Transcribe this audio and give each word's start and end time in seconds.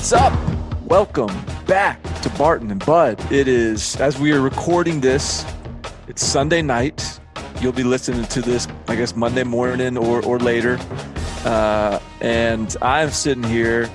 What's 0.00 0.14
up? 0.14 0.32
Welcome 0.84 1.44
back 1.66 2.02
to 2.22 2.30
Barton 2.30 2.70
and 2.70 2.84
Bud. 2.86 3.20
It 3.30 3.46
is, 3.46 3.96
as 3.96 4.18
we 4.18 4.32
are 4.32 4.40
recording 4.40 5.02
this, 5.02 5.44
it's 6.08 6.24
Sunday 6.24 6.62
night. 6.62 7.20
You'll 7.60 7.72
be 7.72 7.84
listening 7.84 8.24
to 8.28 8.40
this, 8.40 8.66
I 8.88 8.96
guess, 8.96 9.14
Monday 9.14 9.44
morning 9.44 9.98
or, 9.98 10.24
or 10.24 10.38
later. 10.38 10.78
Uh, 11.44 12.00
and 12.22 12.74
I'm 12.80 13.10
sitting 13.10 13.42
here 13.42 13.90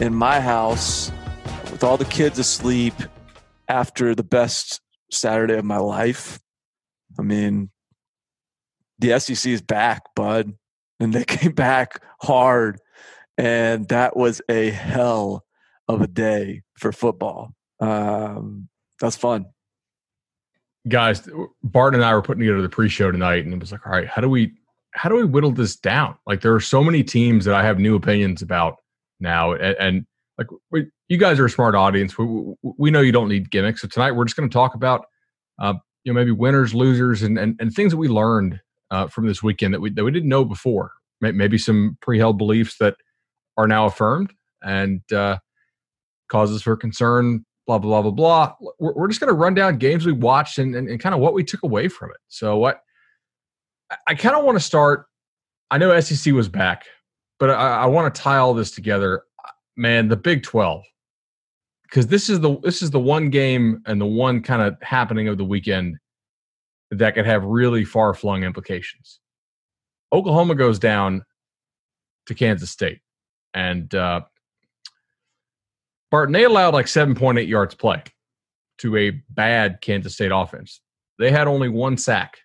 in 0.00 0.14
my 0.14 0.40
house 0.40 1.12
with 1.70 1.84
all 1.84 1.98
the 1.98 2.06
kids 2.06 2.38
asleep 2.38 2.94
after 3.68 4.14
the 4.14 4.24
best 4.24 4.80
Saturday 5.12 5.58
of 5.58 5.66
my 5.66 5.78
life. 5.78 6.40
I 7.18 7.22
mean, 7.22 7.68
the 8.98 9.20
SEC 9.20 9.52
is 9.52 9.60
back, 9.60 10.02
bud, 10.14 10.54
and 10.98 11.12
they 11.12 11.24
came 11.26 11.52
back 11.52 12.02
hard. 12.22 12.80
And 13.38 13.88
that 13.88 14.16
was 14.16 14.40
a 14.48 14.70
hell 14.70 15.44
of 15.88 16.00
a 16.00 16.06
day 16.06 16.62
for 16.74 16.92
football. 16.92 17.52
Um, 17.80 18.68
that's 19.00 19.16
fun. 19.16 19.46
Guys, 20.88 21.28
Bart 21.62 21.94
and 21.94 22.04
I 22.04 22.14
were 22.14 22.22
putting 22.22 22.40
together 22.40 22.62
the 22.62 22.68
pre-show 22.68 23.10
tonight, 23.10 23.44
and 23.44 23.52
it 23.52 23.60
was 23.60 23.72
like, 23.72 23.84
all 23.86 23.92
right, 23.92 24.06
how 24.06 24.22
do 24.22 24.28
we 24.28 24.52
how 24.92 25.10
do 25.10 25.16
we 25.16 25.24
whittle 25.24 25.52
this 25.52 25.76
down? 25.76 26.16
Like, 26.26 26.40
there 26.40 26.54
are 26.54 26.60
so 26.60 26.82
many 26.82 27.02
teams 27.02 27.44
that 27.44 27.54
I 27.54 27.62
have 27.62 27.78
new 27.78 27.96
opinions 27.96 28.40
about 28.40 28.76
now, 29.20 29.52
and, 29.52 29.76
and 29.78 30.06
like 30.38 30.46
we, 30.70 30.86
you 31.08 31.18
guys 31.18 31.38
are 31.38 31.44
a 31.46 31.50
smart 31.50 31.74
audience. 31.74 32.16
We, 32.16 32.54
we 32.62 32.90
know 32.90 33.00
you 33.00 33.12
don't 33.12 33.28
need 33.28 33.50
gimmicks, 33.50 33.82
so 33.82 33.88
tonight 33.88 34.12
we're 34.12 34.24
just 34.24 34.36
going 34.36 34.48
to 34.48 34.52
talk 34.52 34.74
about, 34.74 35.06
uh, 35.58 35.74
you 36.04 36.12
know, 36.12 36.18
maybe 36.18 36.30
winners, 36.30 36.72
losers, 36.74 37.22
and 37.22 37.38
and, 37.38 37.56
and 37.60 37.72
things 37.72 37.92
that 37.92 37.98
we 37.98 38.08
learned 38.08 38.60
uh, 38.90 39.08
from 39.08 39.26
this 39.26 39.42
weekend 39.42 39.74
that 39.74 39.80
we 39.80 39.90
that 39.90 40.04
we 40.04 40.10
didn't 40.10 40.28
know 40.28 40.44
before. 40.44 40.92
Maybe 41.20 41.58
some 41.58 41.98
pre-held 42.00 42.38
beliefs 42.38 42.76
that 42.78 42.96
are 43.56 43.66
now 43.66 43.86
affirmed 43.86 44.32
and 44.62 45.00
uh, 45.12 45.38
causes 46.28 46.62
for 46.62 46.76
concern. 46.76 47.44
Blah 47.66 47.78
blah 47.78 48.02
blah 48.02 48.10
blah 48.10 48.54
blah. 48.56 48.72
We're, 48.78 48.94
we're 48.94 49.08
just 49.08 49.20
going 49.20 49.32
to 49.32 49.36
run 49.36 49.54
down 49.54 49.78
games 49.78 50.06
we 50.06 50.12
watched 50.12 50.58
and, 50.58 50.74
and, 50.76 50.88
and 50.88 51.00
kind 51.00 51.14
of 51.14 51.20
what 51.20 51.34
we 51.34 51.42
took 51.42 51.64
away 51.64 51.88
from 51.88 52.10
it. 52.10 52.18
So 52.28 52.56
what 52.56 52.80
I, 54.06 54.14
kind 54.14 54.36
of 54.36 54.44
want 54.44 54.56
to 54.56 54.64
start. 54.64 55.06
I 55.70 55.78
know 55.78 55.98
SEC 56.00 56.32
was 56.32 56.48
back, 56.48 56.84
but 57.40 57.50
I, 57.50 57.78
I 57.78 57.86
want 57.86 58.14
to 58.14 58.20
tie 58.20 58.36
all 58.36 58.54
this 58.54 58.70
together. 58.70 59.22
Man, 59.76 60.08
the 60.08 60.16
Big 60.16 60.44
Twelve, 60.44 60.84
because 61.82 62.06
this 62.06 62.30
is 62.30 62.38
the 62.38 62.58
this 62.60 62.82
is 62.82 62.90
the 62.92 63.00
one 63.00 63.30
game 63.30 63.82
and 63.86 64.00
the 64.00 64.06
one 64.06 64.42
kind 64.42 64.62
of 64.62 64.76
happening 64.80 65.26
of 65.26 65.36
the 65.36 65.44
weekend 65.44 65.96
that 66.92 67.16
could 67.16 67.26
have 67.26 67.44
really 67.44 67.84
far 67.84 68.14
flung 68.14 68.44
implications. 68.44 69.18
Oklahoma 70.12 70.54
goes 70.54 70.78
down 70.78 71.24
to 72.26 72.34
Kansas 72.34 72.70
State 72.70 73.00
and 73.56 73.92
uh, 73.94 74.20
Barton, 76.10 76.34
they 76.34 76.44
allowed 76.44 76.74
like 76.74 76.86
7.8 76.86 77.48
yards 77.48 77.74
play 77.74 78.02
to 78.78 78.96
a 78.96 79.10
bad 79.30 79.80
Kansas 79.80 80.14
State 80.14 80.30
offense. 80.32 80.80
They 81.18 81.30
had 81.30 81.48
only 81.48 81.70
one 81.70 81.96
sack 81.96 82.38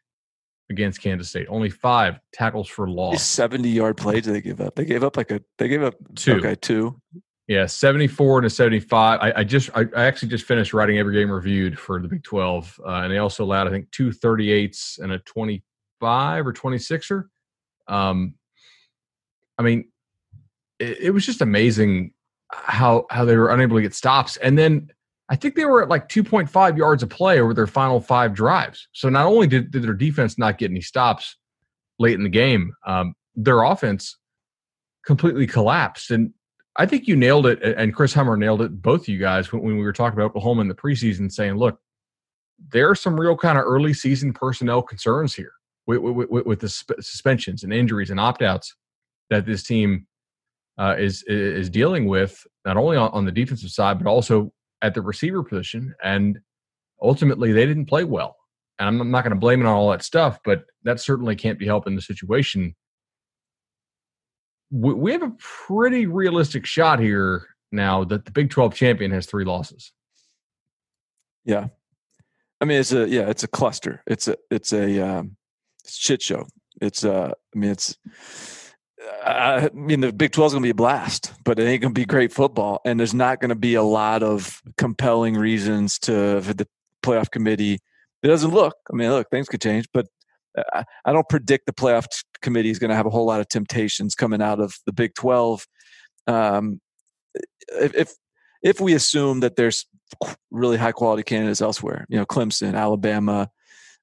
against 0.69 1.01
Kansas 1.01 1.29
State, 1.29 1.47
only 1.49 1.69
five 1.69 2.19
tackles 2.33 2.69
for 2.69 2.89
loss. 2.89 3.23
70 3.23 3.69
yard 3.69 3.97
play 3.97 4.21
did 4.21 4.33
they 4.33 4.41
give 4.41 4.61
up? 4.61 4.75
They 4.75 4.85
gave 4.85 5.03
up 5.03 5.17
like 5.17 5.31
a, 5.31 5.41
they 5.57 5.67
gave 5.67 5.83
up 5.83 5.95
two. 6.15 6.35
Okay, 6.35 6.55
two. 6.55 6.99
Yeah, 7.47 7.65
74 7.65 8.37
and 8.39 8.47
a 8.47 8.49
75. 8.49 9.19
I, 9.19 9.33
I 9.35 9.43
just, 9.43 9.69
I, 9.75 9.81
I, 9.93 10.05
actually 10.05 10.29
just 10.29 10.45
finished 10.45 10.73
writing 10.73 10.97
every 10.97 11.13
game 11.13 11.29
reviewed 11.29 11.77
for 11.77 12.01
the 12.01 12.07
Big 12.07 12.23
12. 12.23 12.79
Uh, 12.85 12.89
and 12.89 13.11
they 13.11 13.17
also 13.17 13.43
allowed, 13.43 13.67
I 13.67 13.71
think, 13.71 13.91
two 13.91 14.11
38s 14.11 14.99
and 14.99 15.11
a 15.11 15.19
25 15.19 16.47
or 16.47 16.53
26er. 16.53 17.25
Um, 17.89 18.35
I 19.57 19.63
mean, 19.63 19.91
it, 20.81 20.97
it 20.99 21.11
was 21.11 21.25
just 21.25 21.41
amazing 21.41 22.11
how 22.51 23.05
how 23.09 23.23
they 23.23 23.37
were 23.37 23.49
unable 23.49 23.77
to 23.77 23.81
get 23.81 23.93
stops. 23.93 24.37
And 24.37 24.57
then 24.57 24.89
I 25.29 25.35
think 25.37 25.55
they 25.55 25.65
were 25.65 25.81
at 25.81 25.87
like 25.87 26.09
2.5 26.09 26.77
yards 26.77 27.03
of 27.03 27.09
play 27.09 27.39
over 27.39 27.53
their 27.53 27.67
final 27.67 28.01
five 28.01 28.33
drives. 28.33 28.89
So 28.91 29.07
not 29.07 29.27
only 29.27 29.47
did, 29.47 29.71
did 29.71 29.83
their 29.83 29.93
defense 29.93 30.37
not 30.37 30.57
get 30.57 30.71
any 30.71 30.81
stops 30.81 31.37
late 31.99 32.15
in 32.15 32.23
the 32.23 32.29
game, 32.29 32.73
um, 32.85 33.13
their 33.35 33.63
offense 33.63 34.17
completely 35.05 35.47
collapsed. 35.47 36.11
And 36.11 36.33
I 36.75 36.85
think 36.85 37.07
you 37.07 37.15
nailed 37.15 37.45
it, 37.45 37.61
and 37.63 37.95
Chris 37.95 38.13
Hummer 38.13 38.35
nailed 38.35 38.61
it, 38.61 38.81
both 38.81 39.01
of 39.01 39.07
you 39.07 39.19
guys, 39.19 39.53
when, 39.53 39.61
when 39.61 39.77
we 39.77 39.83
were 39.83 39.93
talking 39.93 40.19
about 40.19 40.31
Oklahoma 40.31 40.61
in 40.61 40.67
the 40.67 40.75
preseason, 40.75 41.31
saying, 41.31 41.55
look, 41.55 41.79
there 42.73 42.89
are 42.89 42.95
some 42.95 43.17
real 43.17 43.37
kind 43.37 43.57
of 43.57 43.63
early 43.63 43.93
season 43.93 44.33
personnel 44.33 44.81
concerns 44.81 45.33
here 45.33 45.53
with, 45.87 45.99
with, 45.99 46.45
with 46.45 46.59
the 46.59 46.69
suspensions 46.69 47.63
and 47.63 47.71
injuries 47.71 48.09
and 48.09 48.19
opt 48.19 48.41
outs 48.41 48.75
that 49.29 49.45
this 49.45 49.63
team 49.63 50.07
uh, 50.77 50.95
is 50.97 51.23
is 51.27 51.69
dealing 51.69 52.07
with 52.07 52.45
not 52.65 52.77
only 52.77 52.97
on, 52.97 53.11
on 53.11 53.25
the 53.25 53.31
defensive 53.31 53.69
side 53.69 53.97
but 53.97 54.07
also 54.07 54.51
at 54.81 54.93
the 54.93 55.01
receiver 55.01 55.43
position, 55.43 55.93
and 56.03 56.39
ultimately 57.01 57.51
they 57.51 57.65
didn't 57.65 57.85
play 57.85 58.03
well. 58.03 58.35
And 58.79 58.87
I'm 58.87 59.11
not 59.11 59.23
going 59.23 59.33
to 59.33 59.39
blame 59.39 59.61
it 59.61 59.67
on 59.67 59.73
all 59.73 59.91
that 59.91 60.03
stuff, 60.03 60.39
but 60.43 60.63
that 60.83 60.99
certainly 60.99 61.35
can't 61.35 61.59
be 61.59 61.67
helping 61.67 61.95
the 61.95 62.01
situation. 62.01 62.75
We, 64.71 64.93
we 64.93 65.11
have 65.11 65.21
a 65.21 65.35
pretty 65.37 66.07
realistic 66.07 66.65
shot 66.65 66.99
here 66.99 67.47
now 67.71 68.03
that 68.05 68.25
the 68.25 68.31
Big 68.31 68.49
12 68.49 68.73
champion 68.73 69.11
has 69.11 69.25
three 69.25 69.45
losses. 69.45 69.91
Yeah, 71.45 71.67
I 72.59 72.65
mean 72.65 72.79
it's 72.79 72.91
a 72.91 73.07
yeah 73.07 73.27
it's 73.29 73.43
a 73.43 73.47
cluster. 73.47 74.03
It's 74.05 74.27
a 74.27 74.37
it's 74.51 74.73
a 74.73 74.99
um, 74.99 75.37
it's 75.83 75.97
a 75.97 75.99
shit 75.99 76.21
show. 76.21 76.45
It's 76.79 77.03
uh 77.03 77.31
I 77.55 77.57
mean 77.57 77.71
it's 77.71 77.97
I 79.25 79.69
mean, 79.73 80.01
the 80.01 80.11
Big 80.11 80.31
12 80.31 80.49
is 80.49 80.53
going 80.53 80.63
to 80.63 80.67
be 80.67 80.71
a 80.71 80.75
blast, 80.75 81.33
but 81.43 81.59
it 81.59 81.63
ain't 81.63 81.81
going 81.81 81.93
to 81.93 81.99
be 81.99 82.05
great 82.05 82.31
football. 82.31 82.81
And 82.85 82.99
there's 82.99 83.13
not 83.13 83.39
going 83.39 83.49
to 83.49 83.55
be 83.55 83.75
a 83.75 83.83
lot 83.83 84.23
of 84.23 84.61
compelling 84.77 85.35
reasons 85.35 85.97
to 85.99 86.41
for 86.41 86.53
the 86.53 86.67
playoff 87.03 87.31
committee. 87.31 87.79
It 88.23 88.27
doesn't 88.27 88.51
look, 88.51 88.75
I 88.91 88.95
mean, 88.95 89.09
look, 89.09 89.29
things 89.29 89.47
could 89.47 89.61
change, 89.61 89.87
but 89.93 90.07
I, 90.73 90.83
I 91.05 91.13
don't 91.13 91.27
predict 91.29 91.65
the 91.65 91.73
playoff 91.73 92.05
committee 92.41 92.69
is 92.69 92.79
going 92.79 92.89
to 92.89 92.95
have 92.95 93.05
a 93.05 93.09
whole 93.09 93.25
lot 93.25 93.39
of 93.39 93.47
temptations 93.47 94.15
coming 94.15 94.41
out 94.41 94.59
of 94.59 94.75
the 94.85 94.93
Big 94.93 95.15
12. 95.15 95.65
Um, 96.27 96.81
if, 97.69 98.13
if 98.63 98.79
we 98.79 98.93
assume 98.93 99.39
that 99.39 99.55
there's 99.55 99.85
really 100.51 100.77
high 100.77 100.91
quality 100.91 101.23
candidates 101.23 101.61
elsewhere, 101.61 102.05
you 102.09 102.17
know, 102.17 102.25
Clemson, 102.25 102.75
Alabama, 102.75 103.49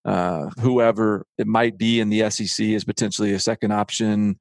uh, 0.05 0.49
whoever 0.61 1.27
it 1.37 1.47
might 1.47 1.77
be 1.77 2.01
in 2.01 2.09
the 2.09 2.29
SEC 2.31 2.65
is 2.67 2.85
potentially 2.85 3.33
a 3.35 3.39
second 3.39 3.73
option 3.73 4.39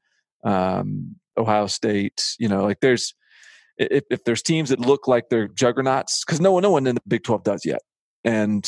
um, 0.47 1.15
Ohio 1.37 1.67
State. 1.67 2.35
You 2.39 2.47
know, 2.47 2.63
like 2.63 2.79
there's 2.79 3.13
if, 3.77 4.03
if 4.09 4.23
there's 4.23 4.41
teams 4.41 4.69
that 4.69 4.79
look 4.79 5.07
like 5.07 5.29
they're 5.29 5.47
juggernauts, 5.47 6.23
because 6.25 6.41
no 6.41 6.51
one, 6.51 6.63
no 6.63 6.71
one 6.71 6.87
in 6.87 6.95
the 6.95 7.01
Big 7.07 7.23
Twelve 7.23 7.43
does 7.43 7.65
yet. 7.65 7.81
And 8.23 8.65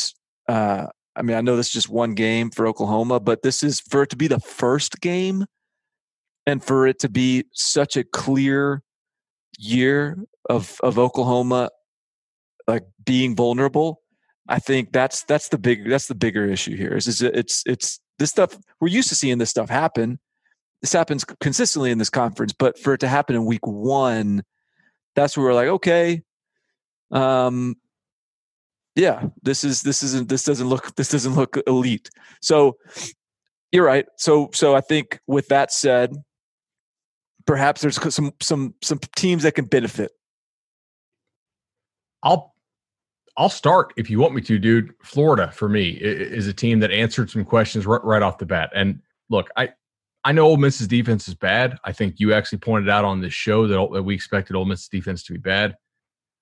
uh, 0.48 0.88
I 1.16 1.22
mean, 1.22 1.38
I 1.38 1.42
know 1.42 1.56
this 1.56 1.68
is 1.68 1.74
just 1.74 1.90
one 1.90 2.14
game 2.14 2.52
for 2.52 2.68
Oklahoma, 2.68 3.20
but 3.20 3.42
this 3.42 3.64
is 3.64 3.80
for 3.80 4.04
it 4.04 4.10
to 4.12 4.16
be 4.16 4.28
the 4.28 4.40
first 4.40 5.02
game, 5.02 5.46
and 6.46 6.64
for 6.64 6.86
it 6.86 7.00
to 7.00 7.10
be 7.10 7.46
such 7.54 7.98
a 7.98 8.04
clear 8.04 8.84
year 9.58 10.18
of 10.50 10.80
of 10.84 11.00
Oklahoma 11.00 11.70
like 12.68 12.86
being 13.06 13.36
vulnerable. 13.36 14.02
I 14.48 14.60
think 14.60 14.92
that's 14.92 15.24
that's 15.24 15.50
the 15.50 15.58
big 15.58 15.90
that's 15.90 16.08
the 16.08 16.16
bigger 16.16 16.46
issue 16.46 16.76
here. 16.76 16.96
Is, 16.96 17.08
is 17.08 17.22
it's 17.22 17.64
it's 17.66 18.00
this 18.18 18.30
stuff 18.30 18.58
we're 18.80 18.88
used 18.90 19.10
to 19.10 19.16
seeing 19.16 19.38
this 19.38 19.50
stuff 19.50 19.70
happen. 19.70 20.20
This 20.81 20.94
happens 20.94 21.26
consistently 21.26 21.92
in 21.92 21.98
this 21.98 22.10
conference, 22.10 22.54
but 22.54 22.80
for 22.80 22.94
it 22.94 23.00
to 23.00 23.08
happen 23.08 23.36
in 23.36 23.46
week 23.46 23.66
one, 23.66 24.44
that's 25.16 25.36
where 25.36 25.48
we're 25.48 25.54
like, 25.54 25.68
okay, 25.68 26.24
um, 27.12 27.76
yeah, 28.96 29.28
this 29.42 29.64
is 29.64 29.81
this 29.81 30.04
isn't 30.04 30.30
this 30.30 30.44
doesn't 30.44 30.68
look 30.68 30.96
this 30.96 31.10
doesn't 31.10 31.36
look 31.36 31.58
elite. 31.68 32.10
So 32.42 32.78
you're 33.72 33.86
right. 33.86 34.06
So 34.18 34.50
so 34.54 34.76
I 34.76 34.81
think 34.81 35.20
with 35.28 35.48
that 35.50 35.72
said, 35.72 36.14
perhaps 37.46 37.81
there's 37.81 38.02
some 38.14 38.34
some 38.42 38.74
some 38.81 39.00
teams 39.16 39.44
that 39.44 39.56
can 39.56 39.66
benefit. 39.66 40.12
I'll 42.24 42.54
I'll 43.38 43.50
start 43.50 43.94
if 43.96 44.10
you 44.10 44.20
want 44.20 44.34
me 44.34 44.42
to, 44.42 44.60
dude. 44.60 44.94
Florida 45.02 45.52
for 45.52 45.70
me 45.70 45.92
is 45.92 46.48
a 46.48 46.54
team 46.54 46.80
that 46.80 46.92
answered 46.92 47.30
some 47.30 47.46
questions 47.46 47.86
right, 47.86 48.04
right 48.04 48.22
off 48.22 48.38
the 48.38 48.46
bat. 48.46 48.70
And 48.76 49.02
look, 49.30 49.50
I 49.56 49.70
I 50.30 50.31
know 50.31 50.46
Ole 50.46 50.58
Miss's 50.58 50.88
defense 50.88 51.28
is 51.28 51.34
bad. 51.34 51.80
I 51.86 51.92
think 51.92 52.20
you 52.20 52.36
actually 52.36 52.60
pointed 52.60 52.88
out 52.88 53.04
on 53.04 53.20
this 53.20 53.34
show 53.34 53.66
that, 53.66 53.90
that 53.94 54.04
we 54.04 54.14
expected 54.14 54.56
Ole 54.56 54.66
Miss's 54.66 54.88
defense 54.88 55.24
to 55.24 55.34
be 55.34 55.40
bad, 55.40 55.76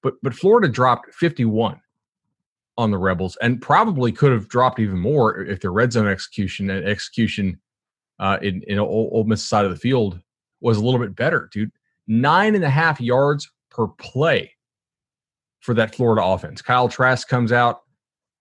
but 0.04 0.16
but 0.22 0.34
Florida 0.34 0.68
dropped 0.68 1.13
51 1.13 1.80
on 2.78 2.92
the 2.92 2.98
Rebels 2.98 3.38
and 3.42 3.62
probably 3.62 4.12
could 4.12 4.34
have 4.34 4.50
dropped 4.50 4.81
even 4.81 5.00
more 5.00 5.39
if 5.39 5.62
their 5.62 5.72
red 5.72 5.94
zone 5.94 6.06
execution 6.06 6.69
and 6.69 6.86
execution 6.86 7.62
uh, 8.19 8.38
in 8.42 8.62
in 8.63 8.78
Ole, 8.78 9.10
Ole 9.13 9.24
Miss 9.24 9.42
side 9.42 9.63
of 9.63 9.72
the 9.72 9.78
field 9.78 10.19
was 10.60 10.75
a 10.75 10.84
little 10.84 11.00
bit 11.00 11.16
better, 11.16 11.48
dude. 11.54 11.72
Nine 12.07 12.56
and 12.56 12.66
a 12.66 12.69
half 12.69 13.00
yards 13.00 13.50
per 13.69 13.88
play 13.88 14.51
for 15.62 15.74
that 15.75 15.95
Florida 15.95 16.25
offense. 16.25 16.62
Kyle 16.62 16.89
Trask 16.89 17.25
comes 17.30 17.54
out. 17.54 17.84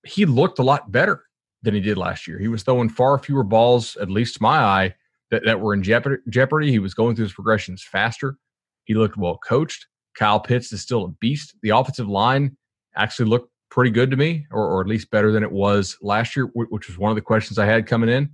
He 0.05 0.27
looked 0.27 0.59
a 0.59 0.65
lot 0.65 0.91
better 0.91 1.23
than 1.63 1.73
he 1.73 1.81
did 1.81 1.99
last 1.99 2.27
year. 2.27 2.41
He 2.41 2.49
was 2.49 2.65
throwing 2.65 2.89
far 2.89 3.17
fewer 3.17 3.45
balls, 3.45 3.97
at 3.99 4.11
least 4.11 4.35
to 4.35 4.43
my 4.43 4.59
eye, 4.59 4.95
that, 5.31 5.43
that 5.45 5.61
were 5.61 5.75
in 5.75 5.83
jeopardy. 5.83 6.71
He 6.71 6.79
was 6.79 6.95
going 6.95 7.17
through 7.17 7.25
his 7.25 7.33
progressions 7.33 7.83
faster. 7.83 8.37
He 8.85 8.95
looked 8.95 9.17
well 9.17 9.39
coached. 9.39 9.87
Kyle 10.17 10.41
Pitts 10.41 10.73
is 10.73 10.81
still 10.81 11.05
a 11.05 11.09
beast. 11.09 11.55
The 11.63 11.71
offensive 11.71 12.09
line 12.09 12.57
actually 12.97 13.29
looked 13.29 13.51
pretty 13.71 13.91
good 13.91 14.11
to 14.11 14.17
me, 14.17 14.47
or, 14.51 14.65
or 14.67 14.81
at 14.81 14.87
least 14.87 15.11
better 15.11 15.31
than 15.31 15.43
it 15.43 15.53
was 15.53 15.97
last 16.01 16.37
year, 16.37 16.47
which 16.55 16.89
was 16.89 16.99
one 16.99 17.11
of 17.11 17.17
the 17.17 17.23
questions 17.23 17.59
I 17.59 17.67
had 17.67 17.87
coming 17.87 18.09
in. 18.09 18.31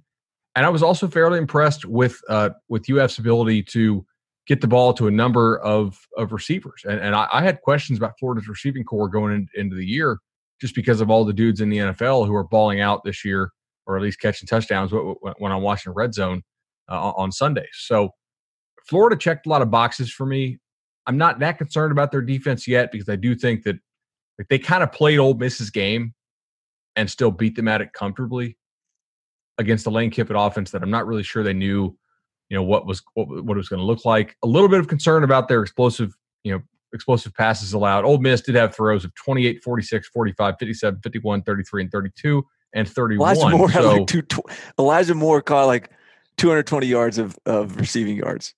And 0.54 0.66
I 0.66 0.68
was 0.68 0.82
also 0.82 1.08
fairly 1.08 1.38
impressed 1.38 1.84
with 1.86 2.20
uh, 2.28 2.50
with 2.68 2.88
UF's 2.90 3.18
ability 3.18 3.62
to 3.64 4.04
get 4.46 4.60
the 4.60 4.68
ball 4.68 4.92
to 4.94 5.06
a 5.06 5.10
number 5.10 5.58
of 5.60 5.98
of 6.16 6.32
receivers. 6.32 6.82
And, 6.84 7.00
and 7.00 7.14
I, 7.14 7.26
I 7.32 7.42
had 7.42 7.62
questions 7.62 7.98
about 7.98 8.12
Florida's 8.20 8.48
receiving 8.48 8.84
corps 8.84 9.08
going 9.08 9.32
in, 9.32 9.48
into 9.54 9.74
the 9.74 9.86
year 9.86 10.18
just 10.60 10.74
because 10.74 11.00
of 11.00 11.10
all 11.10 11.24
the 11.24 11.32
dudes 11.32 11.60
in 11.60 11.70
the 11.70 11.78
NFL 11.78 12.26
who 12.26 12.34
are 12.34 12.44
balling 12.44 12.80
out 12.80 13.02
this 13.02 13.24
year, 13.24 13.50
or 13.86 13.96
at 13.96 14.02
least 14.02 14.20
catching 14.20 14.46
touchdowns 14.46 14.92
when 14.92 15.50
I'm 15.50 15.62
watching 15.62 15.92
Red 15.92 16.14
Zone 16.14 16.42
uh, 16.92 17.12
on 17.16 17.32
Sundays. 17.32 17.66
So 17.72 18.10
Florida 18.86 19.16
checked 19.16 19.46
a 19.46 19.48
lot 19.48 19.62
of 19.62 19.70
boxes 19.70 20.12
for 20.12 20.26
me. 20.26 20.58
I'm 21.06 21.16
not 21.16 21.38
that 21.40 21.58
concerned 21.58 21.92
about 21.92 22.12
their 22.12 22.22
defense 22.22 22.68
yet 22.68 22.92
because 22.92 23.08
I 23.08 23.16
do 23.16 23.34
think 23.34 23.64
that 23.64 23.76
like, 24.38 24.48
they 24.48 24.58
kind 24.58 24.82
of 24.82 24.92
played 24.92 25.18
Ole 25.18 25.34
Miss's 25.34 25.70
game 25.70 26.14
and 26.94 27.10
still 27.10 27.30
beat 27.30 27.56
them 27.56 27.68
at 27.68 27.80
it 27.80 27.92
comfortably 27.92 28.56
against 29.58 29.84
the 29.84 29.90
Lane 29.90 30.10
Kiffin 30.10 30.36
offense 30.36 30.70
that 30.70 30.82
I'm 30.82 30.90
not 30.90 31.06
really 31.06 31.22
sure 31.22 31.42
they 31.42 31.52
knew, 31.52 31.96
you 32.48 32.56
know, 32.56 32.62
what 32.62 32.86
was 32.86 33.02
what, 33.14 33.28
what 33.28 33.54
it 33.54 33.58
was 33.58 33.68
going 33.68 33.80
to 33.80 33.86
look 33.86 34.04
like. 34.04 34.36
A 34.44 34.46
little 34.46 34.68
bit 34.68 34.80
of 34.80 34.88
concern 34.88 35.24
about 35.24 35.48
their 35.48 35.62
explosive, 35.62 36.14
you 36.44 36.52
know, 36.52 36.60
explosive 36.92 37.34
passes 37.34 37.72
allowed. 37.72 38.04
Ole 38.04 38.18
Miss 38.18 38.42
did 38.42 38.54
have 38.54 38.74
throws 38.74 39.04
of 39.04 39.14
28, 39.14 39.62
46, 39.62 40.08
45, 40.08 40.54
57, 40.58 41.00
51, 41.02 41.42
33, 41.42 41.82
and 41.82 41.90
32, 41.90 42.46
and 42.74 42.88
31. 42.88 43.36
Elijah 43.36 43.56
Moore, 43.56 43.70
so, 43.70 43.96
like 43.96 44.06
two, 44.06 44.22
Elijah 44.78 45.14
Moore 45.14 45.42
caught 45.42 45.66
like 45.66 45.90
220 46.36 46.86
yards 46.86 47.18
of, 47.18 47.38
of 47.46 47.76
receiving 47.76 48.16
yards. 48.16 48.54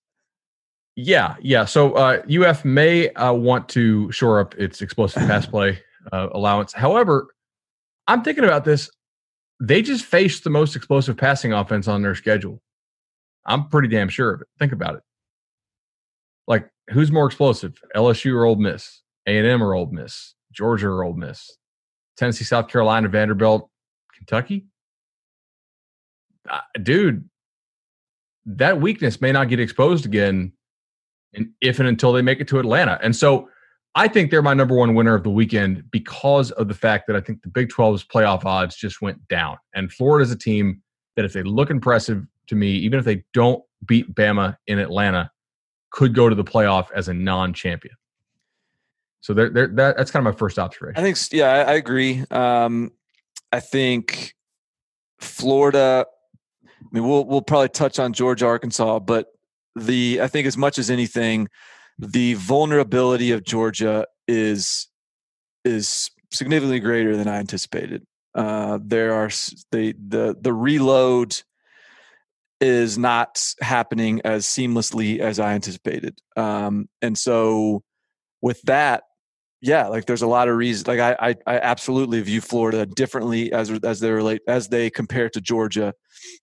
Yeah, 0.97 1.37
yeah. 1.41 1.65
So 1.65 1.93
uh, 1.95 2.23
UF 2.31 2.65
may 2.65 3.11
uh, 3.11 3.33
want 3.33 3.69
to 3.71 4.11
shore 4.13 4.41
up 4.41 4.55
its 4.55 4.81
explosive 4.81 5.23
pass 5.27 5.47
play 5.47 5.81
uh, 6.13 6.29
allowance. 6.33 6.73
However, 6.73 7.29
I'm 8.07 8.23
thinking 8.23 8.45
about 8.45 8.65
this 8.65 8.91
they 9.61 9.83
just 9.83 10.05
faced 10.05 10.45
the 10.45 10.51
most 10.51 10.77
explosive 10.77 11.17
passing 11.17 11.53
offense 11.53 11.89
on 11.89 12.03
their 12.03 12.15
schedule. 12.15 12.61
I'm 13.47 13.69
pretty 13.69 13.89
damn 13.89 14.09
sure 14.09 14.33
of 14.33 14.41
it. 14.41 14.49
Think 14.59 14.73
about 14.73 14.97
it. 14.97 15.03
Like, 16.47 16.69
who's 16.91 17.13
more 17.13 17.27
explosive, 17.27 17.75
LSU 17.97 18.35
or 18.35 18.45
Ole 18.45 18.57
Miss, 18.57 19.03
A 19.27 19.39
and 19.39 19.47
M 19.47 19.63
or 19.63 19.75
Ole 19.75 19.91
Miss, 19.91 20.35
Georgia 20.53 20.89
or 20.89 21.05
Ole 21.05 21.15
Miss, 21.15 21.57
Tennessee, 22.17 22.45
South 22.45 22.69
Carolina, 22.69 23.09
Vanderbilt, 23.09 23.71
Kentucky? 24.15 24.67
Uh, 26.49 26.61
dude, 26.83 27.29
that 28.47 28.81
weakness 28.81 29.21
may 29.21 29.33
not 29.33 29.49
get 29.49 29.61
exposed 29.61 30.05
again, 30.05 30.53
if 31.61 31.79
and 31.79 31.89
until 31.89 32.13
they 32.13 32.23
make 32.23 32.41
it 32.41 32.49
to 32.49 32.59
Atlanta. 32.59 32.99
And 33.03 33.15
so 33.15 33.49
I 33.95 34.09
think 34.09 34.31
they're 34.31 34.43
my 34.43 34.55
number 34.55 34.75
one 34.75 34.95
winner 34.95 35.15
of 35.15 35.23
the 35.23 35.31
weekend 35.31 35.91
because 35.91 36.51
of 36.53 36.69
the 36.69 36.75
fact 36.75 37.07
that 37.07 37.17
I 37.17 37.21
think 37.21 37.43
the 37.43 37.49
Big 37.49 37.69
12's 37.69 38.05
playoff 38.05 38.45
odds 38.45 38.77
just 38.77 39.01
went 39.01 39.27
down. 39.29 39.57
And 39.75 39.93
Florida's 39.93 40.31
a 40.31 40.37
team 40.37 40.83
that, 41.17 41.25
if 41.25 41.33
they 41.33 41.43
look 41.43 41.71
impressive 41.71 42.25
to 42.49 42.57
me, 42.57 42.71
even 42.73 42.99
if 42.99 43.05
they 43.05 43.25
don't 43.33 43.63
beat 43.87 44.15
Bama 44.15 44.57
in 44.67 44.79
Atlanta, 44.79 45.31
could 45.91 46.15
go 46.15 46.29
to 46.29 46.35
the 46.35 46.45
playoff 46.45 46.89
as 46.93 47.09
a 47.09 47.15
non 47.15 47.55
champion. 47.55 47.95
So 49.21 49.33
they're, 49.33 49.49
they're, 49.49 49.69
that, 49.69 49.97
that's 49.97 50.11
kind 50.11 50.27
of 50.27 50.35
my 50.35 50.37
first 50.37 50.59
observation. 50.59 50.97
I 50.97 51.03
think, 51.03 51.17
yeah, 51.33 51.51
I, 51.51 51.59
I 51.61 51.75
agree. 51.75 52.25
Um, 52.31 52.91
I 53.53 53.61
think 53.61 54.35
Florida, 55.21 56.07
I 56.85 56.89
mean, 56.93 57.09
we'll, 57.09 57.25
we'll 57.25 57.43
probably 57.43 57.69
touch 57.69 57.99
on 57.99 58.13
Georgia, 58.13 58.47
Arkansas, 58.47 59.01
but 59.01 59.29
the, 59.77 60.21
I 60.23 60.29
think 60.29 60.47
as 60.47 60.57
much 60.57 60.79
as 60.79 60.91
anything, 60.91 61.49
the 61.99 62.35
vulnerability 62.35 63.31
of 63.33 63.45
Georgia 63.45 64.07
is 64.27 64.89
is 65.65 66.11
significantly 66.33 66.81
greater 66.81 67.17
than 67.17 67.29
I 67.29 67.37
anticipated. 67.37 68.05
Uh, 68.35 68.79
there 68.83 69.15
are 69.15 69.31
the 69.71 69.95
the 70.09 70.37
the 70.41 70.53
reload 70.53 71.41
is 72.61 72.99
not 72.99 73.55
happening 73.61 74.21
as 74.25 74.45
seamlessly 74.47 75.21
as 75.21 75.39
I 75.39 75.55
anticipated, 75.55 76.19
um, 76.37 76.89
and 77.01 77.17
so 77.17 77.83
with 78.43 78.61
that, 78.63 79.05
yeah, 79.65 79.87
like 79.89 80.05
there's 80.05 80.23
a 80.23 80.27
lot 80.27 80.49
of 80.49 80.57
reasons. 80.57 80.87
Like 80.87 81.01
I, 81.01 81.17
I, 81.19 81.37
I 81.47 81.59
absolutely 81.59 82.21
view 82.21 82.43
Florida 82.43 82.85
differently 82.85 83.51
as 83.51 83.71
as 83.83 84.01
they 84.01 84.11
relate 84.11 84.43
as 84.47 84.69
they 84.69 84.91
compare 84.91 85.31
to 85.31 85.41
Georgia 85.41 85.95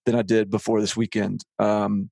than 0.05 0.15
I 0.15 0.24
did 0.24 0.50
before 0.50 0.81
this 0.81 0.98
weekend. 0.98 1.46
Um, 1.60 2.10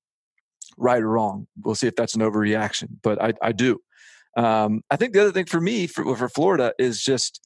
right 0.78 1.02
or 1.02 1.10
wrong. 1.10 1.48
We'll 1.64 1.74
see 1.74 1.88
if 1.88 1.96
that's 1.96 2.14
an 2.14 2.22
overreaction, 2.22 2.90
but 3.02 3.20
I, 3.22 3.34
I 3.42 3.54
do. 3.54 3.80
Um, 4.38 4.84
I 4.92 4.98
think 4.98 5.14
the 5.14 5.22
other 5.22 5.32
thing 5.32 5.46
for 5.46 5.60
me 5.60 5.88
for, 5.88 6.16
for 6.16 6.30
Florida 6.30 6.74
is 6.78 7.02
just 7.02 7.42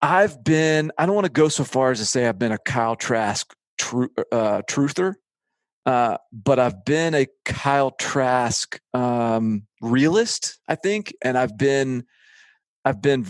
I've 0.00 0.42
been, 0.42 0.90
I 0.96 1.04
don't 1.04 1.14
want 1.14 1.26
to 1.26 1.32
go 1.32 1.48
so 1.48 1.64
far 1.64 1.90
as 1.90 1.98
to 1.98 2.06
say 2.06 2.26
I've 2.26 2.38
been 2.38 2.52
a 2.52 2.58
Kyle 2.58 2.96
Trask 2.96 3.52
tru- 3.76 4.12
uh, 4.32 4.62
truther, 4.62 5.14
uh, 5.84 6.16
but 6.32 6.58
I've 6.58 6.86
been 6.86 7.14
a 7.14 7.26
Kyle 7.44 7.90
Trask 7.90 8.80
um, 8.94 9.67
realist, 9.80 10.58
I 10.68 10.74
think, 10.74 11.14
and 11.22 11.36
I've 11.38 11.56
been, 11.56 12.04
I've 12.84 13.02
been 13.02 13.26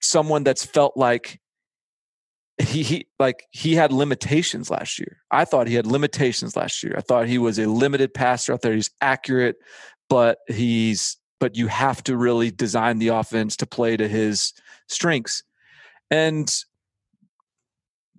someone 0.00 0.44
that's 0.44 0.64
felt 0.64 0.96
like 0.96 1.40
he, 2.58 2.82
he 2.82 3.06
like 3.18 3.44
he 3.50 3.74
had 3.74 3.92
limitations 3.92 4.70
last 4.70 4.98
year. 4.98 5.18
I 5.30 5.44
thought 5.44 5.66
he 5.66 5.74
had 5.74 5.86
limitations 5.86 6.56
last 6.56 6.82
year. 6.82 6.94
I 6.96 7.02
thought 7.02 7.26
he 7.26 7.38
was 7.38 7.58
a 7.58 7.66
limited 7.66 8.14
passer 8.14 8.52
out 8.52 8.62
there. 8.62 8.72
He's 8.72 8.90
accurate, 9.00 9.56
but 10.08 10.38
he's 10.48 11.18
but 11.38 11.56
you 11.56 11.66
have 11.66 12.02
to 12.04 12.16
really 12.16 12.50
design 12.50 12.98
the 12.98 13.08
offense 13.08 13.56
to 13.56 13.66
play 13.66 13.96
to 13.96 14.08
his 14.08 14.54
strengths. 14.88 15.42
And 16.10 16.50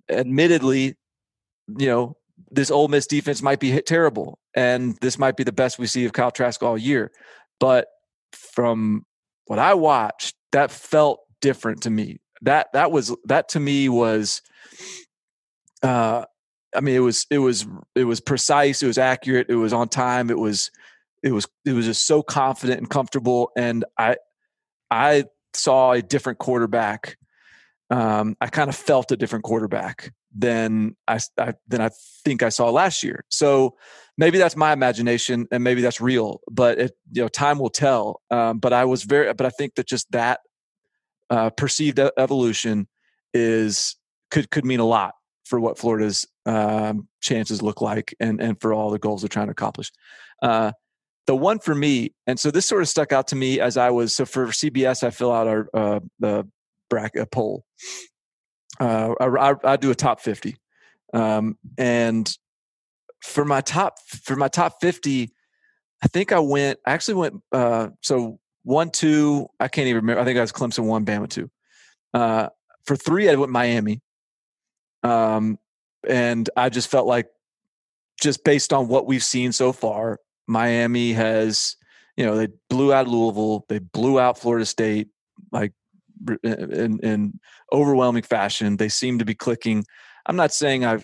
admittedly, 0.08 0.96
you 1.76 1.86
know, 1.86 2.16
this 2.50 2.70
Ole 2.70 2.88
Miss 2.88 3.06
defense 3.06 3.42
might 3.42 3.58
be 3.58 3.80
terrible, 3.82 4.38
and 4.54 4.96
this 5.00 5.18
might 5.18 5.36
be 5.36 5.44
the 5.44 5.52
best 5.52 5.78
we 5.78 5.86
see 5.86 6.04
of 6.04 6.12
Kyle 6.12 6.30
Trask 6.30 6.62
all 6.62 6.78
year. 6.78 7.10
But 7.60 7.88
from 8.32 9.04
what 9.46 9.58
I 9.58 9.74
watched, 9.74 10.34
that 10.52 10.70
felt 10.70 11.20
different 11.40 11.82
to 11.82 11.90
me. 11.90 12.18
That 12.42 12.68
that 12.72 12.92
was 12.92 13.14
that 13.24 13.48
to 13.50 13.60
me 13.60 13.88
was 13.88 14.42
uh 15.82 16.24
i 16.74 16.80
mean 16.80 16.94
it 16.94 17.00
was 17.00 17.26
it 17.30 17.38
was 17.38 17.66
it 17.94 18.04
was 18.04 18.20
precise 18.20 18.82
it 18.82 18.86
was 18.86 18.98
accurate 18.98 19.46
it 19.48 19.54
was 19.54 19.72
on 19.72 19.88
time 19.88 20.30
it 20.30 20.38
was 20.38 20.70
it 21.22 21.32
was 21.32 21.46
it 21.64 21.72
was 21.72 21.86
just 21.86 22.06
so 22.06 22.22
confident 22.22 22.78
and 22.78 22.90
comfortable 22.90 23.50
and 23.56 23.84
i 23.96 24.16
i 24.90 25.24
saw 25.54 25.92
a 25.92 26.02
different 26.02 26.38
quarterback. 26.38 27.16
Um 27.90 28.36
i 28.40 28.48
kind 28.48 28.68
of 28.68 28.76
felt 28.76 29.10
a 29.12 29.16
different 29.16 29.44
quarterback 29.44 30.12
than 30.34 30.96
I, 31.06 31.18
I 31.38 31.54
than 31.66 31.80
i 31.80 31.90
think 32.24 32.42
i 32.42 32.48
saw 32.48 32.70
last 32.70 33.02
year 33.02 33.24
so 33.28 33.76
maybe 34.16 34.38
that's 34.38 34.56
my 34.56 34.72
imagination 34.72 35.46
and 35.50 35.64
maybe 35.64 35.80
that's 35.80 36.00
real 36.00 36.40
but 36.50 36.78
it 36.78 36.92
you 37.12 37.22
know 37.22 37.28
time 37.28 37.58
will 37.58 37.70
tell 37.70 38.20
um 38.30 38.58
but 38.58 38.72
i 38.72 38.84
was 38.84 39.04
very 39.04 39.32
but 39.32 39.46
i 39.46 39.50
think 39.50 39.74
that 39.76 39.86
just 39.86 40.10
that 40.12 40.40
uh, 41.30 41.50
perceived 41.50 41.98
evolution 42.16 42.88
is 43.34 43.96
could 44.30 44.50
could 44.50 44.64
mean 44.64 44.80
a 44.80 44.84
lot 44.84 45.14
for 45.44 45.58
what 45.58 45.78
Florida's 45.78 46.26
um, 46.46 47.08
chances 47.20 47.62
look 47.62 47.80
like 47.80 48.14
and 48.20 48.40
and 48.40 48.60
for 48.60 48.72
all 48.72 48.90
the 48.90 48.98
goals 48.98 49.22
they're 49.22 49.28
trying 49.28 49.46
to 49.46 49.52
accomplish. 49.52 49.90
Uh, 50.42 50.72
the 51.26 51.36
one 51.36 51.58
for 51.58 51.74
me, 51.74 52.14
and 52.26 52.40
so 52.40 52.50
this 52.50 52.66
sort 52.66 52.82
of 52.82 52.88
stuck 52.88 53.12
out 53.12 53.28
to 53.28 53.36
me 53.36 53.60
as 53.60 53.76
I 53.76 53.90
was 53.90 54.14
so 54.14 54.24
for 54.24 54.46
CBS, 54.46 55.02
I 55.02 55.10
fill 55.10 55.32
out 55.32 55.46
our 55.46 55.68
uh, 55.74 56.00
the 56.18 56.48
bracket 56.88 57.30
poll. 57.30 57.64
Uh, 58.80 59.14
I, 59.20 59.54
I, 59.64 59.76
do 59.76 59.90
a 59.90 59.94
top 59.94 60.20
fifty, 60.20 60.56
um, 61.12 61.58
and 61.76 62.30
for 63.20 63.44
my 63.44 63.60
top 63.60 63.98
for 64.06 64.36
my 64.36 64.48
top 64.48 64.80
fifty, 64.80 65.32
I 66.02 66.08
think 66.08 66.32
I 66.32 66.38
went. 66.38 66.78
I 66.86 66.92
actually 66.92 67.14
went. 67.14 67.42
Uh, 67.50 67.88
so 68.02 68.38
one, 68.62 68.90
two. 68.90 69.48
I 69.58 69.68
can't 69.68 69.88
even 69.88 70.02
remember. 70.02 70.20
I 70.20 70.24
think 70.24 70.38
I 70.38 70.42
was 70.42 70.52
Clemson 70.52 70.84
one, 70.84 71.04
Bama 71.04 71.28
two. 71.28 71.50
Uh, 72.14 72.48
for 72.84 72.96
three, 72.96 73.28
I 73.28 73.34
went 73.34 73.52
Miami. 73.52 74.00
Um, 75.02 75.58
and 76.08 76.48
I 76.56 76.68
just 76.68 76.88
felt 76.88 77.06
like, 77.06 77.28
just 78.20 78.44
based 78.44 78.72
on 78.72 78.88
what 78.88 79.06
we've 79.06 79.22
seen 79.22 79.52
so 79.52 79.72
far, 79.72 80.18
Miami 80.46 81.12
has, 81.12 81.76
you 82.16 82.24
know, 82.24 82.36
they 82.36 82.48
blew 82.68 82.92
out 82.92 83.06
Louisville, 83.06 83.64
they 83.68 83.78
blew 83.78 84.18
out 84.18 84.38
Florida 84.38 84.66
State, 84.66 85.08
like 85.52 85.72
in, 86.42 86.98
in 87.00 87.40
overwhelming 87.72 88.22
fashion. 88.22 88.76
They 88.76 88.88
seem 88.88 89.18
to 89.18 89.24
be 89.24 89.34
clicking. 89.34 89.84
I'm 90.26 90.36
not 90.36 90.52
saying 90.52 90.84
I 90.84 91.02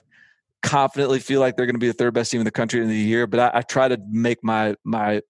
confidently 0.62 1.20
feel 1.20 1.40
like 1.40 1.56
they're 1.56 1.66
going 1.66 1.74
to 1.74 1.80
be 1.80 1.88
the 1.88 1.92
third 1.92 2.14
best 2.14 2.30
team 2.30 2.40
in 2.40 2.44
the 2.44 2.50
country 2.50 2.80
in 2.80 2.88
the 2.88 2.96
year, 2.96 3.26
but 3.26 3.40
I, 3.40 3.58
I 3.58 3.62
try 3.62 3.88
to 3.88 3.98
make 4.08 4.42
my 4.42 4.74
my 4.84 5.20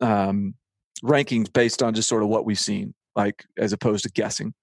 um, 0.00 0.54
rankings 1.02 1.52
based 1.52 1.82
on 1.82 1.94
just 1.94 2.08
sort 2.08 2.22
of 2.22 2.28
what 2.28 2.44
we've 2.44 2.58
seen, 2.58 2.94
like 3.14 3.44
as 3.58 3.72
opposed 3.72 4.04
to 4.04 4.10
guessing. 4.10 4.54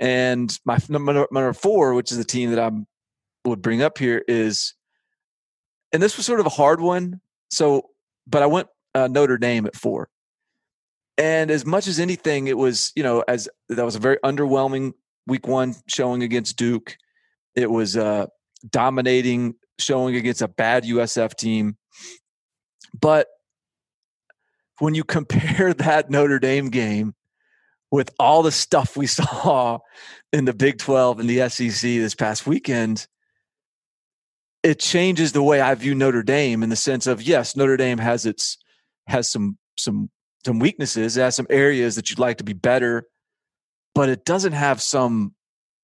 And 0.00 0.56
my 0.64 0.78
number, 0.88 1.26
number 1.30 1.52
four, 1.52 1.94
which 1.94 2.12
is 2.12 2.18
the 2.18 2.24
team 2.24 2.50
that 2.50 2.58
I 2.58 2.70
would 3.44 3.62
bring 3.62 3.82
up 3.82 3.98
here, 3.98 4.22
is, 4.28 4.74
and 5.92 6.02
this 6.02 6.16
was 6.16 6.26
sort 6.26 6.40
of 6.40 6.46
a 6.46 6.50
hard 6.50 6.80
one. 6.80 7.20
So, 7.50 7.90
but 8.26 8.42
I 8.42 8.46
went 8.46 8.68
uh, 8.94 9.08
Notre 9.08 9.38
Dame 9.38 9.66
at 9.66 9.74
four. 9.74 10.08
And 11.18 11.50
as 11.50 11.66
much 11.66 11.88
as 11.88 11.98
anything, 11.98 12.46
it 12.46 12.56
was, 12.56 12.92
you 12.94 13.02
know, 13.02 13.24
as 13.26 13.48
that 13.68 13.84
was 13.84 13.96
a 13.96 14.00
very 14.00 14.18
underwhelming 14.24 14.92
week 15.26 15.48
one 15.48 15.74
showing 15.88 16.22
against 16.22 16.56
Duke. 16.56 16.96
It 17.56 17.68
was 17.68 17.96
uh, 17.96 18.26
dominating 18.70 19.56
showing 19.80 20.14
against 20.14 20.42
a 20.42 20.48
bad 20.48 20.84
USF 20.84 21.34
team. 21.34 21.76
But 22.98 23.26
when 24.78 24.94
you 24.94 25.04
compare 25.16 25.74
that 25.74 26.08
Notre 26.08 26.38
Dame 26.38 26.70
game 26.70 27.14
with 27.90 28.10
all 28.18 28.42
the 28.42 28.52
stuff 28.52 28.96
we 28.96 29.06
saw 29.08 29.78
in 30.32 30.44
the 30.44 30.54
Big 30.54 30.78
12 30.78 31.20
and 31.20 31.28
the 31.28 31.48
SEC 31.48 31.80
this 31.80 32.14
past 32.14 32.46
weekend, 32.46 33.08
it 34.62 34.78
changes 34.78 35.32
the 35.32 35.42
way 35.42 35.60
I 35.60 35.74
view 35.74 35.94
Notre 35.94 36.22
Dame 36.22 36.62
in 36.62 36.68
the 36.68 36.76
sense 36.76 37.06
of 37.06 37.22
yes, 37.22 37.56
Notre 37.56 37.76
Dame 37.76 37.98
has 37.98 38.24
its 38.26 38.58
has 39.06 39.28
some 39.28 39.56
some 39.78 40.10
some 40.48 40.58
weaknesses, 40.58 41.16
it 41.16 41.20
has 41.20 41.36
some 41.36 41.46
areas 41.50 41.94
that 41.96 42.08
you'd 42.08 42.18
like 42.18 42.38
to 42.38 42.44
be 42.44 42.54
better, 42.54 43.04
but 43.94 44.08
it 44.08 44.24
doesn't 44.24 44.54
have 44.54 44.80
some 44.80 45.34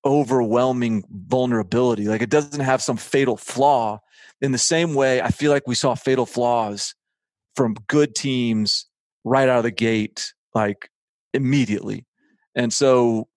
overwhelming 0.07 1.05
vulnerability. 1.11 2.09
Like 2.09 2.23
it 2.23 2.31
doesn't 2.31 2.65
have 2.65 2.83
some 2.83 2.97
fatal 2.97 3.37
flaw 3.37 4.01
in 4.41 4.53
the 4.53 4.59
same 4.59 4.95
way 4.95 5.21
I 5.21 5.29
feel 5.29 5.53
like 5.53 5.69
we 5.69 5.75
saw 5.75 5.95
fatal 5.95 6.25
flaws 6.25 6.95
from 7.55 7.77
good 7.89 8.15
teams 8.15 8.87
right 9.23 9.49
out 9.51 9.59
of 9.59 9.65
the 9.65 9.71
gate, 9.71 10.33
like 10.55 10.89
immediately. 11.35 12.07
And 12.55 12.73
so, 12.73 13.29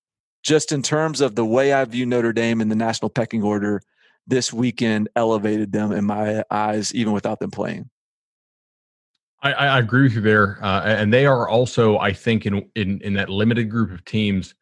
just 0.44 0.72
in 0.72 0.82
terms 0.82 1.20
of 1.20 1.36
the 1.36 1.46
way 1.46 1.74
I 1.74 1.84
view 1.84 2.06
Notre 2.06 2.32
Dame 2.32 2.62
in 2.62 2.70
the 2.70 2.76
national 2.76 3.10
pecking 3.10 3.44
order, 3.44 3.82
this 4.28 4.54
weekend 4.54 5.10
elevated 5.14 5.74
them 5.74 5.92
in 5.92 6.06
my 6.06 6.44
eyes, 6.50 6.96
even 6.96 7.12
without 7.12 7.40
them 7.40 7.52
playing. 7.52 7.90
I, 9.44 9.54
I 9.54 9.80
agree 9.80 10.04
with 10.04 10.14
you 10.14 10.22
there, 10.22 10.58
uh, 10.64 10.82
and 10.84 11.14
they 11.14 11.26
are 11.26 11.48
also, 11.48 12.00
I 12.00 12.12
think, 12.12 12.46
in, 12.46 12.68
in 12.76 13.00
in 13.02 13.14
that 13.14 13.30
limited 13.30 13.70
group 13.70 13.92
of 13.92 14.04
teams 14.06 14.56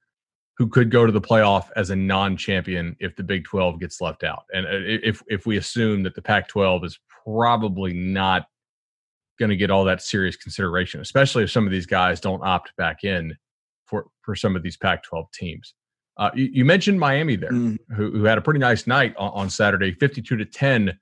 who 0.57 0.67
could 0.67 0.89
go 0.89 1.05
to 1.05 1.11
the 1.11 1.21
playoff 1.21 1.67
as 1.75 1.89
a 1.89 1.95
non-champion 1.95 2.95
if 2.99 3.15
the 3.15 3.23
Big 3.23 3.43
12 3.43 3.79
gets 3.79 3.99
left 3.99 4.23
out. 4.23 4.43
And 4.53 4.65
uh, 4.65 4.69
if 4.71 5.21
if 5.27 5.45
we 5.45 5.57
assume 5.57 6.03
that 6.03 6.15
the 6.15 6.21
Pac-12 6.21 6.85
is 6.85 6.99
probably 7.23 7.93
not 7.93 8.47
going 9.39 9.49
to 9.49 9.55
get 9.55 9.71
all 9.71 9.83
that 9.85 10.01
serious 10.01 10.35
consideration, 10.35 11.01
especially 11.01 11.43
if 11.43 11.51
some 11.51 11.65
of 11.65 11.71
these 11.71 11.85
guys 11.85 12.19
don't 12.19 12.43
opt 12.43 12.75
back 12.77 13.03
in 13.03 13.35
for 13.85 14.07
for 14.21 14.35
some 14.35 14.55
of 14.55 14.63
these 14.63 14.77
Pac-12 14.77 15.31
teams. 15.33 15.73
Uh, 16.17 16.31
you, 16.33 16.49
you, 16.51 16.65
mentioned 16.65 16.97
Miami 16.97 17.35
there, 17.35 17.51
mm. 17.51 17.77
who, 17.93 18.09
who, 18.11 18.23
had 18.23 18.37
a 18.37 18.41
pretty 18.41 18.59
nice 18.59 18.87
night 18.87 19.13
on, 19.17 19.31
on, 19.33 19.49
Saturday, 19.49 19.91
52 19.91 20.37
to 20.37 20.45
10 20.45 20.97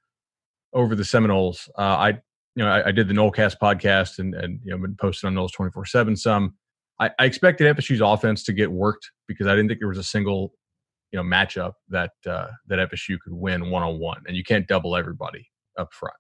over 0.74 0.96
the 0.96 1.06
Seminoles. 1.06 1.70
Uh, 1.77 1.82
I 1.82 2.22
you 2.55 2.63
know 2.63 2.69
I, 2.69 2.88
I, 2.88 2.91
did 2.91 3.07
the 3.07 3.13
Nolecast 3.13 3.55
podcast 3.62 4.19
and 4.19 4.36
and 4.36 4.60
you 4.63 4.72
know 4.72 4.77
been 4.77 4.95
posted 4.95 5.27
on 5.27 5.36
Noles 5.36 5.51
24 5.53 5.86
seven 5.86 6.15
some. 6.15 6.55
I, 7.00 7.10
I 7.17 7.25
expected 7.25 7.75
FSU's 7.75 8.01
offense 8.01 8.43
to 8.43 8.53
get 8.53 8.72
worked 8.72 9.12
because 9.27 9.48
I 9.48 9.55
didn't 9.55 9.69
think 9.69 9.79
there 9.79 9.89
was 9.89 9.98
a 9.98 10.03
single 10.03 10.53
you 11.12 11.17
know 11.17 11.24
matchup 11.24 11.74
that 11.89 12.12
uh, 12.27 12.48
that 12.67 12.91
FSU 12.91 13.17
could 13.19 13.33
win 13.33 13.69
one 13.69 13.83
on 13.83 14.00
one, 14.00 14.24
and 14.27 14.36
you 14.36 14.43
can't 14.43 14.67
double 14.67 14.95
everybody 14.95 15.48
up 15.77 15.93
front. 15.93 16.15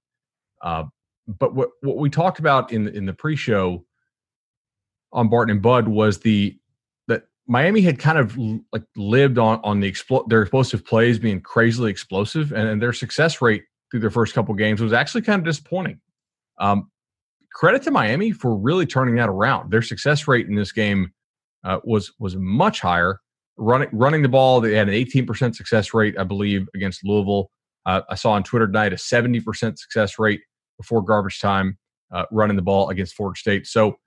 Uh, 0.61 0.83
but 1.27 1.53
what 1.55 1.69
what 1.81 1.97
we 1.97 2.09
talked 2.09 2.39
about 2.39 2.71
in 2.71 2.87
in 2.87 3.05
the 3.05 3.13
pre-show 3.13 3.83
on 5.11 5.29
Barton 5.29 5.51
and 5.51 5.61
Bud 5.61 5.87
was 5.87 6.19
the 6.19 6.57
that 7.07 7.23
Miami 7.47 7.81
had 7.81 7.99
kind 7.99 8.17
of 8.17 8.37
like 8.71 8.83
lived 8.95 9.37
on 9.37 9.59
on 9.63 9.79
the 9.79 9.91
expl- 9.91 10.27
their 10.29 10.43
explosive 10.43 10.85
plays 10.85 11.19
being 11.19 11.41
crazily 11.41 11.91
explosive, 11.91 12.51
and, 12.51 12.67
and, 12.69 12.81
their 12.81 12.93
success 12.93 13.41
rate 13.41 13.63
through 13.89 13.99
their 13.99 14.11
first 14.11 14.33
couple 14.33 14.53
games 14.55 14.81
was 14.81 14.93
actually 14.93 15.21
kind 15.21 15.39
of 15.39 15.45
disappointing. 15.45 15.99
Um, 16.59 16.89
credit 17.53 17.83
to 17.83 17.91
Miami 17.91 18.31
for 18.31 18.55
really 18.55 18.85
turning 18.85 19.15
that 19.15 19.29
around. 19.29 19.71
Their 19.71 19.81
success 19.81 20.27
rate 20.27 20.47
in 20.47 20.55
this 20.55 20.71
game 20.71 21.11
uh, 21.63 21.79
was 21.83 22.11
was 22.19 22.35
much 22.35 22.81
higher. 22.81 23.19
Running 23.57 23.89
running 23.91 24.21
the 24.23 24.29
ball, 24.29 24.61
they 24.61 24.75
had 24.75 24.89
an 24.89 24.95
18% 24.95 25.55
success 25.55 25.93
rate, 25.93 26.15
I 26.17 26.23
believe, 26.23 26.67
against 26.75 27.05
Louisville. 27.05 27.51
Uh, 27.85 28.01
I 28.09 28.15
saw 28.15 28.31
on 28.31 28.43
Twitter 28.43 28.65
tonight 28.65 28.93
a 28.93 28.95
70% 28.95 29.43
success 29.77 30.17
rate 30.17 30.41
before 30.77 31.01
garbage 31.01 31.39
time 31.39 31.77
uh, 32.11 32.25
running 32.31 32.55
the 32.55 32.61
ball 32.61 32.89
against 32.89 33.15
Florida 33.15 33.37
State. 33.37 33.67
So 33.67 33.97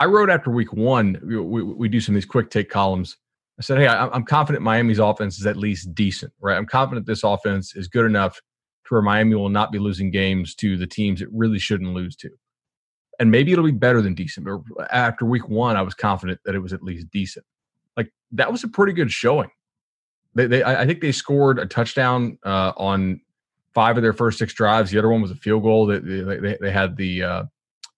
I 0.00 0.04
wrote 0.04 0.30
after 0.30 0.50
week 0.50 0.72
one, 0.72 1.18
we, 1.24 1.62
we, 1.62 1.88
do 1.88 2.00
some 2.00 2.14
of 2.14 2.16
these 2.16 2.26
quick 2.26 2.50
take 2.50 2.68
columns. 2.68 3.16
I 3.58 3.62
said, 3.62 3.78
hey, 3.78 3.88
I'm 3.88 4.24
confident 4.24 4.62
Miami's 4.62 5.00
offense 5.00 5.40
is 5.40 5.46
at 5.46 5.56
least 5.56 5.94
decent, 5.94 6.32
right? 6.40 6.56
I'm 6.56 6.66
confident 6.66 7.06
this 7.06 7.24
offense 7.24 7.74
is 7.74 7.88
good 7.88 8.04
enough 8.04 8.40
where 8.90 9.02
Miami 9.02 9.34
will 9.34 9.48
not 9.48 9.72
be 9.72 9.78
losing 9.78 10.10
games 10.10 10.54
to 10.56 10.76
the 10.76 10.86
teams 10.86 11.22
it 11.22 11.28
really 11.32 11.58
shouldn't 11.58 11.94
lose 11.94 12.16
to. 12.16 12.30
And 13.20 13.30
maybe 13.30 13.52
it'll 13.52 13.64
be 13.64 13.72
better 13.72 14.00
than 14.00 14.14
decent. 14.14 14.46
But 14.46 14.92
after 14.92 15.24
week 15.24 15.48
one, 15.48 15.76
I 15.76 15.82
was 15.82 15.94
confident 15.94 16.40
that 16.44 16.54
it 16.54 16.60
was 16.60 16.72
at 16.72 16.82
least 16.82 17.10
decent. 17.10 17.44
Like 17.96 18.12
that 18.32 18.52
was 18.52 18.62
a 18.62 18.68
pretty 18.68 18.92
good 18.92 19.10
showing. 19.10 19.50
They, 20.34 20.46
they 20.46 20.62
I 20.62 20.86
think 20.86 21.00
they 21.00 21.12
scored 21.12 21.58
a 21.58 21.66
touchdown 21.66 22.38
uh, 22.44 22.72
on 22.76 23.20
five 23.74 23.96
of 23.96 24.02
their 24.02 24.12
first 24.12 24.38
six 24.38 24.52
drives. 24.52 24.90
The 24.90 24.98
other 24.98 25.08
one 25.08 25.22
was 25.22 25.30
a 25.30 25.36
field 25.36 25.62
goal. 25.64 25.86
They 25.86 25.98
they, 25.98 26.56
they 26.60 26.70
had 26.70 26.96
the 26.96 27.22
uh, 27.22 27.44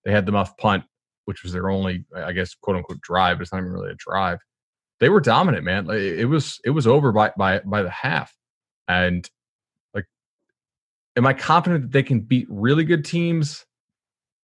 they 0.04 0.12
had 0.12 0.26
the 0.26 0.32
muff 0.32 0.56
punt, 0.56 0.84
which 1.26 1.42
was 1.42 1.52
their 1.52 1.68
only, 1.70 2.04
I 2.14 2.32
guess, 2.32 2.54
quote 2.54 2.76
unquote 2.76 3.00
drive. 3.00 3.38
But 3.38 3.42
it's 3.42 3.52
not 3.52 3.58
even 3.58 3.72
really 3.72 3.90
a 3.90 3.96
drive. 3.96 4.38
They 5.00 5.08
were 5.08 5.20
dominant, 5.20 5.64
man. 5.64 5.86
Like, 5.86 5.98
it 5.98 6.26
was 6.26 6.60
it 6.64 6.70
was 6.70 6.86
over 6.86 7.12
by 7.12 7.32
by 7.36 7.60
by 7.60 7.82
the 7.82 7.90
half, 7.90 8.34
and 8.88 9.28
am 11.20 11.26
I 11.26 11.34
confident 11.34 11.82
that 11.82 11.92
they 11.92 12.02
can 12.02 12.20
beat 12.20 12.46
really 12.48 12.82
good 12.82 13.04
teams? 13.04 13.66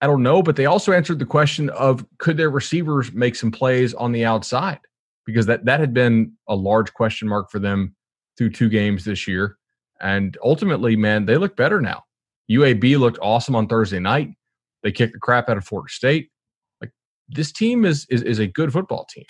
I 0.01 0.07
don't 0.07 0.23
know, 0.23 0.43
but 0.43 0.57
they 0.57 0.65
also 0.65 0.91
answered 0.91 1.19
the 1.19 1.25
question 1.25 1.69
of 1.69 2.05
could 2.17 2.35
their 2.35 2.49
receivers 2.49 3.13
make 3.13 3.35
some 3.35 3.49
plays 3.49 3.93
on 3.93 4.11
the 4.11 4.25
outside 4.25 4.79
because 5.25 5.45
that 5.45 5.63
that 5.63 5.79
had 5.79 5.93
been 5.93 6.33
a 6.49 6.55
large 6.55 6.93
question 6.93 7.29
mark 7.29 7.49
for 7.49 7.59
them 7.59 7.95
through 8.37 8.49
two 8.49 8.67
games 8.67 9.05
this 9.05 9.25
year. 9.25 9.57
And 10.01 10.37
ultimately, 10.43 10.97
man, 10.97 11.25
they 11.25 11.37
look 11.37 11.55
better 11.55 11.79
now. 11.79 12.03
UAB 12.51 12.99
looked 12.99 13.19
awesome 13.21 13.55
on 13.55 13.67
Thursday 13.67 13.99
night. 13.99 14.31
They 14.83 14.91
kicked 14.91 15.13
the 15.13 15.19
crap 15.19 15.47
out 15.47 15.55
of 15.55 15.65
Florida 15.65 15.89
State. 15.89 16.29
Like 16.81 16.91
this 17.29 17.53
team 17.53 17.85
is 17.85 18.05
is, 18.09 18.21
is 18.21 18.39
a 18.39 18.47
good 18.47 18.73
football 18.73 19.07
team. 19.09 19.25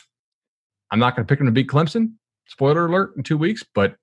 I'm 0.89 0.97
not 0.97 1.15
going 1.15 1.27
to 1.27 1.31
pick 1.31 1.37
them 1.37 1.45
to 1.45 1.51
beat 1.51 1.67
Clemson. 1.67 2.13
Spoiler 2.47 2.87
alert 2.87 3.13
in 3.15 3.21
two 3.21 3.37
weeks, 3.37 3.63
but 3.75 3.97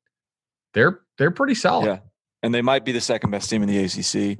they're 0.75 1.01
they're 1.19 1.33
pretty 1.33 1.57
solid. 1.57 1.87
Yeah, 1.87 1.99
and 2.43 2.55
they 2.55 2.63
might 2.63 2.85
be 2.85 2.93
the 2.93 3.01
second 3.01 3.31
best 3.31 3.49
team 3.49 3.63
in 3.63 3.69
the 3.69 3.79
ACC. 3.79 4.39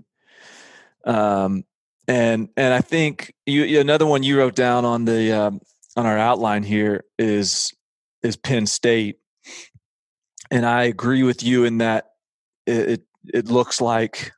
Um, 1.05 1.65
and 2.09 2.49
and 2.57 2.75
I 2.75 2.81
think 2.81 3.33
you 3.47 3.81
another 3.81 4.07
one 4.07 4.23
you 4.23 4.39
wrote 4.39 4.57
down 4.57 4.85
on 4.85 5.05
the 5.05 5.33
um, 5.33 5.61
on 5.97 6.07
our 6.07 6.19
outline 6.19 6.63
here 6.63 7.05
is 7.19 7.73
is 8.23 8.37
Penn 8.37 8.67
State, 8.67 9.19
and 10.51 10.67
I 10.67 10.85
agree 10.85 11.23
with 11.23 11.43
you 11.43 11.65
in 11.65 11.79
that 11.79 12.11
it, 12.67 12.89
it, 12.89 13.03
it 13.33 13.47
looks 13.49 13.81
like 13.81 14.33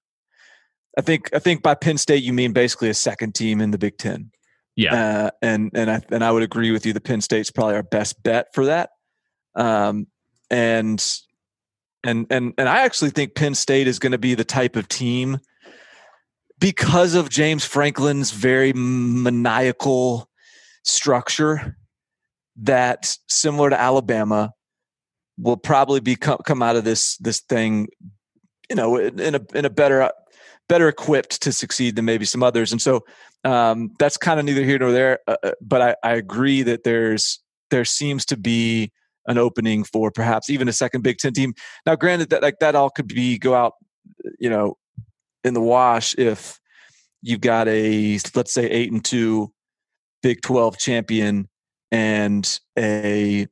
I 0.98 1.00
think 1.00 1.30
I 1.34 1.38
think 1.38 1.62
by 1.62 1.74
Penn 1.74 1.98
State 1.98 2.22
you 2.22 2.32
mean 2.32 2.52
basically 2.52 2.90
a 2.90 2.94
second 2.94 3.34
team 3.34 3.60
in 3.60 3.70
the 3.70 3.78
Big 3.78 3.96
Ten. 3.96 4.30
Yeah, 4.76 4.94
uh, 4.94 5.30
and 5.40 5.70
and 5.74 5.90
I 5.90 6.02
and 6.10 6.22
I 6.22 6.30
would 6.32 6.42
agree 6.42 6.70
with 6.70 6.84
you. 6.84 6.92
The 6.92 7.00
Penn 7.00 7.20
State's 7.22 7.50
probably 7.50 7.76
our 7.76 7.82
best 7.82 8.22
bet 8.22 8.48
for 8.52 8.66
that. 8.66 8.90
Um, 9.54 10.08
and 10.50 11.02
and 12.04 12.26
and 12.30 12.54
and 12.58 12.68
I 12.68 12.84
actually 12.84 13.10
think 13.10 13.34
Penn 13.34 13.54
State 13.54 13.88
is 13.88 13.98
going 13.98 14.12
to 14.12 14.18
be 14.18 14.34
the 14.34 14.44
type 14.44 14.76
of 14.76 14.88
team 14.88 15.38
because 16.60 17.14
of 17.14 17.28
James 17.28 17.64
Franklin's 17.64 18.30
very 18.30 18.72
maniacal 18.72 20.28
structure 20.84 21.76
that 22.56 23.16
similar 23.28 23.70
to 23.70 23.80
Alabama 23.80 24.52
will 25.38 25.56
probably 25.56 26.00
be 26.00 26.14
come, 26.14 26.38
come 26.46 26.62
out 26.62 26.76
of 26.76 26.84
this 26.84 27.16
this 27.18 27.40
thing 27.40 27.88
you 28.70 28.76
know 28.76 28.96
in 28.96 29.34
a 29.34 29.40
in 29.54 29.64
a 29.64 29.70
better 29.70 30.10
better 30.68 30.88
equipped 30.88 31.42
to 31.42 31.52
succeed 31.52 31.96
than 31.96 32.04
maybe 32.04 32.24
some 32.24 32.42
others. 32.42 32.72
And 32.72 32.80
so 32.80 33.04
um, 33.44 33.90
that's 33.98 34.16
kind 34.16 34.40
of 34.40 34.46
neither 34.46 34.64
here 34.64 34.78
nor 34.78 34.92
there 34.92 35.18
uh, 35.26 35.36
uh, 35.42 35.52
but 35.60 35.82
I, 35.82 35.96
I 36.02 36.14
agree 36.14 36.62
that 36.62 36.84
there's 36.84 37.40
there 37.70 37.84
seems 37.84 38.24
to 38.26 38.36
be 38.36 38.92
an 39.26 39.38
opening 39.38 39.84
for 39.84 40.10
perhaps 40.10 40.50
even 40.50 40.68
a 40.68 40.72
second 40.72 41.02
Big 41.02 41.18
Ten 41.18 41.32
team. 41.32 41.54
Now, 41.86 41.96
granted 41.96 42.30
that 42.30 42.42
like 42.42 42.58
that 42.60 42.74
all 42.74 42.90
could 42.90 43.08
be 43.08 43.38
go 43.38 43.54
out, 43.54 43.74
you 44.38 44.50
know, 44.50 44.76
in 45.44 45.54
the 45.54 45.60
wash 45.60 46.14
if 46.16 46.60
you've 47.22 47.40
got 47.40 47.68
a 47.68 48.18
let's 48.34 48.52
say 48.52 48.66
eight 48.66 48.92
and 48.92 49.04
two 49.04 49.52
Big 50.22 50.42
Twelve 50.42 50.78
champion 50.78 51.48
and 51.90 52.60
a 52.78 53.46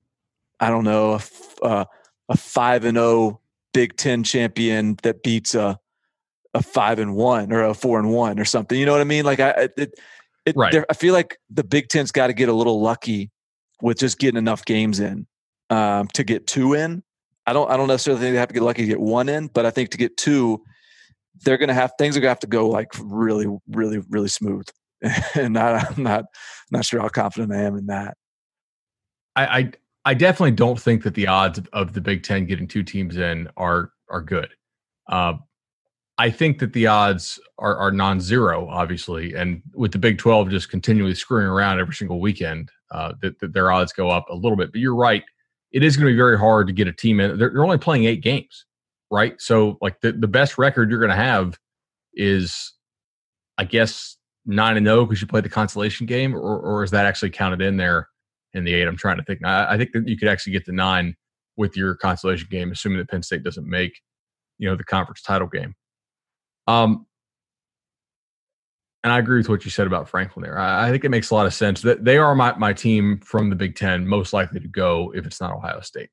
I 0.61 0.71
don't 0.71 0.85
know 0.85 1.19
a, 1.63 1.65
uh, 1.65 1.85
a 2.29 2.37
five 2.37 2.85
and 2.85 2.97
zero 2.97 3.07
oh 3.07 3.41
Big 3.73 3.97
Ten 3.97 4.23
champion 4.25 4.97
that 5.03 5.23
beats 5.23 5.55
a 5.55 5.79
a 6.55 6.63
five 6.63 6.99
and 6.99 7.15
one 7.15 7.53
or 7.53 7.65
a 7.65 7.75
four 7.75 7.99
and 7.99 8.11
one 8.11 8.39
or 8.39 8.45
something. 8.45 8.79
You 8.79 8.85
know 8.85 8.93
what 8.93 9.01
I 9.01 9.05
mean? 9.05 9.25
Like 9.25 9.41
I 9.41 9.69
it, 9.77 9.95
it 10.45 10.57
right. 10.57 10.85
I 10.89 10.95
feel 10.95 11.15
like 11.15 11.39
the 11.51 11.65
Big 11.65 11.89
Ten's 11.89 12.13
got 12.13 12.27
to 12.29 12.33
get 12.33 12.49
a 12.49 12.53
little 12.53 12.81
lucky 12.81 13.31
with 13.81 13.99
just 13.99 14.19
getting 14.19 14.39
enough 14.39 14.65
games 14.65 15.01
in 15.01 15.27
um, 15.73 16.09
to 16.09 16.23
get 16.23 16.47
two 16.47 16.75
in. 16.75 17.03
I 17.47 17.53
don't 17.53 17.71
I 17.71 17.77
don't 17.77 17.89
necessarily 17.89 18.21
think 18.21 18.35
they 18.35 18.39
have 18.39 18.49
to 18.49 18.55
get 18.55 18.63
lucky 18.63 18.83
to 18.83 18.89
get 18.89 19.01
one 19.01 19.29
in, 19.29 19.49
but 19.49 19.67
I 19.67 19.71
think 19.71 19.91
to 19.91 19.99
get 19.99 20.17
two, 20.17 20.63
they're 21.45 21.59
to 21.59 21.75
have 21.75 21.93
things 21.99 22.17
are 22.17 22.21
to 22.21 22.29
have 22.29 22.39
to 22.41 22.47
go 22.47 22.69
like 22.69 22.93
really, 23.03 23.47
really, 23.69 23.99
really 24.11 24.29
smooth. 24.29 24.67
and 25.35 25.59
I, 25.59 25.79
I'm 25.79 26.03
not 26.03 26.27
not 26.71 26.85
sure 26.85 27.01
how 27.01 27.09
confident 27.09 27.53
I 27.53 27.63
am 27.63 27.77
in 27.77 27.87
that. 27.87 28.17
I, 29.35 29.47
I 29.47 29.73
I 30.05 30.15
definitely 30.15 30.53
don't 30.53 30.79
think 30.79 31.03
that 31.05 31.15
the 31.15 31.27
odds 31.27 31.61
of 31.73 31.95
the 31.95 32.01
Big 32.01 32.23
Ten 32.23 32.45
getting 32.45 32.69
two 32.69 32.83
teams 32.83 33.17
in 33.17 33.49
are 33.57 33.93
are 34.11 34.23
good. 34.23 34.51
Uh, 35.09 35.35
I 36.19 36.31
think 36.31 36.59
that 36.59 36.75
the 36.75 36.87
odds 36.87 37.41
are, 37.59 37.75
are 37.77 37.91
non-zero, 37.91 38.69
obviously, 38.69 39.35
and 39.35 39.63
with 39.75 39.91
the 39.91 39.99
Big 39.99 40.19
Twelve 40.19 40.51
just 40.51 40.69
continually 40.69 41.15
screwing 41.15 41.47
around 41.47 41.81
every 41.81 41.95
single 41.95 42.21
weekend, 42.21 42.71
uh, 42.93 43.15
that, 43.23 43.41
that 43.41 43.55
their 43.55 43.73
odds 43.73 43.93
go 43.93 44.11
up 44.11 44.27
a 44.29 44.35
little 44.35 44.57
bit. 44.57 44.71
But 44.71 44.81
you're 44.81 44.95
right 44.95 45.25
it 45.73 45.83
is 45.83 45.97
going 45.97 46.07
to 46.07 46.13
be 46.13 46.17
very 46.17 46.39
hard 46.39 46.67
to 46.67 46.73
get 46.73 46.89
a 46.89 46.93
team 46.93 47.21
in. 47.21 47.39
They're, 47.39 47.51
they're 47.51 47.65
only 47.65 47.79
playing 47.79 48.05
eight 48.05 48.23
games, 48.23 48.67
right? 49.11 49.41
So, 49.41 49.79
like 49.81 50.01
the, 50.01 50.13
the 50.13 50.29
best 50.29 50.59
record 50.59 50.91
you're 50.91 51.01
going 51.01 51.11
to 51.11 51.17
have 51.17 51.59
is, 52.15 52.73
I 53.59 53.65
guess, 53.65 54.17
nine 54.45 54.77
and 54.77 54.87
zero 54.87 55.07
because 55.07 55.21
you 55.21 55.27
played 55.27 55.45
the 55.45 55.51
consolation 55.51 56.07
game, 56.07 56.35
or 56.35 56.59
or 56.59 56.85
is 56.85 56.91
that 56.91 57.07
actually 57.07 57.31
counted 57.31 57.63
in 57.63 57.77
there 57.77 58.09
in 58.55 58.65
the 58.65 58.75
eight? 58.75 58.87
I'm 58.87 58.97
trying 58.97 59.17
to 59.19 59.25
think. 59.25 59.45
I, 59.45 59.75
I 59.75 59.79
think 59.79 59.93
that 59.93 60.09
you 60.09 60.17
could 60.17 60.29
actually 60.29 60.53
get 60.53 60.67
the 60.67 60.73
nine 60.73 61.17
with 61.57 61.77
your 61.77 61.95
consolation 61.95 62.49
game, 62.51 62.73
assuming 62.73 62.99
that 62.99 63.11
Penn 63.11 63.23
State 63.23 63.43
doesn't 63.43 63.69
make, 63.69 64.01
you 64.59 64.69
know, 64.69 64.77
the 64.77 64.85
conference 64.85 65.23
title 65.23 65.49
game. 65.49 65.75
Um, 66.67 67.07
and 69.05 69.13
I 69.13 69.19
agree 69.19 69.39
with 69.39 69.49
what 69.49 69.65
you 69.65 69.71
said 69.71 69.87
about 69.87 70.09
Franklin 70.09 70.45
there. 70.45 70.59
I, 70.59 70.89
I, 70.89 70.91
think 70.91 71.05
it 71.05 71.09
makes 71.09 71.31
a 71.31 71.35
lot 71.35 71.47
of 71.47 71.55
sense 71.55 71.83
that 71.83 72.05
they 72.05 72.19
are 72.19 72.35
my, 72.35 72.55
my 72.57 72.73
team 72.73 73.19
from 73.21 73.51
the 73.51 73.57
Big 73.57 73.75
Ten 73.75 74.07
most 74.07 74.33
likely 74.33 74.61
to 74.61 74.69
go 74.69 75.13
if 75.15 75.27
it's 75.27 75.41
not 75.41 75.53
Ohio 75.53 75.81
State. 75.81 76.11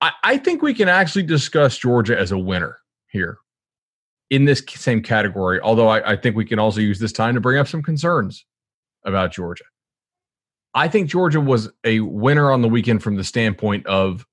I, 0.00 0.12
I 0.24 0.38
think 0.38 0.62
we 0.62 0.74
can 0.74 0.88
actually 0.88 1.22
discuss 1.22 1.78
Georgia 1.78 2.18
as 2.18 2.32
a 2.32 2.38
winner 2.38 2.78
here 3.08 3.38
in 4.28 4.44
this 4.44 4.62
same 4.68 5.02
category, 5.02 5.60
although 5.60 5.88
I, 5.88 6.12
I 6.12 6.16
think 6.16 6.36
we 6.36 6.44
can 6.44 6.58
also 6.58 6.80
use 6.80 6.98
this 6.98 7.12
time 7.12 7.34
to 7.34 7.40
bring 7.40 7.58
up 7.58 7.68
some 7.68 7.82
concerns 7.82 8.44
about 9.04 9.32
Georgia. 9.32 9.64
I 10.74 10.88
think 10.88 11.08
Georgia 11.08 11.40
was 11.40 11.70
a 11.84 12.00
winner 12.00 12.50
on 12.50 12.60
the 12.60 12.68
weekend 12.68 13.02
from 13.02 13.16
the 13.16 13.24
standpoint 13.24 13.86
of 13.86 14.26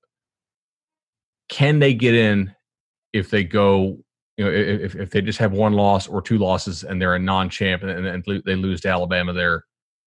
can 1.48 1.78
they 1.78 1.94
get 1.94 2.14
in 2.14 2.54
if 3.12 3.30
they 3.30 3.44
go 3.44 4.03
you 4.36 4.44
know, 4.44 4.50
if, 4.50 4.96
if 4.96 5.10
they 5.10 5.20
just 5.20 5.38
have 5.38 5.52
one 5.52 5.74
loss 5.74 6.08
or 6.08 6.20
two 6.20 6.38
losses 6.38 6.82
and 6.82 7.00
they're 7.00 7.14
a 7.14 7.18
non-champ 7.18 7.82
and, 7.82 8.06
and 8.06 8.24
they 8.44 8.56
lose 8.56 8.80
to 8.80 8.88
Alabama 8.88 9.32
there 9.32 9.64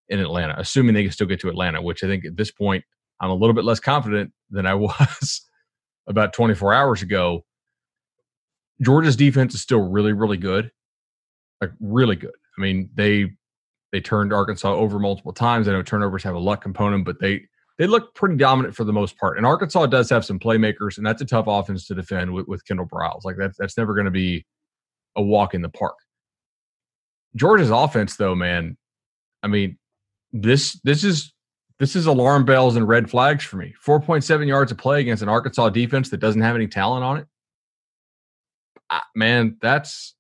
in 0.10 0.20
Atlanta, 0.20 0.56
assuming 0.58 0.94
they 0.94 1.04
can 1.04 1.12
still 1.12 1.28
get 1.28 1.40
to 1.42 1.50
Atlanta, 1.50 1.82
which 1.82 2.04
I 2.04 2.08
think 2.08 2.26
at 2.26 2.36
this 2.36 2.52
point 2.52 2.84
I'm 3.22 3.30
a 3.30 3.36
little 3.36 3.54
bit 3.54 3.64
less 3.64 3.80
confident 3.80 4.32
than 4.50 4.66
I 4.66 4.74
was 4.76 5.42
about 6.08 6.34
24 6.34 6.74
hours 6.74 7.02
ago. 7.02 7.46
Georgia's 8.82 9.16
defense 9.16 9.56
is 9.56 9.62
still 9.62 9.90
really, 9.90 10.14
really 10.14 10.38
good, 10.38 10.72
like 11.62 11.72
really 11.80 12.16
good. 12.16 12.36
I 12.58 12.62
mean, 12.62 12.90
they 12.94 13.32
they 13.92 14.02
turned 14.02 14.34
Arkansas 14.34 14.74
over 14.74 15.00
multiple 15.00 15.34
times. 15.34 15.68
I 15.68 15.72
know 15.72 15.82
turnovers 15.82 16.24
have 16.24 16.36
a 16.36 16.40
luck 16.40 16.62
component, 16.62 17.06
but 17.06 17.20
they 17.20 17.48
they 17.78 17.88
look 17.88 18.16
pretty 18.16 18.36
dominant 18.36 18.76
for 18.76 18.84
the 18.84 18.94
most 18.94 19.18
part. 19.18 19.38
And 19.38 19.46
Arkansas 19.46 19.86
does 19.88 20.10
have 20.10 20.26
some 20.26 20.40
playmakers, 20.40 20.98
and 20.98 21.06
that's 21.06 21.22
a 21.22 21.26
tough 21.26 21.46
offense 21.48 21.88
to 21.88 21.96
defend 21.96 22.34
with, 22.34 22.48
with 22.48 22.66
Kendal 22.66 22.88
Briles. 22.88 23.24
Like 23.24 23.36
that's 23.38 23.58
that's 23.58 23.78
never 23.78 23.94
going 23.94 24.06
to 24.06 24.12
be 24.12 24.46
a 25.16 25.22
walk 25.22 25.54
in 25.54 25.62
the 25.62 25.70
park. 25.70 25.96
Georgia's 27.36 27.70
offense, 27.70 28.16
though, 28.16 28.36
man, 28.36 28.78
I 29.44 29.48
mean, 29.48 29.78
this 30.34 30.80
this 30.84 31.04
is 31.04 31.34
this 31.80 31.96
is 31.96 32.08
alarm 32.08 32.46
bells 32.46 32.76
and 32.76 32.88
red 32.88 33.10
flags 33.10 33.44
for 33.44 33.58
me. 33.58 33.74
Four 33.80 34.00
point 34.00 34.24
seven 34.24 34.48
yards 34.48 34.72
of 34.72 34.78
play 34.78 35.02
against 35.02 35.22
an 35.22 35.30
Arkansas 35.30 35.70
defense 35.70 36.10
that 36.10 36.20
doesn't 36.20 36.42
have 36.42 36.56
any 36.56 36.68
talent 36.68 37.04
on 37.04 37.18
it. 37.18 37.28
Ah, 38.90 39.04
man, 39.16 39.58
that's 39.62 40.16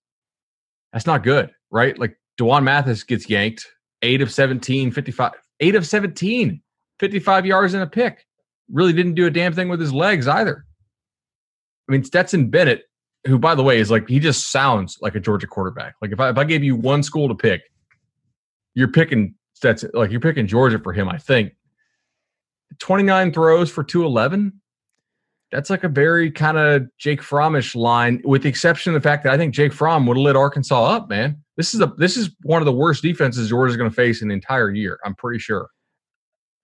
that's 0.93 1.07
not 1.07 1.23
good, 1.23 1.51
right? 1.71 1.97
Like 1.97 2.17
D'Wan 2.37 2.63
Mathis 2.63 3.03
gets 3.03 3.27
yanked, 3.29 3.65
eight 4.03 4.21
of 4.21 4.31
17, 4.31 4.91
55, 4.91 5.31
eight 5.59 5.75
of 5.75 5.87
17 5.87 6.61
55 6.99 7.45
yards 7.45 7.73
and 7.73 7.83
a 7.83 7.87
pick. 7.87 8.25
Really 8.71 8.93
didn't 8.93 9.15
do 9.15 9.25
a 9.25 9.31
damn 9.31 9.53
thing 9.53 9.69
with 9.69 9.79
his 9.79 9.93
legs 9.93 10.27
either. 10.27 10.65
I 11.87 11.91
mean, 11.91 12.03
Stetson 12.03 12.49
Bennett, 12.49 12.83
who, 13.25 13.39
by 13.39 13.55
the 13.55 13.63
way, 13.63 13.79
is 13.79 13.89
like, 13.89 14.07
he 14.07 14.19
just 14.19 14.51
sounds 14.51 14.97
like 15.01 15.15
a 15.15 15.19
Georgia 15.19 15.47
quarterback. 15.47 15.95
Like, 16.01 16.11
if 16.11 16.19
I, 16.19 16.29
if 16.29 16.37
I 16.37 16.43
gave 16.43 16.63
you 16.63 16.75
one 16.75 17.03
school 17.03 17.27
to 17.29 17.35
pick, 17.35 17.61
you're 18.73 18.89
picking 18.89 19.35
Stetson, 19.53 19.91
like, 19.93 20.11
you're 20.11 20.19
picking 20.19 20.47
Georgia 20.47 20.79
for 20.79 20.91
him, 20.91 21.07
I 21.07 21.17
think. 21.17 21.53
29 22.79 23.31
throws 23.31 23.71
for 23.71 23.83
211. 23.83 24.53
That's 25.51 25.69
like 25.69 25.85
a 25.85 25.89
very 25.89 26.29
kind 26.29 26.57
of 26.57 26.87
Jake 26.97 27.21
Frommish 27.21 27.73
line, 27.73 28.21
with 28.25 28.43
the 28.43 28.49
exception 28.49 28.93
of 28.93 29.01
the 29.01 29.07
fact 29.07 29.23
that 29.23 29.31
I 29.31 29.37
think 29.37 29.53
Jake 29.53 29.71
Fromm 29.71 30.05
would 30.05 30.17
have 30.17 30.23
lit 30.23 30.35
Arkansas 30.35 30.83
up, 30.83 31.07
man. 31.07 31.41
This 31.55 31.73
is 31.73 31.79
a 31.79 31.87
this 31.97 32.17
is 32.17 32.31
one 32.43 32.61
of 32.61 32.65
the 32.65 32.73
worst 32.73 33.01
defenses 33.01 33.47
Georgia's 33.47 33.77
going 33.77 33.89
to 33.89 33.95
face 33.95 34.21
in 34.21 34.27
the 34.27 34.33
entire 34.33 34.69
year. 34.69 34.99
I'm 35.05 35.15
pretty 35.15 35.39
sure 35.39 35.69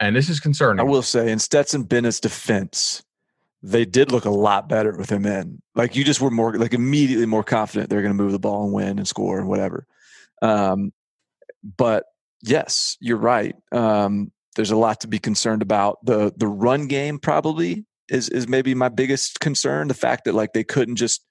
and 0.03 0.15
this 0.15 0.29
is 0.29 0.39
concerning. 0.39 0.79
I 0.79 0.83
will 0.83 1.01
say, 1.01 1.31
in 1.31 1.39
Stetson 1.39 1.83
Bennett's 1.83 2.19
defense, 2.19 3.03
they 3.61 3.85
did 3.85 4.11
look 4.11 4.25
a 4.25 4.29
lot 4.29 4.67
better 4.67 4.95
with 4.95 5.09
him 5.09 5.25
in. 5.25 5.61
Like 5.73 5.95
you 5.95 6.03
just 6.03 6.19
were 6.19 6.29
more 6.29 6.57
like 6.57 6.73
immediately 6.73 7.25
more 7.25 7.43
confident 7.43 7.89
they're 7.89 8.01
going 8.01 8.15
to 8.15 8.21
move 8.21 8.33
the 8.33 8.39
ball 8.39 8.65
and 8.65 8.73
win 8.73 8.97
and 8.99 9.07
score 9.07 9.39
and 9.39 9.47
whatever. 9.47 9.87
Um, 10.41 10.91
but 11.77 12.05
yes, 12.41 12.97
you're 12.99 13.17
right. 13.17 13.55
Um, 13.71 14.31
there's 14.55 14.71
a 14.71 14.75
lot 14.75 14.99
to 15.01 15.07
be 15.07 15.17
concerned 15.17 15.61
about. 15.61 16.05
the 16.05 16.33
The 16.35 16.47
run 16.47 16.87
game 16.87 17.19
probably 17.19 17.85
is 18.09 18.29
is 18.29 18.47
maybe 18.47 18.75
my 18.75 18.89
biggest 18.89 19.39
concern. 19.39 19.87
The 19.87 19.93
fact 19.93 20.25
that 20.25 20.35
like 20.35 20.53
they 20.53 20.65
couldn't 20.65 20.97
just 20.97 21.25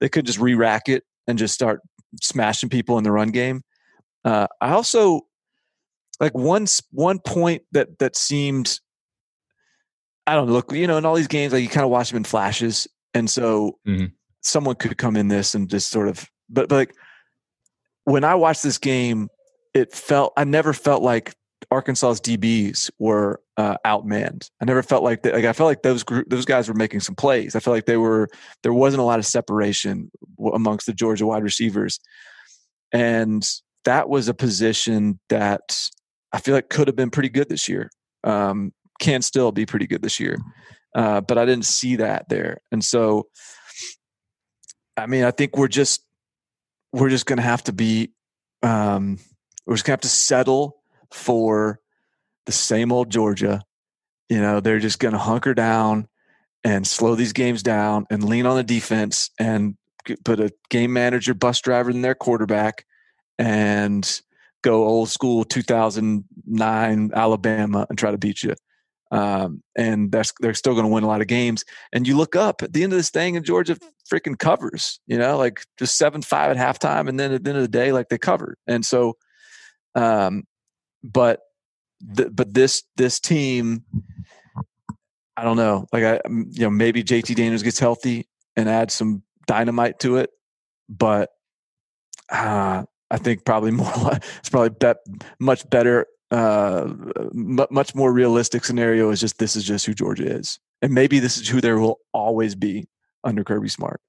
they 0.00 0.08
could 0.08 0.26
just 0.26 0.40
re 0.40 0.54
rack 0.54 0.88
it 0.88 1.04
and 1.28 1.38
just 1.38 1.54
start 1.54 1.80
smashing 2.20 2.68
people 2.68 2.98
in 2.98 3.04
the 3.04 3.12
run 3.12 3.28
game. 3.28 3.62
Uh, 4.24 4.48
I 4.60 4.72
also 4.72 5.22
like 6.20 6.34
one 6.34 6.66
one 6.92 7.18
point 7.18 7.62
that 7.72 7.98
that 7.98 8.14
seemed 8.14 8.78
I 10.26 10.34
don't 10.34 10.46
know, 10.46 10.52
look, 10.52 10.72
you 10.72 10.86
know, 10.86 10.98
in 10.98 11.04
all 11.04 11.16
these 11.16 11.26
games, 11.26 11.52
like 11.52 11.62
you 11.62 11.68
kind 11.68 11.84
of 11.84 11.90
watch 11.90 12.10
them 12.10 12.18
in 12.18 12.24
flashes, 12.24 12.86
and 13.14 13.28
so 13.28 13.78
mm-hmm. 13.86 14.06
someone 14.42 14.76
could 14.76 14.96
come 14.96 15.16
in 15.16 15.26
this 15.26 15.56
and 15.56 15.68
just 15.68 15.90
sort 15.90 16.06
of, 16.06 16.24
but, 16.48 16.68
but 16.68 16.76
like 16.76 16.94
when 18.04 18.22
I 18.22 18.36
watched 18.36 18.62
this 18.62 18.78
game, 18.78 19.28
it 19.74 19.92
felt 19.92 20.32
I 20.36 20.44
never 20.44 20.72
felt 20.72 21.02
like 21.02 21.34
Arkansas's 21.70 22.20
DBs 22.20 22.90
were 22.98 23.40
uh, 23.56 23.76
outmanned. 23.84 24.48
I 24.60 24.66
never 24.66 24.82
felt 24.82 25.02
like 25.02 25.22
that. 25.22 25.34
Like 25.34 25.44
I 25.44 25.52
felt 25.52 25.68
like 25.68 25.82
those 25.82 26.02
group, 26.02 26.28
those 26.28 26.44
guys 26.44 26.68
were 26.68 26.74
making 26.74 27.00
some 27.00 27.14
plays. 27.14 27.56
I 27.56 27.60
felt 27.60 27.74
like 27.74 27.86
they 27.86 27.96
were 27.96 28.28
there 28.62 28.72
wasn't 28.72 29.00
a 29.00 29.04
lot 29.04 29.18
of 29.18 29.26
separation 29.26 30.10
amongst 30.54 30.86
the 30.86 30.92
Georgia 30.92 31.26
wide 31.26 31.42
receivers, 31.42 31.98
and 32.92 33.48
that 33.84 34.08
was 34.08 34.28
a 34.28 34.34
position 34.34 35.18
that 35.28 35.90
I 36.32 36.40
feel 36.40 36.54
like 36.54 36.68
could 36.68 36.88
have 36.88 36.96
been 36.96 37.10
pretty 37.10 37.28
good 37.28 37.48
this 37.48 37.68
year. 37.68 37.90
Um, 38.24 38.72
can 39.00 39.22
still 39.22 39.50
be 39.50 39.64
pretty 39.64 39.86
good 39.86 40.02
this 40.02 40.20
year, 40.20 40.36
uh, 40.94 41.22
but 41.22 41.38
I 41.38 41.44
didn't 41.46 41.64
see 41.64 41.96
that 41.96 42.28
there, 42.28 42.58
and 42.70 42.84
so 42.84 43.28
I 44.96 45.06
mean, 45.06 45.24
I 45.24 45.30
think 45.30 45.56
we're 45.56 45.68
just 45.68 46.04
we're 46.92 47.08
just 47.08 47.26
going 47.26 47.38
to 47.38 47.42
have 47.42 47.64
to 47.64 47.72
be 47.72 48.12
um, 48.62 49.18
We're 49.66 49.74
just 49.74 49.86
gonna 49.86 49.94
have 49.94 50.00
to 50.02 50.08
settle 50.08 50.82
for 51.10 51.80
the 52.46 52.52
same 52.52 52.92
old 52.92 53.10
Georgia. 53.10 53.62
You 54.28 54.40
know, 54.40 54.60
they're 54.60 54.78
just 54.78 54.98
gonna 54.98 55.18
hunker 55.18 55.54
down 55.54 56.08
and 56.62 56.86
slow 56.86 57.14
these 57.14 57.32
games 57.32 57.62
down 57.62 58.06
and 58.10 58.24
lean 58.24 58.46
on 58.46 58.56
the 58.56 58.62
defense 58.62 59.30
and 59.38 59.76
put 60.24 60.40
a 60.40 60.52
game 60.68 60.92
manager 60.92 61.34
bus 61.34 61.60
driver 61.60 61.90
in 61.90 62.02
their 62.02 62.14
quarterback 62.14 62.84
and 63.38 64.20
go 64.62 64.84
old 64.84 65.08
school 65.08 65.44
2009 65.44 67.10
Alabama 67.14 67.86
and 67.88 67.98
try 67.98 68.10
to 68.10 68.18
beat 68.18 68.42
you. 68.42 68.54
Um, 69.12 69.62
and 69.76 70.12
that's 70.12 70.32
they're 70.40 70.54
still 70.54 70.74
going 70.74 70.86
to 70.86 70.92
win 70.92 71.02
a 71.02 71.08
lot 71.08 71.20
of 71.20 71.26
games. 71.26 71.64
And 71.92 72.06
you 72.06 72.16
look 72.16 72.36
up 72.36 72.62
at 72.62 72.72
the 72.72 72.84
end 72.84 72.92
of 72.92 72.98
this 72.98 73.10
thing, 73.10 73.36
and 73.36 73.44
Georgia 73.44 73.76
freaking 74.12 74.38
covers. 74.38 75.00
You 75.06 75.18
know, 75.18 75.36
like 75.36 75.62
just 75.78 75.96
seven 75.96 76.22
five 76.22 76.56
at 76.56 76.56
halftime, 76.56 77.08
and 77.08 77.18
then 77.18 77.32
at 77.32 77.42
the 77.42 77.50
end 77.50 77.58
of 77.58 77.62
the 77.62 77.68
day, 77.68 77.92
like 77.92 78.08
they 78.08 78.18
covered. 78.18 78.56
And 78.66 78.86
so, 78.86 79.16
um, 79.96 80.44
but 81.02 81.40
the, 82.00 82.30
but 82.30 82.54
this 82.54 82.84
this 82.96 83.18
team, 83.18 83.84
I 85.36 85.42
don't 85.42 85.56
know. 85.56 85.86
Like 85.92 86.04
I, 86.04 86.20
you 86.28 86.62
know, 86.62 86.70
maybe 86.70 87.02
JT 87.02 87.34
Daniels 87.34 87.64
gets 87.64 87.80
healthy 87.80 88.28
and 88.56 88.68
adds 88.68 88.94
some 88.94 89.24
dynamite 89.46 89.98
to 90.00 90.18
it, 90.18 90.30
but 90.88 91.30
uh, 92.30 92.84
I 93.10 93.18
think 93.18 93.44
probably 93.44 93.70
more. 93.72 94.12
It's 94.38 94.48
probably 94.48 94.70
bet, 94.70 94.98
much 95.38 95.68
better 95.70 96.06
uh, 96.30 96.84
m- 97.34 97.66
much 97.70 97.94
more 97.94 98.12
realistic 98.12 98.64
scenario 98.64 99.10
is 99.10 99.20
just 99.20 99.38
this 99.38 99.56
is 99.56 99.64
just 99.64 99.86
who 99.86 99.94
Georgia 99.94 100.26
is, 100.26 100.58
and 100.82 100.92
maybe 100.92 101.18
this 101.18 101.36
is 101.36 101.48
who 101.48 101.60
there 101.60 101.78
will 101.78 102.00
always 102.12 102.54
be 102.54 102.88
under 103.24 103.44
Kirby 103.44 103.68
Smart. 103.68 104.00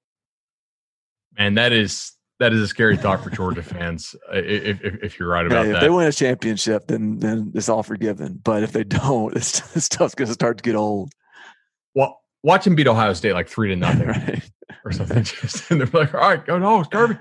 And 1.37 1.57
that 1.57 1.71
is 1.71 2.13
that 2.39 2.53
is 2.53 2.61
a 2.61 2.67
scary 2.67 2.97
thought 2.97 3.23
for 3.23 3.29
Georgia 3.29 3.63
fans. 3.63 4.15
If, 4.31 4.83
if, 4.83 5.03
if 5.03 5.19
you're 5.19 5.29
right 5.29 5.45
about 5.45 5.65
hey, 5.65 5.71
that, 5.71 5.77
if 5.77 5.81
they 5.81 5.89
win 5.89 6.07
a 6.07 6.11
championship, 6.11 6.87
then 6.87 7.19
then 7.19 7.51
it's 7.55 7.69
all 7.69 7.83
forgiven. 7.83 8.39
But 8.43 8.63
if 8.63 8.71
they 8.71 8.83
don't, 8.83 9.35
it's, 9.35 9.61
this 9.73 9.85
stuff's 9.85 10.15
going 10.15 10.27
to 10.27 10.33
start 10.33 10.57
to 10.57 10.63
get 10.63 10.75
old. 10.75 11.11
Well, 11.95 12.21
watch 12.43 12.65
them 12.65 12.75
beat 12.75 12.87
Ohio 12.87 13.13
State 13.13 13.33
like 13.33 13.47
three 13.47 13.69
to 13.69 13.75
nothing 13.75 14.07
right. 14.07 14.51
or 14.85 14.91
something. 14.91 15.23
Just 15.23 15.71
and 15.71 15.81
they're 15.81 15.87
like, 15.87 16.13
all 16.13 16.21
right, 16.21 16.45
go 16.45 16.59
no, 16.59 16.83
Kirby. 16.83 17.17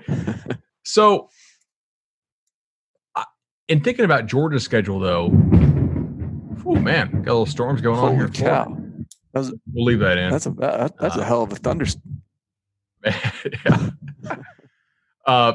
so 0.83 1.29
in 3.71 3.81
thinking 3.81 4.03
about 4.03 4.25
Georgia's 4.25 4.63
schedule, 4.63 4.99
though, 4.99 5.27
oh 6.65 6.75
man, 6.75 7.09
got 7.23 7.31
a 7.31 7.33
little 7.33 7.45
storms 7.45 7.79
going 7.79 7.97
Holy 7.97 8.11
on 8.11 8.17
here. 8.17 8.27
Cow. 8.27 8.77
Was, 9.33 9.53
we'll 9.71 9.85
leave 9.85 9.99
that 9.99 10.17
in. 10.17 10.29
That's 10.29 10.45
a 10.45 10.51
that's 10.51 11.17
uh, 11.17 11.21
a 11.21 11.23
hell 11.23 11.43
of 11.43 11.53
a 11.53 11.55
thunder. 11.55 11.85
yeah. 13.05 13.89
uh, 15.25 15.53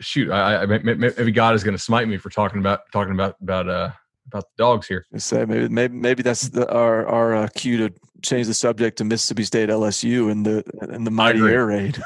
shoot, 0.00 0.32
I, 0.32 0.62
I, 0.62 0.66
maybe 0.66 1.30
God 1.30 1.54
is 1.54 1.62
going 1.62 1.76
to 1.76 1.82
smite 1.82 2.08
me 2.08 2.16
for 2.16 2.30
talking 2.30 2.58
about 2.58 2.80
talking 2.92 3.14
about 3.14 3.36
about 3.40 3.68
uh 3.68 3.90
about 4.26 4.42
the 4.42 4.62
dogs 4.64 4.88
here. 4.88 5.06
Say 5.16 5.44
maybe 5.44 5.68
maybe 5.68 5.94
maybe 5.94 6.22
that's 6.24 6.48
the, 6.48 6.68
our 6.68 7.06
our 7.06 7.36
uh, 7.36 7.48
cue 7.54 7.88
to 7.88 7.94
change 8.22 8.48
the 8.48 8.54
subject 8.54 8.98
to 8.98 9.04
Mississippi 9.04 9.44
State 9.44 9.68
LSU 9.68 10.32
and 10.32 10.44
the 10.44 10.64
and 10.80 11.06
the 11.06 11.12
mighty 11.12 11.38
air 11.38 11.66
raid. 11.66 12.02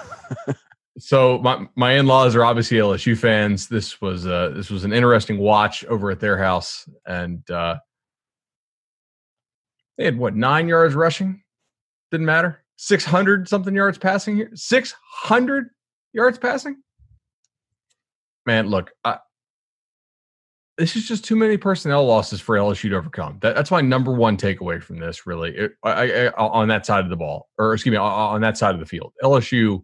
So 0.98 1.38
my 1.38 1.66
my 1.74 1.92
in 1.94 2.06
laws 2.06 2.36
are 2.36 2.44
obviously 2.44 2.76
LSU 2.76 3.18
fans. 3.18 3.68
This 3.68 4.00
was 4.00 4.26
uh 4.26 4.52
this 4.54 4.70
was 4.70 4.84
an 4.84 4.92
interesting 4.92 5.38
watch 5.38 5.84
over 5.86 6.10
at 6.10 6.20
their 6.20 6.38
house, 6.38 6.88
and 7.04 7.48
uh, 7.50 7.76
they 9.98 10.04
had 10.04 10.16
what 10.16 10.36
nine 10.36 10.68
yards 10.68 10.94
rushing, 10.94 11.42
didn't 12.12 12.26
matter. 12.26 12.62
Six 12.76 13.04
hundred 13.04 13.48
something 13.48 13.74
yards 13.74 13.98
passing 13.98 14.36
here. 14.36 14.50
Six 14.54 14.94
hundred 15.10 15.70
yards 16.12 16.38
passing. 16.38 16.76
Man, 18.46 18.68
look, 18.68 18.92
I, 19.04 19.18
this 20.78 20.94
is 20.94 21.08
just 21.08 21.24
too 21.24 21.34
many 21.34 21.56
personnel 21.56 22.04
losses 22.06 22.40
for 22.40 22.56
LSU 22.56 22.90
to 22.90 22.96
overcome. 22.96 23.38
That, 23.42 23.56
that's 23.56 23.70
my 23.70 23.80
number 23.80 24.12
one 24.12 24.36
takeaway 24.36 24.80
from 24.80 25.00
this. 25.00 25.26
Really, 25.26 25.56
it, 25.56 25.72
I, 25.82 26.26
I, 26.26 26.32
on 26.36 26.68
that 26.68 26.86
side 26.86 27.02
of 27.02 27.10
the 27.10 27.16
ball, 27.16 27.48
or 27.58 27.74
excuse 27.74 27.92
me, 27.92 27.98
on 27.98 28.40
that 28.42 28.56
side 28.56 28.74
of 28.74 28.80
the 28.80 28.86
field, 28.86 29.12
LSU 29.22 29.82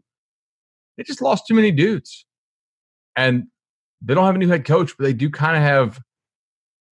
they 0.97 1.03
just 1.03 1.23
lost 1.23 1.47
too 1.47 1.55
many 1.55 1.71
dudes. 1.71 2.27
And 3.17 3.45
they 4.03 4.15
don't 4.15 4.25
have 4.25 4.35
a 4.35 4.39
new 4.39 4.49
head 4.49 4.65
coach, 4.65 4.97
but 4.97 5.05
they 5.05 5.13
do 5.13 5.31
kind 5.31 5.57
of 5.57 5.63
have 5.63 5.99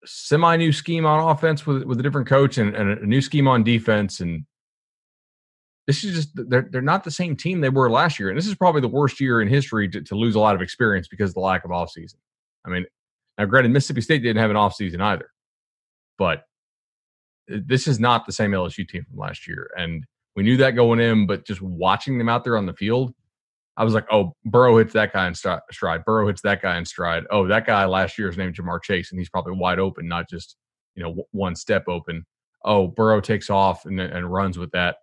a 0.04 0.06
semi 0.06 0.56
new 0.56 0.72
scheme 0.72 1.06
on 1.06 1.28
offense 1.28 1.66
with 1.66 1.84
with 1.84 2.00
a 2.00 2.02
different 2.02 2.26
coach 2.26 2.58
and, 2.58 2.74
and, 2.74 2.98
a 2.98 3.06
new 3.06 3.20
scheme 3.20 3.48
on 3.48 3.64
defense. 3.64 4.20
And 4.20 4.44
this 5.86 6.04
is 6.04 6.14
just 6.14 6.50
they're 6.50 6.68
they're 6.70 6.82
not 6.82 7.04
the 7.04 7.10
same 7.10 7.36
team 7.36 7.60
they 7.60 7.68
were 7.70 7.90
last 7.90 8.18
year. 8.18 8.28
And 8.28 8.36
this 8.36 8.46
is 8.46 8.54
probably 8.54 8.80
the 8.80 8.88
worst 8.88 9.20
year 9.20 9.40
in 9.40 9.48
history 9.48 9.88
to, 9.88 10.02
to 10.02 10.14
lose 10.14 10.34
a 10.34 10.40
lot 10.40 10.54
of 10.54 10.62
experience 10.62 11.08
because 11.08 11.30
of 11.30 11.34
the 11.34 11.40
lack 11.40 11.64
of 11.64 11.70
offseason. 11.70 12.16
I 12.66 12.70
mean, 12.70 12.84
now 13.38 13.46
granted, 13.46 13.72
Mississippi 13.72 14.00
State 14.00 14.22
didn't 14.22 14.42
have 14.42 14.50
an 14.50 14.56
offseason 14.56 15.00
either, 15.00 15.30
but 16.18 16.42
this 17.48 17.86
is 17.88 17.98
not 17.98 18.26
the 18.26 18.32
same 18.32 18.50
LSU 18.50 18.86
team 18.86 19.04
from 19.08 19.18
last 19.18 19.48
year. 19.48 19.70
And 19.76 20.04
we 20.36 20.42
knew 20.42 20.58
that 20.58 20.72
going 20.72 21.00
in, 21.00 21.26
but 21.26 21.46
just 21.46 21.62
watching 21.62 22.18
them 22.18 22.28
out 22.28 22.44
there 22.44 22.56
on 22.56 22.66
the 22.66 22.74
field, 22.74 23.14
I 23.78 23.84
was 23.84 23.94
like, 23.94 24.06
oh, 24.10 24.34
Burrow 24.44 24.76
hits 24.78 24.92
that 24.94 25.12
guy 25.12 25.28
in 25.28 25.34
stride. 25.34 26.04
Burrow 26.04 26.26
hits 26.26 26.42
that 26.42 26.60
guy 26.60 26.76
in 26.78 26.84
stride. 26.84 27.22
Oh, 27.30 27.46
that 27.46 27.64
guy 27.64 27.84
last 27.84 28.18
year 28.18 28.28
is 28.28 28.36
named 28.36 28.56
Ja'Marr 28.56 28.82
Chase, 28.82 29.12
and 29.12 29.20
he's 29.20 29.28
probably 29.30 29.52
wide 29.56 29.78
open, 29.78 30.08
not 30.08 30.28
just 30.28 30.56
you 30.96 31.02
know 31.02 31.24
one 31.30 31.54
step 31.54 31.84
open. 31.86 32.26
Oh, 32.64 32.88
Burrow 32.88 33.20
takes 33.20 33.50
off 33.50 33.86
and, 33.86 34.00
and 34.00 34.30
runs 34.30 34.58
with 34.58 34.72
that. 34.72 34.96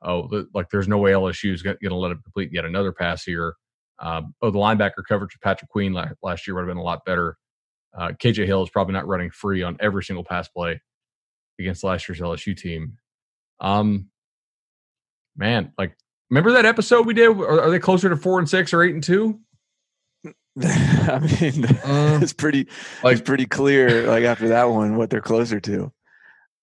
Oh, 0.00 0.44
like 0.54 0.70
there's 0.70 0.86
no 0.86 0.98
way 0.98 1.10
LSU 1.10 1.52
is 1.52 1.62
going 1.62 1.76
to 1.82 1.94
let 1.96 2.12
him 2.12 2.22
complete 2.22 2.50
yet 2.52 2.64
another 2.64 2.92
pass 2.92 3.24
here. 3.24 3.54
Um, 3.98 4.32
oh, 4.40 4.50
the 4.52 4.58
linebacker 4.58 5.02
coverage 5.06 5.34
of 5.34 5.40
Patrick 5.40 5.68
Queen 5.68 5.92
last, 5.92 6.14
last 6.22 6.46
year 6.46 6.54
would 6.54 6.62
have 6.62 6.68
been 6.68 6.78
a 6.78 6.82
lot 6.82 7.04
better. 7.04 7.36
Uh, 7.98 8.12
KJ 8.12 8.46
Hill 8.46 8.62
is 8.62 8.70
probably 8.70 8.94
not 8.94 9.08
running 9.08 9.30
free 9.30 9.64
on 9.64 9.76
every 9.80 10.04
single 10.04 10.24
pass 10.24 10.48
play 10.48 10.80
against 11.58 11.82
last 11.82 12.08
year's 12.08 12.20
LSU 12.20 12.56
team. 12.56 12.96
Um, 13.58 14.06
man, 15.36 15.72
like 15.76 15.96
Remember 16.30 16.52
that 16.52 16.64
episode 16.64 17.06
we 17.06 17.14
did? 17.14 17.28
Are, 17.28 17.62
are 17.62 17.70
they 17.70 17.80
closer 17.80 18.08
to 18.08 18.16
four 18.16 18.38
and 18.38 18.48
six 18.48 18.72
or 18.72 18.82
eight 18.82 18.94
and 18.94 19.02
two? 19.02 19.40
I 20.62 21.18
mean, 21.18 21.64
uh, 21.84 22.20
it's 22.22 22.32
pretty 22.32 22.68
like 23.02 23.14
it's 23.14 23.22
pretty 23.22 23.46
clear. 23.46 24.06
Like 24.06 24.24
after 24.24 24.48
that 24.48 24.64
one, 24.64 24.96
what 24.96 25.10
they're 25.10 25.20
closer 25.20 25.60
to. 25.60 25.92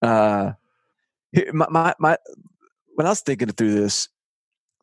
Uh, 0.02 0.52
my, 1.52 1.68
my 1.70 1.94
my 2.00 2.18
when 2.96 3.06
I 3.06 3.10
was 3.10 3.22
thinking 3.22 3.50
through 3.50 3.76
this, 3.76 4.08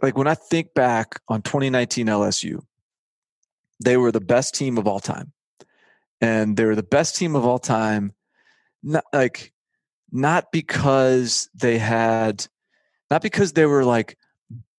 like 0.03 0.19
when 0.19 0.27
I 0.27 0.35
think 0.35 0.75
back 0.75 1.21
on 1.29 1.43
2019 1.43 2.07
LSU, 2.07 2.63
they 3.83 3.97
were 3.97 4.13
the 4.13 4.21
best 4.21 4.55
team 4.55 4.77
of 4.77 4.87
all 4.87 5.01
time, 5.01 5.33
and 6.21 6.57
they 6.57 6.65
were 6.65 6.77
the 6.77 6.83
best 6.83 7.17
team 7.17 7.37
of 7.37 7.47
all 7.47 7.59
time. 7.59 8.13
Not 8.83 9.05
like 9.15 9.53
not 10.13 10.53
because 10.53 11.49
they 11.55 11.79
had, 11.79 12.47
not 13.11 13.23
because 13.23 13.55
they 13.55 13.65
were 13.65 13.85
like 13.85 14.19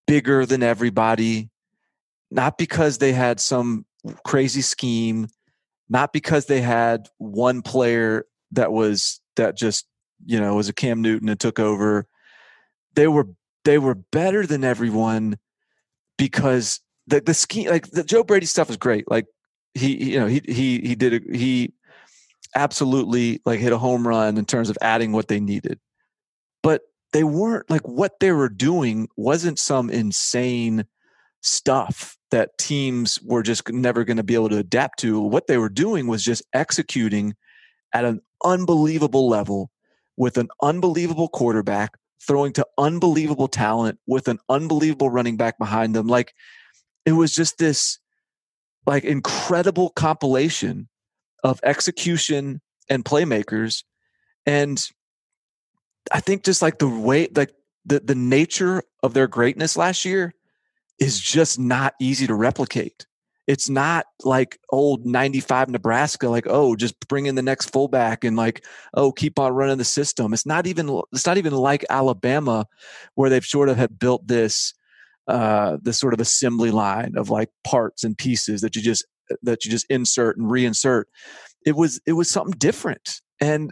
bigger 0.08 0.46
than 0.46 0.64
everybody, 0.64 1.50
not 2.32 2.58
because 2.58 2.98
they 2.98 3.12
had 3.12 3.40
some 3.40 3.86
crazy 4.24 4.62
scheme, 4.62 5.28
not 5.90 6.14
because 6.14 6.46
they 6.46 6.62
had 6.62 7.08
one 7.18 7.62
player 7.62 8.26
that 8.52 8.72
was 8.72 9.20
that 9.36 9.58
just 9.58 9.86
you 10.26 10.40
know 10.40 10.56
was 10.56 10.70
a 10.70 10.74
Cam 10.74 11.02
Newton 11.02 11.30
and 11.30 11.40
took 11.40 11.60
over. 11.60 12.08
They 12.96 13.08
were 13.08 13.28
they 13.64 13.78
were 13.78 13.96
better 13.96 14.46
than 14.46 14.64
everyone 14.64 15.38
because 16.18 16.80
the 17.08 17.22
the 17.22 17.34
scheme 17.34 17.70
like 17.70 17.90
the 17.92 18.04
Joe 18.04 18.24
Brady 18.24 18.46
stuff 18.46 18.70
is 18.70 18.78
great. 18.78 19.10
Like 19.10 19.26
he 19.74 20.12
you 20.12 20.20
know 20.20 20.28
he 20.28 20.42
he 20.46 20.80
he 20.80 20.96
did 20.96 21.14
a, 21.14 21.38
he 21.38 21.74
absolutely 22.56 23.42
like 23.46 23.60
hit 23.60 23.74
a 23.74 23.78
home 23.78 24.08
run 24.08 24.38
in 24.38 24.46
terms 24.46 24.70
of 24.70 24.78
adding 24.82 25.12
what 25.12 25.28
they 25.28 25.40
needed. 25.40 25.80
But 26.64 26.82
they 27.16 27.24
weren't 27.24 27.70
like 27.70 27.88
what 27.88 28.20
they 28.20 28.34
were 28.34 28.50
doing 28.50 29.08
wasn't 29.16 29.58
some 29.58 29.90
insane 29.90 30.84
stuff 31.40 32.18
that 32.30 32.58
teams 32.58 33.22
were 33.24 33.42
just 33.42 33.72
never 33.72 34.04
going 34.04 34.18
to 34.18 34.24
be 34.24 34.34
able 34.34 34.50
to 34.50 34.58
adapt 34.58 35.00
to. 35.00 35.22
What 35.22 35.48
they 35.48 35.58
were 35.58 35.70
doing 35.70 36.08
was 36.08 36.26
just 36.26 36.44
executing 36.54 37.34
at 37.94 38.04
an 38.04 38.20
unbelievable 38.44 39.30
level 39.30 39.72
with 40.18 40.38
an 40.38 40.50
unbelievable 40.62 41.30
quarterback, 41.30 41.94
throwing 42.22 42.52
to 42.52 42.68
unbelievable 42.78 43.48
talent 43.48 43.98
with 44.06 44.28
an 44.28 44.40
unbelievable 44.50 45.10
running 45.10 45.38
back 45.38 45.58
behind 45.58 45.96
them. 45.96 46.08
Like 46.08 46.34
it 47.06 47.14
was 47.14 47.34
just 47.34 47.60
this 47.60 47.98
like 48.86 49.06
incredible 49.06 49.92
compilation 49.92 50.90
of 51.46 51.62
execution 51.64 52.60
and 52.90 53.06
playmakers. 53.06 53.86
And 54.46 54.86
I 56.12 56.20
think 56.20 56.44
just 56.44 56.62
like 56.62 56.80
the 56.80 56.88
way 56.88 57.28
like 57.36 57.52
the 57.86 58.00
the 58.00 58.16
nature 58.16 58.84
of 59.04 59.14
their 59.14 59.28
greatness 59.28 59.78
last 59.78 60.06
year 60.06 60.34
is 61.00 61.20
just 61.20 61.60
not 61.60 61.94
easy 62.00 62.28
to 62.28 62.36
replicate. 62.36 63.06
It's 63.48 63.70
not 63.70 64.08
like 64.24 64.58
old 64.72 65.06
95 65.06 65.70
Nebraska, 65.70 66.30
like, 66.30 66.48
oh, 66.48 66.76
just 66.76 66.96
bring 67.08 67.28
in 67.28 67.36
the 67.36 67.44
next 67.44 67.70
fullback 67.70 68.24
and 68.24 68.36
like, 68.36 68.66
oh, 68.96 69.12
keep 69.12 69.38
on 69.38 69.54
running 69.54 69.78
the 69.78 69.86
system. 69.86 70.34
It's 70.34 70.48
not 70.48 70.66
even 70.66 71.02
it's 71.12 71.28
not 71.28 71.38
even 71.38 71.54
like 71.54 71.86
Alabama, 71.90 72.66
where 73.14 73.30
they've 73.30 73.46
sort 73.46 73.70
of 73.70 73.78
have 73.78 74.00
built 74.00 74.28
this 74.28 74.74
uh 75.28 75.78
this 75.82 76.00
sort 76.00 76.14
of 76.14 76.20
assembly 76.20 76.72
line 76.72 77.14
of 77.18 77.30
like 77.30 77.50
parts 77.64 78.04
and 78.04 78.18
pieces 78.18 78.62
that 78.62 78.76
you 78.76 78.82
just 78.82 79.06
that 79.44 79.66
you 79.66 79.72
just 79.72 79.86
insert 79.90 80.38
and 80.38 80.50
reinsert. 80.50 81.06
It 81.66 81.76
was 81.76 82.00
it 82.08 82.14
was 82.14 82.30
something 82.30 82.58
different, 82.58 83.22
and 83.40 83.72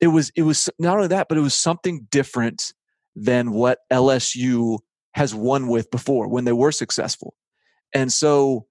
it 0.00 0.08
was 0.08 0.30
it 0.34 0.42
was 0.42 0.68
not 0.78 0.96
only 0.96 1.08
that, 1.08 1.28
but 1.28 1.38
it 1.38 1.42
was 1.42 1.54
something 1.54 2.06
different 2.10 2.72
than 3.14 3.52
what 3.52 3.80
LSU 3.92 4.78
has 5.14 5.34
won 5.34 5.68
with 5.68 5.90
before 5.90 6.28
when 6.28 6.44
they 6.44 6.52
were 6.52 6.72
successful. 6.72 7.34
And 7.92 8.12
so, 8.12 8.66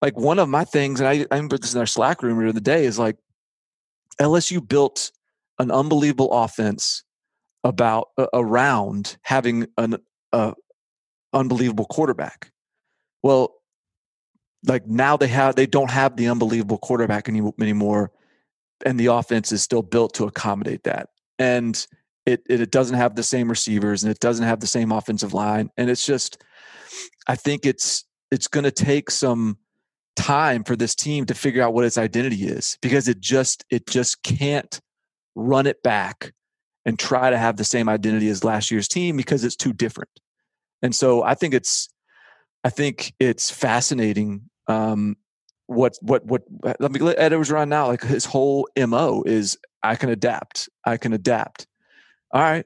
like 0.00 0.16
one 0.16 0.38
of 0.38 0.48
my 0.48 0.64
things, 0.64 1.00
and 1.00 1.08
I, 1.08 1.26
I 1.30 1.36
remember 1.36 1.58
this 1.58 1.74
in 1.74 1.80
our 1.80 1.86
Slack 1.86 2.22
room 2.22 2.38
during 2.38 2.54
the 2.54 2.60
day, 2.60 2.84
is 2.84 2.98
like 2.98 3.16
LSU 4.20 4.66
built 4.66 5.10
an 5.58 5.70
unbelievable 5.70 6.32
offense 6.32 7.04
about 7.62 8.08
uh, 8.18 8.26
around 8.32 9.16
having 9.22 9.66
an 9.78 9.96
uh, 10.32 10.52
unbelievable 11.32 11.86
quarterback. 11.86 12.52
Well, 13.22 13.54
like 14.66 14.86
now 14.86 15.16
they 15.16 15.28
have 15.28 15.56
they 15.56 15.66
don't 15.66 15.90
have 15.90 16.16
the 16.16 16.28
unbelievable 16.28 16.78
quarterback 16.78 17.28
any, 17.28 17.42
anymore, 17.60 18.12
and 18.84 18.98
the 18.98 19.06
offense 19.06 19.52
is 19.52 19.62
still 19.62 19.82
built 19.82 20.14
to 20.14 20.24
accommodate 20.24 20.84
that. 20.84 21.08
And 21.38 21.74
it, 22.26 22.42
it 22.48 22.60
it 22.60 22.70
doesn't 22.70 22.96
have 22.96 23.16
the 23.16 23.22
same 23.22 23.48
receivers 23.48 24.02
and 24.02 24.10
it 24.10 24.20
doesn't 24.20 24.46
have 24.46 24.60
the 24.60 24.66
same 24.66 24.92
offensive 24.92 25.34
line, 25.34 25.70
and 25.76 25.90
it's 25.90 26.04
just 26.04 26.42
I 27.26 27.36
think 27.36 27.66
it's 27.66 28.04
it's 28.30 28.48
going 28.48 28.64
to 28.64 28.70
take 28.70 29.10
some 29.10 29.58
time 30.16 30.64
for 30.64 30.76
this 30.76 30.94
team 30.94 31.26
to 31.26 31.34
figure 31.34 31.62
out 31.62 31.74
what 31.74 31.84
its 31.84 31.98
identity 31.98 32.44
is 32.44 32.78
because 32.80 33.08
it 33.08 33.20
just 33.20 33.64
it 33.70 33.86
just 33.86 34.22
can't 34.22 34.80
run 35.34 35.66
it 35.66 35.82
back 35.82 36.32
and 36.84 36.98
try 36.98 37.30
to 37.30 37.38
have 37.38 37.56
the 37.56 37.64
same 37.64 37.88
identity 37.88 38.28
as 38.28 38.44
last 38.44 38.70
year's 38.70 38.88
team 38.88 39.16
because 39.16 39.44
it's 39.44 39.56
too 39.56 39.72
different. 39.72 40.10
And 40.82 40.94
so 40.94 41.22
I 41.22 41.34
think 41.34 41.54
it's 41.54 41.88
I 42.62 42.70
think 42.70 43.14
it's 43.18 43.50
fascinating 43.50 44.48
um, 44.68 45.16
what 45.66 45.96
what 46.00 46.24
what 46.26 46.42
uh, 46.62 46.74
let 46.80 46.92
me 46.92 47.00
let 47.00 47.18
Ed 47.18 47.32
Orgeron 47.32 47.68
now 47.68 47.86
like 47.86 48.02
his 48.02 48.24
whole 48.24 48.68
mo 48.76 49.22
is 49.26 49.58
I 49.84 49.96
can 49.96 50.08
adapt. 50.08 50.68
I 50.84 50.96
can 50.96 51.12
adapt. 51.12 51.66
All 52.32 52.40
right, 52.40 52.64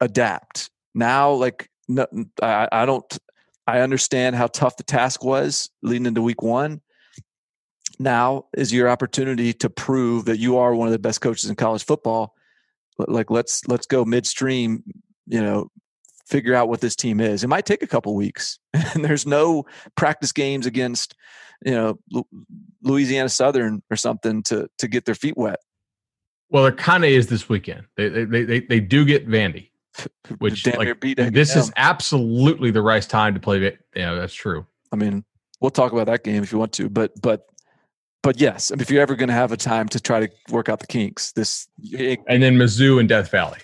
adapt. 0.00 0.70
Now, 0.94 1.32
like 1.32 1.68
no, 1.88 2.06
I, 2.42 2.68
I 2.70 2.86
don't. 2.86 3.18
I 3.66 3.80
understand 3.80 4.36
how 4.36 4.46
tough 4.46 4.76
the 4.76 4.82
task 4.82 5.22
was 5.22 5.70
leading 5.82 6.06
into 6.06 6.22
week 6.22 6.42
one. 6.42 6.80
Now 7.98 8.46
is 8.56 8.72
your 8.72 8.88
opportunity 8.88 9.52
to 9.54 9.68
prove 9.68 10.24
that 10.24 10.38
you 10.38 10.56
are 10.56 10.74
one 10.74 10.88
of 10.88 10.92
the 10.92 10.98
best 10.98 11.20
coaches 11.20 11.50
in 11.50 11.56
college 11.56 11.84
football. 11.84 12.34
Like 12.96 13.30
let's 13.30 13.66
let's 13.68 13.86
go 13.86 14.04
midstream. 14.04 14.84
You 15.26 15.42
know, 15.42 15.70
figure 16.26 16.54
out 16.54 16.68
what 16.68 16.80
this 16.80 16.96
team 16.96 17.20
is. 17.20 17.44
It 17.44 17.48
might 17.48 17.66
take 17.66 17.82
a 17.82 17.88
couple 17.88 18.14
weeks, 18.14 18.58
and 18.72 19.04
there's 19.04 19.26
no 19.26 19.64
practice 19.96 20.32
games 20.32 20.66
against 20.66 21.14
you 21.64 21.72
know 21.72 21.98
Louisiana 22.82 23.28
Southern 23.28 23.82
or 23.90 23.96
something 23.96 24.42
to 24.44 24.68
to 24.78 24.88
get 24.88 25.04
their 25.04 25.14
feet 25.14 25.36
wet. 25.36 25.60
Well, 26.50 26.64
there 26.64 26.72
kind 26.72 27.04
of 27.04 27.10
is 27.10 27.28
this 27.28 27.48
weekend. 27.48 27.84
They 27.96 28.08
they 28.08 28.44
they, 28.44 28.60
they 28.60 28.80
do 28.80 29.04
get 29.04 29.28
Vandy, 29.28 29.70
which 30.38 30.66
like, 30.66 31.00
this 31.00 31.56
is 31.56 31.72
absolutely 31.76 32.70
the 32.70 32.82
right 32.82 33.02
time 33.02 33.34
to 33.34 33.40
play. 33.40 33.78
Yeah, 33.94 34.14
that's 34.14 34.34
true. 34.34 34.66
I 34.92 34.96
mean, 34.96 35.24
we'll 35.60 35.70
talk 35.70 35.92
about 35.92 36.06
that 36.06 36.24
game 36.24 36.42
if 36.42 36.50
you 36.52 36.58
want 36.58 36.72
to, 36.72 36.88
but 36.88 37.12
but 37.20 37.46
but 38.22 38.40
yes, 38.40 38.70
if 38.70 38.90
you're 38.90 39.02
ever 39.02 39.14
going 39.14 39.28
to 39.28 39.34
have 39.34 39.52
a 39.52 39.56
time 39.56 39.88
to 39.88 40.00
try 40.00 40.20
to 40.20 40.28
work 40.50 40.68
out 40.68 40.80
the 40.80 40.86
kinks, 40.86 41.32
this 41.32 41.68
it, 41.78 42.20
and 42.28 42.42
then 42.42 42.56
Mizzou 42.56 43.00
and 43.00 43.08
Death 43.08 43.30
Valley. 43.30 43.58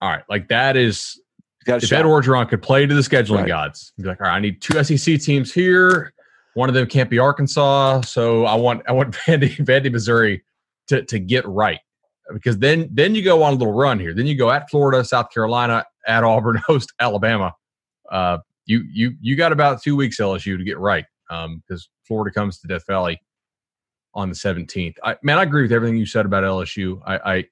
All 0.00 0.10
right, 0.10 0.24
like 0.28 0.48
that 0.48 0.76
is 0.76 1.20
if. 1.66 1.92
Ed 1.92 2.04
Orgeron 2.04 2.48
could 2.48 2.62
play 2.62 2.86
to 2.86 2.94
the 2.94 3.00
scheduling 3.00 3.38
right. 3.38 3.48
gods, 3.48 3.92
he'd 3.96 4.02
be 4.02 4.08
like, 4.08 4.20
all 4.20 4.28
right, 4.28 4.36
I 4.36 4.40
need 4.40 4.60
two 4.60 4.82
SEC 4.82 5.20
teams 5.20 5.52
here. 5.52 6.12
One 6.54 6.68
of 6.68 6.74
them 6.74 6.86
can't 6.86 7.08
be 7.08 7.18
Arkansas, 7.18 8.02
so 8.02 8.44
I 8.44 8.54
want 8.54 8.82
I 8.88 8.92
want 8.92 9.14
Vandy, 9.26 9.56
Vandy, 9.56 9.90
Missouri 9.90 10.42
to 10.88 11.02
to 11.04 11.18
get 11.18 11.46
right 11.46 11.80
because 12.32 12.58
then 12.58 12.88
then 12.92 13.14
you 13.14 13.22
go 13.22 13.42
on 13.42 13.54
a 13.54 13.56
little 13.56 13.74
run 13.74 13.98
here. 13.98 14.14
Then 14.14 14.26
you 14.26 14.36
go 14.36 14.50
at 14.50 14.70
Florida, 14.70 15.04
South 15.04 15.30
Carolina, 15.30 15.84
at 16.06 16.24
Auburn, 16.24 16.60
host 16.66 16.92
Alabama. 17.00 17.54
Uh, 18.10 18.38
you 18.66 18.84
you 18.92 19.14
you 19.20 19.36
got 19.36 19.52
about 19.52 19.82
two 19.82 19.96
weeks 19.96 20.18
LSU 20.18 20.58
to 20.58 20.64
get 20.64 20.78
right 20.78 21.04
because 21.28 21.46
um, 21.46 21.78
Florida 22.06 22.32
comes 22.32 22.58
to 22.60 22.68
Death 22.68 22.86
Valley 22.86 23.20
on 24.14 24.28
the 24.28 24.34
17th. 24.34 24.96
I, 25.02 25.16
man, 25.22 25.38
I 25.38 25.42
agree 25.42 25.62
with 25.62 25.72
everything 25.72 25.96
you 25.96 26.04
said 26.04 26.26
about 26.26 26.44
LSU. 26.44 27.00
I, 27.06 27.36
I 27.36 27.44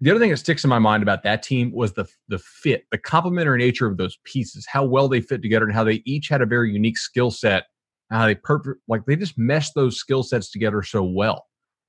the 0.00 0.10
other 0.10 0.20
thing 0.20 0.30
that 0.30 0.36
sticks 0.36 0.62
in 0.62 0.68
my 0.68 0.78
mind 0.78 1.02
about 1.02 1.22
that 1.22 1.42
team 1.42 1.72
was 1.72 1.94
the 1.94 2.04
the 2.28 2.38
fit, 2.38 2.84
the 2.90 2.98
complementary 2.98 3.58
nature 3.58 3.86
of 3.86 3.96
those 3.96 4.18
pieces, 4.24 4.66
how 4.66 4.84
well 4.84 5.08
they 5.08 5.20
fit 5.20 5.42
together, 5.42 5.64
and 5.64 5.74
how 5.74 5.84
they 5.84 6.02
each 6.04 6.28
had 6.28 6.42
a 6.42 6.46
very 6.46 6.70
unique 6.72 6.98
skill 6.98 7.30
set. 7.30 7.64
How 8.10 8.26
they 8.26 8.34
perfect, 8.36 8.80
like 8.86 9.04
they 9.06 9.16
just 9.16 9.36
meshed 9.36 9.74
those 9.74 9.96
skill 9.96 10.22
sets 10.22 10.50
together 10.50 10.82
so 10.82 11.02
well. 11.02 11.46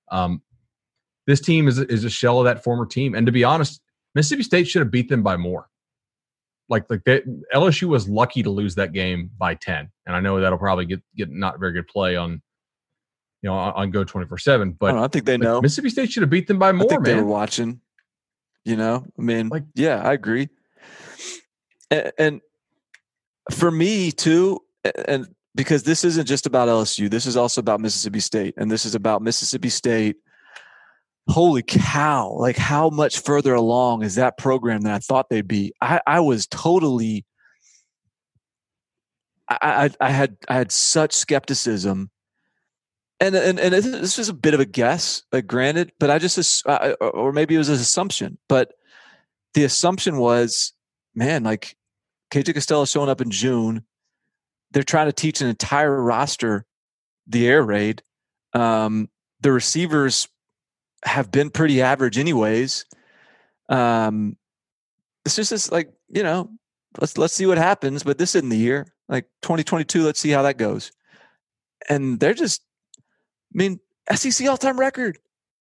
Um, 0.09 0.41
this 1.27 1.41
team 1.41 1.67
is 1.67 1.79
is 1.79 2.05
a 2.05 2.09
shell 2.09 2.39
of 2.39 2.45
that 2.45 2.63
former 2.63 2.85
team, 2.85 3.13
and 3.13 3.25
to 3.25 3.31
be 3.31 3.43
honest, 3.43 3.81
Mississippi 4.15 4.43
State 4.43 4.67
should 4.67 4.79
have 4.79 4.91
beat 4.91 5.09
them 5.09 5.21
by 5.21 5.35
more. 5.35 5.67
Like 6.69 6.89
like 6.89 7.03
they, 7.03 7.21
LSU 7.53 7.89
was 7.89 8.07
lucky 8.07 8.41
to 8.41 8.49
lose 8.49 8.75
that 8.75 8.93
game 8.93 9.29
by 9.37 9.55
ten, 9.55 9.89
and 10.05 10.15
I 10.15 10.21
know 10.21 10.39
that'll 10.39 10.57
probably 10.57 10.85
get 10.85 11.01
get 11.15 11.29
not 11.29 11.59
very 11.59 11.73
good 11.73 11.87
play 11.87 12.15
on 12.15 12.41
you 13.41 13.49
know 13.49 13.53
on, 13.53 13.73
on 13.73 13.91
Go 13.91 14.05
twenty 14.05 14.27
four 14.27 14.37
seven. 14.37 14.71
But 14.71 14.95
I, 14.95 15.03
I, 15.03 15.07
think 15.09 15.25
they 15.25 15.37
know 15.37 15.61
Mississippi 15.61 15.89
State 15.89 16.11
should 16.11 16.23
have 16.23 16.29
beat 16.29 16.47
them 16.47 16.57
by 16.57 16.71
more. 16.71 16.85
I 16.85 16.89
think 16.89 17.01
man. 17.03 17.17
they 17.17 17.21
were 17.21 17.27
watching. 17.27 17.81
You 18.67 18.75
know, 18.75 19.05
I 19.17 19.21
mean, 19.21 19.47
like, 19.47 19.63
yeah, 19.75 20.01
I 20.01 20.11
agree. 20.11 20.49
And, 21.89 22.11
and 22.19 22.41
for 23.49 23.71
me 23.71 24.11
too, 24.11 24.59
and 25.07 25.25
because 25.55 25.83
this 25.83 26.03
isn't 26.03 26.25
just 26.25 26.45
about 26.45 26.67
LSU, 26.67 27.09
this 27.09 27.25
is 27.25 27.37
also 27.37 27.61
about 27.61 27.79
Mississippi 27.79 28.19
State, 28.19 28.55
and 28.57 28.69
this 28.69 28.85
is 28.85 28.93
about 28.93 29.21
Mississippi 29.21 29.69
State. 29.69 30.17
Holy 31.29 31.63
cow! 31.63 32.35
Like, 32.37 32.57
how 32.57 32.89
much 32.89 33.19
further 33.19 33.53
along 33.53 34.03
is 34.03 34.15
that 34.15 34.37
program 34.37 34.81
than 34.81 34.91
I 34.91 34.99
thought 34.99 35.29
they'd 35.29 35.47
be? 35.47 35.71
I, 35.79 36.01
I 36.05 36.19
was 36.19 36.45
totally. 36.45 37.25
I, 39.49 39.85
I, 40.01 40.07
I 40.07 40.09
had 40.09 40.35
I 40.49 40.55
had 40.55 40.73
such 40.73 41.13
skepticism 41.13 42.11
and 43.19 43.35
and 43.35 43.59
and 43.59 43.73
this 43.73 44.19
is 44.19 44.29
a 44.29 44.33
bit 44.33 44.53
of 44.53 44.59
a 44.59 44.65
guess, 44.65 45.23
like 45.31 45.47
granted, 45.47 45.91
but 45.99 46.09
I 46.09 46.19
just 46.19 46.63
or 46.99 47.31
maybe 47.31 47.55
it 47.55 47.59
was 47.59 47.69
an 47.69 47.75
assumption, 47.75 48.37
but 48.47 48.73
the 49.53 49.63
assumption 49.63 50.17
was, 50.17 50.73
man, 51.15 51.43
like 51.43 51.75
KJ 52.31 52.53
Costello 52.53 52.85
showing 52.85 53.09
up 53.09 53.21
in 53.21 53.31
June, 53.31 53.83
they're 54.71 54.83
trying 54.83 55.07
to 55.07 55.13
teach 55.13 55.41
an 55.41 55.47
entire 55.47 56.01
roster 56.01 56.65
the 57.25 57.47
air 57.47 57.63
raid. 57.63 58.03
Um, 58.53 59.09
the 59.41 59.51
receivers 59.51 60.27
have 61.03 61.31
been 61.31 61.49
pretty 61.49 61.81
average, 61.81 62.17
anyways. 62.17 62.85
Um, 63.69 64.37
it's 65.25 65.35
just 65.35 65.49
this, 65.49 65.71
like 65.71 65.91
you 66.07 66.23
know, 66.23 66.51
let's 66.99 67.17
let's 67.17 67.33
see 67.33 67.47
what 67.47 67.57
happens. 67.57 68.03
But 68.03 68.17
this 68.19 68.35
isn't 68.35 68.49
the 68.49 68.57
year, 68.57 68.93
like 69.09 69.25
2022. 69.41 70.03
Let's 70.03 70.19
see 70.19 70.29
how 70.29 70.43
that 70.43 70.57
goes. 70.57 70.91
And 71.89 72.19
they're 72.19 72.33
just 72.33 72.61
mean, 73.57 73.79
SEC 74.13 74.47
all 74.47 74.57
time 74.57 74.79
record 74.79 75.17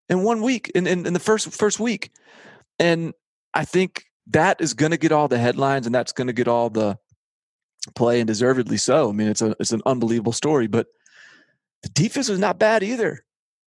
in 0.08 0.22
one 0.22 0.42
week, 0.42 0.70
in, 0.74 0.86
in, 0.86 1.06
in 1.06 1.12
the 1.12 1.20
first 1.20 1.52
first 1.52 1.80
week. 1.80 2.10
And 2.78 3.14
I 3.54 3.64
think 3.64 4.04
that 4.28 4.60
is 4.60 4.74
going 4.74 4.90
to 4.90 4.98
get 4.98 5.12
all 5.12 5.28
the 5.28 5.38
headlines 5.38 5.86
and 5.86 5.94
that's 5.94 6.12
going 6.12 6.26
to 6.26 6.32
get 6.32 6.48
all 6.48 6.70
the 6.70 6.98
play 7.94 8.20
and 8.20 8.26
deservedly 8.26 8.76
so. 8.76 9.08
I 9.08 9.12
mean, 9.12 9.28
it's 9.28 9.42
a 9.42 9.56
it's 9.60 9.72
an 9.72 9.82
unbelievable 9.86 10.32
story, 10.32 10.66
but 10.66 10.86
the 11.82 11.88
defense 11.90 12.28
was 12.28 12.38
not 12.38 12.58
bad 12.58 12.82
either. 12.82 13.24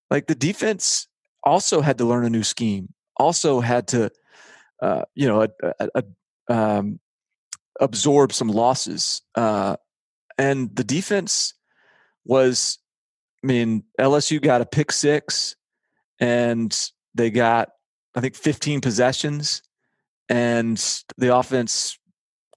Like 0.09 0.27
the 0.27 0.35
defense 0.35 1.07
also 1.43 1.81
had 1.81 1.97
to 1.99 2.05
learn 2.05 2.25
a 2.25 2.29
new 2.29 2.43
scheme, 2.43 2.93
also 3.17 3.59
had 3.59 3.87
to, 3.89 4.11
uh, 4.81 5.03
you 5.15 5.27
know, 5.27 5.43
a, 5.43 5.49
a, 5.79 5.89
a, 5.95 6.53
um, 6.53 6.99
absorb 7.79 8.33
some 8.33 8.49
losses. 8.49 9.21
Uh, 9.35 9.77
and 10.37 10.75
the 10.75 10.83
defense 10.83 11.53
was 12.25 12.79
I 13.43 13.47
mean, 13.47 13.84
LSU 13.99 14.41
got 14.41 14.62
a 14.62 14.65
pick 14.65 14.91
six 14.91 15.56
and 16.19 16.75
they 17.15 17.32
got, 17.32 17.69
I 18.15 18.21
think, 18.21 18.36
15 18.36 18.82
possessions. 18.82 19.62
And 20.28 20.78
the 21.17 21.36
offense 21.36 21.97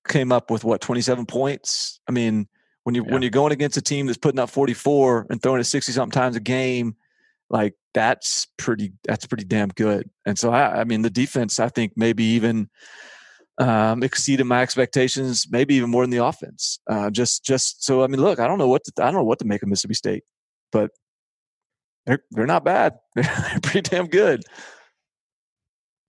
came 0.09 0.33
up 0.33 0.51
with 0.51 0.65
what, 0.65 0.81
27 0.81 1.27
points? 1.27 2.01
I 2.09 2.13
mean, 2.13 2.49
when 2.85 2.95
you 2.95 3.05
yeah. 3.05 3.13
when 3.13 3.23
you're 3.23 3.31
going 3.31 3.53
against 3.53 3.77
a 3.77 3.83
team 3.83 4.07
that's 4.07 4.19
putting 4.19 4.41
up 4.41 4.51
44 4.51 5.29
and 5.31 5.41
throwing 5.41 5.61
it 5.61 5.65
60 5.65 5.93
something 5.93 6.11
times 6.11 6.37
a 6.37 6.41
game, 6.41 6.97
like 7.49 7.75
that's 7.95 8.49
pretty 8.57 8.93
that's 9.05 9.27
pretty 9.27 9.45
damn 9.45 9.69
good. 9.69 10.11
And 10.27 10.39
so 10.39 10.51
I, 10.51 10.81
I 10.81 10.85
mean 10.85 11.03
the 11.03 11.11
defense 11.11 11.61
I 11.61 11.69
think 11.69 11.93
maybe 11.97 12.25
even 12.25 12.69
um, 13.59 14.03
exceeded 14.03 14.47
my 14.47 14.63
expectations, 14.63 15.47
maybe 15.49 15.75
even 15.77 15.91
more 15.91 16.03
than 16.03 16.11
the 16.11 16.25
offense. 16.25 16.81
Uh, 16.91 17.11
just 17.11 17.45
just 17.45 17.85
so 17.85 18.03
I 18.03 18.09
mean, 18.09 18.21
look, 18.21 18.41
I 18.41 18.49
don't 18.49 18.59
know 18.59 18.69
what 18.69 18.83
to, 18.85 18.93
I 18.99 19.05
don't 19.05 19.15
know 19.15 19.25
what 19.25 19.39
to 19.39 19.45
make 19.45 19.63
of 19.63 19.69
Mississippi 19.69 19.95
State 19.95 20.25
but 20.73 20.91
they're 22.07 22.23
they're 22.33 22.47
not 22.47 22.65
bad. 22.65 22.99
They're 23.15 23.61
pretty 23.63 23.83
damn 23.83 24.07
good. 24.07 24.43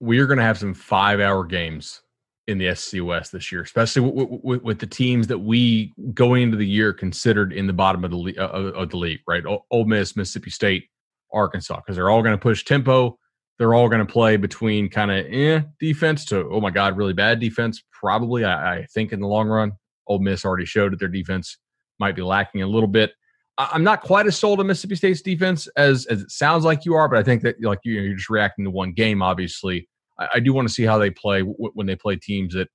We 0.00 0.18
are 0.18 0.26
going 0.26 0.38
to 0.38 0.44
have 0.44 0.58
some 0.58 0.74
five 0.74 1.20
hour 1.20 1.44
games 1.44 2.02
in 2.46 2.58
the 2.58 2.74
SEC 2.74 3.02
West 3.02 3.32
this 3.32 3.50
year, 3.50 3.62
especially 3.62 4.02
with, 4.02 4.62
with, 4.62 4.78
the 4.78 4.86
teams 4.86 5.26
that 5.28 5.38
we 5.38 5.94
going 6.12 6.42
into 6.42 6.56
the 6.56 6.66
year 6.66 6.92
considered 6.92 7.52
in 7.52 7.66
the 7.66 7.72
bottom 7.72 8.04
of 8.04 8.10
the 8.10 8.36
uh, 8.38 8.48
of 8.48 8.90
the 8.90 8.96
league, 8.96 9.20
right? 9.26 9.44
Ole 9.70 9.84
Miss, 9.84 10.16
Mississippi 10.16 10.50
State, 10.50 10.84
Arkansas, 11.32 11.76
because 11.76 11.96
they're 11.96 12.10
all 12.10 12.22
going 12.22 12.36
to 12.36 12.42
push 12.42 12.64
tempo. 12.64 13.18
They're 13.58 13.72
all 13.72 13.88
going 13.88 14.04
to 14.04 14.12
play 14.12 14.36
between 14.36 14.90
kind 14.90 15.10
of 15.10 15.26
eh 15.26 15.62
defense 15.78 16.24
to 16.26 16.48
oh 16.50 16.60
my 16.60 16.70
god, 16.70 16.96
really 16.96 17.12
bad 17.12 17.40
defense. 17.40 17.82
Probably, 17.92 18.44
I, 18.44 18.78
I 18.78 18.86
think 18.92 19.12
in 19.12 19.20
the 19.20 19.28
long 19.28 19.48
run, 19.48 19.72
Ole 20.06 20.18
Miss 20.18 20.44
already 20.44 20.66
showed 20.66 20.92
that 20.92 20.98
their 20.98 21.08
defense 21.08 21.56
might 21.98 22.16
be 22.16 22.22
lacking 22.22 22.62
a 22.62 22.66
little 22.66 22.88
bit. 22.88 23.12
I'm 23.56 23.84
not 23.84 24.02
quite 24.02 24.26
as 24.26 24.36
sold 24.36 24.58
on 24.60 24.66
Mississippi 24.66 24.96
State's 24.96 25.22
defense 25.22 25.68
as 25.76 26.06
as 26.06 26.22
it 26.22 26.30
sounds 26.30 26.64
like 26.64 26.84
you 26.84 26.94
are, 26.94 27.08
but 27.08 27.18
I 27.18 27.22
think 27.22 27.42
that 27.42 27.62
like 27.62 27.78
you, 27.84 28.12
are 28.12 28.14
just 28.14 28.30
reacting 28.30 28.64
to 28.64 28.70
one 28.70 28.92
game, 28.92 29.22
obviously. 29.22 29.88
I, 30.18 30.28
I 30.34 30.40
do 30.40 30.52
want 30.52 30.66
to 30.68 30.74
see 30.74 30.84
how 30.84 30.98
they 30.98 31.10
play 31.10 31.40
w- 31.40 31.70
when 31.74 31.86
they 31.86 31.96
play 31.96 32.16
teams 32.16 32.54
that 32.54 32.68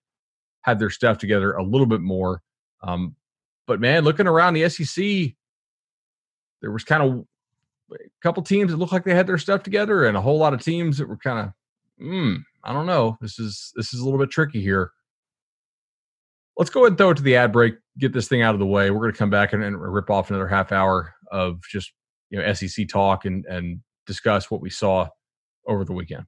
have 0.61 0.79
their 0.79 0.89
stuff 0.89 1.17
together 1.17 1.53
a 1.53 1.63
little 1.63 1.87
bit 1.87 2.01
more. 2.01 2.41
Um, 2.81 3.15
but 3.67 3.81
man, 3.81 4.03
looking 4.03 4.27
around 4.27 4.53
the 4.53 4.69
SEC, 4.69 5.33
there 6.61 6.71
was 6.71 6.83
kind 6.83 7.03
of 7.03 7.25
a 7.91 7.97
couple 8.21 8.41
teams 8.43 8.71
that 8.71 8.77
looked 8.77 8.93
like 8.93 9.03
they 9.03 9.15
had 9.15 9.27
their 9.27 9.37
stuff 9.37 9.63
together, 9.63 10.05
and 10.05 10.15
a 10.15 10.21
whole 10.21 10.37
lot 10.37 10.53
of 10.53 10.61
teams 10.61 10.97
that 10.97 11.09
were 11.09 11.17
kind 11.17 11.39
of, 11.39 11.53
hmm, 12.03 12.35
I 12.63 12.73
don't 12.73 12.85
know. 12.85 13.17
This 13.19 13.37
is 13.37 13.73
this 13.75 13.93
is 13.93 13.99
a 13.99 14.05
little 14.05 14.19
bit 14.19 14.29
tricky 14.29 14.61
here. 14.61 14.91
Let's 16.57 16.69
go 16.69 16.81
ahead 16.81 16.91
and 16.91 16.97
throw 16.97 17.11
it 17.11 17.17
to 17.17 17.23
the 17.23 17.35
ad 17.35 17.51
break. 17.51 17.75
Get 17.99 18.13
this 18.13 18.27
thing 18.27 18.41
out 18.41 18.55
of 18.55 18.59
the 18.59 18.65
way. 18.65 18.89
We're 18.91 18.99
going 19.01 19.11
to 19.11 19.17
come 19.17 19.29
back 19.29 19.53
and, 19.53 19.63
and 19.63 19.79
rip 19.79 20.09
off 20.09 20.29
another 20.29 20.47
half 20.47 20.71
hour 20.71 21.13
of 21.31 21.61
just 21.69 21.91
you 22.29 22.39
know 22.39 22.53
SEC 22.53 22.87
talk 22.87 23.25
and 23.25 23.45
and 23.45 23.81
discuss 24.07 24.49
what 24.49 24.61
we 24.61 24.69
saw 24.69 25.07
over 25.67 25.83
the 25.85 25.93
weekend. 25.93 26.25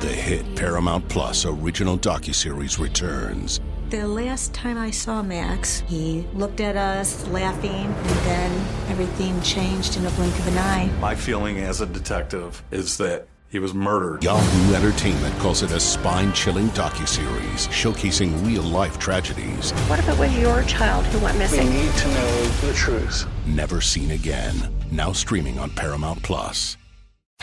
The 0.00 0.14
hit 0.14 0.56
Paramount 0.56 1.08
Plus 1.08 1.44
original 1.44 1.98
docuseries 1.98 2.78
returns. 2.78 3.60
The 3.90 4.06
last 4.06 4.54
time 4.54 4.78
I 4.78 4.90
saw 4.90 5.22
Max, 5.22 5.80
he 5.88 6.26
looked 6.34 6.60
at 6.60 6.76
us 6.76 7.26
laughing, 7.28 7.70
and 7.70 8.18
then 8.26 8.52
everything 8.90 9.40
changed 9.42 9.96
in 9.96 10.06
a 10.06 10.10
blink 10.10 10.38
of 10.38 10.46
an 10.48 10.58
eye. 10.58 10.90
My 11.00 11.14
feeling 11.14 11.58
as 11.58 11.80
a 11.80 11.86
detective 11.86 12.62
is 12.70 12.96
that 12.98 13.26
he 13.50 13.58
was 13.58 13.74
murdered. 13.74 14.22
Yahoo 14.22 14.74
Entertainment 14.74 15.36
calls 15.38 15.62
it 15.62 15.70
a 15.72 15.80
spine-chilling 15.80 16.68
docu-series 16.70 17.68
showcasing 17.68 18.46
real-life 18.46 18.98
tragedies. 18.98 19.70
What 19.88 19.98
if 19.98 20.08
it 20.08 20.18
was 20.18 20.36
your 20.38 20.62
child 20.64 21.06
who 21.06 21.18
went 21.20 21.38
missing? 21.38 21.66
We 21.66 21.82
need 21.82 21.92
to 21.92 22.08
know 22.08 22.44
the 22.62 22.72
truth. 22.74 23.26
Never 23.46 23.80
seen 23.80 24.10
again. 24.10 24.72
Now 24.90 25.12
streaming 25.12 25.58
on 25.58 25.70
Paramount 25.70 26.22
Plus. 26.22 26.76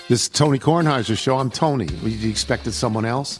This 0.08 0.24
is 0.24 0.30
Tony 0.30 0.60
Kornheiser's 0.60 1.18
show. 1.18 1.38
I'm 1.38 1.50
Tony. 1.50 1.88
You 2.04 2.30
expected 2.30 2.74
someone 2.74 3.06
else? 3.06 3.40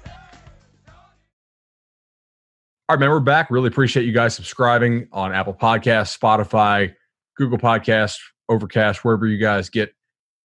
All 2.91 2.97
right, 2.97 2.99
man, 2.99 3.09
we're 3.09 3.21
back. 3.21 3.49
Really 3.49 3.69
appreciate 3.69 4.05
you 4.05 4.11
guys 4.11 4.35
subscribing 4.35 5.07
on 5.13 5.33
Apple 5.33 5.53
Podcasts, 5.53 6.19
Spotify, 6.19 6.93
Google 7.37 7.57
Podcasts, 7.57 8.19
Overcast, 8.49 9.05
wherever 9.05 9.25
you 9.25 9.37
guys 9.37 9.69
get 9.69 9.95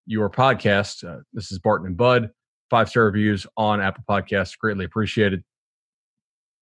your 0.07 0.31
podcast. 0.31 1.03
Uh, 1.03 1.23
this 1.33 1.51
is 1.51 1.59
Barton 1.59 1.89
and 1.89 1.97
Bud. 1.97 2.31
Five 2.71 2.89
star 2.89 3.07
reviews 3.07 3.49
on 3.57 3.81
Apple 3.81 4.05
Podcasts, 4.09 4.57
greatly 4.57 4.85
appreciated. 4.85 5.43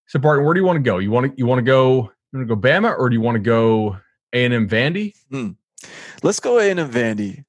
So, 0.06 0.18
Barton, 0.18 0.46
where 0.46 0.54
do 0.54 0.60
you 0.60 0.64
want 0.64 0.78
to 0.78 0.82
go? 0.82 0.96
You 0.96 1.10
want 1.10 1.26
to 1.26 1.34
you 1.36 1.44
want 1.44 1.58
to 1.58 1.62
go? 1.62 2.10
You 2.32 2.38
want 2.38 2.48
to 2.48 2.56
go 2.56 2.58
Bama, 2.58 2.98
or 2.98 3.10
do 3.10 3.14
you 3.14 3.20
want 3.20 3.34
to 3.34 3.40
go 3.40 3.98
A 4.32 4.42
and 4.42 4.54
M 4.54 4.66
Vandy? 4.66 5.12
Hmm. 5.30 5.50
Let's 6.22 6.40
go 6.40 6.58
A 6.60 6.70
and 6.70 6.80
M 6.80 6.90
Vandy. 6.90 7.44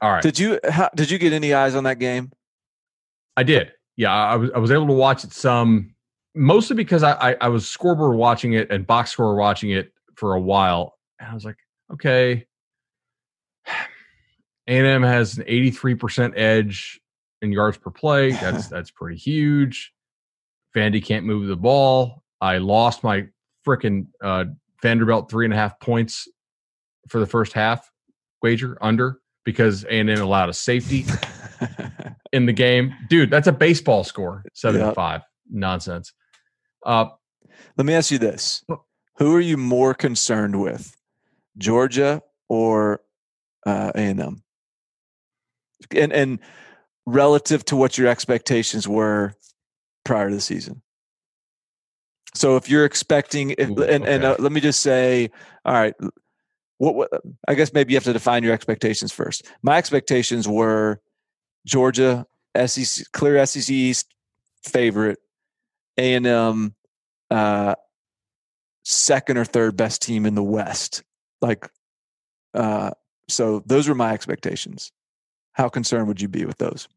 All 0.00 0.10
right. 0.10 0.24
Did 0.24 0.40
you 0.40 0.58
how, 0.68 0.90
did 0.96 1.08
you 1.08 1.18
get 1.18 1.32
any 1.32 1.54
eyes 1.54 1.76
on 1.76 1.84
that 1.84 2.00
game? 2.00 2.32
I 3.36 3.44
did. 3.44 3.74
Yeah, 3.96 4.12
I 4.12 4.34
was 4.34 4.50
I 4.56 4.58
was 4.58 4.72
able 4.72 4.88
to 4.88 4.92
watch 4.92 5.22
it 5.22 5.32
some 5.32 5.94
mostly 6.34 6.76
because 6.76 7.02
I, 7.02 7.12
I, 7.12 7.36
I 7.40 7.48
was 7.48 7.68
scoreboard 7.68 8.16
watching 8.16 8.52
it 8.54 8.70
and 8.70 8.86
box 8.86 9.12
score 9.12 9.34
watching 9.36 9.70
it 9.70 9.92
for 10.14 10.34
a 10.34 10.40
while, 10.40 10.98
and 11.18 11.28
I 11.28 11.34
was 11.34 11.44
like, 11.44 11.58
okay, 11.92 12.46
A&M 14.66 15.02
has 15.02 15.38
an 15.38 15.44
83% 15.44 16.32
edge 16.36 17.00
in 17.42 17.52
yards 17.52 17.78
per 17.78 17.90
play. 17.90 18.32
That's 18.32 18.68
that's 18.68 18.90
pretty 18.90 19.16
huge. 19.16 19.92
Vandy 20.74 21.04
can't 21.04 21.26
move 21.26 21.48
the 21.48 21.56
ball. 21.56 22.22
I 22.40 22.58
lost 22.58 23.02
my 23.02 23.26
freaking 23.66 24.06
uh, 24.22 24.44
Vanderbilt 24.82 25.30
three 25.30 25.44
and 25.44 25.52
a 25.52 25.56
half 25.56 25.78
points 25.80 26.28
for 27.08 27.18
the 27.18 27.26
first 27.26 27.52
half 27.52 27.90
wager 28.42 28.78
under 28.80 29.20
because 29.44 29.84
A&M 29.84 30.08
allowed 30.08 30.48
a 30.48 30.54
safety 30.54 31.04
in 32.32 32.46
the 32.46 32.52
game. 32.52 32.94
Dude, 33.08 33.30
that's 33.30 33.48
a 33.48 33.52
baseball 33.52 34.04
score, 34.04 34.44
seven 34.54 34.80
yep. 34.80 34.94
five. 34.94 35.22
Nonsense. 35.50 36.12
Uh, 36.84 37.06
Let 37.76 37.86
me 37.86 37.94
ask 37.94 38.10
you 38.10 38.18
this: 38.18 38.64
Who 39.16 39.34
are 39.34 39.40
you 39.40 39.56
more 39.56 39.94
concerned 39.94 40.60
with, 40.60 40.96
Georgia 41.58 42.22
or 42.48 43.02
uh, 43.66 43.92
A&M? 43.94 44.42
And 45.94 46.12
and 46.12 46.38
relative 47.06 47.64
to 47.66 47.76
what 47.76 47.98
your 47.98 48.08
expectations 48.08 48.86
were 48.86 49.34
prior 50.04 50.28
to 50.28 50.34
the 50.34 50.40
season. 50.40 50.82
So 52.34 52.56
if 52.56 52.68
you're 52.68 52.84
expecting, 52.84 53.50
if, 53.58 53.70
Ooh, 53.70 53.82
and, 53.82 54.04
okay. 54.04 54.14
and 54.14 54.24
uh, 54.24 54.36
let 54.38 54.52
me 54.52 54.60
just 54.60 54.80
say, 54.80 55.30
all 55.64 55.72
right, 55.72 55.94
what, 56.78 56.94
what, 56.94 57.10
I 57.48 57.54
guess 57.54 57.72
maybe 57.72 57.92
you 57.92 57.96
have 57.96 58.04
to 58.04 58.12
define 58.12 58.44
your 58.44 58.52
expectations 58.52 59.12
first. 59.12 59.46
My 59.62 59.76
expectations 59.76 60.46
were 60.46 61.00
Georgia, 61.66 62.26
SEC, 62.66 63.06
clear 63.12 63.44
SEC 63.46 63.70
East 63.70 64.14
favorite, 64.62 65.18
A 66.00 66.14
and 66.14 66.26
M, 66.26 66.74
uh, 67.30 67.74
second 68.84 69.36
or 69.36 69.44
third 69.44 69.76
best 69.76 70.02
team 70.02 70.24
in 70.24 70.34
the 70.34 70.42
West. 70.42 71.02
Like, 71.42 71.68
uh, 72.54 72.92
so 73.28 73.62
those 73.66 73.88
were 73.88 73.94
my 73.94 74.12
expectations. 74.12 74.92
How 75.52 75.68
concerned 75.68 76.08
would 76.08 76.20
you 76.20 76.28
be 76.28 76.46
with 76.46 76.58
those? 76.58 76.88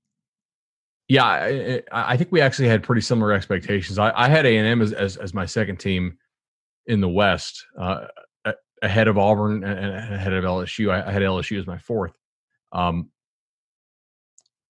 Yeah, 1.10 1.26
I, 1.26 1.84
I 1.92 2.16
think 2.16 2.32
we 2.32 2.40
actually 2.40 2.70
had 2.70 2.82
pretty 2.82 3.02
similar 3.02 3.34
expectations. 3.34 4.00
I, 4.00 4.12
I 4.16 4.30
had 4.30 4.46
A 4.46 4.58
and 4.58 4.68
M 4.68 4.82
as, 4.82 4.94
as, 4.94 5.18
as 5.18 5.34
my 5.34 5.46
second 5.46 5.78
team 5.78 6.18
in 6.88 7.02
the 7.02 7.10
West, 7.10 7.66
uh, 7.78 8.06
ahead 8.82 9.08
of 9.08 9.18
Auburn 9.18 9.64
and 9.64 10.14
ahead 10.14 10.34
of 10.34 10.44
LSU. 10.44 10.92
I, 10.92 11.08
I 11.08 11.12
had 11.12 11.22
LSU 11.22 11.60
as 11.60 11.68
my 11.68 11.78
fourth. 11.78 12.14
Um, 12.72 13.10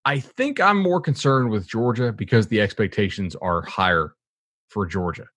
I 0.06 0.20
think 0.20 0.60
I'm 0.60 0.78
more 0.78 1.00
concerned 1.00 1.50
with 1.50 1.68
Georgia 1.68 2.12
because 2.12 2.48
the 2.48 2.62
expectations 2.62 3.36
are 3.36 3.62
higher 3.62 4.16
for 4.70 4.86
Georgia. 4.86 5.28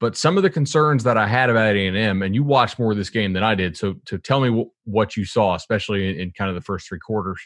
But 0.00 0.16
some 0.16 0.38
of 0.38 0.42
the 0.42 0.50
concerns 0.50 1.04
that 1.04 1.18
I 1.18 1.26
had 1.26 1.50
about 1.50 1.76
A 1.76 1.86
and 1.86 2.34
you 2.34 2.42
watched 2.42 2.78
more 2.78 2.90
of 2.90 2.96
this 2.96 3.10
game 3.10 3.34
than 3.34 3.42
I 3.42 3.54
did, 3.54 3.76
so 3.76 3.96
to 4.06 4.18
tell 4.18 4.40
me 4.40 4.48
w- 4.48 4.70
what 4.84 5.14
you 5.14 5.26
saw, 5.26 5.54
especially 5.54 6.08
in, 6.08 6.18
in, 6.18 6.32
kind 6.32 6.48
of 6.48 6.54
the 6.54 6.62
first 6.62 6.88
three 6.88 6.98
quarters. 6.98 7.38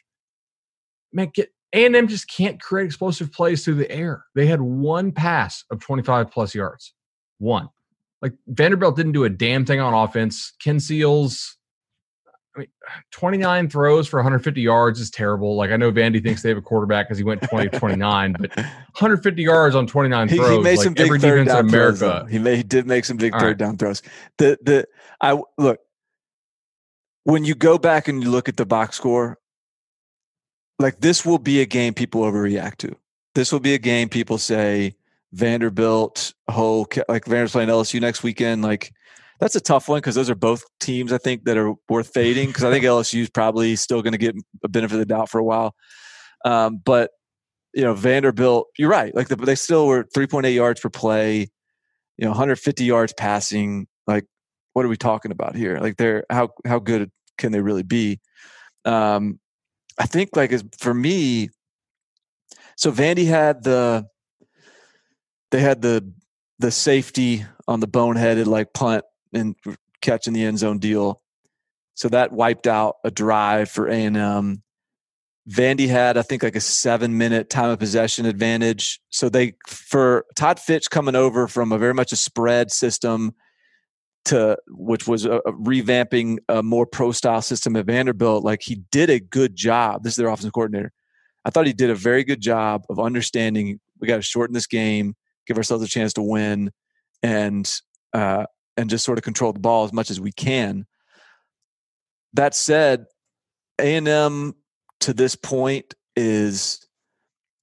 Man, 1.12 1.32
get 1.34 1.50
A 1.72 1.84
and 1.84 1.96
M 1.96 2.06
just 2.06 2.28
can't 2.28 2.60
create 2.60 2.86
explosive 2.86 3.32
plays 3.32 3.64
through 3.64 3.74
the 3.74 3.90
air. 3.90 4.24
They 4.36 4.46
had 4.46 4.60
one 4.60 5.10
pass 5.10 5.64
of 5.70 5.80
25 5.80 6.30
plus 6.30 6.54
yards, 6.54 6.94
one. 7.38 7.68
Like 8.22 8.34
Vanderbilt 8.46 8.96
didn't 8.96 9.12
do 9.12 9.24
a 9.24 9.30
damn 9.30 9.64
thing 9.64 9.80
on 9.80 9.92
offense. 9.92 10.52
Ken 10.62 10.78
Seals, 10.78 11.56
I 12.56 12.60
mean, 12.60 12.68
29 13.10 13.68
throws 13.68 14.06
for 14.06 14.18
150 14.18 14.60
yards 14.60 15.00
is 15.00 15.10
terrible. 15.10 15.56
Like 15.56 15.70
I 15.70 15.76
know 15.76 15.90
Vandy 15.90 16.22
thinks 16.22 16.42
they 16.42 16.50
have 16.50 16.58
a 16.58 16.62
quarterback 16.62 17.06
because 17.06 17.18
he 17.18 17.24
went 17.24 17.42
20 17.42 17.70
29, 17.70 18.36
but 18.38 18.56
150 18.56 19.42
yards 19.42 19.74
on 19.74 19.86
29 19.86 20.28
throws. 20.28 20.48
He, 20.48 20.56
he 20.56 20.62
made 20.62 20.76
like 20.76 20.84
some 20.84 20.94
big 20.94 21.20
third 21.20 21.46
down 21.46 21.68
America. 21.68 21.98
Throws, 21.98 22.30
he, 22.30 22.38
made, 22.38 22.56
he 22.56 22.62
did 22.62 22.86
make 22.86 23.04
some 23.04 23.16
big 23.16 23.34
All 23.34 23.40
third 23.40 23.46
right. 23.46 23.58
down 23.58 23.76
throws. 23.76 24.02
The 24.38 24.58
the 24.62 24.86
I 25.20 25.40
look 25.58 25.80
when 27.24 27.44
you 27.44 27.54
go 27.54 27.76
back 27.78 28.06
and 28.06 28.22
you 28.22 28.30
look 28.30 28.48
at 28.48 28.56
the 28.56 28.66
box 28.66 28.96
score, 28.96 29.38
like 30.78 31.00
this 31.00 31.26
will 31.26 31.38
be 31.38 31.60
a 31.60 31.66
game 31.66 31.94
people 31.94 32.22
overreact 32.22 32.76
to. 32.78 32.94
This 33.34 33.50
will 33.50 33.60
be 33.60 33.74
a 33.74 33.78
game 33.78 34.08
people 34.08 34.38
say 34.38 34.94
Vanderbilt, 35.32 36.34
whole 36.48 36.86
like 37.08 37.24
Vanderbilt's 37.24 37.52
playing 37.52 37.68
LSU 37.68 38.00
next 38.00 38.22
weekend, 38.22 38.62
like 38.62 38.92
that's 39.40 39.56
a 39.56 39.60
tough 39.60 39.88
one 39.88 39.98
because 39.98 40.14
those 40.14 40.30
are 40.30 40.34
both 40.34 40.64
teams 40.80 41.12
I 41.12 41.18
think 41.18 41.44
that 41.44 41.56
are 41.56 41.74
worth 41.88 42.12
fading 42.12 42.48
because 42.48 42.64
I 42.64 42.70
think 42.70 42.84
LSU 42.84 43.22
is 43.22 43.30
probably 43.30 43.76
still 43.76 44.02
going 44.02 44.12
to 44.12 44.18
get 44.18 44.34
a 44.62 44.68
benefit 44.68 44.94
of 44.94 45.00
the 45.00 45.06
doubt 45.06 45.28
for 45.28 45.38
a 45.38 45.44
while. 45.44 45.74
Um, 46.44 46.80
but 46.84 47.10
you 47.74 47.82
know, 47.82 47.94
Vanderbilt, 47.94 48.68
you're 48.78 48.90
right. 48.90 49.14
Like 49.14 49.28
the, 49.28 49.36
they 49.36 49.56
still 49.56 49.86
were 49.88 50.04
3.8 50.16 50.54
yards 50.54 50.80
per 50.80 50.88
play, 50.88 51.48
you 52.16 52.24
know, 52.24 52.30
150 52.30 52.84
yards 52.84 53.12
passing. 53.12 53.88
Like, 54.06 54.26
what 54.74 54.84
are 54.84 54.88
we 54.88 54.96
talking 54.96 55.32
about 55.32 55.56
here? 55.56 55.78
Like, 55.78 55.96
they're 55.96 56.24
how 56.30 56.50
how 56.66 56.78
good 56.78 57.10
can 57.36 57.52
they 57.52 57.60
really 57.60 57.82
be? 57.82 58.20
Um, 58.84 59.40
I 59.98 60.06
think 60.06 60.36
like 60.36 60.52
for 60.78 60.94
me, 60.94 61.50
so 62.76 62.92
Vandy 62.92 63.26
had 63.26 63.64
the 63.64 64.06
they 65.50 65.60
had 65.60 65.82
the 65.82 66.12
the 66.58 66.70
safety 66.70 67.44
on 67.66 67.80
the 67.80 67.88
boneheaded 67.88 68.46
like 68.46 68.72
punt 68.72 69.04
and 69.34 69.56
catch 70.00 70.26
in 70.26 70.32
the 70.32 70.44
end 70.44 70.58
zone 70.58 70.78
deal. 70.78 71.20
So 71.94 72.08
that 72.08 72.32
wiped 72.32 72.66
out 72.66 72.96
a 73.04 73.10
drive 73.10 73.70
for 73.70 73.88
A 73.88 73.94
and 73.94 74.16
M. 74.16 74.62
Vandy 75.48 75.88
had, 75.88 76.16
I 76.16 76.22
think, 76.22 76.42
like 76.42 76.56
a 76.56 76.60
seven 76.60 77.18
minute 77.18 77.50
time 77.50 77.70
of 77.70 77.78
possession 77.78 78.24
advantage. 78.26 79.00
So 79.10 79.28
they, 79.28 79.54
for 79.66 80.24
Todd 80.34 80.58
Fitch 80.58 80.90
coming 80.90 81.14
over 81.14 81.46
from 81.48 81.70
a 81.70 81.78
very 81.78 81.94
much 81.94 82.12
a 82.12 82.16
spread 82.16 82.72
system 82.72 83.34
to, 84.24 84.56
which 84.68 85.06
was 85.06 85.26
a, 85.26 85.36
a 85.36 85.52
revamping 85.52 86.38
a 86.48 86.62
more 86.62 86.86
pro 86.86 87.12
style 87.12 87.42
system 87.42 87.76
at 87.76 87.84
Vanderbilt, 87.84 88.42
like 88.42 88.62
he 88.62 88.76
did 88.90 89.10
a 89.10 89.20
good 89.20 89.54
job. 89.54 90.02
This 90.02 90.14
is 90.14 90.16
their 90.16 90.28
offensive 90.28 90.54
coordinator. 90.54 90.92
I 91.44 91.50
thought 91.50 91.66
he 91.66 91.74
did 91.74 91.90
a 91.90 91.94
very 91.94 92.24
good 92.24 92.40
job 92.40 92.86
of 92.88 92.98
understanding 92.98 93.80
we 94.00 94.08
got 94.08 94.16
to 94.16 94.22
shorten 94.22 94.54
this 94.54 94.66
game, 94.66 95.14
give 95.46 95.58
ourselves 95.58 95.84
a 95.84 95.88
chance 95.88 96.14
to 96.14 96.22
win, 96.22 96.70
and 97.22 97.70
uh, 98.14 98.46
and 98.76 98.90
just 98.90 99.04
sort 99.04 99.18
of 99.18 99.24
control 99.24 99.52
the 99.52 99.60
ball 99.60 99.84
as 99.84 99.92
much 99.92 100.10
as 100.10 100.20
we 100.20 100.32
can. 100.32 100.86
That 102.32 102.54
said, 102.54 103.06
A 103.80 103.96
and 103.96 104.08
M 104.08 104.54
to 105.00 105.12
this 105.14 105.36
point 105.36 105.94
is 106.16 106.86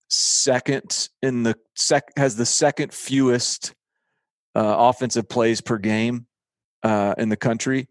second 0.09 1.09
in 1.22 1.43
the 1.43 1.55
sec 1.76 2.03
has 2.18 2.36
the 2.36 2.45
second 2.45 2.93
fewest 2.93 3.74
uh, 4.55 4.76
offensive 4.78 5.30
plays 5.30 5.62
per 5.62 5.78
game 5.78 6.28
uh, 6.84 7.16
in 7.18 7.30
the 7.30 7.38
country, 7.38 7.88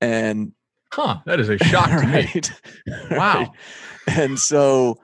and 0.00 0.52
huh, 0.92 1.18
that 1.26 1.40
is 1.40 1.48
a 1.48 1.58
shock 1.58 1.86
right, 1.90 2.50
me. 2.86 2.94
Wow, 3.16 3.52
and 4.06 4.38
so. 4.38 4.98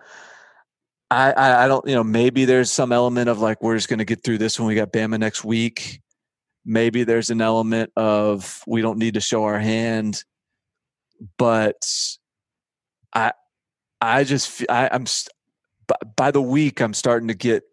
I, 1.10 1.30
I, 1.32 1.64
I 1.64 1.68
don't 1.68 1.86
you 1.86 1.94
know 1.94 2.02
maybe 2.02 2.46
there's 2.46 2.70
some 2.70 2.90
element 2.90 3.28
of 3.28 3.38
like 3.38 3.62
we're 3.62 3.76
just 3.76 3.90
going 3.90 3.98
to 3.98 4.04
get 4.06 4.24
through 4.24 4.38
this 4.38 4.58
when 4.58 4.66
we 4.66 4.74
got 4.74 4.94
Bama 4.94 5.18
next 5.18 5.44
week. 5.44 6.00
Maybe 6.64 7.04
there's 7.04 7.30
an 7.30 7.40
element 7.40 7.92
of 7.96 8.62
we 8.66 8.82
don't 8.82 8.98
need 8.98 9.14
to 9.14 9.20
show 9.20 9.44
our 9.44 9.58
hand, 9.58 10.22
but 11.36 11.86
I 13.12 13.32
I 14.00 14.24
just 14.24 14.64
I, 14.68 14.88
I'm 14.92 15.06
by 16.16 16.30
the 16.30 16.42
week 16.42 16.80
I'm 16.80 16.94
starting 16.94 17.28
to 17.28 17.34
get 17.34 17.64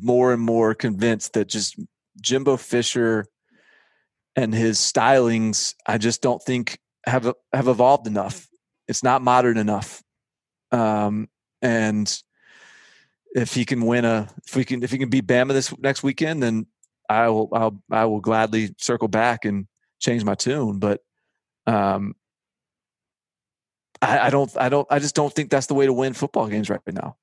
more 0.00 0.32
and 0.32 0.42
more 0.42 0.74
convinced 0.74 1.34
that 1.34 1.48
just 1.48 1.78
Jimbo 2.20 2.56
Fisher 2.56 3.26
and 4.36 4.54
his 4.54 4.78
stylings 4.78 5.74
I 5.86 5.98
just 5.98 6.22
don't 6.22 6.42
think 6.42 6.78
have 7.06 7.32
have 7.52 7.68
evolved 7.68 8.06
enough. 8.06 8.48
It's 8.88 9.02
not 9.02 9.22
modern 9.22 9.58
enough. 9.58 10.02
Um, 10.70 11.28
and 11.60 12.22
if 13.34 13.54
he 13.54 13.64
can 13.64 13.82
win 13.82 14.04
a 14.04 14.28
if 14.46 14.56
we 14.56 14.64
can 14.64 14.82
if 14.82 14.90
he 14.90 14.98
can 14.98 15.10
beat 15.10 15.26
Bama 15.26 15.48
this 15.48 15.76
next 15.78 16.02
weekend, 16.02 16.42
then 16.42 16.66
I 17.08 17.28
will 17.28 17.48
I'll 17.52 17.82
I 17.90 18.04
will 18.06 18.20
gladly 18.20 18.74
circle 18.78 19.08
back 19.08 19.44
and 19.44 19.66
change 20.00 20.24
my 20.24 20.34
tune. 20.34 20.78
But 20.78 21.00
um, 21.66 22.14
I, 24.02 24.26
I, 24.26 24.30
don't, 24.30 24.50
I 24.56 24.68
don't, 24.68 24.86
I 24.90 24.98
just 24.98 25.14
don't 25.14 25.32
think 25.32 25.50
that's 25.50 25.66
the 25.66 25.74
way 25.74 25.86
to 25.86 25.92
win 25.92 26.12
football 26.12 26.48
games 26.48 26.68
right 26.68 26.80
now. 26.88 27.16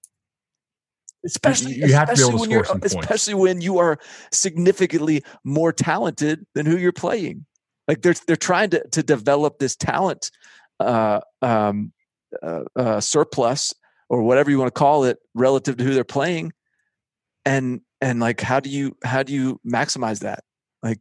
Especially, 1.25 1.73
you, 1.73 1.87
you 1.87 1.93
have 1.93 2.09
to 2.09 2.15
be 2.15 2.21
able 2.21 2.39
to 2.39 2.45
score 2.45 2.65
some 2.65 2.79
Especially 2.81 3.33
when 3.33 3.59
you 3.59 3.77
are 3.77 3.99
significantly 4.31 5.21
more 5.43 5.73
talented 5.73 6.45
than 6.55 6.65
who 6.65 6.77
you're 6.77 6.93
playing. 6.93 7.45
Like 7.89 8.01
they're 8.01 8.15
they're 8.25 8.37
trying 8.37 8.69
to 8.69 8.87
to 8.93 9.03
develop 9.03 9.59
this 9.59 9.75
talent 9.75 10.31
uh, 10.79 11.19
um, 11.41 11.91
uh, 12.41 12.61
uh, 12.73 13.01
surplus 13.01 13.73
or 14.07 14.21
whatever 14.21 14.49
you 14.49 14.59
want 14.59 14.73
to 14.73 14.79
call 14.79 15.03
it 15.03 15.17
relative 15.33 15.75
to 15.75 15.83
who 15.83 15.93
they're 15.93 16.05
playing, 16.05 16.53
and 17.43 17.81
and 18.01 18.19
like 18.19 18.41
how 18.41 18.59
do 18.59 18.69
you 18.69 18.95
how 19.03 19.23
do 19.23 19.33
you 19.33 19.59
maximize 19.65 20.19
that? 20.19 20.43
Like, 20.81 20.99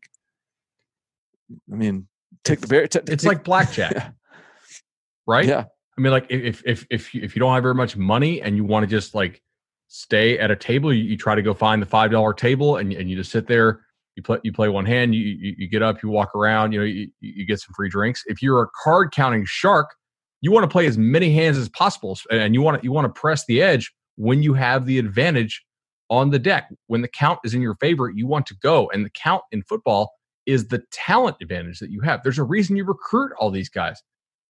I 1.73 1.77
mean, 1.77 2.09
take 2.45 2.61
the 2.61 2.67
bear. 2.67 2.87
T- 2.87 3.01
it's 3.07 3.23
take, 3.23 3.29
like 3.29 3.45
blackjack 3.45 4.15
right? 5.29 5.47
Yeah. 5.47 5.65
I 5.97 6.01
mean, 6.01 6.13
like 6.13 6.27
if 6.31 6.63
if 6.65 6.87
if 6.91 7.15
if 7.15 7.37
you 7.37 7.41
don't 7.41 7.55
have 7.55 7.63
very 7.63 7.75
much 7.75 7.97
money 7.97 8.41
and 8.41 8.57
you 8.57 8.65
want 8.65 8.85
to 8.85 8.87
just 8.89 9.15
like 9.15 9.43
stay 9.89 10.39
at 10.39 10.51
a 10.51 10.57
table, 10.57 10.93
you, 10.93 11.05
you 11.05 11.17
try 11.17 11.35
to 11.35 11.43
go 11.43 11.55
find 11.55 11.81
the 11.83 11.87
five 11.87 12.11
dollar 12.11 12.33
table 12.33 12.77
and 12.79 12.93
and 12.93 13.11
you 13.11 13.17
just 13.17 13.31
sit 13.31 13.47
there. 13.47 13.83
You 14.17 14.23
play 14.23 14.39
you 14.43 14.53
play 14.53 14.69
one 14.69 14.87
hand. 14.87 15.15
You, 15.15 15.21
you, 15.21 15.55
you 15.59 15.69
get 15.69 15.83
up. 15.83 16.03
You 16.03 16.09
walk 16.09 16.35
around. 16.35 16.73
You 16.73 16.81
know 16.81 16.85
you, 16.85 17.09
you 17.21 17.47
get 17.47 17.61
some 17.61 17.73
free 17.77 17.89
drinks. 17.89 18.25
If 18.27 18.43
you're 18.43 18.63
a 18.63 18.69
card 18.83 19.13
counting 19.13 19.45
shark, 19.45 19.95
you 20.41 20.51
want 20.51 20.65
to 20.65 20.69
play 20.69 20.87
as 20.87 20.99
many 20.99 21.33
hands 21.33 21.59
as 21.59 21.69
possible, 21.69 22.19
and 22.31 22.55
you 22.55 22.63
want 22.63 22.81
to 22.81 22.85
you 22.85 22.91
want 22.91 23.13
to 23.13 23.21
press 23.21 23.45
the 23.47 23.63
edge 23.63 23.93
when 24.17 24.43
you 24.43 24.55
have 24.55 24.87
the 24.87 24.99
advantage 24.99 25.65
on 26.11 26.31
the 26.31 26.39
deck. 26.39 26.73
When 26.87 27.03
the 27.03 27.09
count 27.09 27.41
is 27.45 27.55
in 27.55 27.63
your 27.63 27.77
favor, 27.77 28.11
you 28.11 28.27
want 28.27 28.47
to 28.47 28.57
go, 28.63 28.91
and 28.91 29.05
the 29.05 29.11
count 29.11 29.43
in 29.53 29.63
football 29.63 30.13
is 30.47 30.69
the 30.69 30.83
talent 30.93 31.37
advantage 31.43 31.79
that 31.81 31.91
you 31.91 32.01
have. 32.01 32.23
There's 32.23 32.39
a 32.39 32.45
reason 32.45 32.77
you 32.77 32.85
recruit 32.85 33.33
all 33.39 33.51
these 33.51 33.69
guys 33.69 34.03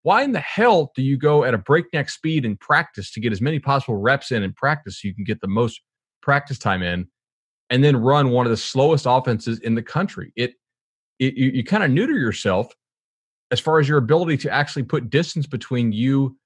why 0.02 0.22
in 0.22 0.32
the 0.32 0.40
hell 0.40 0.92
do 0.94 1.02
you 1.02 1.16
go 1.16 1.44
at 1.44 1.54
a 1.54 1.59
breakneck 1.59 2.09
speed 2.09 2.44
in 2.44 2.56
practice 2.56 3.11
to 3.12 3.20
get 3.20 3.32
as 3.32 3.40
many 3.40 3.59
possible 3.59 3.96
reps 3.96 4.30
in 4.30 4.42
in 4.42 4.52
practice 4.52 5.00
so 5.00 5.09
you 5.09 5.14
can 5.14 5.24
get 5.24 5.40
the 5.40 5.48
most 5.48 5.80
practice 6.22 6.59
time 6.59 6.82
in 6.82 7.06
and 7.70 7.82
then 7.84 7.96
run 7.96 8.30
one 8.30 8.46
of 8.46 8.50
the 8.50 8.56
slowest 8.56 9.06
offenses 9.09 9.59
in 9.61 9.74
the 9.74 9.82
country 9.82 10.32
it, 10.36 10.52
it 11.18 11.34
you, 11.34 11.50
you 11.50 11.64
kind 11.64 11.82
of 11.82 11.90
neuter 11.90 12.14
yourself 12.14 12.72
as 13.50 13.61
far 13.61 13.78
as 13.78 13.88
your 13.88 13.98
ability 13.98 14.36
to 14.36 14.50
actually 14.50 14.82
put 14.82 15.11
distance 15.11 15.46
between 15.46 15.92
you 15.92 16.36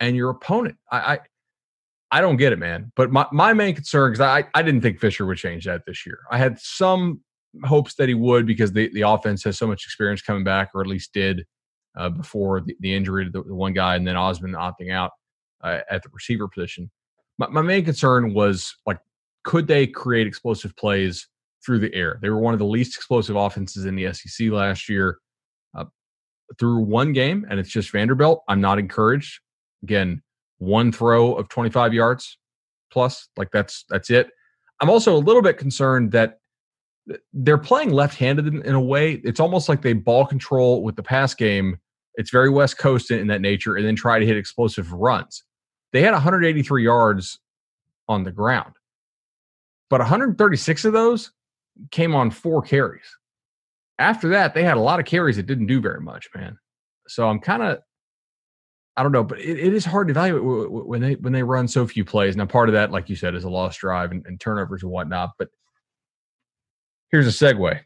and 0.00 0.16
your 0.16 0.30
opponent 0.30 0.76
i 0.90 1.14
i, 1.14 1.18
I 2.12 2.20
don't 2.20 2.36
get 2.36 2.52
it 2.52 2.58
man 2.58 2.92
but 2.94 3.10
my, 3.10 3.26
my 3.32 3.52
main 3.52 3.74
concern 3.74 4.12
because 4.12 4.20
I, 4.20 4.44
I 4.54 4.62
didn't 4.62 4.82
think 4.82 5.00
fisher 5.00 5.26
would 5.26 5.38
change 5.38 5.64
that 5.64 5.82
this 5.86 6.06
year 6.06 6.20
i 6.30 6.38
had 6.38 6.58
some 6.60 7.20
hopes 7.64 7.94
that 7.94 8.08
he 8.08 8.14
would 8.14 8.46
because 8.46 8.72
the, 8.72 8.90
the 8.94 9.02
offense 9.02 9.44
has 9.44 9.58
so 9.58 9.66
much 9.66 9.84
experience 9.84 10.22
coming 10.22 10.44
back 10.44 10.70
or 10.74 10.80
at 10.80 10.86
least 10.86 11.12
did 11.12 11.44
uh, 11.96 12.08
before 12.08 12.60
the, 12.60 12.76
the, 12.80 12.94
injury 12.94 13.24
to 13.24 13.30
the, 13.30 13.42
the, 13.42 13.54
one 13.54 13.72
guy 13.72 13.96
and 13.96 14.06
then 14.06 14.16
Ausbon 14.16 14.54
opting 14.54 14.92
out 14.92 15.12
uh, 15.62 15.80
at 15.90 16.02
the 16.02 16.08
receiver 16.12 16.48
position. 16.48 16.90
My, 17.38 17.48
my 17.48 17.62
main 17.62 17.84
concern 17.84 18.34
was 18.34 18.74
like, 18.86 18.98
could 19.44 19.66
they 19.66 19.86
create 19.86 20.26
explosive 20.26 20.74
plays 20.76 21.28
through 21.64 21.80
the 21.80 21.94
air? 21.94 22.18
They 22.22 22.30
were 22.30 22.38
one 22.38 22.54
of 22.54 22.60
the 22.60 22.66
least 22.66 22.96
explosive 22.96 23.36
offenses 23.36 23.84
in 23.84 23.96
the 23.96 24.12
SEC 24.12 24.48
last 24.50 24.88
year. 24.88 25.18
Uh, 25.74 25.84
through 26.58 26.80
one 26.80 27.12
game, 27.12 27.46
and 27.48 27.58
it's 27.58 27.70
just 27.70 27.90
Vanderbilt. 27.90 28.42
I'm 28.48 28.60
not 28.60 28.78
encouraged. 28.78 29.40
Again, 29.82 30.22
one 30.62 30.92
throw 30.92 31.34
of 31.34 31.48
25 31.48 31.92
yards 31.92 32.38
plus, 32.92 33.28
like 33.36 33.50
that's 33.52 33.84
that's 33.88 34.10
it. 34.10 34.30
I'm 34.80 34.90
also 34.90 35.16
a 35.16 35.18
little 35.18 35.42
bit 35.42 35.58
concerned 35.58 36.12
that 36.12 36.38
they're 37.32 37.58
playing 37.58 37.90
left-handed 37.90 38.46
in, 38.46 38.62
in, 38.62 38.74
a 38.74 38.80
way. 38.80 39.20
It's 39.24 39.40
almost 39.40 39.68
like 39.68 39.82
they 39.82 39.92
ball 39.92 40.24
control 40.24 40.82
with 40.84 40.94
the 40.94 41.02
pass 41.02 41.34
game. 41.34 41.78
It's 42.14 42.30
very 42.30 42.48
West 42.48 42.78
Coast 42.78 43.10
in, 43.10 43.18
in 43.18 43.26
that 43.26 43.40
nature, 43.40 43.74
and 43.74 43.84
then 43.84 43.96
try 43.96 44.20
to 44.20 44.26
hit 44.26 44.36
explosive 44.36 44.92
runs. 44.92 45.42
They 45.92 46.02
had 46.02 46.12
183 46.12 46.84
yards 46.84 47.40
on 48.08 48.22
the 48.22 48.32
ground, 48.32 48.74
but 49.90 50.00
136 50.00 50.84
of 50.84 50.92
those 50.92 51.32
came 51.90 52.14
on 52.14 52.30
four 52.30 52.62
carries. 52.62 53.16
After 53.98 54.28
that, 54.28 54.54
they 54.54 54.62
had 54.62 54.76
a 54.76 54.80
lot 54.80 55.00
of 55.00 55.06
carries 55.06 55.36
that 55.36 55.46
didn't 55.46 55.66
do 55.66 55.80
very 55.80 56.00
much, 56.00 56.28
man. 56.34 56.56
So 57.08 57.28
I'm 57.28 57.40
kind 57.40 57.62
of, 57.62 57.78
I 58.96 59.02
don't 59.02 59.12
know, 59.12 59.24
but 59.24 59.40
it, 59.40 59.58
it 59.58 59.72
is 59.72 59.84
hard 59.84 60.08
to 60.08 60.12
evaluate 60.12 60.70
when 60.70 61.00
they 61.00 61.14
when 61.14 61.32
they 61.32 61.42
run 61.42 61.66
so 61.66 61.86
few 61.86 62.04
plays. 62.04 62.36
Now, 62.36 62.46
part 62.46 62.68
of 62.68 62.74
that, 62.74 62.90
like 62.90 63.08
you 63.08 63.16
said, 63.16 63.34
is 63.34 63.44
a 63.44 63.50
lost 63.50 63.80
drive 63.80 64.10
and, 64.12 64.24
and 64.26 64.38
turnovers 64.38 64.82
and 64.82 64.92
whatnot, 64.92 65.30
but 65.38 65.48
Here's 67.12 67.26
a 67.26 67.30
segue. 67.30 67.80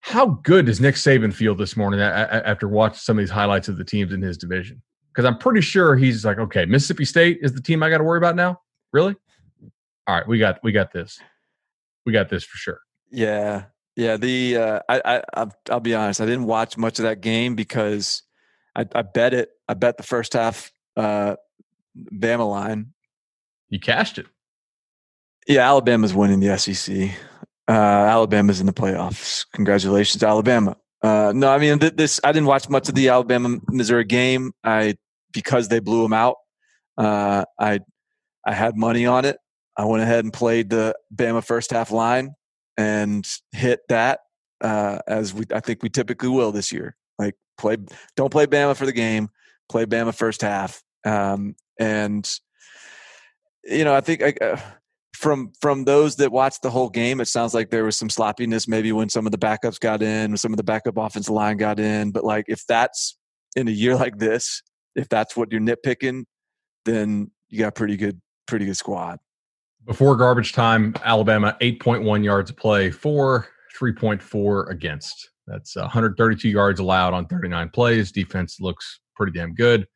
How 0.00 0.26
good 0.26 0.66
does 0.66 0.80
Nick 0.80 0.94
Saban 0.94 1.34
feel 1.34 1.54
this 1.54 1.76
morning 1.76 2.00
after 2.00 2.66
watching 2.66 2.96
some 2.96 3.18
of 3.18 3.22
these 3.22 3.30
highlights 3.30 3.68
of 3.68 3.76
the 3.76 3.84
teams 3.84 4.12
in 4.12 4.22
his 4.22 4.38
division? 4.38 4.80
Because 5.12 5.26
I'm 5.26 5.36
pretty 5.36 5.60
sure 5.60 5.96
he's 5.96 6.24
like, 6.24 6.38
okay, 6.38 6.64
Mississippi 6.64 7.04
State 7.04 7.40
is 7.42 7.52
the 7.52 7.60
team 7.60 7.82
I 7.82 7.90
got 7.90 7.98
to 7.98 8.04
worry 8.04 8.16
about 8.16 8.36
now. 8.36 8.60
Really? 8.92 9.14
All 10.06 10.14
right, 10.14 10.26
we 10.26 10.38
got 10.38 10.60
we 10.62 10.72
got 10.72 10.92
this. 10.92 11.18
We 12.06 12.12
got 12.12 12.30
this 12.30 12.44
for 12.44 12.56
sure. 12.56 12.78
Yeah, 13.10 13.64
yeah. 13.96 14.16
The 14.16 14.56
uh, 14.56 14.80
I, 14.88 15.22
I 15.36 15.46
I'll 15.68 15.80
be 15.80 15.94
honest. 15.94 16.20
I 16.20 16.26
didn't 16.26 16.44
watch 16.44 16.78
much 16.78 17.00
of 17.00 17.02
that 17.02 17.20
game 17.20 17.54
because 17.56 18.22
I, 18.76 18.84
I 18.94 19.02
bet 19.02 19.34
it. 19.34 19.48
I 19.68 19.74
bet 19.74 19.96
the 19.96 20.02
first 20.02 20.34
half 20.34 20.70
uh, 20.96 21.36
Bama 22.12 22.48
line. 22.48 22.92
You 23.68 23.80
cashed 23.80 24.18
it. 24.18 24.26
Yeah, 25.48 25.66
Alabama's 25.66 26.14
winning 26.14 26.40
the 26.40 26.56
SEC. 26.58 27.10
Uh, 27.68 27.72
Alabama's 27.72 28.60
in 28.60 28.66
the 28.66 28.72
playoffs. 28.72 29.46
Congratulations, 29.52 30.22
Alabama. 30.22 30.76
Uh, 31.02 31.32
no, 31.34 31.50
I 31.50 31.58
mean 31.58 31.78
this. 31.78 32.20
I 32.22 32.32
didn't 32.32 32.46
watch 32.46 32.68
much 32.68 32.88
of 32.88 32.94
the 32.94 33.08
Alabama 33.08 33.58
Missouri 33.68 34.04
game. 34.04 34.52
I 34.62 34.96
because 35.32 35.68
they 35.68 35.80
blew 35.80 36.02
them 36.02 36.12
out. 36.12 36.36
Uh, 36.96 37.44
I 37.58 37.80
I 38.46 38.52
had 38.52 38.76
money 38.76 39.06
on 39.06 39.24
it. 39.24 39.38
I 39.76 39.84
went 39.84 40.02
ahead 40.02 40.24
and 40.24 40.32
played 40.32 40.70
the 40.70 40.94
Bama 41.14 41.44
first 41.44 41.70
half 41.70 41.90
line 41.90 42.34
and 42.76 43.26
hit 43.52 43.80
that 43.88 44.20
uh, 44.60 44.98
as 45.06 45.34
we 45.34 45.44
I 45.52 45.60
think 45.60 45.82
we 45.82 45.88
typically 45.88 46.28
will 46.28 46.52
this 46.52 46.72
year. 46.72 46.96
Like 47.18 47.34
play, 47.58 47.76
don't 48.16 48.30
play 48.30 48.46
Bama 48.46 48.76
for 48.76 48.86
the 48.86 48.92
game. 48.92 49.28
Play 49.68 49.84
Bama 49.84 50.14
first 50.14 50.42
half, 50.42 50.82
um, 51.04 51.56
and 51.78 52.30
you 53.64 53.84
know 53.84 53.94
I 53.94 54.00
think 54.00 54.22
I, 54.22 54.34
uh, 54.40 54.60
from 55.16 55.52
from 55.60 55.84
those 55.84 56.16
that 56.16 56.30
watched 56.30 56.62
the 56.62 56.70
whole 56.70 56.90
game, 56.90 57.20
it 57.20 57.26
sounds 57.26 57.54
like 57.54 57.70
there 57.70 57.84
was 57.84 57.96
some 57.96 58.10
sloppiness 58.10 58.68
maybe 58.68 58.92
when 58.92 59.08
some 59.08 59.26
of 59.26 59.32
the 59.32 59.38
backups 59.38 59.80
got 59.80 60.02
in, 60.02 60.36
some 60.36 60.52
of 60.52 60.56
the 60.56 60.62
backup 60.62 60.96
offensive 60.96 61.34
line 61.34 61.56
got 61.56 61.80
in. 61.80 62.12
But 62.12 62.24
like 62.24 62.44
if 62.48 62.64
that's 62.68 63.16
in 63.56 63.66
a 63.66 63.72
year 63.72 63.96
like 63.96 64.18
this, 64.18 64.62
if 64.94 65.08
that's 65.08 65.36
what 65.36 65.50
you're 65.50 65.60
nitpicking, 65.60 66.24
then 66.84 67.30
you 67.48 67.58
got 67.60 67.74
pretty 67.74 67.96
good 67.96 68.20
pretty 68.46 68.66
good 68.66 68.76
squad. 68.76 69.18
Before 69.84 70.16
garbage 70.16 70.52
time, 70.52 70.94
Alabama 71.04 71.56
8.1 71.60 72.24
yards 72.24 72.50
play 72.50 72.90
for 72.90 73.46
3.4 73.78 74.70
against. 74.70 75.30
That's 75.46 75.76
132 75.76 76.48
yards 76.48 76.80
allowed 76.80 77.14
on 77.14 77.26
39 77.26 77.68
plays. 77.70 78.10
Defense 78.10 78.58
looks 78.60 79.00
pretty 79.14 79.32
damn 79.32 79.54
good. 79.54 79.86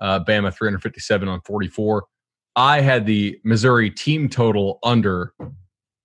Uh, 0.00 0.20
Bama 0.20 0.54
357 0.54 1.28
on 1.28 1.40
44. 1.42 2.04
I 2.56 2.80
had 2.80 3.04
the 3.04 3.38
Missouri 3.44 3.90
team 3.90 4.28
total 4.28 4.78
under, 4.82 5.32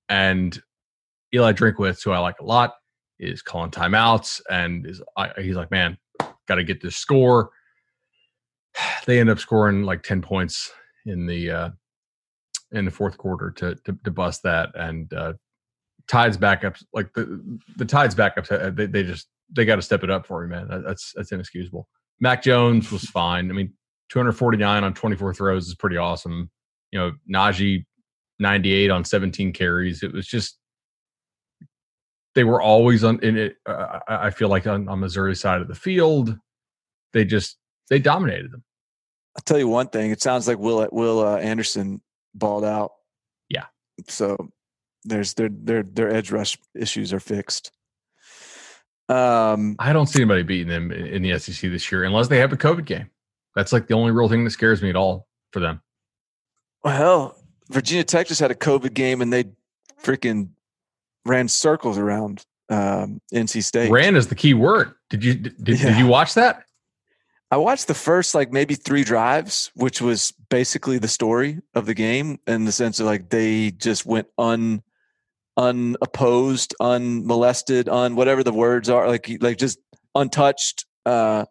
and 0.10 0.60
Eli 1.34 1.54
Drinkwitz, 1.54 2.04
who 2.04 2.12
I 2.12 2.20
like 2.20 2.40
a 2.40 2.46
lot, 2.46 2.74
is 3.20 3.42
calling 3.42 3.72
timeouts, 3.72 4.42
and 4.50 4.86
is 4.88 5.02
I, 5.16 5.30
he's 5.38 5.56
like, 5.56 5.70
man, 5.70 5.98
got 6.48 6.56
to 6.56 6.64
get 6.64 6.82
this 6.82 6.96
score. 6.96 7.52
They 9.06 9.20
end 9.20 9.30
up 9.30 9.40
scoring 9.40 9.84
like 9.84 10.04
10 10.04 10.22
points 10.22 10.72
in 11.06 11.26
the 11.26 11.50
uh, 11.50 11.70
in 12.72 12.86
the 12.86 12.92
fourth 12.92 13.18
quarter 13.18 13.52
to 13.52 13.76
to, 13.76 13.98
to 14.04 14.12
bust 14.12 14.44
that, 14.44 14.70
and 14.76 15.12
uh, 15.14 15.34
Tides 16.10 16.38
backups 16.38 16.84
like 16.92 17.14
the 17.14 17.60
the 17.78 17.86
Tides 17.86 18.16
backups 18.16 18.52
uh, 18.52 18.72
they 18.72 18.88
they 18.88 19.04
just 19.04 19.28
they 19.56 19.64
got 19.64 19.76
to 19.76 19.82
step 19.82 20.04
it 20.04 20.10
up 20.10 20.26
for 20.26 20.46
me, 20.46 20.56
man. 20.56 20.84
That's 20.86 21.14
that's 21.16 21.32
inexcusable. 21.32 21.88
Mac 22.20 22.44
Jones 22.44 22.92
was 22.92 23.04
fine. 23.06 23.50
I 23.50 23.54
mean, 23.54 23.72
249 24.10 24.84
on 24.84 24.94
24 24.94 25.34
throws 25.36 25.68
is 25.68 25.76
pretty 25.76 25.98
awesome. 25.98 26.50
You 26.92 27.00
know, 27.00 27.12
Najee 27.32 27.86
98 28.40 28.90
on 28.90 29.06
17 29.06 29.54
carries. 29.54 30.04
It 30.04 30.12
was 30.12 30.28
just 30.28 30.58
they 32.36 32.44
were 32.44 32.62
always 32.62 33.04
on 33.04 33.20
in 33.24 33.38
it. 33.38 33.58
Uh, 33.66 34.00
I 34.08 34.30
feel 34.32 34.50
like 34.50 34.66
on, 34.66 34.88
on 34.88 35.00
Missouri's 35.00 35.40
side 35.40 35.62
of 35.62 35.68
the 35.68 35.76
field, 35.76 36.38
they 37.14 37.26
just 37.26 37.58
they 37.90 38.00
dominated 38.00 38.52
them. 38.52 38.64
I'll 39.38 39.44
tell 39.44 39.60
you 39.60 39.68
one 39.68 39.90
thing. 39.90 40.12
It 40.12 40.22
sounds 40.22 40.48
like 40.48 40.58
Will 40.58 40.88
Will 40.92 41.20
uh, 41.20 41.38
Anderson 41.38 42.02
balled 42.34 42.66
out. 42.66 42.92
Yeah. 43.50 43.66
So 44.08 44.38
there's 45.10 45.34
their 45.34 45.50
their 45.50 45.84
their 45.84 46.10
edge 46.10 46.32
rush 46.32 46.58
issues 46.76 47.14
are 47.14 47.20
fixed. 47.20 47.72
Um, 49.10 49.76
I 49.80 49.92
don't 49.92 50.06
see 50.06 50.22
anybody 50.22 50.44
beating 50.44 50.68
them 50.68 50.92
in 50.92 51.24
the 51.24 51.38
SEC 51.40 51.72
this 51.72 51.92
year 51.92 52.04
unless 52.04 52.28
they 52.28 52.38
have 52.38 52.54
a 52.54 52.58
COVID 52.58 52.86
game. 52.86 53.10
That's 53.56 53.74
like 53.74 53.88
the 53.88 53.96
only 53.96 54.12
real 54.12 54.30
thing 54.30 54.44
that 54.44 54.52
scares 54.52 54.84
me 54.84 54.90
at 54.90 54.96
all 54.96 55.28
for 55.52 55.60
them. 55.60 55.82
Well, 56.84 57.36
Virginia 57.70 58.04
Tech 58.04 58.28
just 58.28 58.40
had 58.40 58.52
a 58.52 58.56
COVID 58.56 58.94
game 58.94 59.22
and 59.22 59.34
they 59.34 59.46
freaking 60.02 60.50
ran 61.26 61.48
circles 61.48 61.98
around 61.98 62.46
um, 62.70 63.20
NC 63.34 63.64
State. 63.64 63.92
Ran 63.92 64.16
is 64.16 64.28
the 64.28 64.36
key 64.36 64.54
word. 64.54 64.94
Did 65.10 65.24
you 65.24 65.34
did, 65.34 65.80
yeah. 65.80 65.90
did 65.90 65.98
you 65.98 66.08
watch 66.08 66.36
that? 66.36 66.64
I 67.52 67.58
watched 67.58 67.88
the 67.88 67.96
first 67.96 68.36
like 68.36 68.52
maybe 68.52 68.76
three 68.76 69.04
drives, 69.04 69.72
which 69.74 70.02
was 70.02 70.34
basically 70.50 71.00
the 71.00 71.08
story 71.08 71.60
of 71.74 71.88
the 71.88 71.96
game 71.96 72.40
in 72.46 72.66
the 72.66 72.72
sense 72.72 73.00
of 73.00 73.08
like 73.08 73.30
they 73.30 73.72
just 73.72 74.06
went 74.06 74.28
un 74.38 74.84
unopposed, 75.58 76.76
unmolested, 76.80 77.90
on 77.90 78.16
whatever 78.16 78.44
the 78.44 78.54
words 78.54 78.90
are, 78.90 79.08
like 79.08 79.30
like 79.42 79.58
just 79.58 79.80
untouched, 80.16 80.86
uh, 81.06 81.46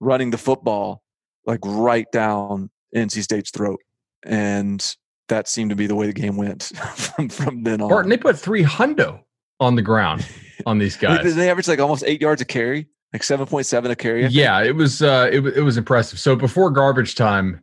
running 0.00 0.30
the 0.30 0.38
football 0.38 1.02
like 1.46 1.60
right 1.64 2.10
down 2.12 2.70
NC 2.94 3.22
State's 3.22 3.50
throat, 3.50 3.80
and 4.24 4.96
that 5.28 5.48
seemed 5.48 5.70
to 5.70 5.76
be 5.76 5.86
the 5.86 5.94
way 5.94 6.06
the 6.06 6.12
game 6.12 6.36
went 6.36 6.62
from 6.94 7.28
from 7.28 7.62
then 7.62 7.80
on. 7.80 7.88
Barton, 7.88 8.10
they 8.10 8.16
put 8.16 8.38
three 8.38 8.64
hundo 8.64 9.20
on 9.60 9.76
the 9.76 9.82
ground 9.82 10.26
on 10.66 10.78
these 10.78 10.96
guys. 10.96 11.22
they, 11.24 11.30
they 11.30 11.50
averaged 11.50 11.68
like 11.68 11.80
almost 11.80 12.04
eight 12.06 12.20
yards 12.20 12.40
a 12.40 12.44
carry 12.44 12.88
like 13.14 13.22
7.7 13.22 13.90
a 13.90 13.96
carry. 13.96 14.26
Yeah, 14.26 14.60
it 14.62 14.74
was 14.74 15.00
uh 15.00 15.30
it, 15.32 15.46
it 15.46 15.62
was 15.62 15.78
impressive. 15.78 16.18
So 16.18 16.34
before 16.34 16.70
garbage 16.70 17.14
time, 17.14 17.62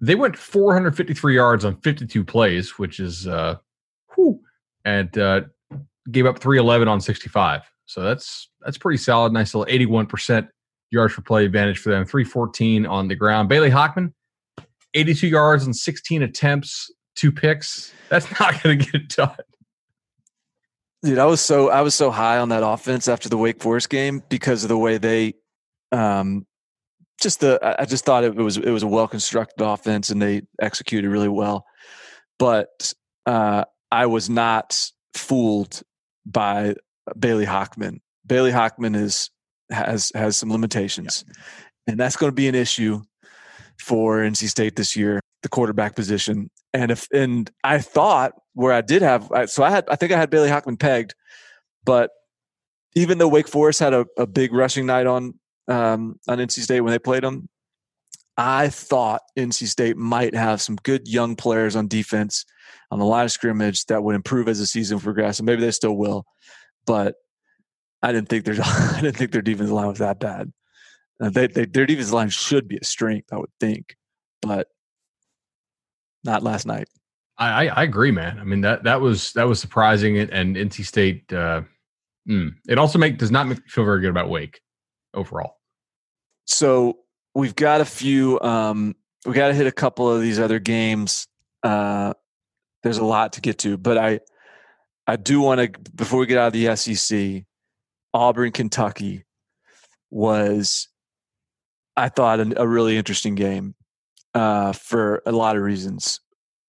they 0.00 0.14
went 0.14 0.36
453 0.36 1.34
yards 1.34 1.64
on 1.64 1.76
52 1.76 2.24
plays, 2.24 2.78
which 2.78 2.98
is 2.98 3.28
uh 3.28 3.56
and 4.84 5.16
uh 5.18 5.42
gave 6.10 6.26
up 6.26 6.38
311 6.38 6.88
on 6.88 7.00
65. 7.00 7.62
So 7.86 8.02
that's 8.02 8.50
that's 8.60 8.78
pretty 8.78 8.98
solid. 8.98 9.32
Nice 9.32 9.54
little 9.54 9.72
81% 9.72 10.48
yards 10.90 11.14
per 11.14 11.22
play 11.22 11.44
advantage 11.44 11.78
for 11.78 11.90
them. 11.90 12.04
314 12.04 12.86
on 12.86 13.08
the 13.08 13.14
ground. 13.14 13.48
Bailey 13.48 13.70
Hockman, 13.70 14.12
82 14.94 15.26
yards 15.26 15.64
and 15.64 15.74
16 15.74 16.22
attempts, 16.22 16.90
two 17.14 17.32
picks. 17.32 17.92
That's 18.08 18.28
not 18.40 18.62
going 18.62 18.78
to 18.78 18.90
get 18.90 19.08
done. 19.08 19.36
Dude, 21.02 21.18
I 21.18 21.26
was 21.26 21.40
so 21.40 21.70
I 21.70 21.82
was 21.82 21.94
so 21.94 22.10
high 22.10 22.38
on 22.38 22.48
that 22.48 22.66
offense 22.66 23.06
after 23.06 23.28
the 23.28 23.38
Wake 23.38 23.62
Forest 23.62 23.88
game 23.88 24.22
because 24.28 24.64
of 24.64 24.68
the 24.68 24.78
way 24.78 24.98
they 24.98 25.34
um 25.92 26.44
just 27.20 27.40
the 27.40 27.58
I 27.62 27.84
just 27.84 28.04
thought 28.04 28.24
it 28.24 28.34
was 28.34 28.56
it 28.56 28.70
was 28.70 28.82
a 28.82 28.88
well 28.88 29.06
constructed 29.06 29.64
offense 29.64 30.10
and 30.10 30.20
they 30.20 30.42
executed 30.60 31.08
really 31.08 31.28
well. 31.28 31.64
But 32.38 32.92
uh 33.26 33.64
I 33.90 34.06
was 34.06 34.28
not 34.28 34.90
fooled 35.14 35.82
by 36.26 36.74
Bailey 37.18 37.46
Hockman. 37.46 38.00
Bailey 38.26 38.52
Hockman 38.52 38.96
is 38.96 39.30
has 39.70 40.12
has 40.14 40.36
some 40.36 40.50
limitations. 40.50 41.24
Yeah. 41.26 41.34
And 41.88 42.00
that's 42.00 42.16
going 42.16 42.30
to 42.30 42.34
be 42.34 42.48
an 42.48 42.54
issue 42.54 43.02
for 43.78 44.18
NC 44.18 44.48
State 44.48 44.76
this 44.76 44.96
year, 44.96 45.20
the 45.42 45.48
quarterback 45.48 45.96
position. 45.96 46.50
And 46.74 46.90
if 46.90 47.08
and 47.12 47.50
I 47.64 47.78
thought 47.78 48.32
where 48.54 48.72
I 48.72 48.80
did 48.80 49.02
have 49.02 49.30
so 49.46 49.62
I 49.62 49.70
had 49.70 49.84
I 49.88 49.96
think 49.96 50.12
I 50.12 50.18
had 50.18 50.30
Bailey 50.30 50.50
Hockman 50.50 50.78
pegged, 50.78 51.14
but 51.84 52.10
even 52.94 53.18
though 53.18 53.28
Wake 53.28 53.48
Forest 53.48 53.80
had 53.80 53.94
a, 53.94 54.06
a 54.16 54.26
big 54.26 54.52
rushing 54.52 54.86
night 54.86 55.06
on 55.06 55.34
um, 55.68 56.18
on 56.28 56.38
NC 56.38 56.60
State 56.60 56.80
when 56.80 56.90
they 56.90 56.98
played 56.98 57.22
them, 57.22 57.48
I 58.36 58.68
thought 58.68 59.22
NC 59.38 59.66
State 59.66 59.96
might 59.96 60.34
have 60.34 60.60
some 60.60 60.76
good 60.76 61.08
young 61.08 61.36
players 61.36 61.76
on 61.76 61.88
defense 61.88 62.44
on 62.90 62.98
the 62.98 63.04
line 63.04 63.24
of 63.24 63.32
scrimmage 63.32 63.84
that 63.86 64.02
would 64.02 64.14
improve 64.14 64.48
as 64.48 64.58
the 64.58 64.66
season 64.66 64.98
progressed, 64.98 65.40
and 65.40 65.46
maybe 65.46 65.60
they 65.60 65.70
still 65.70 65.96
will. 65.96 66.24
But 66.86 67.16
I 68.02 68.12
didn't 68.12 68.28
think 68.28 68.44
their 68.44 68.56
I 68.62 69.00
didn't 69.00 69.16
think 69.16 69.32
their 69.32 69.42
defensive 69.42 69.72
line 69.72 69.88
was 69.88 69.98
that 69.98 70.20
bad. 70.20 70.52
Uh, 71.20 71.30
they, 71.30 71.48
they, 71.48 71.64
their 71.64 71.86
defensive 71.86 72.12
line 72.12 72.28
should 72.28 72.68
be 72.68 72.78
a 72.80 72.84
strength, 72.84 73.32
I 73.32 73.38
would 73.38 73.50
think, 73.60 73.96
but 74.40 74.68
not 76.24 76.42
last 76.42 76.66
night. 76.66 76.88
I, 77.38 77.68
I 77.68 77.82
agree, 77.84 78.10
man. 78.10 78.38
I 78.40 78.44
mean 78.44 78.62
that 78.62 78.82
that 78.84 79.00
was 79.00 79.32
that 79.34 79.46
was 79.46 79.60
surprising, 79.60 80.18
and, 80.18 80.30
and 80.30 80.56
NC 80.56 80.84
State. 80.84 81.32
Uh, 81.32 81.62
mm, 82.28 82.50
it 82.68 82.78
also 82.78 82.98
make 82.98 83.18
does 83.18 83.30
not 83.30 83.46
make 83.46 83.58
me 83.58 83.64
feel 83.68 83.84
very 83.84 84.00
good 84.00 84.10
about 84.10 84.28
Wake 84.28 84.60
overall. 85.14 85.54
So 86.46 86.98
we've 87.34 87.54
got 87.54 87.80
a 87.80 87.84
few. 87.84 88.40
Um, 88.40 88.96
we 89.24 89.34
got 89.34 89.48
to 89.48 89.54
hit 89.54 89.66
a 89.66 89.72
couple 89.72 90.10
of 90.10 90.20
these 90.20 90.40
other 90.40 90.58
games. 90.58 91.28
Uh, 91.62 92.14
there's 92.82 92.98
a 92.98 93.04
lot 93.04 93.34
to 93.34 93.40
get 93.40 93.58
to, 93.58 93.76
but 93.76 93.98
I 93.98 94.20
I 95.06 95.16
do 95.16 95.40
want 95.40 95.60
to 95.60 95.80
before 95.94 96.20
we 96.20 96.26
get 96.26 96.38
out 96.38 96.48
of 96.48 96.52
the 96.52 96.76
SEC, 96.76 97.44
Auburn, 98.12 98.52
Kentucky 98.52 99.24
was 100.10 100.88
I 101.96 102.08
thought 102.08 102.40
a, 102.40 102.62
a 102.62 102.66
really 102.66 102.96
interesting 102.96 103.34
game 103.34 103.74
uh, 104.34 104.72
for 104.72 105.22
a 105.26 105.32
lot 105.32 105.56
of 105.56 105.62
reasons. 105.62 106.20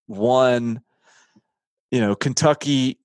One, 0.07 0.81
you 1.91 2.01
know, 2.01 2.15
Kentucky. 2.15 2.99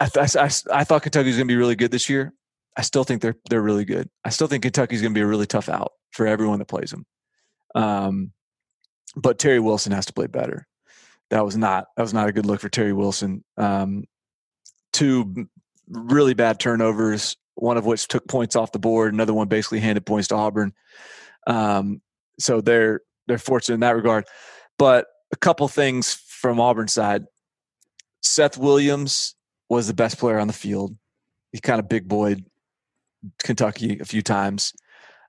I, 0.00 0.06
th- 0.06 0.36
I, 0.36 0.50
I 0.72 0.84
thought 0.84 1.02
Kentucky 1.02 1.28
was 1.28 1.36
going 1.36 1.46
to 1.46 1.52
be 1.52 1.56
really 1.56 1.76
good 1.76 1.90
this 1.90 2.08
year. 2.08 2.32
I 2.76 2.82
still 2.82 3.04
think 3.04 3.20
they're 3.22 3.36
they're 3.50 3.60
really 3.60 3.84
good. 3.84 4.08
I 4.24 4.30
still 4.30 4.46
think 4.46 4.62
Kentucky's 4.62 5.02
going 5.02 5.12
to 5.12 5.18
be 5.18 5.22
a 5.22 5.26
really 5.26 5.46
tough 5.46 5.68
out 5.68 5.92
for 6.12 6.26
everyone 6.26 6.58
that 6.60 6.68
plays 6.68 6.90
them. 6.90 7.04
Um, 7.74 8.32
but 9.14 9.38
Terry 9.38 9.60
Wilson 9.60 9.92
has 9.92 10.06
to 10.06 10.12
play 10.12 10.26
better. 10.26 10.66
That 11.32 11.46
was 11.46 11.56
not 11.56 11.86
that 11.96 12.02
was 12.02 12.12
not 12.12 12.28
a 12.28 12.32
good 12.32 12.44
look 12.44 12.60
for 12.60 12.68
Terry 12.68 12.92
Wilson. 12.92 13.42
Um, 13.56 14.04
two 14.92 15.48
really 15.88 16.34
bad 16.34 16.60
turnovers, 16.60 17.38
one 17.54 17.78
of 17.78 17.86
which 17.86 18.06
took 18.06 18.28
points 18.28 18.54
off 18.54 18.72
the 18.72 18.78
board. 18.78 19.14
Another 19.14 19.32
one 19.32 19.48
basically 19.48 19.80
handed 19.80 20.04
points 20.04 20.28
to 20.28 20.34
Auburn. 20.34 20.74
Um, 21.46 22.02
so 22.38 22.60
they're 22.60 23.00
they're 23.28 23.38
fortunate 23.38 23.76
in 23.76 23.80
that 23.80 23.96
regard. 23.96 24.26
But 24.78 25.06
a 25.32 25.36
couple 25.36 25.66
things 25.68 26.12
from 26.12 26.60
Auburn 26.60 26.88
side. 26.88 27.24
Seth 28.20 28.58
Williams 28.58 29.34
was 29.70 29.86
the 29.86 29.94
best 29.94 30.18
player 30.18 30.38
on 30.38 30.48
the 30.48 30.52
field. 30.52 30.94
He 31.50 31.60
kind 31.60 31.80
of 31.80 31.88
big 31.88 32.06
boyed 32.08 32.44
Kentucky 33.42 34.00
a 34.00 34.04
few 34.04 34.20
times. 34.20 34.74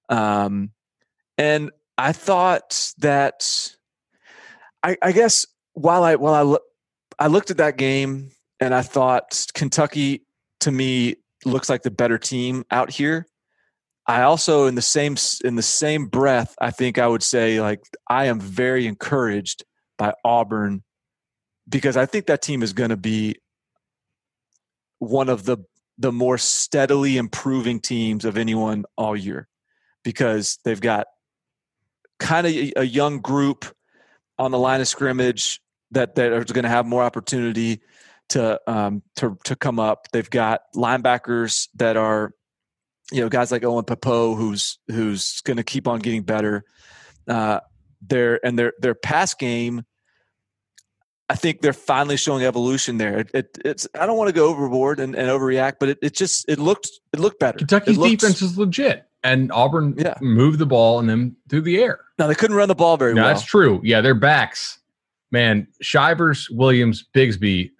Um, 0.10 0.72
and 1.38 1.72
I 1.98 2.12
thought 2.12 2.92
that 2.98 3.72
I, 4.84 4.98
I 5.02 5.14
guess 5.14 5.46
while 5.74 6.04
I 6.04 6.16
while 6.16 6.34
I 6.34 6.42
lo- 6.42 6.66
I 7.20 7.28
looked 7.28 7.52
at 7.52 7.58
that 7.58 7.78
game 7.78 8.32
and 8.60 8.74
I 8.74 8.82
thought 8.82 9.46
Kentucky 9.54 10.26
to 10.62 10.72
me 10.72 11.16
looks 11.46 11.70
like 11.70 11.84
the 11.84 11.92
better 11.92 12.18
team 12.18 12.64
out 12.72 12.90
here. 12.90 13.28
I 14.08 14.24
also 14.24 14.68
in 14.68 14.76
the 14.76 14.82
same 14.82 15.16
in 15.44 15.56
the 15.56 15.62
same 15.62 16.08
breath 16.08 16.56
I 16.60 16.72
think 16.72 16.98
I 16.98 17.08
would 17.08 17.24
say 17.24 17.62
like 17.62 17.82
I 18.10 18.26
am 18.26 18.40
very 18.40 18.86
encouraged 18.86 19.64
by 19.98 20.14
Auburn 20.26 20.84
because 21.70 21.96
I 21.98 22.06
think 22.06 22.26
that 22.26 22.42
team 22.42 22.64
is 22.64 22.74
going 22.74 22.90
to 22.90 22.98
be 22.98 23.38
one 25.00 25.30
of 25.30 25.46
the 25.46 25.58
the 25.98 26.12
more 26.12 26.38
steadily 26.38 27.18
improving 27.18 27.80
teams 27.80 28.26
of 28.26 28.38
anyone 28.38 28.84
all 28.98 29.16
year 29.16 29.48
because 30.04 30.60
they've 30.66 30.82
got 30.82 31.08
kind 32.20 32.48
of 32.48 32.54
a 32.76 32.86
young 32.86 33.20
group 33.20 33.66
on 34.38 34.52
the 34.52 34.58
line 34.58 34.82
of 34.82 34.88
scrimmage 34.88 35.62
that 35.94 36.16
that 36.16 36.32
are 36.32 36.44
going 36.44 36.64
to 36.64 36.70
have 36.70 36.86
more 36.86 37.04
opportunity 37.04 37.82
to 38.30 38.60
um, 38.68 39.02
to 39.16 39.38
to 39.46 39.56
come 39.56 39.80
up. 39.80 40.08
They've 40.12 40.30
got 40.30 40.62
linebackers 40.76 41.70
that 41.76 41.98
are, 41.98 42.34
you 43.12 43.22
know, 43.22 43.30
guys 43.30 43.52
like 43.52 43.64
Owen 43.64 43.86
Pappoe, 43.86 44.36
who's 44.36 44.80
who's 44.88 45.42
going 45.42 45.58
to 45.58 45.64
keep 45.64 45.88
on 45.88 46.00
getting 46.00 46.24
better. 46.24 46.66
Uh, 47.28 47.60
their 48.02 48.46
and 48.46 48.58
their 48.58 48.74
their 48.80 48.96
pass 48.96 49.34
game. 49.34 49.84
I 51.30 51.36
think 51.36 51.62
they're 51.62 51.74
finally 51.74 52.18
showing 52.18 52.44
evolution 52.44 52.98
there. 52.98 53.20
It, 53.20 53.32
it, 53.34 53.58
it's 53.64 53.88
I 53.98 54.06
don't 54.06 54.18
want 54.18 54.28
to 54.28 54.34
go 54.34 54.48
overboard 54.48 55.00
and, 55.00 55.16
and 55.16 55.30
overreact, 55.30 55.76
but 55.80 55.90
it, 55.90 55.98
it 56.02 56.14
just 56.14 56.48
it 56.50 56.60
looked 56.60 56.90
it 57.14 57.20
looked 57.20 57.40
better. 57.40 57.58
Kentucky's 57.58 57.98
looked, 57.98 58.20
defense 58.20 58.42
is 58.42 58.58
legit, 58.58 59.06
and 59.24 59.52
Auburn 59.52 59.96
yeah. 59.98 60.16
moved 60.22 60.60
the 60.60 60.66
ball 60.66 61.00
and 61.00 61.10
then 61.10 61.36
through 61.50 61.62
the 61.62 61.82
air. 61.82 62.02
Now 62.20 62.28
they 62.28 62.36
couldn't 62.36 62.58
run 62.58 62.68
the 62.68 62.76
ball 62.76 62.98
very 62.98 63.14
no, 63.14 63.24
well. 63.24 63.34
That's 63.34 63.46
true. 63.46 63.80
Yeah, 63.84 64.02
their 64.02 64.14
backs, 64.14 64.80
man. 65.34 65.68
Shivers, 65.82 66.48
Williams, 66.50 67.06
Bigsby, 67.14 67.72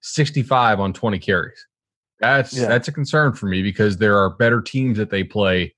sixty-five 0.00 0.78
on 0.78 0.92
twenty 0.92 1.18
carries. 1.18 1.66
That's 2.20 2.56
Yeah. 2.56 2.66
that's 2.68 2.86
a 2.86 2.92
concern 2.92 3.32
for 3.32 3.46
me 3.46 3.62
because 3.62 3.96
there 3.96 4.16
are 4.18 4.30
better 4.30 4.60
teams 4.60 4.96
that 4.98 5.10
they 5.10 5.24
play 5.24 5.74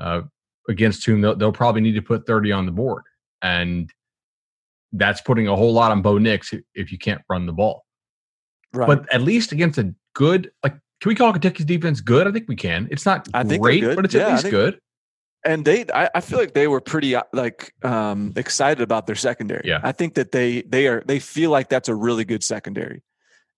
uh, 0.00 0.22
against 0.68 1.04
whom 1.04 1.20
they'll, 1.22 1.34
they'll 1.34 1.50
probably 1.52 1.80
need 1.80 1.94
to 1.94 2.02
put 2.02 2.24
thirty 2.26 2.52
on 2.52 2.66
the 2.66 2.72
board, 2.72 3.02
and 3.42 3.90
that's 4.92 5.20
putting 5.20 5.48
a 5.48 5.56
whole 5.56 5.72
lot 5.72 5.90
on 5.90 6.02
Bo 6.02 6.18
Nix 6.18 6.54
if- 6.74 6.92
you 6.92 6.98
can't 6.98 7.20
run 7.28 7.46
the 7.46 7.52
ball. 7.52 7.84
Right. 8.72 8.86
But 8.86 9.12
at 9.12 9.22
least 9.22 9.52
against 9.52 9.78
a 9.78 9.94
good, 10.14 10.50
like, 10.62 10.72
can 11.00 11.08
we 11.08 11.14
call 11.14 11.32
Kentucky's 11.32 11.66
defense 11.66 12.00
good? 12.00 12.26
I 12.26 12.32
think 12.32 12.48
we 12.48 12.56
can. 12.56 12.86
It's 12.90 13.04
not 13.06 13.28
I 13.34 13.42
great, 13.44 13.82
but 13.82 14.04
it's 14.04 14.14
Yeah, 14.14 14.26
at 14.26 14.30
least 14.32 14.42
think- 14.42 14.52
good. 14.52 14.78
And 15.44 15.64
they 15.64 15.84
I, 15.94 16.10
I 16.14 16.20
feel 16.20 16.38
like 16.38 16.54
they 16.54 16.66
were 16.68 16.80
pretty 16.80 17.14
uh, 17.14 17.22
like 17.32 17.72
um 17.84 18.32
excited 18.36 18.82
about 18.82 19.06
their 19.06 19.14
secondary 19.16 19.62
Yeah. 19.64 19.80
i 19.84 19.92
think 19.92 20.14
that 20.14 20.32
they 20.32 20.62
they 20.62 20.86
are 20.88 21.02
they 21.06 21.18
feel 21.20 21.50
like 21.50 21.68
that's 21.68 21.88
a 21.88 21.94
really 21.94 22.24
good 22.24 22.42
secondary 22.42 23.02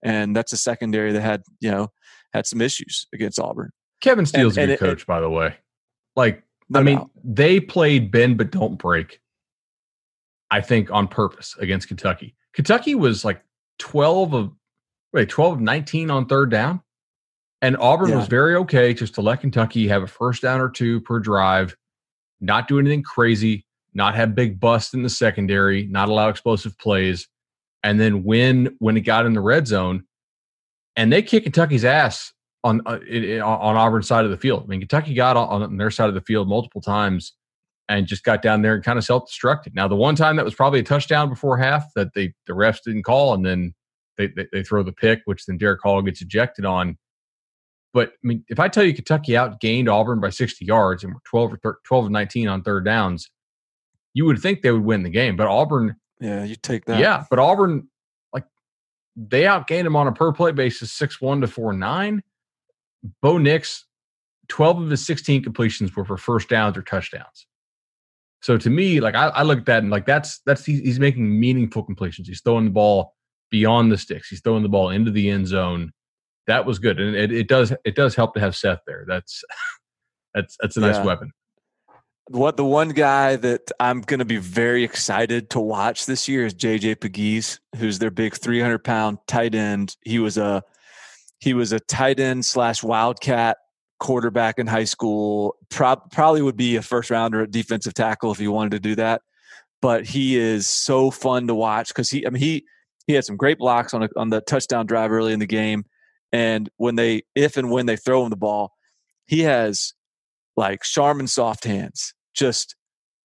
and 0.03 0.37
that's 0.37 0.53
a 0.53 0.57
secondary 0.57 1.13
that 1.13 1.21
had 1.23 1.43
you 1.61 1.71
know 1.71 1.89
had 2.35 2.47
some 2.47 2.61
issues 2.61 3.07
against 3.15 3.39
auburn 3.41 3.71
Kevin 4.01 4.25
Steele's 4.27 4.57
and 4.57 4.71
a 4.73 4.77
good 4.77 4.85
it- 4.85 4.87
coach, 4.89 5.07
by 5.07 5.21
the 5.21 5.29
way. 5.29 5.55
Like, 6.17 6.43
No 6.71 6.81
I 6.81 6.83
mean, 6.83 6.97
doubt. 6.99 7.11
they 7.23 7.61
played 7.61 8.11
bend 8.11 8.39
but 8.39 8.51
don't 8.51 8.77
break. 8.79 9.21
I 10.51 10.63
think 10.63 10.91
on 10.91 11.07
purpose 11.07 11.55
against 11.59 11.87
Kentucky. 11.89 12.35
Kentucky 12.55 12.95
was 12.95 13.27
like 13.27 13.43
twelve 13.79 14.35
of 14.35 14.53
wait 15.13 15.29
twelve 15.29 15.55
of 15.55 15.61
nineteen 15.61 16.11
on 16.11 16.25
third 16.27 16.51
down, 16.51 16.81
and 17.63 17.77
Auburn 17.79 18.11
was 18.17 18.27
very 18.29 18.55
okay 18.57 18.95
just 18.95 19.15
to 19.15 19.21
let 19.23 19.41
Kentucky 19.41 19.87
have 19.89 20.03
a 20.03 20.07
first 20.07 20.43
down 20.43 20.61
or 20.61 20.71
two 20.71 21.01
per 21.03 21.19
drive, 21.19 21.77
not 22.41 22.69
do 22.69 22.79
anything 22.79 23.03
crazy, 23.03 23.67
not 23.95 24.15
have 24.15 24.35
big 24.35 24.59
busts 24.61 24.95
in 24.95 25.03
the 25.03 25.11
secondary, 25.11 25.87
not 25.87 26.09
allow 26.09 26.29
explosive 26.29 26.79
plays, 26.79 27.29
and 27.83 28.01
then 28.01 28.25
win 28.25 28.75
when 28.79 28.97
it 28.97 29.01
got 29.03 29.27
in 29.27 29.33
the 29.33 29.41
red 29.41 29.67
zone. 29.67 30.05
And 30.97 31.13
they 31.13 31.23
kick 31.23 31.45
Kentucky's 31.45 31.85
ass 31.85 32.33
on 32.65 32.83
uh, 32.87 32.99
it- 33.07 33.41
on 33.41 33.77
Auburn's 33.77 34.07
side 34.09 34.25
of 34.25 34.31
the 34.31 34.37
field. 34.37 34.65
I 34.65 34.67
mean, 34.67 34.81
Kentucky 34.81 35.15
got 35.15 35.37
on, 35.37 35.63
on 35.63 35.77
their 35.77 35.91
side 35.91 36.09
of 36.09 36.15
the 36.15 36.21
field 36.21 36.49
multiple 36.49 36.81
times 36.81 37.35
and 37.89 38.07
just 38.07 38.23
got 38.23 38.43
down 38.43 38.63
there 38.63 38.75
and 38.75 38.85
kind 38.85 38.99
of 38.99 39.05
self-destructed. 39.05 39.75
Now, 39.75 39.89
the 39.89 39.97
one 39.97 40.15
time 40.15 40.37
that 40.37 40.45
was 40.45 40.55
probably 40.55 40.81
a 40.81 40.85
touchdown 40.85 41.29
before 41.29 41.57
half 41.59 41.93
that 41.95 42.15
they 42.15 42.33
the 42.47 42.53
refs 42.53 42.83
didn't 42.85 43.03
call, 43.05 43.35
and 43.35 43.45
then 43.45 43.75
they 44.17 44.29
they, 44.29 44.47
they 44.53 44.63
throw 44.63 44.83
the 44.83 44.93
pick, 44.93 45.23
which 45.25 45.45
then 45.47 45.59
Derek 45.59 45.81
Hall 45.83 46.01
gets 46.03 46.23
ejected 46.23 46.65
on. 46.65 46.97
But 47.93 48.11
I 48.11 48.27
mean, 48.27 48.45
if 48.49 48.61
I 48.61 48.69
tell 48.69 48.85
you 48.85 48.95
Kentucky 48.95 49.33
outgained 49.33 49.93
Auburn 49.93 50.21
by 50.21 50.31
60 50.31 50.65
yards 50.65 51.03
and 51.03 51.13
were 51.13 51.21
12 51.29 51.55
or 51.55 51.57
thir- 51.57 51.79
12 51.85 52.07
of 52.07 52.11
19 52.11 52.49
on 52.49 52.63
third 52.63 52.85
downs, 52.85 53.31
you 54.15 54.25
would 54.25 54.39
think 54.39 54.63
they 54.63 54.71
would 54.71 54.85
win 54.85 55.03
the 55.03 55.11
game. 55.11 55.37
But 55.37 55.49
Auburn, 55.49 55.97
yeah 56.21 56.45
you 56.45 56.57
take 56.57 56.85
that 56.85 57.01
yeah, 57.01 57.25
but 57.31 57.39
Auburn, 57.39 57.89
like 58.33 58.45
they 59.17 59.43
outgained 59.43 59.85
them 59.85 59.97
on 59.97 60.07
a 60.07 60.13
per 60.13 60.33
play 60.33 60.53
basis, 60.53 60.93
six 60.93 61.21
one 61.21 61.41
to 61.41 61.49
four 61.49 61.73
nine. 61.73 62.23
Bo 63.23 63.39
Nix, 63.39 63.87
twelve 64.49 64.81
of 64.81 64.91
his 64.91 65.05
sixteen 65.05 65.43
completions 65.43 65.95
were 65.97 66.05
for 66.05 66.17
first 66.17 66.49
downs 66.49 66.77
or 66.77 66.83
touchdowns. 66.83 67.47
So 68.43 68.57
to 68.57 68.71
me, 68.71 69.01
like 69.01 69.15
I, 69.15 69.29
I 69.29 69.43
look 69.43 69.59
at 69.59 69.67
that 69.67 69.83
and 69.83 69.91
like 69.91 70.07
that's 70.07 70.41
that's 70.47 70.65
he's, 70.65 70.81
he's 70.81 71.01
making 71.01 71.39
meaningful 71.39 71.83
completions. 71.83 72.29
He's 72.29 72.41
throwing 72.41 72.67
the 72.67 72.71
ball 72.71 73.15
beyond 73.51 73.93
the 73.93 73.99
sticks. 73.99 74.29
He's 74.29 74.41
throwing 74.41 74.63
the 74.63 74.69
ball 74.69 74.91
into 74.91 75.11
the 75.11 75.29
end 75.29 75.47
zone. 75.47 75.93
That 76.47 76.65
was 76.67 76.79
good, 76.79 76.99
and 77.01 77.15
it, 77.15 77.31
it 77.33 77.49
does 77.49 77.73
it 77.85 77.95
does 77.95 78.15
help 78.15 78.35
to 78.35 78.41
have 78.41 78.57
Seth 78.57 78.81
there. 78.87 79.05
That's 79.07 79.43
that's 80.35 80.57
that's 80.61 80.77
a 80.77 80.81
nice 80.81 80.97
Yeah. 80.97 81.05
weapon. 81.05 81.33
what 82.29 82.57
the 82.57 82.65
one 82.65 82.91
guy 82.91 83.35
that 83.35 83.63
i'm 83.81 84.01
going 84.03 84.21
to 84.21 84.25
be 84.25 84.37
very 84.37 84.85
excited 84.85 85.51
to 85.51 85.59
watch 85.59 86.07
this 86.07 86.29
year 86.29 86.47
is 86.47 86.55
jj 86.55 86.95
Pegues, 86.95 87.59
who's 87.77 87.99
their 87.99 88.11
big 88.13 88.37
300 88.37 88.79
pound 88.85 89.19
tight 89.27 89.55
end 89.57 89.97
he 90.05 90.21
was 90.21 90.39
a 90.39 90.63
he 91.41 91.55
was 91.55 91.73
a 91.73 91.81
tight 91.81 92.21
end 92.21 92.45
slash 92.47 92.85
wildcat 92.85 93.57
quarterback 93.99 94.59
in 94.61 94.67
high 94.69 94.85
school 94.85 95.57
Prob- 95.71 96.11
probably 96.13 96.43
would 96.43 96.57
be 96.57 96.77
a 96.77 96.83
first 96.83 97.11
rounder 97.11 97.43
at 97.43 97.51
defensive 97.51 97.95
tackle 97.95 98.31
if 98.31 98.39
he 98.39 98.47
wanted 98.47 98.71
to 98.71 98.79
do 98.81 98.95
that 98.95 99.23
but 99.83 100.05
he 100.07 100.37
is 100.37 100.69
so 100.69 101.11
fun 101.11 101.49
to 101.49 101.55
watch 101.57 101.89
because 101.89 102.11
he 102.11 102.25
i 102.27 102.31
mean 102.31 102.41
he 102.43 102.65
he 103.09 103.15
had 103.15 103.25
some 103.25 103.37
great 103.37 103.59
blocks 103.59 103.93
on 103.93 104.05
a, 104.05 104.09
on 104.17 104.29
the 104.31 104.41
touchdown 104.43 104.87
drive 104.87 105.11
early 105.11 105.33
in 105.33 105.41
the 105.41 105.47
game 105.47 105.85
and 106.33 106.69
when 106.77 106.97
they 106.97 107.23
if 107.35 107.57
and 107.57 107.71
when 107.71 107.87
they 107.87 107.97
throw 107.97 108.23
him 108.25 108.31
the 108.31 108.37
ball 108.37 108.73
he 109.27 109.41
has 109.41 109.95
like 110.57 110.83
Charmin 110.83 111.27
soft 111.27 111.65
hands 111.65 112.15
just 112.35 112.77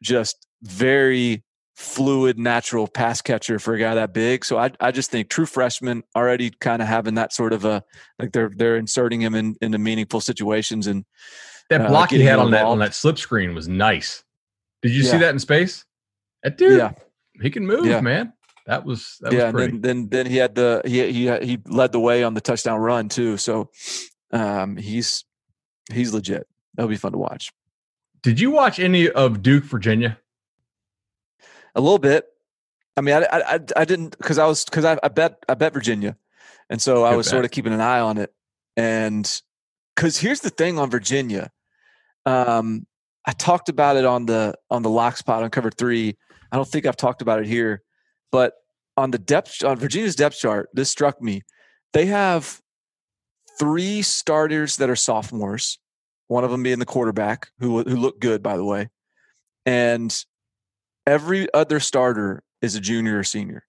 just 0.02 0.48
very 0.62 1.44
fluid 1.76 2.40
natural 2.40 2.88
pass 2.88 3.22
catcher 3.22 3.60
for 3.60 3.74
a 3.74 3.80
guy 3.80 3.94
that 3.96 4.14
big 4.14 4.46
so 4.46 4.58
i 4.58 4.72
i 4.80 4.92
just 4.92 5.12
think 5.12 5.30
true 5.30 5.46
freshman 5.46 6.02
already 6.16 6.50
kind 6.62 6.82
of 6.82 6.88
having 6.88 7.16
that 7.16 7.34
sort 7.34 7.52
of 7.52 7.66
a 7.66 7.84
like 8.18 8.32
they're 8.32 8.50
they're 8.56 8.78
inserting 8.78 9.20
him 9.22 9.36
in 9.36 9.56
into 9.62 9.78
meaningful 9.78 10.22
situations 10.22 10.88
and 10.88 11.04
That 11.70 11.82
uh, 11.82 11.88
block 11.90 12.12
he 12.12 12.22
had 12.22 12.40
on 12.40 12.52
that 12.52 12.64
on 12.66 12.80
that 12.80 12.94
slip 12.94 13.18
screen 13.18 13.54
was 13.54 13.68
nice. 13.68 14.24
Did 14.82 14.92
you 14.94 15.04
see 15.04 15.18
that 15.18 15.32
in 15.32 15.40
space? 15.40 15.84
That 16.44 16.58
dude, 16.58 16.78
Yeah. 16.78 16.92
he 17.42 17.50
can 17.50 17.66
move, 17.66 17.86
Yeah. 17.88 18.02
man. 18.02 18.32
That 18.66 18.86
was 18.86 19.18
that 19.22 19.32
yeah 19.32 19.52
was 19.52 19.64
and 19.64 19.74
then, 19.74 19.82
then 19.82 20.10
then 20.10 20.26
he 20.26 20.38
had 20.38 20.56
the 20.56 20.82
he 20.86 21.12
he 21.12 21.46
he 21.46 21.60
led 21.68 21.92
the 21.92 22.00
way 22.00 22.24
on 22.24 22.34
the 22.34 22.42
touchdown 22.42 22.80
run 22.80 23.10
too 23.10 23.38
so 23.38 23.70
um 24.32 24.76
he's 24.76 25.24
he's 25.94 26.14
legit 26.14 26.48
that'll 26.74 26.90
be 26.90 26.98
fun 26.98 27.12
to 27.12 27.18
watch 27.20 27.52
Did 28.24 28.40
you 28.40 28.50
watch 28.50 28.80
any 28.80 29.10
of 29.10 29.44
Duke, 29.44 29.66
Virginia? 29.66 30.18
a 31.76 31.82
little 31.82 32.00
bit. 32.00 32.26
I 32.98 33.02
mean, 33.02 33.16
I 33.16 33.26
I, 33.26 33.56
I, 33.56 33.60
I 33.76 33.86
didn't 33.86 34.18
because 34.18 34.38
I 34.38 34.46
was 34.48 34.66
because 34.66 34.86
I, 34.86 34.98
I 35.04 35.10
bet 35.10 35.44
I 35.48 35.54
bet 35.54 35.74
Virginia, 35.74 36.18
and 36.70 36.82
so 36.82 37.04
I 37.04 37.12
Good 37.12 37.18
was 37.18 37.28
sort 37.28 37.46
of 37.46 37.52
keeping 37.52 37.74
an 37.74 37.82
eye 37.82 38.00
on 38.00 38.18
it. 38.18 38.34
And 38.78 39.30
because 39.96 40.18
here's 40.18 40.40
the 40.40 40.50
thing 40.50 40.80
on 40.80 40.90
Virginia, 40.90 41.52
um, 42.26 42.88
I 43.26 43.34
talked 43.34 43.70
about 43.70 43.98
it 43.98 44.06
on 44.06 44.26
the 44.26 44.56
on 44.72 44.82
the 44.82 44.90
lock 44.90 45.18
spot 45.18 45.44
on 45.44 45.50
cover 45.50 45.70
three. 45.70 46.18
I 46.52 46.56
don't 46.56 46.68
think 46.68 46.86
I've 46.86 46.98
talked 46.98 47.22
about 47.22 47.40
it 47.42 47.48
here, 47.48 47.84
but 48.36 48.56
on 48.98 49.12
the 49.12 49.18
depth 49.18 49.64
on 49.64 49.78
Virginia's 49.78 50.18
depth 50.18 50.38
chart, 50.38 50.68
this 50.74 50.90
struck 50.90 51.22
me. 51.22 51.44
They 51.94 52.08
have 52.08 52.60
three 53.58 54.02
starters 54.02 54.76
that 54.76 54.90
are 54.90 54.96
sophomores. 54.98 55.80
One 56.28 56.44
of 56.44 56.52
them 56.52 56.62
being 56.62 56.80
the 56.80 56.86
quarterback, 56.86 57.48
who 57.60 57.82
who 57.84 57.96
looked 57.96 58.20
good 58.20 58.44
by 58.44 58.58
the 58.58 58.66
way, 58.66 58.90
and 59.66 60.14
every 61.08 61.48
other 61.54 61.80
starter 61.80 62.44
is 62.62 62.76
a 62.76 62.82
junior 62.82 63.20
or 63.20 63.24
senior. 63.24 63.64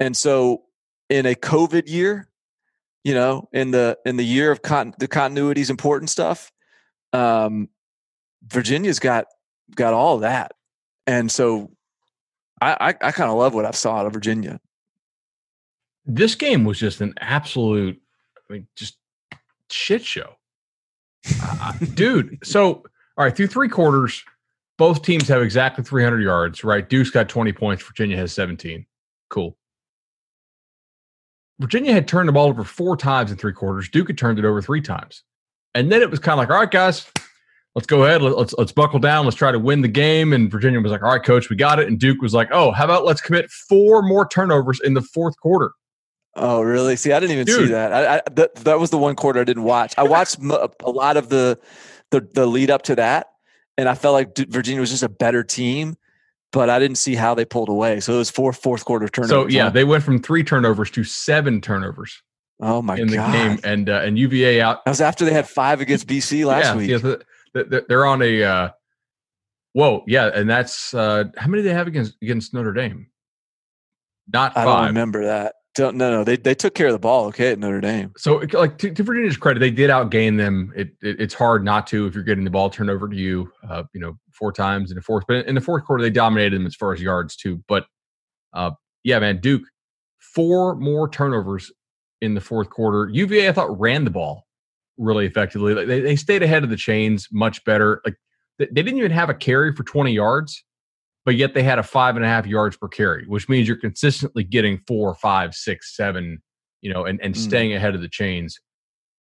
And 0.00 0.16
so 0.16 0.62
in 1.10 1.26
a 1.26 1.34
COVID 1.34 1.90
year, 1.90 2.30
you 3.04 3.12
know, 3.12 3.50
in 3.52 3.70
the 3.70 3.98
in 4.06 4.16
the 4.16 4.24
year 4.24 4.50
of 4.50 4.62
con- 4.62 4.94
the 4.98 5.08
continuity 5.08 5.60
is 5.60 5.68
important 5.68 6.08
stuff, 6.08 6.50
um, 7.12 7.68
Virginia's 8.46 8.98
got 8.98 9.26
got 9.76 9.92
all 9.92 10.20
that. 10.20 10.52
And 11.06 11.30
so 11.30 11.70
I 12.60 12.72
I, 12.80 12.88
I 12.88 13.12
kind 13.12 13.30
of 13.30 13.36
love 13.36 13.54
what 13.54 13.64
I 13.64 13.70
saw 13.72 13.96
out 13.96 14.06
of 14.06 14.12
Virginia. 14.12 14.60
This 16.06 16.34
game 16.34 16.64
was 16.64 16.78
just 16.78 17.00
an 17.02 17.12
absolute, 17.20 18.00
I 18.48 18.52
mean, 18.52 18.66
just 18.76 18.96
shit 19.70 20.02
show, 20.04 20.36
Uh, 21.42 21.72
dude. 21.94 22.38
So, 22.42 22.76
all 23.16 23.24
right, 23.24 23.36
through 23.36 23.48
three 23.48 23.68
quarters, 23.68 24.24
both 24.78 25.02
teams 25.02 25.28
have 25.28 25.42
exactly 25.42 25.84
300 25.84 26.22
yards, 26.22 26.64
right? 26.64 26.88
Duke's 26.88 27.10
got 27.10 27.28
20 27.28 27.52
points. 27.52 27.82
Virginia 27.84 28.16
has 28.16 28.32
17. 28.32 28.86
Cool. 29.28 29.56
Virginia 31.58 31.92
had 31.92 32.08
turned 32.08 32.28
the 32.28 32.32
ball 32.32 32.48
over 32.48 32.64
four 32.64 32.96
times 32.96 33.30
in 33.30 33.36
three 33.36 33.52
quarters. 33.52 33.88
Duke 33.90 34.06
had 34.06 34.16
turned 34.16 34.38
it 34.38 34.44
over 34.46 34.62
three 34.62 34.80
times. 34.80 35.24
And 35.74 35.92
then 35.92 36.00
it 36.00 36.10
was 36.10 36.20
kind 36.20 36.34
of 36.34 36.38
like, 36.38 36.50
all 36.50 36.60
right, 36.60 36.70
guys, 36.70 37.10
let's 37.74 37.86
go 37.86 38.04
ahead. 38.04 38.22
Let's 38.22 38.54
let's 38.58 38.72
buckle 38.72 38.98
down. 38.98 39.24
Let's 39.24 39.36
try 39.36 39.52
to 39.52 39.58
win 39.58 39.82
the 39.82 39.88
game. 39.88 40.32
And 40.32 40.50
Virginia 40.50 40.80
was 40.80 40.92
like, 40.92 41.02
all 41.02 41.10
right, 41.10 41.22
coach, 41.22 41.50
we 41.50 41.56
got 41.56 41.78
it. 41.78 41.88
And 41.88 41.98
Duke 41.98 42.20
was 42.20 42.34
like, 42.34 42.48
oh, 42.50 42.72
how 42.72 42.84
about 42.84 43.04
let's 43.04 43.20
commit 43.20 43.50
four 43.50 44.02
more 44.02 44.26
turnovers 44.28 44.80
in 44.82 44.94
the 44.94 45.02
fourth 45.02 45.36
quarter? 45.38 45.72
Oh, 46.34 46.62
really? 46.62 46.96
See, 46.96 47.12
I 47.12 47.20
didn't 47.20 47.32
even 47.32 47.46
Dude. 47.46 47.66
see 47.66 47.72
that. 47.72 47.92
I, 47.92 48.16
I, 48.16 48.22
that. 48.32 48.54
That 48.56 48.78
was 48.78 48.90
the 48.90 48.98
one 48.98 49.16
quarter 49.16 49.40
I 49.40 49.44
didn't 49.44 49.64
watch. 49.64 49.94
I 49.98 50.04
watched 50.04 50.38
a 50.38 50.90
lot 50.90 51.16
of 51.16 51.28
the, 51.28 51.58
the 52.10 52.28
the 52.34 52.46
lead 52.46 52.70
up 52.70 52.82
to 52.82 52.96
that, 52.96 53.28
and 53.76 53.88
I 53.88 53.94
felt 53.94 54.14
like 54.14 54.36
Virginia 54.36 54.80
was 54.80 54.90
just 54.90 55.02
a 55.02 55.08
better 55.08 55.42
team 55.42 55.96
but 56.52 56.70
I 56.70 56.78
didn't 56.78 56.96
see 56.96 57.14
how 57.14 57.34
they 57.34 57.44
pulled 57.44 57.68
away. 57.68 58.00
So 58.00 58.14
it 58.14 58.18
was 58.18 58.30
four 58.30 58.52
fourth 58.52 58.84
quarter 58.84 59.08
turnovers. 59.08 59.30
So 59.30 59.46
yeah, 59.48 59.68
they 59.68 59.84
went 59.84 60.02
from 60.02 60.20
three 60.20 60.42
turnovers 60.42 60.90
to 60.92 61.04
seven 61.04 61.60
turnovers. 61.60 62.22
Oh 62.60 62.82
my 62.82 62.96
in 62.96 63.08
god! 63.08 63.32
the 63.32 63.38
game, 63.38 63.60
and 63.64 63.88
uh, 63.88 64.02
and 64.04 64.18
UVA 64.18 64.60
out. 64.60 64.84
That 64.84 64.90
was 64.90 65.00
after 65.00 65.24
they 65.24 65.32
had 65.32 65.48
five 65.48 65.80
against 65.80 66.06
BC 66.06 66.44
last 66.44 66.64
yeah, 66.64 66.76
week. 66.76 66.90
Yeah, 66.90 67.16
they're 67.54 68.06
on 68.06 68.22
a. 68.22 68.42
Uh, 68.42 68.68
whoa, 69.72 70.04
yeah, 70.06 70.30
and 70.34 70.48
that's 70.48 70.94
uh, 70.94 71.24
how 71.36 71.48
many 71.48 71.62
they 71.62 71.74
have 71.74 71.86
against 71.86 72.16
against 72.22 72.54
Notre 72.54 72.72
Dame? 72.72 73.06
Not 74.32 74.54
five. 74.54 74.68
I 74.68 74.76
don't 74.80 74.86
remember 74.88 75.24
that. 75.24 75.54
Don't, 75.74 75.96
no, 75.96 76.10
no, 76.10 76.24
they 76.24 76.36
they 76.36 76.54
took 76.54 76.74
care 76.74 76.88
of 76.88 76.92
the 76.92 76.98
ball 76.98 77.26
okay 77.26 77.52
at 77.52 77.58
Notre 77.58 77.80
Dame. 77.80 78.12
So, 78.16 78.38
like 78.52 78.78
to, 78.78 78.90
to 78.90 79.02
Virginia's 79.02 79.36
credit, 79.36 79.60
they 79.60 79.70
did 79.70 79.90
outgain 79.90 80.36
them. 80.36 80.72
It, 80.74 80.88
it, 81.02 81.20
it's 81.20 81.34
hard 81.34 81.64
not 81.64 81.86
to 81.88 82.06
if 82.06 82.14
you're 82.14 82.24
getting 82.24 82.44
the 82.44 82.50
ball 82.50 82.68
turned 82.68 82.90
over 82.90 83.08
to 83.08 83.16
you. 83.16 83.52
Uh, 83.68 83.84
you 83.92 84.00
know, 84.00 84.18
four 84.32 84.52
times 84.52 84.90
in 84.90 84.96
the 84.96 85.02
fourth. 85.02 85.24
But 85.28 85.46
in 85.46 85.54
the 85.54 85.60
fourth 85.60 85.84
quarter, 85.84 86.02
they 86.02 86.10
dominated 86.10 86.58
them 86.58 86.66
as 86.66 86.74
far 86.74 86.92
as 86.92 87.00
yards 87.00 87.36
too. 87.36 87.62
But 87.68 87.86
uh, 88.52 88.72
yeah, 89.04 89.20
man, 89.20 89.40
Duke 89.40 89.62
four 90.18 90.74
more 90.76 91.08
turnovers 91.08 91.72
in 92.20 92.34
the 92.34 92.40
fourth 92.40 92.70
quarter. 92.70 93.08
UVA, 93.12 93.48
I 93.48 93.52
thought, 93.52 93.78
ran 93.78 94.04
the 94.04 94.10
ball 94.10 94.47
really 94.98 95.26
effectively. 95.26 95.74
Like 95.74 95.86
they, 95.86 96.00
they 96.00 96.16
stayed 96.16 96.42
ahead 96.42 96.64
of 96.64 96.70
the 96.70 96.76
chains 96.76 97.28
much 97.32 97.64
better. 97.64 98.00
Like 98.04 98.16
they, 98.58 98.66
they 98.66 98.82
didn't 98.82 98.98
even 98.98 99.12
have 99.12 99.30
a 99.30 99.34
carry 99.34 99.74
for 99.74 99.84
20 99.84 100.12
yards 100.12 100.64
but 101.28 101.36
yet 101.36 101.52
they 101.52 101.62
had 101.62 101.78
a 101.78 101.82
five 101.82 102.16
and 102.16 102.24
a 102.24 102.28
half 102.28 102.46
yards 102.46 102.78
per 102.78 102.88
carry, 102.88 103.26
which 103.26 103.50
means 103.50 103.68
you're 103.68 103.76
consistently 103.76 104.42
getting 104.42 104.80
four, 104.86 105.14
five, 105.14 105.54
six, 105.54 105.94
seven, 105.94 106.40
you 106.80 106.90
know, 106.90 107.04
and, 107.04 107.20
and 107.20 107.34
mm. 107.34 107.36
staying 107.36 107.74
ahead 107.74 107.94
of 107.94 108.00
the 108.00 108.08
chains, 108.08 108.58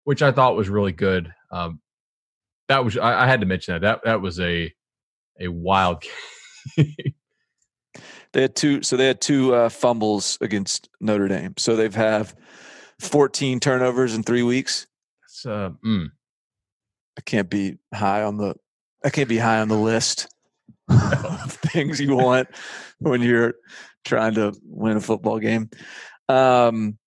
which 0.05 0.23
I 0.23 0.31
thought 0.31 0.55
was 0.55 0.67
really 0.67 0.93
good. 0.93 1.31
Um, 1.51 1.79
that 2.69 2.83
was 2.83 2.97
I, 2.97 3.25
I, 3.25 3.27
had 3.27 3.41
to 3.41 3.45
mention 3.45 3.75
that 3.75 3.81
that 3.81 3.99
that 4.03 4.19
was 4.19 4.39
a 4.39 4.73
a 5.39 5.49
wild. 5.49 6.03
they 6.75 8.41
had 8.41 8.55
two, 8.55 8.81
so 8.81 8.97
they 8.97 9.05
had 9.05 9.21
two 9.21 9.53
uh, 9.53 9.69
fumbles 9.69 10.39
against 10.41 10.89
Notre 11.01 11.27
Dame. 11.27 11.53
So 11.57 11.75
they've 11.75 11.93
have 11.93 12.35
14 12.99 13.59
turnovers 13.59 14.15
in 14.15 14.23
three 14.23 14.41
weeks. 14.41 14.87
That's 15.43 15.45
uh, 15.45 15.71
mm. 15.85 16.07
I 17.17 17.21
can't 17.21 17.49
be 17.49 17.77
high 17.93 18.23
on 18.23 18.37
the 18.37 18.55
I 19.03 19.09
can't 19.09 19.29
be 19.29 19.37
high 19.37 19.59
on 19.59 19.67
the 19.67 19.77
list 19.77 20.27
of 20.89 21.53
things 21.53 21.99
you 21.99 22.15
want 22.15 22.49
when 22.99 23.21
you're 23.21 23.55
trying 24.05 24.35
to 24.35 24.53
win 24.63 24.97
a 24.97 25.01
football 25.01 25.39
game. 25.39 25.69
Um, 26.29 26.97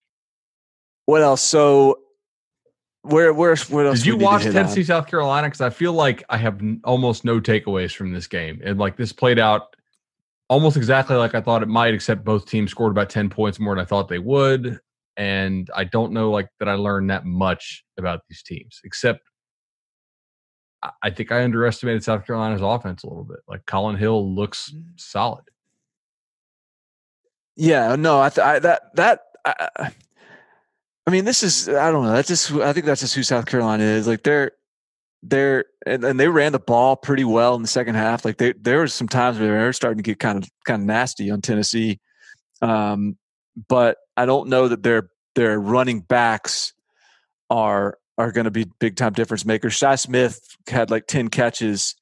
what 1.07 1.23
else? 1.23 1.43
So 1.43 2.01
where 3.03 3.33
where 3.33 3.57
what 3.69 3.87
else? 3.87 3.99
Did 3.99 4.07
you 4.07 4.17
watch 4.17 4.43
Tennessee 4.43 4.81
on? 4.81 4.87
South 4.87 5.07
Carolina? 5.07 5.49
Because 5.49 5.61
I 5.61 5.71
feel 5.71 5.93
like 5.93 6.25
I 6.29 6.39
have 6.39 6.61
n- 6.61 6.81
almost 6.85 7.25
no 7.25 7.41
takeaways 7.41 7.95
from 7.95 8.13
this 8.13 8.27
game, 8.27 8.61
and 8.65 8.79
like 8.79 8.97
this 8.97 9.13
played 9.13 9.39
out 9.39 9.77
almost 10.49 10.77
exactly 10.77 11.17
like 11.17 11.35
I 11.35 11.41
thought 11.41 11.63
it 11.63 11.69
might, 11.69 11.95
except 11.95 12.25
both 12.25 12.49
teams 12.49 12.71
scored 12.71 12.93
about 12.93 13.11
ten 13.11 13.29
points 13.29 13.61
more 13.61 13.75
than 13.75 13.83
I 13.83 13.87
thought 13.87 14.09
they 14.09 14.19
would. 14.19 14.81
And 15.17 15.71
I 15.75 15.85
don't 15.85 16.13
know 16.13 16.31
like 16.31 16.49
that 16.59 16.69
I 16.69 16.75
learned 16.75 17.11
that 17.11 17.25
much 17.25 17.85
about 17.99 18.21
these 18.29 18.43
teams, 18.43 18.81
except 18.85 19.21
I 21.03 21.11
think 21.11 21.33
I 21.33 21.43
underestimated 21.43 22.05
South 22.05 22.27
Carolina's 22.27 22.61
offense 22.63 23.05
a 23.05 23.07
little 23.07 23.25
bit. 23.25 23.39
Like 23.49 23.65
Collin 23.67 23.97
Hill 23.97 24.35
looks 24.35 24.71
mm. 24.71 24.83
solid. 24.97 25.45
Yeah, 27.57 27.95
no, 27.97 28.21
I, 28.21 28.29
th- 28.31 28.45
I 28.45 28.59
that 28.59 28.95
that 28.97 29.21
I, 29.45 29.93
I 31.07 31.11
mean, 31.11 31.25
this 31.25 31.43
is 31.43 31.69
I 31.69 31.91
don't 31.91 32.05
know. 32.05 32.13
That's 32.13 32.29
just 32.29 32.53
I 32.53 32.73
think 32.73 32.87
that's 32.87 33.01
just 33.01 33.15
who 33.15 33.23
South 33.23 33.47
Carolina 33.47 33.85
is. 33.85 34.09
Like 34.09 34.25
they're 34.25 34.53
they're 35.23 35.65
and, 35.87 36.05
and 36.05 36.19
they 36.21 36.29
ran 36.29 36.53
the 36.53 36.59
ball 36.59 36.97
pretty 36.97 37.25
well 37.25 37.55
in 37.55 37.63
the 37.63 37.69
second 37.69 37.95
half. 37.95 38.25
Like 38.25 38.39
they 38.39 38.53
there 38.55 38.81
was 38.81 38.93
some 38.93 39.09
times 39.09 39.39
where 39.39 39.49
they 39.49 39.65
were 39.65 39.73
starting 39.73 39.99
to 39.99 40.03
get 40.03 40.19
kind 40.19 40.43
of 40.43 40.51
kind 40.67 40.83
of 40.83 40.87
nasty 40.87 41.31
on 41.31 41.41
Tennessee. 41.41 42.01
Um, 42.61 43.17
but 43.69 43.99
I 44.17 44.27
don't 44.27 44.49
know 44.49 44.69
that 44.69 44.83
their 44.83 45.11
their 45.35 45.59
running 45.59 46.01
backs 46.01 46.73
are 47.51 47.99
are 48.19 48.33
going 48.33 48.45
to 48.45 48.51
be 48.51 48.67
big 48.79 48.97
time 48.97 49.13
difference 49.13 49.45
makers. 49.45 49.75
Shi 49.75 49.97
Smith 49.97 50.57
had 50.69 50.91
like 50.91 51.07
10 51.07 51.29
catches, 51.29 51.97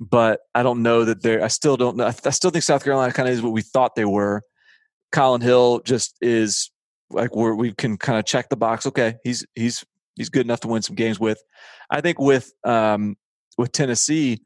but 0.00 0.40
I 0.54 0.62
don't 0.62 0.82
know 0.82 1.04
that 1.04 1.22
they're, 1.22 1.42
I 1.42 1.48
still 1.48 1.76
don't 1.76 1.96
know. 1.96 2.06
I 2.06 2.30
still 2.30 2.50
think 2.50 2.64
South 2.64 2.82
Carolina 2.82 3.12
kind 3.12 3.28
of 3.28 3.34
is 3.34 3.42
what 3.42 3.52
we 3.52 3.62
thought 3.62 3.94
they 3.94 4.04
were. 4.04 4.42
Collin 5.12 5.40
Hill 5.40 5.80
just 5.80 6.16
is 6.20 6.70
like 7.10 7.36
where 7.36 7.54
we 7.54 7.72
can 7.72 7.96
kind 7.96 8.18
of 8.18 8.24
check 8.24 8.48
the 8.48 8.56
box. 8.56 8.86
Okay. 8.86 9.14
He's, 9.22 9.46
he's, 9.54 9.84
he's 10.16 10.28
good 10.28 10.44
enough 10.44 10.60
to 10.60 10.68
win 10.68 10.82
some 10.82 10.96
games 10.96 11.20
with. 11.20 11.40
I 11.88 12.00
think 12.00 12.18
with, 12.18 12.52
um, 12.64 13.16
with 13.56 13.70
Tennessee, 13.70 14.40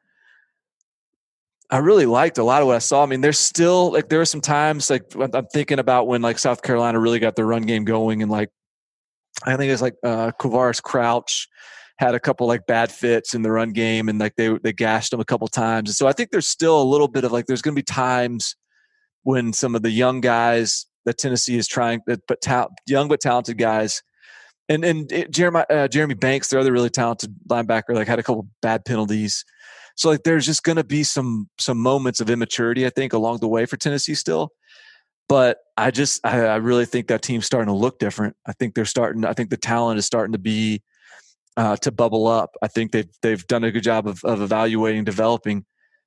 I 1.70 1.78
really 1.78 2.06
liked 2.06 2.38
a 2.38 2.44
lot 2.44 2.62
of 2.62 2.66
what 2.66 2.76
I 2.76 2.80
saw. 2.80 3.02
I 3.02 3.06
mean, 3.06 3.20
there's 3.20 3.38
still 3.38 3.92
like 3.92 4.08
there 4.08 4.18
were 4.18 4.24
some 4.24 4.40
times 4.40 4.88
like 4.88 5.02
I'm 5.14 5.46
thinking 5.52 5.78
about 5.78 6.06
when 6.06 6.22
like 6.22 6.38
South 6.38 6.62
Carolina 6.62 6.98
really 6.98 7.18
got 7.18 7.36
their 7.36 7.46
run 7.46 7.62
game 7.62 7.84
going 7.84 8.22
and 8.22 8.30
like 8.30 8.50
I 9.44 9.56
think 9.56 9.70
it's 9.70 9.82
like 9.82 9.94
uh, 10.02 10.32
Quavaris 10.40 10.82
Crouch 10.82 11.46
had 11.98 12.14
a 12.14 12.20
couple 12.20 12.46
like 12.46 12.66
bad 12.66 12.90
fits 12.90 13.34
in 13.34 13.42
the 13.42 13.50
run 13.50 13.72
game 13.72 14.08
and 14.08 14.18
like 14.18 14.34
they 14.36 14.56
they 14.62 14.72
gashed 14.72 15.12
him 15.12 15.20
a 15.20 15.24
couple 15.24 15.46
times. 15.48 15.90
And 15.90 15.96
so 15.96 16.06
I 16.06 16.12
think 16.12 16.30
there's 16.30 16.48
still 16.48 16.80
a 16.80 16.84
little 16.84 17.08
bit 17.08 17.24
of 17.24 17.32
like 17.32 17.46
there's 17.46 17.62
going 17.62 17.74
to 17.74 17.78
be 17.78 17.84
times 17.84 18.56
when 19.24 19.52
some 19.52 19.74
of 19.74 19.82
the 19.82 19.90
young 19.90 20.20
guys 20.20 20.86
that 21.04 21.18
Tennessee 21.18 21.56
is 21.56 21.66
trying, 21.66 22.00
but 22.06 22.40
ta- 22.40 22.68
young 22.86 23.08
but 23.08 23.20
talented 23.20 23.58
guys, 23.58 24.02
and 24.68 24.84
and 24.84 25.10
it, 25.12 25.30
Jeremy 25.30 25.64
uh, 25.70 25.88
Jeremy 25.88 26.14
Banks, 26.14 26.48
their 26.48 26.60
other 26.60 26.72
really 26.72 26.90
talented 26.90 27.34
linebacker, 27.48 27.94
like 27.94 28.08
had 28.08 28.18
a 28.18 28.22
couple 28.22 28.48
bad 28.62 28.84
penalties. 28.84 29.44
So 29.98 30.08
like 30.08 30.22
there's 30.22 30.46
just 30.46 30.62
going 30.62 30.76
to 30.76 30.84
be 30.84 31.02
some 31.02 31.50
some 31.58 31.76
moments 31.76 32.20
of 32.20 32.30
immaturity, 32.30 32.86
I 32.86 32.90
think, 32.90 33.12
along 33.12 33.38
the 33.38 33.48
way 33.48 33.66
for 33.66 33.76
Tennessee 33.76 34.14
still. 34.14 34.52
But 35.28 35.58
I 35.76 35.90
just 35.90 36.24
I, 36.24 36.38
I 36.46 36.56
really 36.56 36.86
think 36.86 37.08
that 37.08 37.20
team's 37.20 37.46
starting 37.46 37.66
to 37.66 37.74
look 37.74 37.98
different. 37.98 38.36
I 38.46 38.52
think 38.52 38.76
they're 38.76 38.84
starting. 38.84 39.24
I 39.24 39.32
think 39.32 39.50
the 39.50 39.56
talent 39.56 39.98
is 39.98 40.06
starting 40.06 40.32
to 40.34 40.38
be 40.38 40.82
uh, 41.56 41.74
to 41.78 41.90
bubble 41.90 42.28
up. 42.28 42.54
I 42.62 42.68
think 42.68 42.92
they've 42.92 43.10
they've 43.22 43.44
done 43.48 43.64
a 43.64 43.72
good 43.72 43.82
job 43.82 44.06
of, 44.06 44.24
of 44.24 44.40
evaluating, 44.40 45.02
developing. 45.02 45.64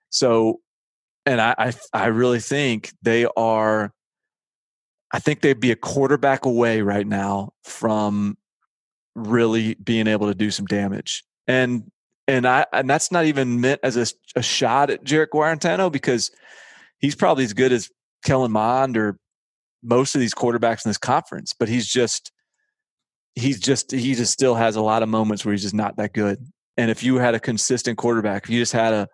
So, 0.10 0.62
and 1.26 1.42
I, 1.42 1.54
I 1.58 1.74
I 1.92 2.06
really 2.06 2.40
think 2.40 2.94
they 3.02 3.28
are. 3.36 3.94
I 5.12 5.20
think 5.20 5.42
they'd 5.42 5.60
be 5.60 5.72
a 5.72 5.76
quarterback 5.76 6.46
away 6.46 6.82
right 6.82 7.06
now 7.06 7.52
from 7.66 8.38
really 9.16 9.74
being 9.74 10.08
able 10.08 10.28
to 10.28 10.36
do 10.36 10.50
some 10.50 10.66
damage. 10.66 11.26
And 11.46 11.92
and 12.28 12.48
I 12.48 12.66
and 12.72 12.90
that's 12.90 13.12
not 13.12 13.26
even 13.26 13.62
meant 13.62 13.82
as 13.84 13.98
a, 13.98 14.06
a 14.36 14.44
shot 14.44 14.90
at 14.90 15.04
Jarrett 15.04 15.32
Guarantano 15.32 15.92
because 15.92 16.32
he's 17.00 17.16
probably 17.16 17.44
as 17.44 17.54
good 17.54 17.72
as 17.72 17.90
Kellen 18.24 18.52
Mond 18.52 18.98
or 18.98 19.18
most 19.84 20.16
of 20.16 20.22
these 20.22 20.34
quarterbacks 20.34 20.86
in 20.86 20.90
this 20.90 20.98
conference, 20.98 21.54
but 21.58 21.68
he's 21.68 21.88
just 21.88 22.32
he's 23.36 23.60
just 23.60 23.92
he 23.92 24.16
just 24.16 24.32
still 24.32 24.56
has 24.56 24.76
a 24.76 24.82
lot 24.82 25.04
of 25.04 25.10
moments 25.10 25.46
where 25.46 25.52
he's 25.52 25.64
just 25.64 25.74
not 25.74 25.98
that 25.98 26.14
good. 26.14 26.46
And 26.78 26.90
if 26.90 27.04
you 27.04 27.18
had 27.18 27.36
a 27.36 27.40
consistent 27.40 27.98
quarterback, 27.98 28.44
if 28.44 28.50
you 28.50 28.60
just 28.60 28.74
had 28.74 28.94
a 28.94 29.08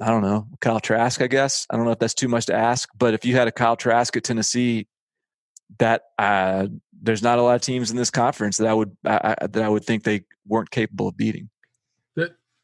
I 0.00 0.08
don't 0.08 0.22
know, 0.22 0.48
Kyle 0.60 0.80
Trask, 0.80 1.22
I 1.22 1.28
guess. 1.28 1.66
I 1.70 1.76
don't 1.76 1.84
know 1.84 1.92
if 1.92 2.00
that's 2.00 2.14
too 2.14 2.28
much 2.28 2.46
to 2.46 2.54
ask, 2.54 2.88
but 2.98 3.14
if 3.14 3.24
you 3.24 3.36
had 3.36 3.46
a 3.46 3.52
Kyle 3.52 3.76
Trask 3.76 4.16
at 4.16 4.24
Tennessee, 4.24 4.88
that 5.78 6.02
uh, 6.18 6.66
there's 7.00 7.22
not 7.22 7.38
a 7.38 7.42
lot 7.42 7.54
of 7.54 7.60
teams 7.60 7.90
in 7.90 7.96
this 7.96 8.10
conference 8.10 8.56
that 8.56 8.66
I 8.66 8.74
would 8.74 8.96
I, 9.04 9.36
that 9.40 9.62
I 9.62 9.68
would 9.68 9.84
think 9.84 10.02
they 10.02 10.24
weren't 10.46 10.70
capable 10.70 11.08
of 11.08 11.16
beating. 11.16 11.48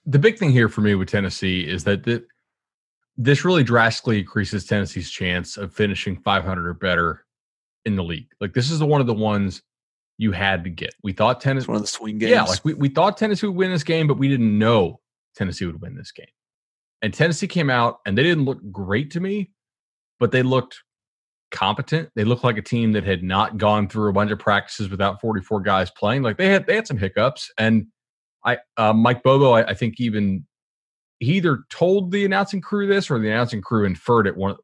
The 0.06 0.18
big 0.18 0.38
thing 0.38 0.50
here 0.50 0.68
for 0.68 0.80
me 0.80 0.94
with 0.94 1.08
Tennessee 1.08 1.68
is 1.68 1.84
that 1.84 2.04
the, 2.04 2.24
this 3.16 3.44
really 3.44 3.62
drastically 3.62 4.20
increases 4.20 4.64
Tennessee's 4.64 5.10
chance 5.10 5.56
of 5.56 5.74
finishing 5.74 6.16
500 6.16 6.66
or 6.66 6.74
better 6.74 7.24
in 7.84 7.96
the 7.96 8.04
league. 8.04 8.28
Like 8.40 8.54
this 8.54 8.70
is 8.70 8.78
the 8.78 8.86
one 8.86 9.00
of 9.00 9.06
the 9.06 9.14
ones 9.14 9.62
you 10.18 10.32
had 10.32 10.64
to 10.64 10.70
get. 10.70 10.94
We 11.02 11.12
thought 11.12 11.40
Tennessee 11.40 11.66
one 11.66 11.76
of 11.76 11.82
the 11.82 11.88
swing 11.88 12.18
games. 12.18 12.30
Yeah, 12.30 12.42
like 12.42 12.64
we, 12.64 12.74
we 12.74 12.88
thought 12.88 13.16
Tennessee 13.16 13.46
would 13.46 13.56
win 13.56 13.70
this 13.70 13.84
game, 13.84 14.06
but 14.06 14.18
we 14.18 14.28
didn't 14.28 14.58
know 14.58 15.00
Tennessee 15.34 15.66
would 15.66 15.80
win 15.80 15.96
this 15.96 16.12
game. 16.12 16.26
And 17.02 17.14
Tennessee 17.14 17.46
came 17.46 17.70
out 17.70 17.98
and 18.04 18.16
they 18.16 18.22
didn't 18.22 18.44
look 18.44 18.58
great 18.70 19.10
to 19.12 19.20
me, 19.20 19.50
but 20.18 20.30
they 20.30 20.42
looked 20.42 20.78
competent. 21.50 22.10
They 22.14 22.24
looked 22.24 22.44
like 22.44 22.58
a 22.58 22.62
team 22.62 22.92
that 22.92 23.04
had 23.04 23.22
not 23.22 23.56
gone 23.56 23.88
through 23.88 24.10
a 24.10 24.12
bunch 24.12 24.30
of 24.30 24.38
practices 24.38 24.90
without 24.90 25.20
44 25.20 25.60
guys 25.60 25.90
playing. 25.90 26.22
Like 26.22 26.36
they 26.36 26.48
had 26.48 26.66
they 26.66 26.74
had 26.74 26.86
some 26.86 26.98
hiccups. 26.98 27.50
And 27.58 27.86
I 28.44 28.58
uh, 28.76 28.92
Mike 28.92 29.22
Bobo, 29.22 29.52
I, 29.52 29.68
I 29.68 29.74
think 29.74 30.00
even 30.00 30.46
he 31.18 31.34
either 31.34 31.64
told 31.68 32.10
the 32.10 32.24
announcing 32.24 32.60
crew 32.60 32.86
this 32.86 33.10
or 33.10 33.18
the 33.18 33.28
announcing 33.28 33.60
crew 33.60 33.84
inferred 33.84 34.26
it 34.26 34.36
one 34.36 34.56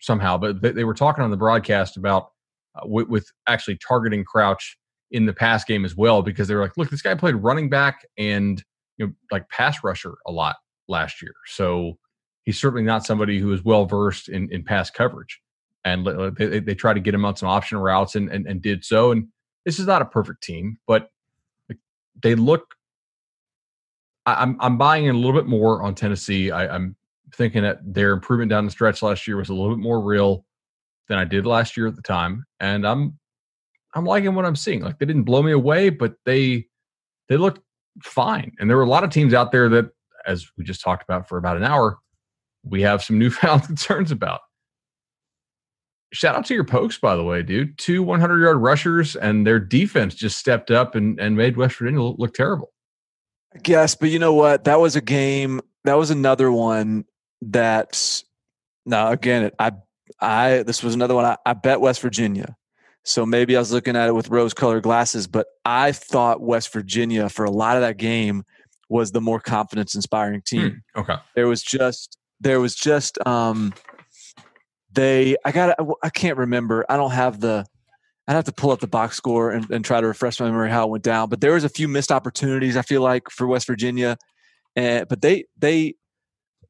somehow. 0.00 0.38
But 0.38 0.62
they, 0.62 0.72
they 0.72 0.84
were 0.84 0.94
talking 0.94 1.22
on 1.22 1.30
the 1.30 1.36
broadcast 1.36 1.96
about 1.96 2.30
uh, 2.74 2.86
with, 2.86 3.08
with 3.08 3.30
actually 3.46 3.78
targeting 3.86 4.24
Crouch 4.24 4.78
in 5.10 5.26
the 5.26 5.32
pass 5.32 5.64
game 5.64 5.84
as 5.84 5.96
well 5.96 6.22
because 6.22 6.48
they 6.48 6.54
were 6.54 6.62
like, 6.62 6.76
look, 6.76 6.90
this 6.90 7.02
guy 7.02 7.14
played 7.14 7.36
running 7.36 7.68
back 7.68 8.06
and 8.16 8.62
you 8.96 9.06
know 9.06 9.12
like 9.30 9.48
pass 9.50 9.78
rusher 9.84 10.14
a 10.26 10.32
lot 10.32 10.56
last 10.88 11.22
year, 11.22 11.34
so 11.46 11.98
he's 12.44 12.58
certainly 12.58 12.82
not 12.82 13.04
somebody 13.04 13.38
who 13.38 13.52
is 13.52 13.64
well 13.64 13.84
versed 13.84 14.28
in 14.28 14.50
in 14.50 14.64
pass 14.64 14.90
coverage. 14.90 15.40
And 15.84 16.06
they, 16.36 16.58
they 16.60 16.74
try 16.74 16.92
to 16.92 17.00
get 17.00 17.14
him 17.14 17.24
on 17.24 17.36
some 17.36 17.48
option 17.48 17.78
routes 17.78 18.14
and, 18.14 18.28
and 18.30 18.46
and 18.46 18.60
did 18.60 18.84
so. 18.84 19.12
And 19.12 19.28
this 19.64 19.78
is 19.78 19.86
not 19.86 20.02
a 20.02 20.06
perfect 20.06 20.42
team, 20.42 20.78
but 20.86 21.10
they 22.22 22.34
look 22.34 22.74
I'm 24.34 24.56
I'm 24.60 24.78
buying 24.78 25.06
in 25.06 25.14
a 25.14 25.18
little 25.18 25.38
bit 25.38 25.46
more 25.46 25.82
on 25.82 25.94
Tennessee. 25.94 26.50
I, 26.50 26.74
am 26.74 26.96
thinking 27.34 27.62
that 27.62 27.78
their 27.84 28.12
improvement 28.12 28.50
down 28.50 28.64
the 28.64 28.70
stretch 28.70 29.02
last 29.02 29.26
year 29.26 29.36
was 29.36 29.48
a 29.48 29.54
little 29.54 29.74
bit 29.74 29.82
more 29.82 30.00
real 30.00 30.44
than 31.08 31.18
I 31.18 31.24
did 31.24 31.46
last 31.46 31.76
year 31.76 31.86
at 31.86 31.96
the 31.96 32.02
time, 32.02 32.44
and 32.60 32.86
I'm 32.86 33.18
I'm 33.94 34.04
liking 34.04 34.34
what 34.34 34.44
I'm 34.44 34.56
seeing. 34.56 34.82
Like 34.82 34.98
they 34.98 35.06
didn't 35.06 35.24
blow 35.24 35.42
me 35.42 35.52
away, 35.52 35.90
but 35.90 36.14
they 36.24 36.66
they 37.28 37.36
looked 37.36 37.60
fine. 38.02 38.52
And 38.58 38.68
there 38.68 38.76
were 38.76 38.84
a 38.84 38.88
lot 38.88 39.04
of 39.04 39.10
teams 39.10 39.34
out 39.34 39.52
there 39.52 39.68
that, 39.70 39.90
as 40.26 40.48
we 40.56 40.64
just 40.64 40.80
talked 40.80 41.02
about 41.02 41.28
for 41.28 41.38
about 41.38 41.56
an 41.56 41.64
hour, 41.64 41.98
we 42.64 42.82
have 42.82 43.02
some 43.02 43.18
newfound 43.18 43.64
concerns 43.64 44.10
about. 44.10 44.40
Shout 46.12 46.34
out 46.34 46.46
to 46.46 46.54
your 46.54 46.64
pokes, 46.64 46.96
by 46.96 47.16
the 47.16 47.24
way, 47.24 47.42
dude. 47.42 47.76
Two 47.76 48.02
100 48.02 48.42
yard 48.42 48.56
rushers, 48.58 49.14
and 49.14 49.46
their 49.46 49.60
defense 49.60 50.14
just 50.14 50.38
stepped 50.38 50.70
up 50.70 50.94
and, 50.94 51.20
and 51.20 51.36
made 51.36 51.58
West 51.58 51.76
Virginia 51.76 52.00
look 52.00 52.32
terrible. 52.32 52.72
I 53.54 53.58
guess, 53.58 53.94
but 53.94 54.10
you 54.10 54.18
know 54.18 54.34
what? 54.34 54.64
That 54.64 54.80
was 54.80 54.96
a 54.96 55.00
game. 55.00 55.60
That 55.84 55.94
was 55.94 56.10
another 56.10 56.50
one 56.52 57.04
that. 57.42 58.22
Now 58.84 59.10
again, 59.10 59.50
I 59.58 59.72
I 60.20 60.62
this 60.62 60.82
was 60.82 60.94
another 60.94 61.14
one. 61.14 61.24
I, 61.24 61.36
I 61.44 61.52
bet 61.52 61.80
West 61.80 62.00
Virginia, 62.00 62.56
so 63.04 63.26
maybe 63.26 63.56
I 63.56 63.58
was 63.58 63.72
looking 63.72 63.96
at 63.96 64.08
it 64.08 64.14
with 64.14 64.30
rose-colored 64.30 64.82
glasses. 64.82 65.26
But 65.26 65.46
I 65.64 65.92
thought 65.92 66.40
West 66.40 66.72
Virginia 66.72 67.28
for 67.28 67.44
a 67.44 67.50
lot 67.50 67.76
of 67.76 67.82
that 67.82 67.98
game 67.98 68.44
was 68.88 69.12
the 69.12 69.20
more 69.20 69.40
confidence-inspiring 69.40 70.42
team. 70.42 70.82
Hmm, 70.94 71.00
okay, 71.00 71.16
there 71.34 71.46
was 71.46 71.62
just 71.62 72.18
there 72.40 72.60
was 72.60 72.74
just 72.74 73.18
um 73.26 73.74
they 74.92 75.36
I 75.44 75.52
got 75.52 75.78
I 76.02 76.10
can't 76.10 76.38
remember. 76.38 76.86
I 76.88 76.96
don't 76.96 77.12
have 77.12 77.40
the 77.40 77.66
I'd 78.28 78.34
have 78.34 78.44
to 78.44 78.52
pull 78.52 78.70
up 78.70 78.80
the 78.80 78.86
box 78.86 79.16
score 79.16 79.50
and, 79.50 79.68
and, 79.70 79.82
try 79.82 80.02
to 80.02 80.06
refresh 80.06 80.38
my 80.38 80.46
memory 80.46 80.70
how 80.70 80.84
it 80.84 80.90
went 80.90 81.02
down. 81.02 81.30
But 81.30 81.40
there 81.40 81.54
was 81.54 81.64
a 81.64 81.68
few 81.68 81.88
missed 81.88 82.12
opportunities 82.12 82.76
I 82.76 82.82
feel 82.82 83.00
like 83.00 83.30
for 83.30 83.46
West 83.46 83.66
Virginia, 83.66 84.18
and 84.76 85.08
but 85.08 85.22
they 85.22 85.46
they 85.56 85.94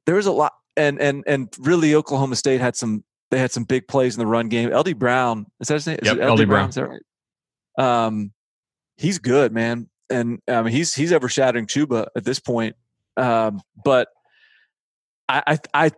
there 0.07 0.15
was 0.15 0.27
a 0.27 0.33
lot 0.33 0.53
and 0.77 1.01
and 1.01 1.25
and 1.27 1.53
really 1.59 1.97
Oklahoma 1.97 2.37
State 2.37 2.61
had 2.61 2.77
some 2.77 3.03
they 3.33 3.39
had 3.41 3.51
some 3.51 3.65
big 3.65 3.89
plays 3.89 4.15
in 4.15 4.21
the 4.21 4.27
run 4.27 4.49
game. 4.49 4.71
LD 4.73 4.97
Brown 5.01 5.47
is 5.61 5.67
that 5.67 5.75
his 5.75 5.87
name? 5.89 5.99
Yep, 6.01 6.19
LD, 6.19 6.23
LD 6.23 6.37
Brown. 6.37 6.47
Brown. 6.47 6.69
Is 6.69 6.75
that 6.77 6.89
right? 6.89 7.03
Um, 8.07 8.33
he's 8.97 9.19
good, 9.19 9.53
man, 9.53 9.89
and 10.09 10.41
I 10.47 10.63
mean 10.63 10.73
he's 10.73 10.95
he's 10.95 11.13
overshadowing 11.13 11.67
Chuba 11.67 12.07
at 12.15 12.25
this 12.25 12.39
point. 12.39 12.77
Um, 13.17 13.61
but 13.85 14.07
I, 15.29 15.43
I 15.45 15.59
I 15.75 15.91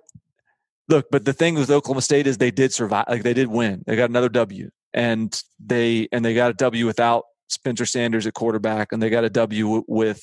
look, 0.88 1.08
but 1.10 1.26
the 1.26 1.34
thing 1.34 1.54
with 1.56 1.70
Oklahoma 1.70 2.00
State 2.00 2.26
is 2.26 2.38
they 2.38 2.50
did 2.50 2.72
survive. 2.72 3.04
Like 3.08 3.24
they 3.24 3.34
did 3.34 3.48
win. 3.48 3.84
They 3.86 3.94
got 3.94 4.08
another 4.08 4.30
W 4.30 4.70
and 4.94 5.42
they 5.58 6.08
and 6.12 6.24
they 6.24 6.34
got 6.34 6.50
a 6.50 6.54
W 6.54 6.86
without 6.86 7.24
Spencer 7.48 7.86
Sanders 7.86 8.26
at 8.26 8.34
quarterback, 8.34 8.92
and 8.92 9.02
they 9.02 9.10
got 9.10 9.24
a 9.24 9.30
W 9.30 9.84
with 9.86 10.22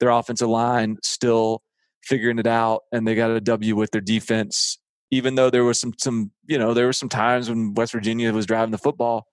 their 0.00 0.10
offensive 0.10 0.48
line 0.48 0.96
still 1.02 1.62
figuring 2.04 2.38
it 2.38 2.46
out, 2.46 2.82
and 2.92 3.06
they 3.06 3.14
got 3.14 3.30
a 3.30 3.40
W 3.40 3.76
with 3.76 3.90
their 3.90 4.00
defense. 4.00 4.78
Even 5.10 5.34
though 5.34 5.50
there 5.50 5.64
was 5.64 5.80
some 5.80 5.92
some 5.98 6.30
you 6.46 6.58
know 6.58 6.74
there 6.74 6.86
were 6.86 6.92
some 6.92 7.08
times 7.08 7.48
when 7.48 7.74
West 7.74 7.92
Virginia 7.92 8.32
was 8.32 8.46
driving 8.46 8.72
the 8.72 8.78
football, 8.78 9.26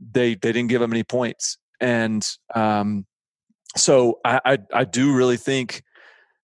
they 0.00 0.34
they 0.34 0.52
didn't 0.52 0.68
give 0.68 0.80
them 0.80 0.92
any 0.92 1.04
points, 1.04 1.58
and 1.80 2.26
um, 2.54 3.06
so 3.76 4.20
I, 4.24 4.40
I 4.44 4.58
I 4.72 4.84
do 4.84 5.14
really 5.14 5.36
think 5.36 5.82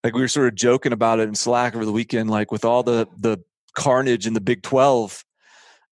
like 0.03 0.13
we 0.13 0.21
were 0.21 0.27
sort 0.27 0.47
of 0.47 0.55
joking 0.55 0.93
about 0.93 1.19
it 1.19 1.27
in 1.27 1.35
Slack 1.35 1.75
over 1.75 1.85
the 1.85 1.91
weekend, 1.91 2.29
like 2.29 2.51
with 2.51 2.65
all 2.65 2.83
the 2.83 3.07
the 3.17 3.37
carnage 3.75 4.27
in 4.27 4.33
the 4.33 4.41
Big 4.41 4.63
Twelve. 4.63 5.23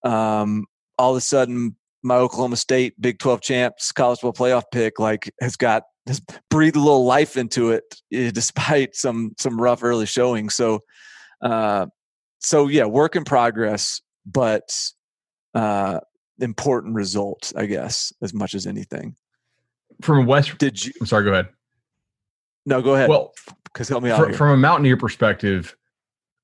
Um, 0.04 0.66
all 0.98 1.12
of 1.12 1.18
a 1.18 1.22
sudden 1.22 1.76
my 2.04 2.16
Oklahoma 2.16 2.58
State 2.58 3.00
Big 3.02 3.20
12 3.20 3.42
champs 3.42 3.92
college 3.92 4.20
football 4.20 4.48
playoff 4.48 4.64
pick 4.72 5.00
like 5.00 5.32
has 5.42 5.56
got 5.56 5.84
has 6.06 6.22
breathed 6.50 6.76
a 6.76 6.80
little 6.80 7.06
life 7.06 7.38
into 7.38 7.72
it 7.72 7.84
eh, 8.12 8.30
despite 8.34 8.96
some 8.96 9.34
some 9.40 9.60
rough 9.60 9.84
early 9.84 10.06
showing. 10.06 10.50
So 10.50 10.82
uh 11.42 11.88
so 12.40 12.68
yeah, 12.68 12.86
work 12.86 13.16
in 13.16 13.24
progress, 13.24 14.02
but 14.26 14.70
uh 15.56 16.00
important 16.40 16.96
result, 16.96 17.54
I 17.56 17.66
guess, 17.66 18.12
as 18.22 18.34
much 18.34 18.54
as 18.54 18.68
anything. 18.68 19.16
From 20.02 20.26
West 20.26 20.58
Did 20.58 20.84
you 20.84 20.92
I'm 21.00 21.08
sorry, 21.08 21.24
go 21.24 21.32
ahead. 21.32 21.50
No, 22.66 22.82
go 22.82 22.96
ahead. 22.96 23.10
Well, 23.10 23.34
because 23.66 23.90
help 23.90 24.04
me 24.04 24.12
out. 24.12 24.20
For, 24.20 24.34
from 24.34 24.52
a 24.52 24.58
Mountaineer 24.58 24.96
perspective, 24.96 25.76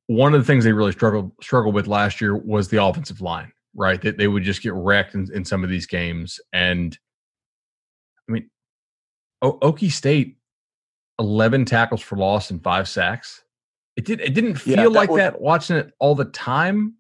one 0.08 0.34
of 0.34 0.42
the 0.42 0.46
things 0.46 0.64
they 0.64 0.74
really 0.74 0.92
struggled 0.92 1.32
struggled 1.42 1.76
with 1.76 1.88
last 1.88 2.20
year 2.22 2.36
was 2.36 2.70
the 2.70 2.84
offensive 2.84 3.22
line 3.22 3.52
right? 3.80 4.02
That 4.02 4.18
they 4.18 4.28
would 4.28 4.44
just 4.44 4.62
get 4.62 4.74
wrecked 4.74 5.16
in, 5.16 5.28
in 5.34 5.46
some 5.46 5.64
of 5.64 5.70
these 5.70 5.88
games. 5.88 6.40
And 6.52 6.96
I 8.28 8.34
mean, 8.34 8.50
o- 9.42 9.58
Okie 9.60 9.92
State, 9.92 10.38
eleven 11.18 11.66
tackles 11.66 12.02
for 12.02 12.18
loss 12.18 12.52
and 12.52 12.62
five 12.62 12.88
sacks. 12.88 13.42
It 13.96 14.06
did. 14.06 14.20
It 14.20 14.34
didn't 14.34 14.56
feel 14.56 14.78
yeah, 14.78 14.84
that 14.84 14.90
like 14.92 15.10
was, 15.10 15.18
that 15.18 15.42
watching 15.42 15.78
it 15.78 15.92
all 16.00 16.14
the 16.14 16.26
time. 16.26 16.96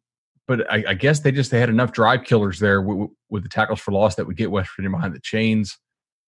But 0.47 0.71
I, 0.71 0.83
I, 0.87 0.93
guess 0.95 1.19
they 1.19 1.31
just 1.31 1.51
they 1.51 1.59
had 1.59 1.69
enough 1.69 1.91
drive 1.91 2.23
killers 2.23 2.57
there 2.57 2.81
with, 2.81 3.11
with 3.29 3.43
the 3.43 3.49
tackles 3.49 3.79
for 3.79 3.91
loss 3.91 4.15
that 4.15 4.25
would 4.25 4.35
get 4.35 4.49
West 4.49 4.71
Virginia 4.75 4.97
behind 4.97 5.13
the 5.13 5.19
chains. 5.19 5.77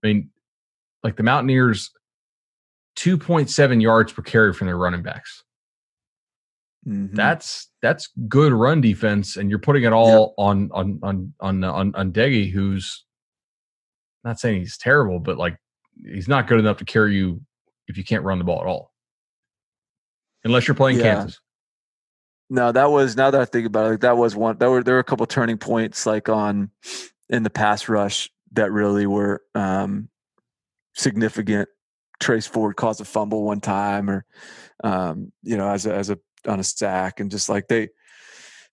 I 0.04 0.08
mean, 0.08 0.30
like 1.04 1.16
the 1.16 1.24
Mountaineers, 1.24 1.89
two 2.95 3.18
point 3.18 3.49
seven 3.49 3.82
yards 3.82 4.14
per 4.14 4.22
carry 4.22 4.54
from 4.54 4.68
their 4.68 4.78
running 4.78 5.02
backs. 5.02 5.43
Mm-hmm. 6.88 7.16
That's 7.16 7.70
that's 7.82 8.10
good 8.28 8.54
run 8.54 8.82
defense, 8.82 9.38
and 9.38 9.50
you're 9.50 9.60
putting 9.60 9.84
it 9.84 9.94
all 9.94 10.34
yep. 10.38 10.46
on 10.46 10.70
on 10.74 11.00
on 11.04 11.34
on 11.40 11.64
on 11.64 11.96
on 11.96 12.12
Doege, 12.12 12.52
who's 12.52 13.06
not 14.24 14.40
saying 14.40 14.62
he's 14.62 14.78
terrible, 14.78 15.20
but 15.20 15.38
like 15.38 15.58
he's 16.04 16.28
not 16.28 16.48
good 16.48 16.60
enough 16.60 16.78
to 16.78 16.86
carry 16.86 17.16
you 17.16 17.42
if 17.88 17.98
you 17.98 18.04
can't 18.04 18.24
run 18.24 18.40
the 18.40 18.44
ball 18.44 18.62
at 18.62 18.68
all, 18.68 18.92
unless 20.44 20.68
you're 20.68 20.76
playing 20.76 20.98
yeah. 20.98 21.16
Kansas. 21.16 21.40
No, 22.50 22.72
that 22.72 22.90
was 22.90 23.16
now 23.16 23.30
that 23.32 23.40
I 23.40 23.46
think 23.46 23.68
about 23.68 23.86
it, 23.86 23.90
like 23.92 24.00
that 24.02 24.18
was 24.18 24.36
one. 24.36 24.58
There 24.58 24.72
were 24.72 24.84
there 24.84 24.96
were 24.96 25.00
a 25.00 25.06
couple 25.06 25.26
turning 25.28 25.58
points 25.58 26.06
like 26.06 26.30
on 26.30 26.72
in 27.30 27.44
the 27.44 27.50
pass 27.50 27.88
rush 27.88 28.30
that 28.54 28.72
really 28.72 29.06
were 29.06 29.44
um, 29.56 30.10
significant. 30.94 31.70
Trace 32.20 32.46
Ford 32.46 32.76
caused 32.76 33.02
a 33.02 33.06
fumble 33.06 33.44
one 33.44 33.62
time, 33.62 34.10
or 34.10 34.26
um, 34.84 35.32
you 35.44 35.58
know, 35.58 35.70
as 35.70 35.86
a, 35.86 35.94
as 35.94 36.10
a 36.10 36.20
on 36.48 36.60
a 36.60 36.64
stack 36.64 37.20
and 37.20 37.32
just 37.32 37.50
like 37.50 37.68
they 37.68 37.89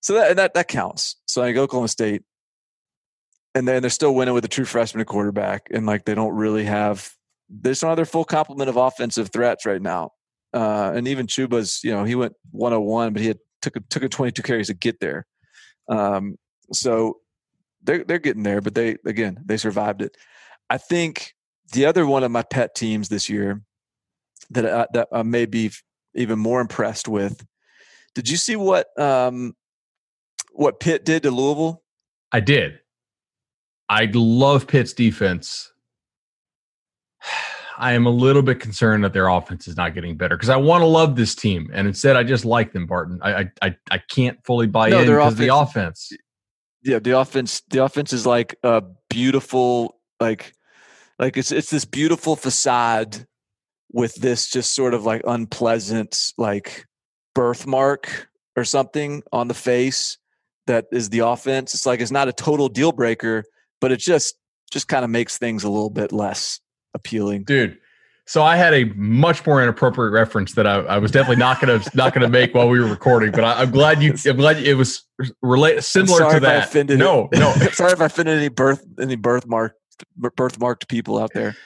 so 0.00 0.14
that 0.14 0.36
that 0.36 0.54
that 0.54 0.68
counts. 0.68 1.16
So 1.26 1.42
I 1.42 1.52
go 1.52 1.62
Oklahoma 1.62 1.88
State, 1.88 2.22
and 3.54 3.66
then 3.66 3.82
they're 3.82 3.90
still 3.90 4.14
winning 4.14 4.34
with 4.34 4.44
a 4.44 4.48
true 4.48 4.64
freshman 4.64 5.04
quarterback, 5.04 5.68
and 5.70 5.86
like 5.86 6.04
they 6.04 6.14
don't 6.14 6.34
really 6.34 6.64
have 6.64 7.10
there's 7.48 7.82
no 7.82 7.90
other 7.90 8.04
full 8.04 8.24
complement 8.24 8.68
of 8.68 8.76
offensive 8.76 9.30
threats 9.30 9.64
right 9.64 9.80
now. 9.80 10.10
Uh, 10.52 10.92
and 10.94 11.08
even 11.08 11.26
Chuba's, 11.26 11.82
you 11.82 11.90
know, 11.90 12.04
he 12.04 12.14
went 12.14 12.34
101, 12.52 13.12
but 13.12 13.22
he 13.22 13.28
had 13.28 13.38
took 13.62 13.76
a, 13.76 13.80
took 13.80 14.02
a 14.02 14.08
22 14.08 14.42
carries 14.42 14.68
to 14.68 14.74
get 14.74 15.00
there. 15.00 15.26
Um, 15.88 16.36
so 16.72 17.18
they're 17.82 18.04
they're 18.04 18.18
getting 18.18 18.42
there, 18.42 18.60
but 18.60 18.74
they 18.74 18.96
again 19.04 19.40
they 19.44 19.56
survived 19.56 20.02
it. 20.02 20.16
I 20.70 20.78
think 20.78 21.34
the 21.72 21.86
other 21.86 22.06
one 22.06 22.24
of 22.24 22.30
my 22.30 22.42
pet 22.42 22.74
teams 22.74 23.08
this 23.08 23.28
year 23.28 23.62
that 24.50 24.66
I, 24.66 24.86
that 24.92 25.08
I 25.12 25.22
may 25.22 25.46
be 25.46 25.70
even 26.14 26.38
more 26.38 26.60
impressed 26.60 27.08
with 27.08 27.44
did 28.18 28.28
you 28.28 28.36
see 28.36 28.56
what 28.56 28.88
um, 28.98 29.54
what 30.50 30.80
Pitt 30.80 31.04
did 31.04 31.22
to 31.22 31.30
Louisville? 31.30 31.84
I 32.32 32.40
did. 32.40 32.80
I 33.88 34.10
love 34.12 34.66
Pitt's 34.66 34.92
defense. 34.92 35.72
I 37.78 37.92
am 37.92 38.06
a 38.06 38.10
little 38.10 38.42
bit 38.42 38.58
concerned 38.58 39.04
that 39.04 39.12
their 39.12 39.28
offense 39.28 39.68
is 39.68 39.76
not 39.76 39.94
getting 39.94 40.16
better 40.16 40.36
because 40.36 40.48
I 40.48 40.56
want 40.56 40.82
to 40.82 40.86
love 40.86 41.14
this 41.14 41.36
team, 41.36 41.70
and 41.72 41.86
instead 41.86 42.16
I 42.16 42.24
just 42.24 42.44
like 42.44 42.72
them, 42.72 42.86
Barton. 42.86 43.20
I 43.22 43.50
I 43.62 43.76
I 43.88 43.98
can't 44.10 44.44
fully 44.44 44.66
buy 44.66 44.88
no, 44.88 44.98
in 44.98 45.06
because 45.06 45.36
the 45.36 45.54
offense. 45.54 46.10
Yeah, 46.82 46.98
the 46.98 47.16
offense. 47.20 47.62
The 47.70 47.84
offense 47.84 48.12
is 48.12 48.26
like 48.26 48.56
a 48.64 48.82
beautiful, 49.08 50.00
like, 50.18 50.54
like 51.20 51.36
it's 51.36 51.52
it's 51.52 51.70
this 51.70 51.84
beautiful 51.84 52.34
facade 52.34 53.28
with 53.92 54.16
this 54.16 54.50
just 54.50 54.74
sort 54.74 54.92
of 54.92 55.04
like 55.04 55.22
unpleasant, 55.24 56.32
like 56.36 56.84
birthmark 57.38 58.28
or 58.56 58.64
something 58.64 59.22
on 59.32 59.46
the 59.46 59.54
face 59.54 60.18
that 60.66 60.86
is 60.90 61.08
the 61.10 61.20
offense. 61.20 61.72
It's 61.72 61.86
like 61.86 62.00
it's 62.00 62.10
not 62.10 62.26
a 62.26 62.32
total 62.32 62.68
deal 62.68 62.90
breaker, 62.90 63.44
but 63.80 63.92
it 63.92 64.00
just 64.00 64.34
just 64.72 64.88
kind 64.88 65.04
of 65.04 65.10
makes 65.10 65.38
things 65.38 65.62
a 65.62 65.70
little 65.70 65.88
bit 65.88 66.10
less 66.10 66.58
appealing. 66.94 67.44
Dude, 67.44 67.78
So 68.26 68.42
I 68.42 68.56
had 68.56 68.74
a 68.74 68.86
much 68.96 69.46
more 69.46 69.62
inappropriate 69.62 70.12
reference 70.12 70.54
that 70.54 70.66
I, 70.66 70.80
I 70.80 70.98
was 70.98 71.12
definitely 71.12 71.36
not 71.36 71.60
gonna 71.60 71.80
not 71.94 72.12
gonna 72.12 72.28
make 72.28 72.56
while 72.56 72.68
we 72.68 72.80
were 72.80 72.88
recording. 72.88 73.30
But 73.30 73.44
I, 73.44 73.62
am 73.62 73.70
glad 73.70 74.02
you. 74.02 74.14
I'm 74.26 74.36
glad 74.36 74.58
it 74.58 74.74
was 74.74 75.04
relate 75.40 75.84
similar 75.84 76.32
to 76.32 76.40
that. 76.40 76.74
no, 76.88 77.28
no. 77.32 77.52
sorry 77.72 77.92
if 77.92 78.00
I 78.00 78.06
offended 78.06 78.36
any 78.36 78.48
birth 78.48 78.84
any 79.00 79.14
birthmark 79.14 79.76
birthmarked 80.16 80.88
people 80.88 81.20
out 81.20 81.30
there, 81.34 81.56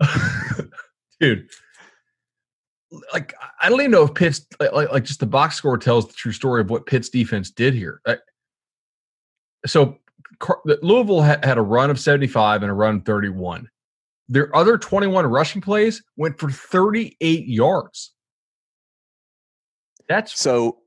dude. 1.20 1.46
Like 3.12 3.34
I 3.60 3.68
don't 3.68 3.80
even 3.80 3.92
know 3.92 4.04
if 4.04 4.14
Pitt's 4.14 4.46
like 4.58 4.90
like 4.90 5.04
just 5.04 5.20
the 5.20 5.26
box 5.26 5.56
score 5.56 5.78
tells 5.78 6.06
the 6.06 6.12
true 6.14 6.32
story 6.32 6.60
of 6.60 6.70
what 6.70 6.86
Pitt's 6.86 7.08
defense 7.08 7.50
did 7.50 7.74
here. 7.74 8.00
So 9.66 9.98
Louisville 10.82 11.22
had 11.22 11.58
a 11.58 11.62
run 11.62 11.90
of 11.90 12.00
75 12.00 12.62
and 12.62 12.70
a 12.70 12.74
run 12.74 13.02
31 13.02 13.68
their 14.30 14.54
other 14.56 14.78
21 14.78 15.26
rushing 15.26 15.60
plays 15.60 16.02
went 16.16 16.38
for 16.38 16.50
38 16.50 17.46
yards. 17.46 18.12
That's 20.08 20.40
so. 20.40 20.78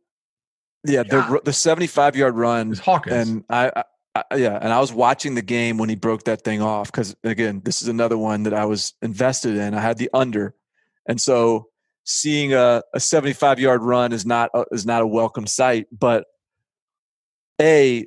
Yeah, 0.86 1.04
the 1.04 1.42
the 1.46 1.54
75 1.54 2.18
yard 2.18 2.36
run 2.36 2.74
Hawkins, 2.74 3.30
and 3.30 3.44
I, 3.50 3.84
I, 4.16 4.36
yeah, 4.36 4.60
and 4.62 4.74
I 4.74 4.82
was 4.82 4.92
watching 4.92 5.36
the 5.36 5.42
game 5.42 5.78
when 5.78 5.88
he 5.88 5.96
broke 5.96 6.24
that 6.26 6.44
thing 6.44 6.62
off 6.62 6.92
because 6.92 7.16
again, 7.24 7.62
this 7.64 7.82
is 7.82 7.88
another 7.88 8.18
one 8.18 8.44
that 8.44 8.54
I 8.54 8.66
was 8.66 8.94
invested 9.02 9.56
in. 9.56 9.76
I 9.76 9.80
had 9.80 9.98
the 9.98 10.10
under, 10.14 10.56
and 11.08 11.22
so 11.22 11.70
seeing 12.06 12.54
a, 12.54 12.82
a 12.94 13.00
75 13.00 13.60
yard 13.60 13.82
run 13.82 14.12
is 14.12 14.26
not 14.26 14.50
a, 14.54 14.66
is 14.72 14.86
not 14.86 15.02
a 15.02 15.08
welcome 15.08 15.48
sight. 15.48 15.88
But 15.92 16.26
a 17.62 18.06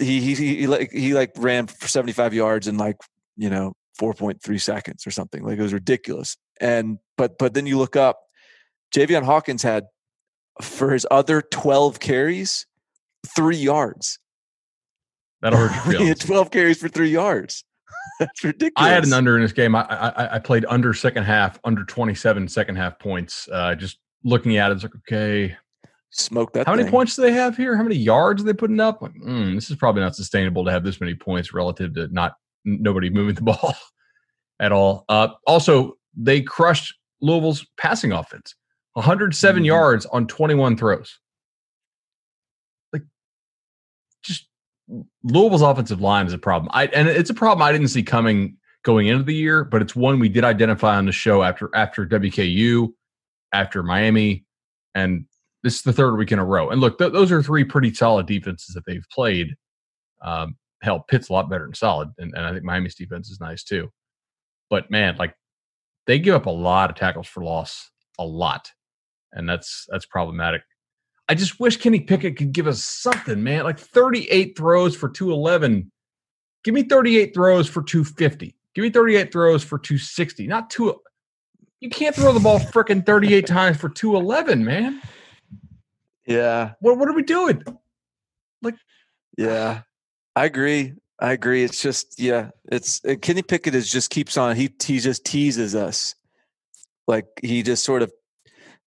he 0.00 0.20
he 0.20 0.34
he, 0.34 0.66
like 0.66 0.92
he 0.92 1.14
like 1.14 1.32
ran 1.36 1.66
for 1.66 1.88
75 1.88 2.34
yards 2.34 2.68
in 2.68 2.76
like 2.76 2.96
you 3.36 3.50
know 3.50 3.74
4.3 4.00 4.60
seconds 4.60 5.06
or 5.06 5.10
something. 5.10 5.44
Like 5.44 5.58
it 5.58 5.62
was 5.62 5.72
ridiculous. 5.72 6.36
And 6.60 6.98
but 7.16 7.38
but 7.38 7.54
then 7.54 7.66
you 7.66 7.78
look 7.78 7.96
up, 7.96 8.20
Javian 8.94 9.24
Hawkins 9.24 9.62
had 9.62 9.84
for 10.60 10.92
his 10.92 11.06
other 11.10 11.42
12 11.42 12.00
carries, 12.00 12.66
three 13.34 13.56
yards. 13.56 14.18
That'll 15.40 15.58
hurt 15.58 15.72
your 15.74 15.82
feelings. 15.82 16.02
he 16.02 16.08
had 16.08 16.20
12 16.20 16.50
carries 16.50 16.80
for 16.80 16.88
three 16.88 17.10
yards. 17.10 17.64
That's 18.20 18.44
ridiculous. 18.44 18.72
I 18.76 18.88
had 18.88 19.04
an 19.04 19.12
under 19.12 19.36
in 19.36 19.42
this 19.42 19.52
game. 19.52 19.74
I, 19.74 19.82
I, 19.82 20.34
I 20.36 20.38
played 20.38 20.64
under 20.68 20.92
second 20.94 21.24
half, 21.24 21.58
under 21.64 21.84
27 21.84 22.48
second 22.48 22.76
half 22.76 22.98
points. 22.98 23.48
Uh, 23.52 23.74
just 23.74 23.98
looking 24.24 24.56
at 24.56 24.70
it, 24.70 24.74
it's 24.74 24.82
like, 24.82 24.96
okay, 24.96 25.56
smoke 26.10 26.52
that. 26.52 26.66
How 26.66 26.72
thing. 26.72 26.84
many 26.84 26.90
points 26.90 27.16
do 27.16 27.22
they 27.22 27.32
have 27.32 27.56
here? 27.56 27.76
How 27.76 27.82
many 27.82 27.96
yards 27.96 28.42
are 28.42 28.44
they 28.44 28.52
putting 28.52 28.80
up? 28.80 29.02
Like, 29.02 29.14
mm, 29.14 29.54
this 29.54 29.70
is 29.70 29.76
probably 29.76 30.02
not 30.02 30.16
sustainable 30.16 30.64
to 30.64 30.70
have 30.70 30.84
this 30.84 31.00
many 31.00 31.14
points 31.14 31.52
relative 31.52 31.94
to 31.94 32.08
not 32.08 32.34
nobody 32.64 33.10
moving 33.10 33.34
the 33.34 33.42
ball 33.42 33.74
at 34.60 34.72
all. 34.72 35.04
Uh, 35.08 35.28
also, 35.46 35.96
they 36.16 36.40
crushed 36.40 36.94
Louisville's 37.20 37.66
passing 37.76 38.12
offense 38.12 38.54
107 38.94 39.60
mm-hmm. 39.60 39.64
yards 39.64 40.06
on 40.06 40.26
21 40.26 40.76
throws. 40.76 41.18
Like, 42.92 43.02
just 44.22 44.48
Louisville's 45.22 45.62
offensive 45.62 46.00
line 46.00 46.26
is 46.26 46.32
a 46.32 46.38
problem. 46.38 46.70
I 46.72 46.86
and 46.86 47.08
it's 47.08 47.30
a 47.30 47.34
problem 47.34 47.62
I 47.62 47.72
didn't 47.72 47.88
see 47.88 48.02
coming 48.02 48.56
going 48.84 49.08
into 49.08 49.24
the 49.24 49.34
year, 49.34 49.64
but 49.64 49.82
it's 49.82 49.94
one 49.94 50.18
we 50.18 50.28
did 50.28 50.44
identify 50.44 50.96
on 50.96 51.06
the 51.06 51.12
show 51.12 51.42
after 51.42 51.70
after 51.74 52.06
WKU, 52.06 52.88
after 53.52 53.82
Miami, 53.82 54.44
and 54.94 55.26
this 55.62 55.76
is 55.76 55.82
the 55.82 55.92
third 55.92 56.16
week 56.16 56.32
in 56.32 56.38
a 56.38 56.44
row. 56.44 56.70
And 56.70 56.80
look, 56.80 56.98
th- 56.98 57.12
those 57.12 57.32
are 57.32 57.42
three 57.42 57.64
pretty 57.64 57.92
solid 57.92 58.26
defenses 58.26 58.74
that 58.74 58.84
they've 58.86 59.04
played. 59.12 59.54
Um, 60.22 60.56
hell, 60.82 61.04
Pitt's 61.08 61.28
a 61.28 61.32
lot 61.32 61.50
better 61.50 61.64
than 61.64 61.74
solid, 61.74 62.10
and, 62.18 62.32
and 62.34 62.46
I 62.46 62.52
think 62.52 62.64
Miami's 62.64 62.94
defense 62.94 63.28
is 63.30 63.40
nice 63.40 63.64
too. 63.64 63.90
But 64.70 64.90
man, 64.90 65.16
like 65.18 65.34
they 66.06 66.18
give 66.18 66.34
up 66.34 66.46
a 66.46 66.50
lot 66.50 66.90
of 66.90 66.96
tackles 66.96 67.26
for 67.26 67.44
loss, 67.44 67.90
a 68.18 68.24
lot, 68.24 68.70
and 69.32 69.48
that's 69.48 69.86
that's 69.88 70.06
problematic. 70.06 70.62
I 71.28 71.34
just 71.34 71.60
wish 71.60 71.76
Kenny 71.76 72.00
Pickett 72.00 72.36
could 72.36 72.52
give 72.52 72.66
us 72.66 72.82
something, 72.82 73.42
man. 73.42 73.64
Like 73.64 73.78
38 73.78 74.56
throws 74.56 74.96
for 74.96 75.08
211. 75.08 75.90
Give 76.64 76.74
me 76.74 76.82
38 76.82 77.34
throws 77.34 77.68
for 77.68 77.82
250. 77.82 78.54
Give 78.74 78.82
me 78.82 78.90
38 78.90 79.32
throws 79.32 79.62
for 79.62 79.78
260. 79.78 80.46
Not 80.46 80.70
two. 80.70 80.98
You 81.80 81.90
can't 81.90 82.14
throw 82.14 82.32
the 82.32 82.40
ball 82.40 82.58
freaking 82.58 83.04
38 83.04 83.46
times 83.46 83.76
for 83.76 83.88
211, 83.88 84.64
man. 84.64 85.00
Yeah. 86.26 86.72
What 86.80 86.98
what 86.98 87.08
are 87.08 87.14
we 87.14 87.22
doing? 87.22 87.62
Like 88.62 88.74
Yeah. 89.36 89.82
I 90.34 90.44
agree. 90.44 90.94
I 91.20 91.32
agree. 91.32 91.64
It's 91.64 91.82
just 91.82 92.20
yeah. 92.20 92.50
It's 92.70 93.04
uh, 93.04 93.16
Kenny 93.20 93.42
Pickett 93.42 93.74
is 93.74 93.90
just 93.90 94.10
keeps 94.10 94.36
on. 94.36 94.54
He 94.54 94.72
he 94.84 95.00
just 95.00 95.24
teases 95.24 95.74
us, 95.74 96.14
like 97.08 97.26
he 97.42 97.64
just 97.64 97.84
sort 97.84 98.02
of 98.02 98.12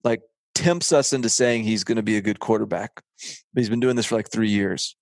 like 0.05 0.21
tempts 0.55 0.91
us 0.91 1.13
into 1.13 1.29
saying 1.29 1.63
he's 1.63 1.83
going 1.83 1.95
to 1.95 2.03
be 2.03 2.17
a 2.17 2.21
good 2.21 2.39
quarterback. 2.39 3.01
But 3.53 3.61
he's 3.61 3.69
been 3.69 3.79
doing 3.79 3.95
this 3.95 4.05
for 4.05 4.15
like 4.15 4.31
three 4.31 4.49
years, 4.49 4.95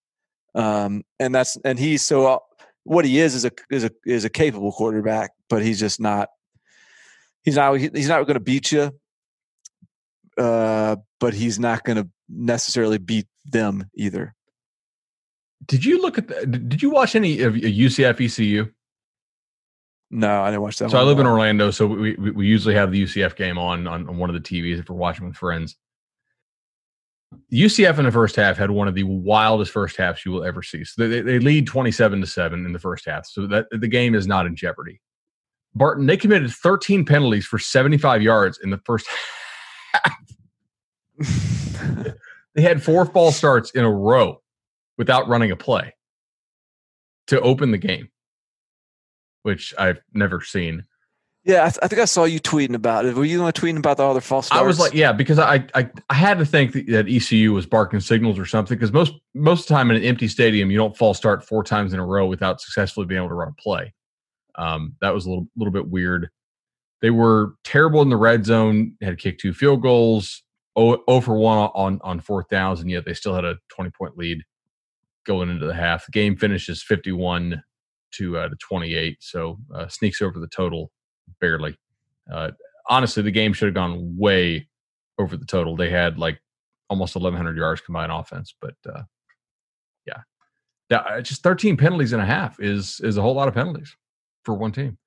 um, 0.56 1.04
and 1.20 1.34
that's 1.34 1.58
and 1.64 1.80
he's 1.80 2.02
so 2.02 2.28
uh, 2.28 2.40
what 2.84 3.06
he 3.06 3.20
is 3.20 3.36
is 3.36 3.46
a 3.46 3.52
is 3.70 3.84
a 3.84 3.92
is 4.06 4.26
a 4.26 4.30
capable 4.30 4.72
quarterback, 4.72 5.32
but 5.50 5.64
he's 5.64 5.80
just 5.80 6.00
not. 6.00 6.30
He's 7.44 7.56
not. 7.56 7.78
He's 7.78 8.10
not 8.10 8.24
going 8.24 8.36
to 8.36 8.42
beat 8.42 8.72
you, 8.72 8.92
uh, 10.38 10.98
but 11.20 11.34
he's 11.34 11.60
not 11.60 11.84
going 11.84 11.98
to 11.98 12.10
necessarily 12.28 12.98
beat 12.98 13.28
them 13.46 13.86
either. 13.96 14.36
Did 15.66 15.86
you 15.86 16.02
look 16.02 16.18
at 16.18 16.28
the, 16.28 16.46
did 16.46 16.82
you 16.82 16.90
watch 16.90 17.16
any 17.16 17.42
of 17.42 17.54
UCF 17.54 18.22
ECU? 18.26 18.72
No, 20.12 20.42
I 20.42 20.50
didn't 20.50 20.64
watch 20.64 20.78
that. 20.80 20.90
So 20.90 20.98
I 20.98 21.04
live 21.04 21.20
in 21.20 21.28
Orlando, 21.28 21.70
so 21.70 21.86
we, 21.86 22.16
we, 22.16 22.32
we 22.32 22.48
usually 22.48 22.74
have 22.74 22.92
the 22.92 23.04
UCF 23.04 23.36
game 23.36 23.58
on, 23.58 23.88
on, 23.88 24.10
on 24.10 24.18
one 24.18 24.30
of 24.30 24.34
the 24.34 24.42
TVs 24.42 24.80
if 24.80 24.90
we're 24.90 24.96
watching 24.96 25.28
with 25.28 25.36
friends. 25.36 25.76
UCF 27.52 28.00
in 28.00 28.06
the 28.06 28.12
first 28.12 28.36
half 28.36 28.58
had 28.58 28.72
one 28.72 28.88
of 28.88 28.96
the 28.96 29.04
wildest 29.04 29.72
first 29.72 29.96
halves 29.98 30.26
you 30.26 30.32
will 30.32 30.44
ever 30.44 30.64
see. 30.64 30.84
So 30.84 31.08
they, 31.08 31.22
they 31.22 31.40
lead 31.40 31.68
twenty 31.68 31.92
seven 31.92 32.22
to 32.22 32.28
seven 32.28 32.66
in 32.66 32.74
the 32.74 32.80
first 32.80 33.06
half, 33.06 33.28
so 33.28 33.46
that 33.48 33.68
the 33.72 33.88
game 33.88 34.16
is 34.16 34.26
not 34.26 34.48
in 34.48 34.56
jeopardy. 34.56 35.00
Barton 35.76 36.08
they 36.08 36.18
committed 36.18 36.52
thirteen 36.52 37.06
penalties 37.06 37.46
for 37.46 37.60
seventy 37.60 37.98
five 37.98 38.24
yards 38.24 38.60
in 38.64 38.72
the 38.72 38.80
first 38.80 39.08
half. 39.94 40.14
they 42.56 42.62
had 42.62 42.82
four 42.82 43.06
false 43.06 43.36
starts 43.36 43.72
in 43.72 43.84
a 43.84 43.92
row 43.92 44.42
without 44.98 45.28
running 45.28 45.52
a 45.52 45.56
play 45.56 45.94
to 47.28 47.40
open 47.42 47.70
the 47.72 47.78
game, 47.78 48.10
which 49.44 49.74
I've 49.78 50.00
never 50.14 50.42
seen. 50.42 50.86
Yeah, 51.46 51.64
I, 51.64 51.70
th- 51.70 51.80
I, 51.82 51.88
think 51.88 52.02
I 52.02 52.06
saw 52.06 52.26
you 52.26 52.40
tweeting 52.40 52.76
about 52.76 53.06
it. 53.06 53.16
Were 53.16 53.24
you 53.24 53.40
tweeting 53.40 53.78
about 53.78 53.98
the 53.98 54.04
other 54.04 54.20
false 54.20 54.48
starts? 54.48 54.62
I 54.62 54.66
was 54.66 54.78
like, 54.78 54.94
yeah, 54.94 55.14
because 55.14 55.40
I 55.40 55.66
I, 55.74 55.90
I 56.10 56.14
had 56.14 56.38
to 56.40 56.46
think 56.46 56.74
that 56.88 57.08
ECU 57.10 57.54
was 57.54 57.66
barking 57.66 58.02
signals 58.02 58.38
or 58.38 58.46
something. 58.46 58.78
Because 58.78 58.92
most 58.92 59.14
most 59.34 59.62
of 59.62 59.68
the 59.68 59.74
time 59.74 59.90
in 59.90 59.98
an 59.98 60.04
empty 60.04 60.28
stadium, 60.28 60.70
you 60.70 60.78
don't 60.78 60.98
false 60.98 61.18
start 61.18 61.46
four 61.46 61.64
times 61.64 61.94
in 61.94 62.00
a 62.00 62.06
row 62.06 62.28
without 62.28 62.60
successfully 62.60 63.06
being 63.06 63.20
able 63.20 63.30
to 63.30 63.36
run 63.36 63.48
a 63.58 63.62
play. 63.62 63.94
Um, 64.56 64.96
that 65.02 65.14
was 65.14 65.26
a 65.26 65.30
little 65.30 65.48
little 65.56 65.72
bit 65.72 65.88
weird. 65.88 66.30
They 67.02 67.10
were 67.10 67.54
terrible 67.64 68.02
in 68.02 68.10
the 68.10 68.18
red 68.18 68.46
zone. 68.46 68.96
Had 69.02 69.18
kicked 69.18 69.40
two 69.40 69.54
field 69.54 69.82
goals, 69.82 70.44
0, 70.78 71.02
0 71.10 71.22
for 71.22 71.38
one 71.38 71.70
on 71.74 72.00
on 72.04 72.20
fourth 72.20 72.50
downs, 72.50 72.82
and 72.82 72.92
yet 72.92 73.06
they 73.06 73.14
still 73.14 73.34
had 73.34 73.46
a 73.46 73.56
twenty 73.70 73.92
point 73.92 74.18
lead 74.18 74.44
going 75.26 75.50
into 75.50 75.66
the 75.66 75.74
half. 75.74 76.06
The 76.06 76.12
game 76.12 76.36
finishes 76.36 76.84
51 76.84 77.64
to 78.12 78.38
uh, 78.38 78.50
to 78.50 78.56
28, 78.56 79.18
so 79.20 79.58
uh, 79.74 79.88
sneaks 79.88 80.22
over 80.22 80.40
the 80.40 80.48
total 80.48 80.92
barely. 81.40 81.78
Uh, 82.32 82.52
honestly, 82.90 83.24
the 83.24 83.32
game 83.32 83.54
should 83.54 83.68
have 83.68 83.76
gone 83.76 84.18
way 84.18 84.68
over 85.18 85.38
the 85.38 85.46
total. 85.46 85.76
They 85.76 85.90
had 85.90 86.18
like 86.18 86.40
almost 86.90 87.16
1,100 87.16 87.58
yards 87.58 87.82
combined 87.82 88.12
offense, 88.12 88.54
but 88.60 88.76
uh, 88.88 89.04
yeah, 90.90 90.98
uh, 90.98 91.22
just 91.22 91.44
13 91.44 91.78
penalties 91.78 92.14
and 92.14 92.22
a 92.22 92.26
half 92.26 92.60
is 92.60 93.00
is 93.04 93.18
a 93.18 93.22
whole 93.22 93.36
lot 93.36 93.48
of 93.48 93.54
penalties 93.54 93.96
for 94.44 94.56
one 94.56 94.72
team. 94.72 94.98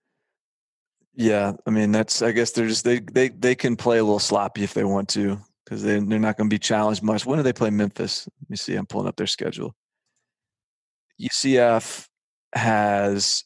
Yeah, 1.14 1.52
I 1.66 1.70
mean 1.70 1.92
that's. 1.92 2.22
I 2.22 2.32
guess 2.32 2.52
they're 2.52 2.68
just 2.68 2.84
they 2.84 3.00
they 3.00 3.28
they 3.28 3.54
can 3.54 3.76
play 3.76 3.98
a 3.98 4.04
little 4.04 4.18
sloppy 4.18 4.64
if 4.64 4.72
they 4.72 4.84
want 4.84 5.08
to 5.10 5.38
because 5.64 5.82
they 5.82 5.98
they're 5.98 6.18
not 6.18 6.38
going 6.38 6.48
to 6.48 6.54
be 6.54 6.58
challenged 6.58 7.02
much. 7.02 7.26
When 7.26 7.36
do 7.36 7.42
they 7.42 7.52
play 7.52 7.68
Memphis? 7.68 8.26
Let 8.40 8.50
me 8.50 8.56
see. 8.56 8.76
I'm 8.76 8.86
pulling 8.86 9.08
up 9.08 9.16
their 9.16 9.26
schedule. 9.26 9.74
UCF 11.20 12.06
has 12.54 13.44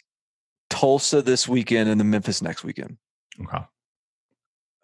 Tulsa 0.71 1.23
this 1.23 1.49
weekend 1.49 1.89
and 1.89 2.01
then 2.01 2.11
Memphis 2.11 2.43
next 2.43 2.65
weekend. 2.65 2.97
Okay. 3.41 3.65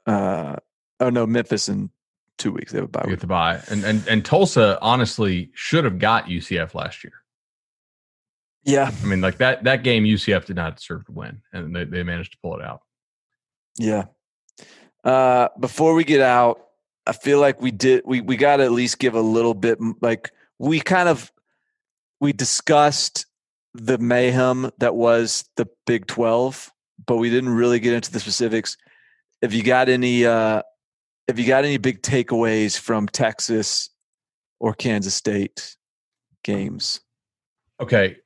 Uh, 0.06 0.56
oh 1.00 1.10
no, 1.10 1.26
Memphis 1.26 1.68
in 1.68 1.90
two 2.38 2.52
weeks. 2.52 2.72
They 2.72 2.78
have 2.78 2.86
a 2.86 2.88
bye. 2.88 3.04
Get 3.06 3.20
the 3.20 3.26
bye, 3.26 3.60
and 3.68 3.84
and 3.84 4.06
and 4.08 4.24
Tulsa 4.24 4.78
honestly 4.82 5.50
should 5.54 5.84
have 5.84 5.98
got 5.98 6.26
UCF 6.26 6.74
last 6.74 7.04
year. 7.04 7.14
Yeah, 8.64 8.90
I 9.02 9.06
mean, 9.06 9.20
like 9.20 9.38
that 9.38 9.64
that 9.64 9.82
game, 9.82 10.04
UCF 10.04 10.46
did 10.46 10.56
not 10.56 10.76
deserve 10.76 11.06
to 11.06 11.12
win, 11.12 11.42
and 11.52 11.74
they 11.74 11.84
they 11.84 12.02
managed 12.02 12.32
to 12.32 12.38
pull 12.38 12.56
it 12.58 12.64
out. 12.64 12.82
Yeah. 13.78 14.04
Uh, 15.04 15.48
before 15.58 15.94
we 15.94 16.04
get 16.04 16.20
out, 16.20 16.60
I 17.06 17.12
feel 17.12 17.40
like 17.40 17.60
we 17.60 17.70
did 17.70 18.02
we 18.04 18.20
we 18.20 18.36
got 18.36 18.56
to 18.56 18.64
at 18.64 18.72
least 18.72 18.98
give 18.98 19.14
a 19.14 19.20
little 19.20 19.54
bit 19.54 19.78
like 20.00 20.30
we 20.58 20.80
kind 20.80 21.08
of 21.08 21.32
we 22.20 22.32
discussed 22.32 23.26
the 23.74 23.98
mayhem 23.98 24.70
that 24.78 24.94
was 24.94 25.44
the 25.56 25.68
Big 25.86 26.06
12, 26.06 26.70
but 27.06 27.16
we 27.16 27.30
didn't 27.30 27.50
really 27.50 27.80
get 27.80 27.94
into 27.94 28.12
the 28.12 28.20
specifics. 28.20 28.76
If 29.40 29.52
you 29.52 29.62
got 29.62 29.88
any? 29.88 30.24
uh 30.26 30.62
Have 31.28 31.38
you 31.38 31.46
got 31.46 31.64
any 31.64 31.78
big 31.78 32.02
takeaways 32.02 32.78
from 32.78 33.08
Texas 33.08 33.90
or 34.60 34.74
Kansas 34.74 35.14
State 35.14 35.76
games? 36.44 37.00
Okay. 37.80 38.16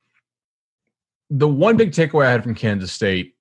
The 1.29 1.47
one 1.47 1.75
big 1.75 1.91
takeaway 1.91 2.25
I 2.25 2.31
had 2.31 2.43
from 2.43 2.55
Kansas 2.55 2.91
State 2.91 3.35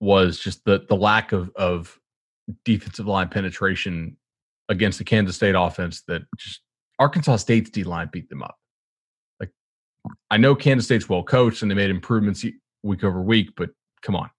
was 0.00 0.38
just 0.38 0.64
the 0.64 0.84
the 0.88 0.96
lack 0.96 1.32
of 1.32 1.50
of 1.56 1.98
defensive 2.64 3.06
line 3.06 3.28
penetration 3.28 4.16
against 4.68 4.98
the 4.98 5.04
Kansas 5.04 5.36
State 5.36 5.54
offense 5.54 6.02
that 6.08 6.22
just 6.36 6.60
Arkansas 6.98 7.36
State's 7.36 7.70
D 7.70 7.84
line 7.84 8.08
beat 8.12 8.28
them 8.28 8.42
up. 8.42 8.58
I 10.30 10.36
know 10.36 10.54
Kansas 10.54 10.86
State's 10.86 11.08
well 11.08 11.22
coached 11.22 11.62
and 11.62 11.70
they 11.70 11.74
made 11.74 11.90
improvements 11.90 12.44
week 12.82 13.04
over 13.04 13.22
week, 13.22 13.50
but 13.56 13.70
come 14.02 14.16
on. 14.16 14.30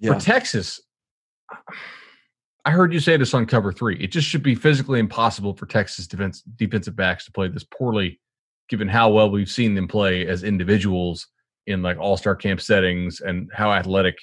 Yeah. 0.00 0.14
For 0.14 0.20
Texas, 0.20 0.80
I 2.64 2.70
heard 2.70 2.92
you 2.92 3.00
say 3.00 3.16
this 3.16 3.34
on 3.34 3.46
cover 3.46 3.72
three. 3.72 3.96
It 3.98 4.12
just 4.12 4.26
should 4.26 4.42
be 4.42 4.54
physically 4.54 4.98
impossible 4.98 5.54
for 5.54 5.66
Texas 5.66 6.06
defense 6.06 6.42
defensive 6.42 6.96
backs 6.96 7.24
to 7.26 7.32
play 7.32 7.48
this 7.48 7.64
poorly, 7.64 8.20
given 8.68 8.88
how 8.88 9.10
well 9.10 9.30
we've 9.30 9.50
seen 9.50 9.74
them 9.74 9.88
play 9.88 10.26
as 10.26 10.42
individuals 10.42 11.26
in 11.66 11.82
like 11.82 11.98
all 11.98 12.16
star 12.16 12.34
camp 12.34 12.60
settings 12.60 13.20
and 13.20 13.50
how 13.54 13.72
athletic 13.72 14.18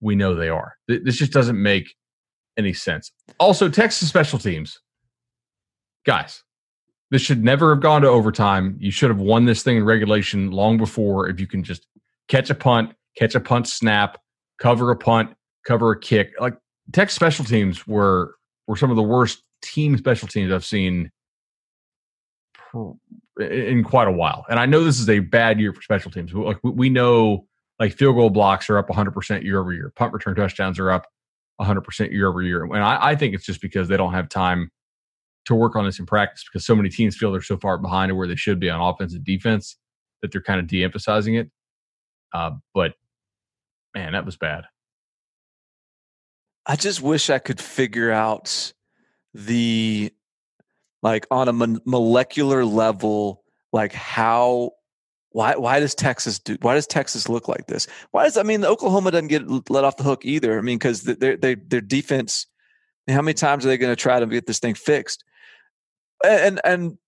we 0.00 0.14
know 0.14 0.34
they 0.34 0.48
are. 0.48 0.76
This 0.86 1.16
just 1.16 1.32
doesn't 1.32 1.60
make 1.60 1.94
any 2.56 2.72
sense. 2.72 3.10
Also, 3.40 3.68
Texas 3.68 4.08
special 4.08 4.38
teams, 4.38 4.78
guys, 6.06 6.43
this 7.14 7.22
should 7.22 7.44
never 7.44 7.72
have 7.72 7.80
gone 7.80 8.02
to 8.02 8.08
overtime. 8.08 8.76
You 8.80 8.90
should 8.90 9.08
have 9.08 9.20
won 9.20 9.44
this 9.44 9.62
thing 9.62 9.76
in 9.76 9.84
regulation 9.84 10.50
long 10.50 10.78
before. 10.78 11.28
If 11.28 11.38
you 11.38 11.46
can 11.46 11.62
just 11.62 11.86
catch 12.26 12.50
a 12.50 12.56
punt, 12.56 12.92
catch 13.16 13.36
a 13.36 13.40
punt 13.40 13.68
snap, 13.68 14.18
cover 14.58 14.90
a 14.90 14.96
punt, 14.96 15.30
cover 15.64 15.92
a 15.92 16.00
kick, 16.00 16.32
like 16.40 16.54
Tech 16.92 17.10
special 17.10 17.44
teams 17.44 17.86
were 17.86 18.34
were 18.66 18.76
some 18.76 18.90
of 18.90 18.96
the 18.96 19.02
worst 19.02 19.44
team 19.62 19.96
special 19.96 20.26
teams 20.26 20.52
I've 20.52 20.64
seen 20.64 21.12
in 23.38 23.84
quite 23.84 24.08
a 24.08 24.12
while. 24.12 24.44
And 24.50 24.58
I 24.58 24.66
know 24.66 24.82
this 24.82 24.98
is 24.98 25.08
a 25.08 25.20
bad 25.20 25.60
year 25.60 25.72
for 25.72 25.82
special 25.82 26.10
teams. 26.10 26.34
Like 26.34 26.58
we 26.64 26.90
know, 26.90 27.46
like 27.78 27.94
field 27.94 28.16
goal 28.16 28.30
blocks 28.30 28.68
are 28.68 28.76
up 28.76 28.88
100% 28.88 29.44
year 29.44 29.60
over 29.60 29.72
year. 29.72 29.92
Punt 29.94 30.12
return 30.12 30.34
touchdowns 30.34 30.80
are 30.80 30.90
up 30.90 31.06
100% 31.60 32.10
year 32.10 32.28
over 32.28 32.42
year. 32.42 32.64
And 32.64 32.82
I, 32.82 32.98
I, 33.00 33.14
think 33.14 33.34
it's 33.34 33.46
just 33.46 33.60
because 33.60 33.86
they 33.86 33.96
don't 33.96 34.12
have 34.12 34.28
time 34.28 34.72
to 35.46 35.54
work 35.54 35.76
on 35.76 35.84
this 35.84 35.98
in 35.98 36.06
practice 36.06 36.44
because 36.44 36.66
so 36.66 36.74
many 36.74 36.88
teams 36.88 37.16
feel 37.16 37.32
they're 37.32 37.42
so 37.42 37.58
far 37.58 37.78
behind 37.78 38.16
where 38.16 38.28
they 38.28 38.36
should 38.36 38.58
be 38.58 38.70
on 38.70 38.80
offense 38.80 39.14
and 39.14 39.24
defense 39.24 39.76
that 40.22 40.32
they're 40.32 40.42
kind 40.42 40.60
of 40.60 40.66
de 40.66 40.84
emphasizing 40.84 41.34
it. 41.34 41.50
Uh, 42.32 42.52
but 42.74 42.94
man, 43.94 44.12
that 44.12 44.24
was 44.24 44.36
bad. 44.36 44.64
I 46.66 46.76
just 46.76 47.02
wish 47.02 47.28
I 47.28 47.38
could 47.38 47.60
figure 47.60 48.10
out 48.10 48.72
the 49.34 50.10
like 51.02 51.26
on 51.30 51.48
a 51.48 51.52
mon- 51.52 51.80
molecular 51.84 52.64
level 52.64 53.42
like 53.72 53.92
how 53.92 54.70
why 55.30 55.56
why 55.56 55.80
does 55.80 55.94
Texas 55.94 56.38
do 56.38 56.56
why 56.62 56.74
does 56.74 56.86
Texas 56.86 57.28
look 57.28 57.48
like 57.48 57.66
this? 57.66 57.86
Why 58.12 58.24
does 58.24 58.38
I 58.38 58.44
mean 58.44 58.64
Oklahoma 58.64 59.10
doesn't 59.10 59.28
get 59.28 59.70
let 59.70 59.84
off 59.84 59.98
the 59.98 60.04
hook 60.04 60.24
either? 60.24 60.56
I 60.56 60.62
mean 60.62 60.78
because 60.78 61.02
their 61.02 61.36
their 61.36 61.80
defense 61.80 62.46
how 63.08 63.20
many 63.20 63.34
times 63.34 63.66
are 63.66 63.68
they 63.68 63.76
going 63.76 63.92
to 63.92 64.00
try 64.00 64.18
to 64.18 64.26
get 64.26 64.46
this 64.46 64.60
thing 64.60 64.74
fixed? 64.74 65.24
And 66.24 66.60
and 66.64 66.98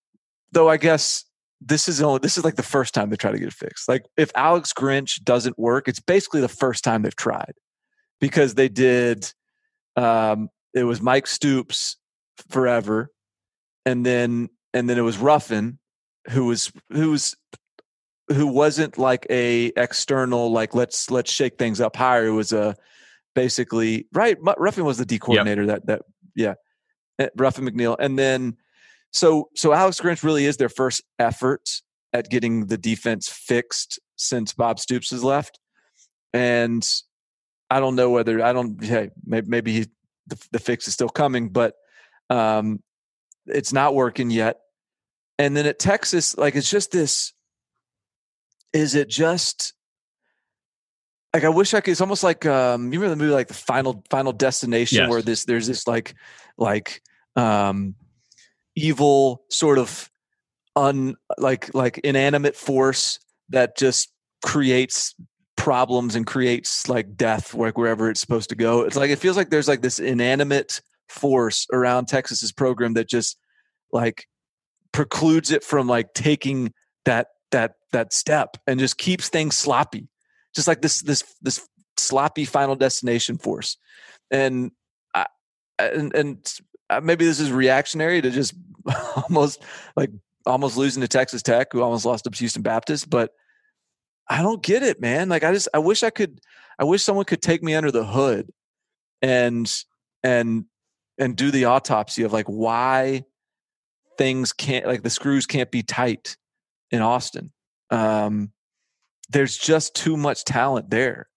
though 0.52 0.68
I 0.68 0.76
guess 0.76 1.24
this 1.60 1.88
is 1.88 2.02
only 2.02 2.20
this 2.20 2.36
is 2.36 2.44
like 2.44 2.56
the 2.56 2.62
first 2.62 2.94
time 2.94 3.10
they 3.10 3.16
try 3.16 3.32
to 3.32 3.38
get 3.38 3.48
it 3.48 3.54
fixed. 3.54 3.88
Like 3.88 4.04
if 4.16 4.30
Alex 4.34 4.72
Grinch 4.72 5.22
doesn't 5.22 5.58
work, 5.58 5.88
it's 5.88 6.00
basically 6.00 6.40
the 6.40 6.48
first 6.48 6.84
time 6.84 7.02
they've 7.02 7.16
tried 7.16 7.54
because 8.20 8.54
they 8.54 8.68
did 8.68 9.32
um, 9.96 10.50
it 10.74 10.84
was 10.84 11.00
Mike 11.00 11.26
Stoops 11.26 11.96
forever, 12.50 13.10
and 13.84 14.04
then 14.04 14.50
and 14.74 14.88
then 14.88 14.98
it 14.98 15.02
was 15.02 15.18
Ruffin, 15.18 15.78
who 16.30 16.46
was 16.46 16.70
who 16.90 17.12
was 17.12 17.36
who 18.28 18.46
wasn't 18.46 18.98
like 18.98 19.26
a 19.30 19.72
external 19.76 20.52
like 20.52 20.74
let's 20.74 21.10
let's 21.10 21.32
shake 21.32 21.58
things 21.58 21.80
up 21.80 21.96
higher. 21.96 22.26
It 22.26 22.32
was 22.32 22.52
a 22.52 22.76
basically 23.34 24.06
right. 24.12 24.36
Ruffin 24.58 24.84
was 24.84 24.98
the 24.98 25.06
D 25.06 25.18
coordinator. 25.18 25.64
Yep. 25.64 25.68
That 25.68 25.86
that 25.86 26.02
yeah, 26.34 26.54
eh, 27.18 27.28
Ruffin 27.36 27.64
McNeill, 27.64 27.96
and 27.98 28.18
then 28.18 28.56
so 29.16 29.48
so 29.54 29.72
Alex 29.72 29.98
Grinch 29.98 30.22
really 30.22 30.44
is 30.44 30.58
their 30.58 30.68
first 30.68 31.02
effort 31.18 31.80
at 32.12 32.28
getting 32.28 32.66
the 32.66 32.76
defense 32.76 33.30
fixed 33.30 33.98
since 34.16 34.52
Bob 34.52 34.78
Stoops 34.78 35.10
has 35.10 35.24
left, 35.24 35.58
and 36.34 36.86
I 37.70 37.80
don't 37.80 37.96
know 37.96 38.10
whether 38.10 38.44
I 38.44 38.52
don't. 38.52 38.82
Hey, 38.84 39.08
maybe, 39.24 39.48
maybe 39.48 39.72
he, 39.72 39.86
the, 40.26 40.46
the 40.52 40.58
fix 40.58 40.86
is 40.86 40.92
still 40.92 41.08
coming, 41.08 41.48
but 41.48 41.74
um, 42.28 42.82
it's 43.46 43.72
not 43.72 43.94
working 43.94 44.30
yet. 44.30 44.58
And 45.38 45.56
then 45.56 45.64
at 45.64 45.78
Texas, 45.78 46.36
like 46.36 46.54
it's 46.54 46.70
just 46.70 46.92
this. 46.92 47.32
Is 48.74 48.94
it 48.94 49.08
just 49.08 49.72
like 51.32 51.44
I 51.44 51.48
wish 51.48 51.72
I 51.72 51.80
could? 51.80 51.92
It's 51.92 52.02
almost 52.02 52.22
like 52.22 52.44
um, 52.44 52.92
you 52.92 53.00
remember 53.00 53.16
the 53.16 53.24
movie 53.24 53.34
like 53.34 53.48
the 53.48 53.54
Final 53.54 54.04
Final 54.10 54.32
Destination, 54.32 54.98
yes. 54.98 55.08
where 55.08 55.22
this 55.22 55.46
there's 55.46 55.68
this 55.68 55.86
like 55.86 56.14
like 56.58 57.00
um, 57.34 57.94
evil 58.76 59.42
sort 59.50 59.78
of 59.78 60.10
un 60.76 61.16
like 61.38 61.74
like 61.74 61.98
inanimate 61.98 62.54
force 62.54 63.18
that 63.48 63.76
just 63.76 64.12
creates 64.44 65.14
problems 65.56 66.14
and 66.14 66.26
creates 66.26 66.88
like 66.88 67.16
death 67.16 67.54
like 67.54 67.78
wherever 67.78 68.10
it's 68.10 68.20
supposed 68.20 68.50
to 68.50 68.54
go. 68.54 68.82
It's 68.82 68.96
like 68.96 69.10
it 69.10 69.18
feels 69.18 69.36
like 69.36 69.50
there's 69.50 69.68
like 69.68 69.82
this 69.82 69.98
inanimate 69.98 70.80
force 71.08 71.66
around 71.72 72.06
Texas's 72.06 72.52
program 72.52 72.94
that 72.94 73.08
just 73.08 73.38
like 73.92 74.28
precludes 74.92 75.50
it 75.50 75.64
from 75.64 75.86
like 75.86 76.12
taking 76.14 76.72
that 77.04 77.28
that 77.52 77.74
that 77.92 78.12
step 78.12 78.56
and 78.66 78.78
just 78.78 78.98
keeps 78.98 79.28
things 79.28 79.56
sloppy. 79.56 80.08
Just 80.54 80.68
like 80.68 80.82
this 80.82 81.00
this 81.00 81.22
this 81.40 81.66
sloppy 81.96 82.44
final 82.44 82.76
destination 82.76 83.38
force. 83.38 83.76
And 84.30 84.72
I, 85.14 85.26
and 85.78 86.14
and 86.14 86.54
uh, 86.90 87.00
maybe 87.02 87.24
this 87.24 87.40
is 87.40 87.50
reactionary 87.50 88.20
to 88.22 88.30
just 88.30 88.54
almost 89.28 89.62
like 89.96 90.10
almost 90.46 90.76
losing 90.76 91.00
to 91.00 91.08
Texas 91.08 91.42
Tech, 91.42 91.68
who 91.72 91.82
almost 91.82 92.04
lost 92.04 92.24
to 92.24 92.30
Houston 92.36 92.62
Baptist, 92.62 93.10
but 93.10 93.32
I 94.28 94.42
don't 94.42 94.62
get 94.62 94.82
it, 94.82 95.00
man. 95.00 95.28
Like 95.28 95.44
I 95.44 95.52
just 95.52 95.68
I 95.74 95.78
wish 95.78 96.02
I 96.02 96.10
could 96.10 96.40
I 96.78 96.84
wish 96.84 97.02
someone 97.02 97.24
could 97.24 97.42
take 97.42 97.62
me 97.62 97.74
under 97.74 97.90
the 97.90 98.04
hood 98.04 98.50
and 99.22 99.72
and 100.22 100.64
and 101.18 101.36
do 101.36 101.50
the 101.50 101.66
autopsy 101.66 102.22
of 102.22 102.32
like 102.32 102.46
why 102.46 103.24
things 104.18 104.52
can't 104.52 104.86
like 104.86 105.02
the 105.02 105.10
screws 105.10 105.46
can't 105.46 105.70
be 105.70 105.82
tight 105.82 106.36
in 106.90 107.02
Austin. 107.02 107.52
Um 107.90 108.52
there's 109.28 109.56
just 109.56 109.94
too 109.94 110.16
much 110.16 110.44
talent 110.44 110.90
there 110.90 111.28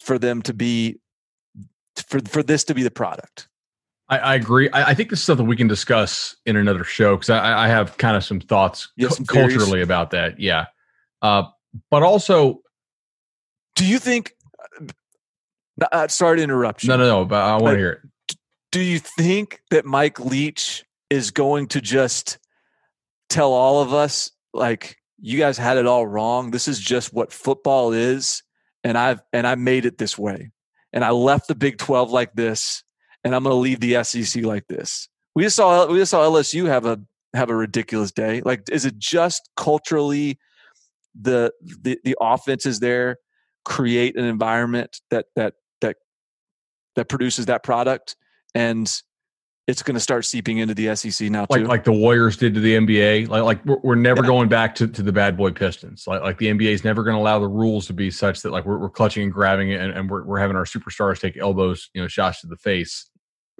for 0.00 0.18
them 0.18 0.42
to 0.42 0.54
be 0.54 1.00
for 2.06 2.20
for 2.20 2.42
this 2.42 2.64
to 2.64 2.74
be 2.74 2.82
the 2.82 2.90
product. 2.90 3.48
I, 4.10 4.18
I 4.18 4.34
agree. 4.34 4.68
I, 4.70 4.90
I, 4.90 4.94
think 4.94 5.08
this 5.10 5.20
is 5.20 5.24
something 5.24 5.46
we 5.46 5.56
can 5.56 5.68
discuss 5.68 6.36
in 6.44 6.56
another 6.56 6.82
show 6.82 7.14
because 7.14 7.30
I, 7.30 7.66
I, 7.66 7.68
have 7.68 7.96
kind 7.96 8.16
of 8.16 8.24
some 8.24 8.40
thoughts 8.40 8.88
cu- 9.00 9.24
culturally 9.24 9.82
about 9.82 10.10
that. 10.10 10.40
Yeah, 10.40 10.66
uh, 11.22 11.44
but 11.90 12.02
also, 12.02 12.62
do 13.76 13.86
you 13.86 14.00
think? 14.00 14.32
Uh, 15.80 15.86
uh 15.92 16.08
sorry 16.08 16.38
to 16.38 16.42
interrupt 16.42 16.82
you. 16.82 16.88
No, 16.88 16.96
no, 16.96 17.04
no. 17.04 17.24
But 17.24 17.40
I 17.40 17.56
want 17.56 17.74
to 17.74 17.78
hear 17.78 17.90
it. 17.92 18.36
Do 18.72 18.80
you 18.80 18.98
think 18.98 19.62
that 19.70 19.84
Mike 19.86 20.18
Leach 20.18 20.84
is 21.08 21.30
going 21.30 21.68
to 21.68 21.80
just 21.80 22.38
tell 23.28 23.52
all 23.52 23.80
of 23.80 23.94
us, 23.94 24.30
like, 24.52 24.96
you 25.20 25.38
guys 25.38 25.56
had 25.56 25.76
it 25.76 25.86
all 25.86 26.06
wrong? 26.06 26.50
This 26.50 26.66
is 26.66 26.80
just 26.80 27.12
what 27.12 27.32
football 27.32 27.92
is, 27.92 28.42
and 28.82 28.98
I've 28.98 29.22
and 29.32 29.46
I 29.46 29.54
made 29.54 29.86
it 29.86 29.98
this 29.98 30.18
way, 30.18 30.50
and 30.92 31.04
I 31.04 31.10
left 31.10 31.46
the 31.46 31.54
Big 31.54 31.78
Twelve 31.78 32.10
like 32.10 32.32
this, 32.32 32.82
and 33.24 33.34
I'm 33.34 33.42
going 33.42 33.54
to 33.54 33.60
leave 33.60 33.80
the 33.80 34.02
SEC 34.04 34.42
like 34.44 34.66
this. 34.68 35.08
We 35.34 35.44
just 35.44 35.56
saw 35.56 35.86
we 35.86 35.98
just 35.98 36.10
saw 36.10 36.22
LSU 36.28 36.66
have 36.66 36.86
a 36.86 37.00
have 37.34 37.50
a 37.50 37.54
ridiculous 37.54 38.10
day. 38.12 38.42
Like, 38.44 38.68
is 38.70 38.84
it 38.84 38.98
just 38.98 39.48
culturally? 39.56 40.38
the 41.18 41.52
the, 41.60 41.98
the 42.04 42.16
offenses 42.20 42.80
there 42.80 43.18
create 43.64 44.16
an 44.16 44.24
environment 44.24 45.00
that 45.10 45.26
that 45.36 45.54
that 45.80 45.96
that 46.96 47.08
produces 47.08 47.46
that 47.46 47.62
product 47.62 48.16
and 48.54 49.02
it's 49.70 49.82
going 49.82 49.94
to 49.94 50.00
start 50.00 50.24
seeping 50.24 50.58
into 50.58 50.74
the 50.74 50.94
SEC 50.96 51.30
now 51.30 51.46
too. 51.46 51.60
Like 51.60 51.68
like 51.68 51.84
the 51.84 51.92
Warriors 51.92 52.36
did 52.36 52.54
to 52.54 52.60
the 52.60 52.74
NBA. 52.74 53.28
Like 53.28 53.42
like 53.42 53.64
we're, 53.64 53.78
we're 53.82 53.94
never 53.94 54.22
yeah. 54.22 54.28
going 54.28 54.48
back 54.48 54.74
to, 54.76 54.88
to 54.88 55.02
the 55.02 55.12
bad 55.12 55.36
boy 55.36 55.52
Pistons. 55.52 56.04
Like 56.06 56.22
like 56.22 56.38
the 56.38 56.46
NBA 56.46 56.72
is 56.72 56.84
never 56.84 57.02
going 57.04 57.16
to 57.16 57.20
allow 57.20 57.38
the 57.38 57.48
rules 57.48 57.86
to 57.86 57.92
be 57.92 58.10
such 58.10 58.42
that 58.42 58.50
like 58.50 58.66
we're, 58.66 58.78
we're 58.78 58.90
clutching 58.90 59.22
and 59.22 59.32
grabbing 59.32 59.70
it 59.70 59.80
and, 59.80 59.92
and 59.92 60.10
we're, 60.10 60.24
we're 60.24 60.38
having 60.38 60.56
our 60.56 60.64
superstars 60.64 61.20
take 61.20 61.36
elbows, 61.36 61.88
you 61.94 62.02
know, 62.02 62.08
shots 62.08 62.40
to 62.42 62.48
the 62.48 62.56
face. 62.56 63.08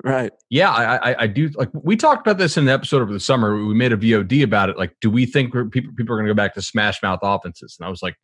Right. 0.03 0.33
Yeah, 0.49 0.71
I, 0.71 1.11
I, 1.11 1.17
I 1.21 1.27
do. 1.27 1.51
Like 1.55 1.69
we 1.75 1.97
talked 1.97 2.27
about 2.27 2.39
this 2.39 2.57
in 2.57 2.65
the 2.65 2.73
episode 2.73 3.03
over 3.03 3.13
the 3.13 3.21
summer. 3.21 3.55
We 3.65 3.75
made 3.75 3.93
a 3.93 3.97
VOD 3.97 4.43
about 4.43 4.71
it. 4.71 4.79
Like, 4.79 4.97
do 5.01 5.11
we 5.11 5.27
think 5.27 5.53
people 5.71 5.93
people 5.95 6.15
are 6.15 6.17
going 6.17 6.27
to 6.27 6.31
go 6.31 6.37
back 6.37 6.55
to 6.55 6.63
smash 6.63 7.03
mouth 7.03 7.21
offenses? 7.23 7.77
And 7.79 7.87
I 7.87 7.91
was 7.91 8.03
like, 8.03 8.17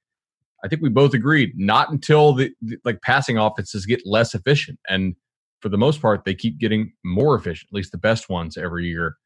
I 0.64 0.68
think 0.68 0.82
we 0.82 0.88
both 0.88 1.14
agreed 1.14 1.52
not 1.54 1.90
until 1.90 2.32
the, 2.32 2.50
the 2.62 2.78
like 2.84 3.02
passing 3.02 3.36
offenses 3.36 3.84
get 3.86 4.00
less 4.06 4.34
efficient. 4.34 4.78
And 4.88 5.16
for 5.60 5.68
the 5.68 5.78
most 5.78 6.02
part, 6.02 6.24
they 6.24 6.34
keep 6.34 6.58
getting 6.58 6.92
more 7.04 7.34
efficient, 7.34 7.68
at 7.70 7.76
least 7.76 7.92
the 7.92 7.98
best 7.98 8.28
ones 8.28 8.56
every 8.56 8.86
year. 8.86 9.16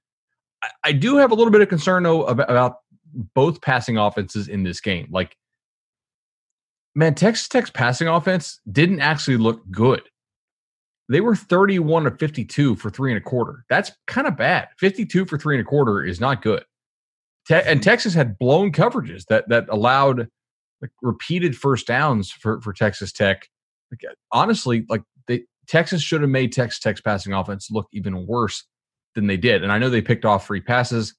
I, 0.63 0.69
I 0.85 0.93
do 0.93 1.17
have 1.17 1.31
a 1.31 1.35
little 1.35 1.51
bit 1.51 1.61
of 1.61 1.69
concern 1.69 2.03
though 2.03 2.25
about, 2.25 2.51
about 2.51 2.77
both 3.35 3.61
passing 3.61 3.97
offenses 3.97 4.49
in 4.49 4.63
this 4.63 4.81
game. 4.81 5.09
Like, 5.11 5.37
man, 6.95 7.15
Texas 7.15 7.49
Tech's 7.49 7.71
passing 7.71 8.09
offense 8.09 8.61
didn't 8.71 9.01
actually 9.01 9.37
look 9.37 9.63
good. 9.71 10.03
They 11.09 11.21
were 11.21 11.35
31 11.35 12.05
to 12.05 12.13
52 12.13 12.77
for 12.77 12.89
three 12.89 13.11
and 13.11 13.19
a 13.19 13.21
quarter. 13.21 13.65
That's 13.69 13.91
kind 14.07 14.29
of 14.29 14.37
bad. 14.37 14.69
52 14.79 15.27
for 15.27 15.37
three 15.37 15.57
and 15.57 15.67
a 15.67 15.69
quarter 15.69 16.05
is 16.05 16.21
not 16.21 16.41
good. 16.41 16.65
Te- 17.49 17.55
and 17.55 17.65
mm-hmm. 17.65 17.81
Texas 17.81 18.15
had 18.15 18.39
blown 18.39 18.71
coverages 18.71 19.25
that 19.27 19.49
that 19.49 19.67
allowed 19.69 20.29
like 20.81 20.93
repeated 21.03 21.57
first 21.57 21.87
downs 21.87 22.31
for 22.31 22.61
for 22.61 22.73
Texas 22.73 23.13
Tech. 23.13 23.49
Like, 23.91 24.15
honestly, 24.31 24.87
like 24.89 25.03
Texas 25.71 26.03
should 26.03 26.21
have 26.21 26.31
made 26.31 26.53
Texas 26.53 26.81
Tech's 26.81 27.01
passing 27.01 27.33
offense 27.33 27.71
look 27.71 27.87
even 27.93 28.27
worse 28.27 28.65
than 29.15 29.29
they 29.29 29.37
did. 29.37 29.63
And 29.63 29.71
I 29.71 29.79
know 29.79 29.89
they 29.89 30.03
picked 30.03 30.25
off 30.25 30.47
three 30.47 30.61
passes, 30.61 31.15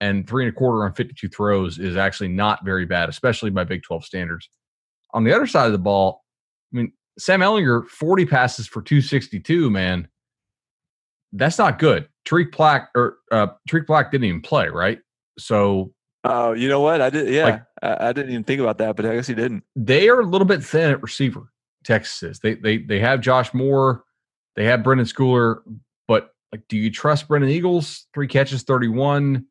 and 0.00 0.28
three 0.28 0.44
and 0.44 0.54
a 0.54 0.56
quarter 0.56 0.84
on 0.84 0.92
52 0.92 1.28
throws 1.28 1.78
is 1.78 1.96
actually 1.96 2.28
not 2.28 2.64
very 2.64 2.84
bad, 2.84 3.08
especially 3.08 3.50
by 3.50 3.64
Big 3.64 3.82
12 3.82 4.04
standards. 4.04 4.48
On 5.12 5.24
the 5.24 5.34
other 5.34 5.46
side 5.46 5.66
of 5.66 5.72
the 5.72 5.78
ball, 5.78 6.22
I 6.72 6.76
mean, 6.76 6.92
Sam 7.18 7.40
Ehlinger, 7.40 7.86
40 7.88 8.26
passes 8.26 8.66
for 8.68 8.80
262, 8.82 9.70
man. 9.70 10.06
That's 11.32 11.58
not 11.58 11.78
good. 11.78 12.08
Tarik 12.24 12.54
Black 12.56 12.90
or 12.94 13.18
uh 13.32 13.48
Tarik 13.68 13.86
Black 13.86 14.10
didn't 14.10 14.26
even 14.26 14.40
play, 14.40 14.68
right? 14.68 15.00
So 15.38 15.92
Oh, 16.24 16.52
you 16.52 16.68
know 16.68 16.80
what? 16.80 17.00
I 17.00 17.10
did 17.10 17.32
yeah. 17.32 17.44
Like, 17.44 17.62
I, 17.82 18.08
I, 18.08 18.12
didn't 18.12 18.32
even 18.32 18.44
think 18.44 18.60
about 18.60 18.78
that, 18.78 18.96
but 18.96 19.06
I 19.06 19.14
guess 19.14 19.26
he 19.28 19.34
didn't. 19.34 19.62
They 19.76 20.08
are 20.08 20.20
a 20.20 20.24
little 20.24 20.46
bit 20.46 20.62
thin 20.62 20.90
at 20.90 21.02
receiver, 21.02 21.52
Texas 21.86 22.22
is. 22.22 22.38
They 22.40 22.54
they 22.54 22.78
they 22.78 22.98
have 23.00 23.20
Josh 23.20 23.54
Moore, 23.54 24.04
they 24.56 24.64
have 24.64 24.80
Brenden 24.80 25.10
Schooler, 25.12 25.58
but 26.08 26.30
like 26.52 26.62
do 26.68 26.76
you 26.76 26.90
trust 26.90 27.28
Brennan 27.28 27.48
Eagles? 27.48 28.06
Three 28.14 28.28
catches, 28.28 28.62
31. 28.62 29.46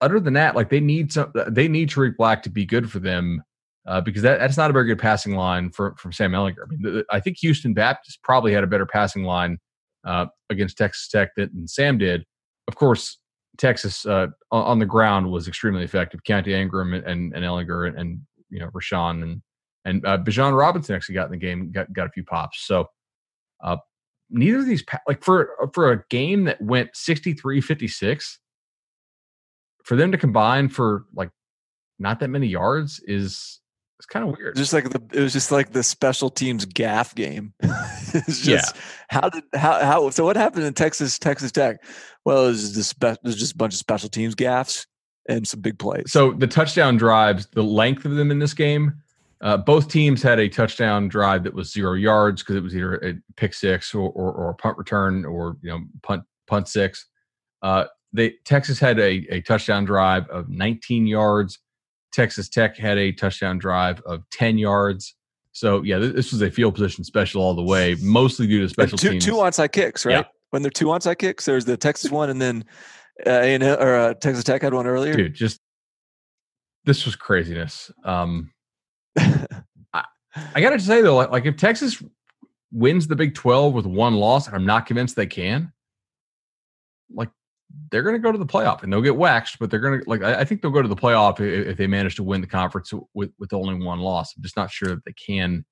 Other 0.00 0.18
than 0.18 0.32
that, 0.34 0.56
like 0.56 0.70
they 0.70 0.80
need 0.80 1.12
some 1.12 1.32
they 1.48 1.68
need 1.68 1.90
Tarik 1.90 2.16
Black 2.16 2.42
to 2.44 2.50
be 2.50 2.64
good 2.64 2.90
for 2.90 3.00
them 3.00 3.42
uh, 3.86 4.00
because 4.00 4.22
that, 4.22 4.38
that's 4.38 4.56
not 4.56 4.70
a 4.70 4.72
very 4.72 4.86
good 4.86 4.98
passing 4.98 5.34
line 5.34 5.70
for 5.70 5.94
from 5.96 6.12
Sam 6.12 6.32
Ehlinger. 6.32 6.64
I 6.64 6.68
mean, 6.68 6.82
the, 6.82 7.04
I 7.10 7.20
think 7.20 7.36
Houston 7.38 7.74
Baptist 7.74 8.22
probably 8.22 8.52
had 8.52 8.64
a 8.64 8.68
better 8.68 8.86
passing 8.86 9.24
line 9.24 9.58
uh, 10.04 10.26
against 10.48 10.78
Texas 10.78 11.08
Tech 11.08 11.34
than 11.36 11.68
Sam 11.68 11.98
did. 11.98 12.24
Of 12.66 12.76
course, 12.76 13.18
Texas 13.58 14.06
uh, 14.06 14.28
on 14.50 14.78
the 14.78 14.86
ground 14.86 15.30
was 15.30 15.48
extremely 15.48 15.84
effective. 15.84 16.20
Keaontay 16.26 16.48
Ingram 16.48 16.94
and, 16.94 17.04
and, 17.04 17.34
and, 17.34 17.44
and, 17.44 18.20
you 18.48 18.58
know 18.58 18.68
Roschon 18.68 19.22
and 19.22 19.42
and 19.84 20.04
uh, 20.06 20.18
Bijan 20.18 20.56
Robinson 20.56 20.94
actually 20.94 21.14
got 21.14 21.26
in 21.26 21.32
the 21.32 21.38
game, 21.38 21.70
got 21.72 21.92
got 21.92 22.06
a 22.06 22.10
few 22.10 22.24
pops. 22.24 22.64
So 22.66 22.86
uh, 23.62 23.76
neither 24.30 24.58
of 24.58 24.66
these 24.66 24.84
like 25.06 25.22
for 25.22 25.50
for 25.72 25.92
a 25.92 26.04
game 26.10 26.44
that 26.44 26.60
went 26.60 26.92
63-56 26.92 28.38
for 29.84 29.96
them 29.96 30.12
to 30.12 30.18
combine 30.18 30.68
for 30.68 31.04
like 31.14 31.30
not 31.98 32.20
that 32.20 32.28
many 32.28 32.46
yards 32.46 33.00
is 33.06 33.60
it's 33.98 34.06
kind 34.06 34.26
of 34.26 34.34
weird. 34.38 34.56
Just 34.56 34.72
like 34.72 34.88
the 34.88 35.02
it 35.12 35.20
was 35.20 35.34
just 35.34 35.52
like 35.52 35.72
the 35.72 35.82
special 35.82 36.30
teams 36.30 36.64
gaff 36.64 37.14
game. 37.14 37.52
it's 37.62 38.40
just 38.40 38.74
yeah. 38.74 38.80
how 39.08 39.28
did 39.28 39.44
how 39.54 39.78
how 39.84 40.08
so 40.08 40.24
what 40.24 40.36
happened 40.36 40.64
in 40.64 40.72
Texas 40.72 41.18
Texas 41.18 41.52
Tech? 41.52 41.84
Well, 42.24 42.46
it 42.46 42.48
was 42.48 42.74
just 42.74 42.94
it 43.02 43.18
was 43.22 43.36
just 43.36 43.52
a 43.52 43.56
bunch 43.56 43.74
of 43.74 43.78
special 43.78 44.08
teams 44.08 44.34
gaffs 44.34 44.86
and 45.28 45.46
some 45.46 45.60
big 45.60 45.78
plays. 45.78 46.10
So 46.10 46.32
the 46.32 46.46
touchdown 46.46 46.96
drives, 46.96 47.46
the 47.48 47.62
length 47.62 48.06
of 48.06 48.14
them 48.14 48.30
in 48.30 48.38
this 48.38 48.54
game, 48.54 48.94
uh, 49.42 49.56
both 49.56 49.88
teams 49.88 50.22
had 50.22 50.38
a 50.38 50.48
touchdown 50.48 51.08
drive 51.08 51.44
that 51.44 51.54
was 51.54 51.72
zero 51.72 51.94
yards 51.94 52.42
because 52.42 52.56
it 52.56 52.62
was 52.62 52.76
either 52.76 52.96
a 52.96 53.14
pick 53.36 53.54
six 53.54 53.94
or, 53.94 54.10
or, 54.10 54.32
or, 54.32 54.50
a 54.50 54.54
punt 54.54 54.76
return 54.76 55.24
or 55.24 55.56
you 55.62 55.70
know 55.70 55.80
punt 56.02 56.22
punt 56.46 56.68
six. 56.68 57.06
Uh, 57.62 57.84
they 58.12 58.34
Texas 58.44 58.78
had 58.78 58.98
a, 58.98 59.26
a 59.30 59.40
touchdown 59.40 59.84
drive 59.84 60.28
of 60.28 60.48
19 60.48 61.06
yards. 61.06 61.58
Texas 62.12 62.48
Tech 62.48 62.76
had 62.76 62.98
a 62.98 63.12
touchdown 63.12 63.56
drive 63.56 64.00
of 64.00 64.22
10 64.32 64.58
yards. 64.58 65.14
So 65.52 65.82
yeah, 65.82 65.98
this 65.98 66.32
was 66.32 66.42
a 66.42 66.50
field 66.50 66.74
position 66.74 67.04
special 67.04 67.42
all 67.42 67.54
the 67.54 67.62
way, 67.62 67.96
mostly 68.00 68.46
due 68.46 68.60
to 68.60 68.68
special 68.68 68.98
two, 68.98 69.10
teams. 69.10 69.24
Two 69.24 69.34
onside 69.34 69.72
kicks, 69.72 70.04
right? 70.04 70.18
Yeah. 70.18 70.24
When 70.50 70.62
they're 70.62 70.70
two 70.70 70.86
onside 70.86 71.18
kicks, 71.18 71.44
there's 71.44 71.64
the 71.64 71.76
Texas 71.76 72.10
one, 72.10 72.28
and 72.28 72.42
then 72.42 72.64
uh, 73.26 73.30
and 73.30 73.62
or 73.62 73.96
uh, 73.96 74.14
Texas 74.14 74.44
Tech 74.44 74.62
had 74.62 74.74
one 74.74 74.86
earlier. 74.86 75.14
Dude, 75.14 75.34
just 75.34 75.60
this 76.84 77.04
was 77.04 77.16
craziness. 77.16 77.90
Um, 78.04 78.52
I, 79.94 80.04
I 80.54 80.60
got 80.60 80.70
to 80.70 80.80
say 80.80 81.02
though, 81.02 81.16
like, 81.16 81.30
like 81.30 81.46
if 81.46 81.56
Texas 81.56 82.02
wins 82.72 83.06
the 83.06 83.16
Big 83.16 83.34
12 83.34 83.74
with 83.74 83.86
one 83.86 84.14
loss, 84.14 84.46
and 84.46 84.56
I'm 84.56 84.66
not 84.66 84.86
convinced 84.86 85.16
they 85.16 85.26
can, 85.26 85.72
like 87.12 87.30
they're 87.90 88.02
going 88.02 88.14
to 88.14 88.20
go 88.20 88.32
to 88.32 88.38
the 88.38 88.46
playoff 88.46 88.82
and 88.82 88.92
they'll 88.92 89.00
get 89.00 89.16
waxed, 89.16 89.58
but 89.58 89.70
they're 89.70 89.80
going 89.80 90.00
to 90.00 90.08
like 90.08 90.22
I, 90.22 90.44
think 90.44 90.62
they'll 90.62 90.70
go 90.70 90.82
to 90.82 90.88
the 90.88 90.96
playoff 90.96 91.40
if, 91.40 91.68
if, 91.68 91.76
they 91.76 91.86
manage 91.86 92.16
to 92.16 92.22
win 92.22 92.40
the 92.40 92.46
conference 92.46 92.92
with 93.14 93.30
with 93.38 93.52
only 93.52 93.74
one 93.74 94.00
loss. 94.00 94.34
I'm 94.36 94.42
just 94.42 94.56
not 94.56 94.70
sure 94.70 94.90
that 94.90 95.04
they 95.04 95.12
can 95.12 95.64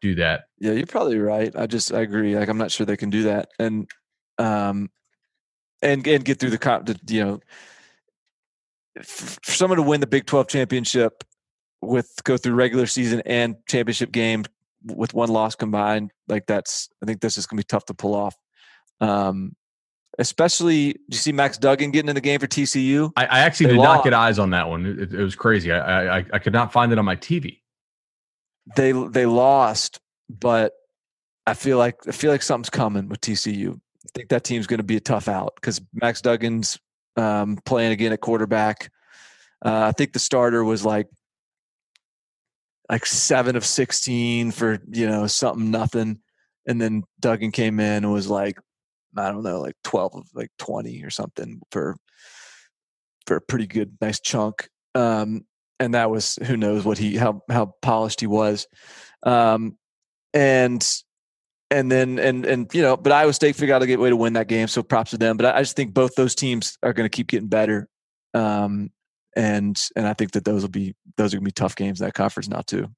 do 0.00 0.14
that. 0.16 0.44
Yeah, 0.58 0.72
you're 0.72 0.86
probably 0.86 1.18
right. 1.18 1.54
I 1.56 1.66
just 1.66 1.92
I 1.92 2.00
agree. 2.00 2.36
Like 2.36 2.48
I'm 2.48 2.58
not 2.58 2.70
sure 2.70 2.86
they 2.86 2.96
can 2.96 3.10
do 3.10 3.24
that, 3.24 3.48
and 3.58 3.88
um, 4.38 4.90
and 5.82 6.06
and 6.06 6.24
get 6.24 6.40
through 6.40 6.50
the, 6.50 6.58
the 7.04 7.14
you 7.14 7.24
know, 7.24 7.40
for 9.02 9.52
someone 9.52 9.76
to 9.76 9.82
win 9.82 10.00
the 10.00 10.06
Big 10.06 10.26
12 10.26 10.48
championship 10.48 11.24
with 11.82 12.12
go 12.24 12.36
through 12.36 12.54
regular 12.54 12.86
season 12.86 13.22
and 13.26 13.56
championship 13.66 14.12
game 14.12 14.44
with 14.84 15.14
one 15.14 15.28
loss 15.28 15.54
combined, 15.54 16.12
like 16.28 16.46
that's 16.46 16.88
I 17.02 17.06
think 17.06 17.20
this 17.20 17.36
is 17.36 17.46
gonna 17.46 17.60
be 17.60 17.64
tough 17.64 17.86
to 17.86 17.94
pull 17.94 18.14
off. 18.14 18.36
Um, 19.00 19.56
especially 20.18 20.92
do 20.92 21.00
you 21.10 21.18
see 21.18 21.32
Max 21.32 21.58
Duggan 21.58 21.90
getting 21.90 22.08
in 22.08 22.14
the 22.14 22.20
game 22.20 22.40
for 22.40 22.46
TCU. 22.46 23.12
I, 23.16 23.24
I 23.24 23.38
actually 23.40 23.66
they 23.66 23.72
did 23.72 23.78
lost. 23.78 23.98
not 23.98 24.04
get 24.04 24.14
eyes 24.14 24.38
on 24.38 24.50
that 24.50 24.68
one. 24.68 24.86
It, 24.86 25.14
it 25.14 25.22
was 25.22 25.34
crazy. 25.34 25.72
I, 25.72 26.18
I 26.18 26.24
I 26.32 26.38
could 26.38 26.52
not 26.52 26.72
find 26.72 26.92
it 26.92 26.98
on 26.98 27.04
my 27.04 27.16
TV. 27.16 27.60
They 28.76 28.92
they 28.92 29.26
lost, 29.26 30.00
but 30.28 30.74
I 31.46 31.54
feel 31.54 31.78
like 31.78 31.96
I 32.06 32.12
feel 32.12 32.30
like 32.30 32.42
something's 32.42 32.70
coming 32.70 33.08
with 33.08 33.20
TCU. 33.20 33.74
I 33.74 34.08
think 34.14 34.28
that 34.30 34.44
team's 34.44 34.66
going 34.66 34.78
to 34.78 34.84
be 34.84 34.96
a 34.96 35.00
tough 35.00 35.28
out 35.28 35.54
because 35.56 35.80
Max 35.92 36.20
Duggan's 36.20 36.78
um, 37.16 37.58
playing 37.64 37.92
again 37.92 38.12
at 38.12 38.20
quarterback. 38.20 38.90
Uh, 39.64 39.86
I 39.88 39.92
think 39.92 40.12
the 40.12 40.18
starter 40.18 40.64
was 40.64 40.84
like 40.84 41.08
like 42.90 43.06
seven 43.06 43.56
of 43.56 43.64
sixteen 43.64 44.50
for 44.50 44.78
you 44.90 45.06
know 45.06 45.26
something 45.26 45.70
nothing, 45.70 46.18
and 46.66 46.80
then 46.80 47.04
Duggan 47.20 47.52
came 47.52 47.80
in 47.80 48.04
and 48.04 48.12
was 48.12 48.28
like 48.28 48.58
I 49.16 49.30
don't 49.30 49.42
know, 49.42 49.60
like 49.60 49.74
12 49.84 50.14
of 50.14 50.28
like 50.34 50.50
20 50.58 51.02
or 51.04 51.10
something 51.10 51.60
for 51.70 51.96
for 53.26 53.36
a 53.36 53.40
pretty 53.40 53.66
good 53.66 53.96
nice 54.00 54.20
chunk. 54.20 54.68
Um 54.94 55.44
and 55.78 55.94
that 55.94 56.10
was 56.10 56.38
who 56.46 56.56
knows 56.56 56.84
what 56.84 56.98
he 56.98 57.16
how 57.16 57.42
how 57.48 57.74
polished 57.82 58.20
he 58.20 58.26
was. 58.26 58.66
Um 59.24 59.76
and 60.32 60.86
and 61.70 61.90
then 61.90 62.18
and 62.18 62.44
and 62.44 62.72
you 62.74 62.82
know, 62.82 62.96
but 62.96 63.12
Iowa 63.12 63.32
State 63.32 63.56
figured 63.56 63.74
out 63.74 63.82
a 63.82 63.86
good 63.86 63.98
way 63.98 64.10
to 64.10 64.16
win 64.16 64.34
that 64.34 64.48
game, 64.48 64.68
so 64.68 64.82
props 64.82 65.10
to 65.10 65.18
them. 65.18 65.36
But 65.36 65.46
I, 65.46 65.58
I 65.58 65.62
just 65.62 65.76
think 65.76 65.94
both 65.94 66.14
those 66.14 66.34
teams 66.34 66.76
are 66.82 66.92
going 66.92 67.08
to 67.08 67.16
keep 67.16 67.28
getting 67.28 67.48
better, 67.48 67.88
um, 68.34 68.90
and 69.36 69.80
and 69.96 70.06
I 70.06 70.14
think 70.14 70.32
that 70.32 70.44
those 70.44 70.62
will 70.62 70.70
be 70.70 70.94
those 71.16 71.32
are 71.32 71.36
going 71.36 71.44
to 71.44 71.48
be 71.48 71.52
tough 71.52 71.76
games 71.76 72.00
in 72.00 72.06
that 72.06 72.14
conference 72.14 72.48
now 72.48 72.60
too. 72.60 72.88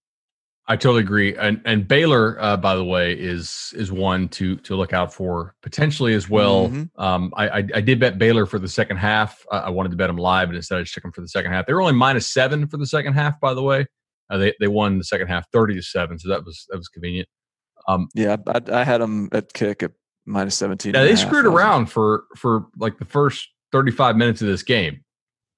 I 0.68 0.76
totally 0.76 1.02
agree, 1.02 1.36
and 1.36 1.60
and 1.64 1.88
Baylor, 1.88 2.40
uh, 2.40 2.56
by 2.56 2.76
the 2.76 2.84
way, 2.84 3.14
is 3.14 3.72
is 3.76 3.90
one 3.90 4.28
to 4.30 4.56
to 4.59 4.76
look 4.76 4.92
out 4.92 5.12
for 5.12 5.56
potentially 5.60 6.14
as 6.14 6.30
well. 6.30 6.68
Mm-hmm. 6.68 7.02
Um, 7.02 7.34
I, 7.36 7.48
I, 7.48 7.56
I 7.74 7.80
did 7.80 7.98
bet 7.98 8.16
Baylor 8.16 8.46
for 8.46 8.60
the 8.60 8.68
second 8.68 8.98
half. 8.98 9.44
I, 9.50 9.59
I 9.59 9.70
wanted 9.70 9.90
to 9.90 9.96
bet 9.96 10.06
them 10.06 10.18
live, 10.18 10.48
but 10.48 10.54
instead 10.54 10.78
I 10.78 10.82
just 10.82 10.94
took 10.94 11.02
them 11.02 11.12
for 11.12 11.20
the 11.20 11.28
second 11.28 11.50
half. 11.50 11.66
They 11.66 11.72
were 11.72 11.80
only 11.80 11.94
minus 11.94 12.28
seven 12.28 12.68
for 12.68 12.76
the 12.76 12.86
second 12.86 13.14
half, 13.14 13.40
by 13.40 13.54
the 13.54 13.62
way. 13.62 13.86
Uh, 14.30 14.38
they 14.38 14.54
they 14.60 14.68
won 14.68 14.98
the 14.98 15.04
second 15.04 15.26
half 15.26 15.50
thirty 15.50 15.74
to 15.74 15.82
seven, 15.82 16.18
so 16.18 16.28
that 16.28 16.44
was 16.44 16.64
that 16.70 16.78
was 16.78 16.88
convenient. 16.88 17.28
Um, 17.88 18.06
yeah, 18.14 18.36
I, 18.46 18.60
I 18.72 18.84
had 18.84 19.00
them 19.00 19.30
at 19.32 19.52
kick 19.52 19.82
at 19.82 19.90
minus 20.26 20.54
seventeen. 20.54 20.94
Yeah, 20.94 21.02
they 21.02 21.16
screwed 21.16 21.44
around 21.44 21.86
for 21.86 22.24
for 22.36 22.66
like 22.78 22.98
the 22.98 23.04
first 23.04 23.48
thirty 23.72 23.90
five 23.90 24.16
minutes 24.16 24.40
of 24.42 24.46
this 24.46 24.62
game, 24.62 25.02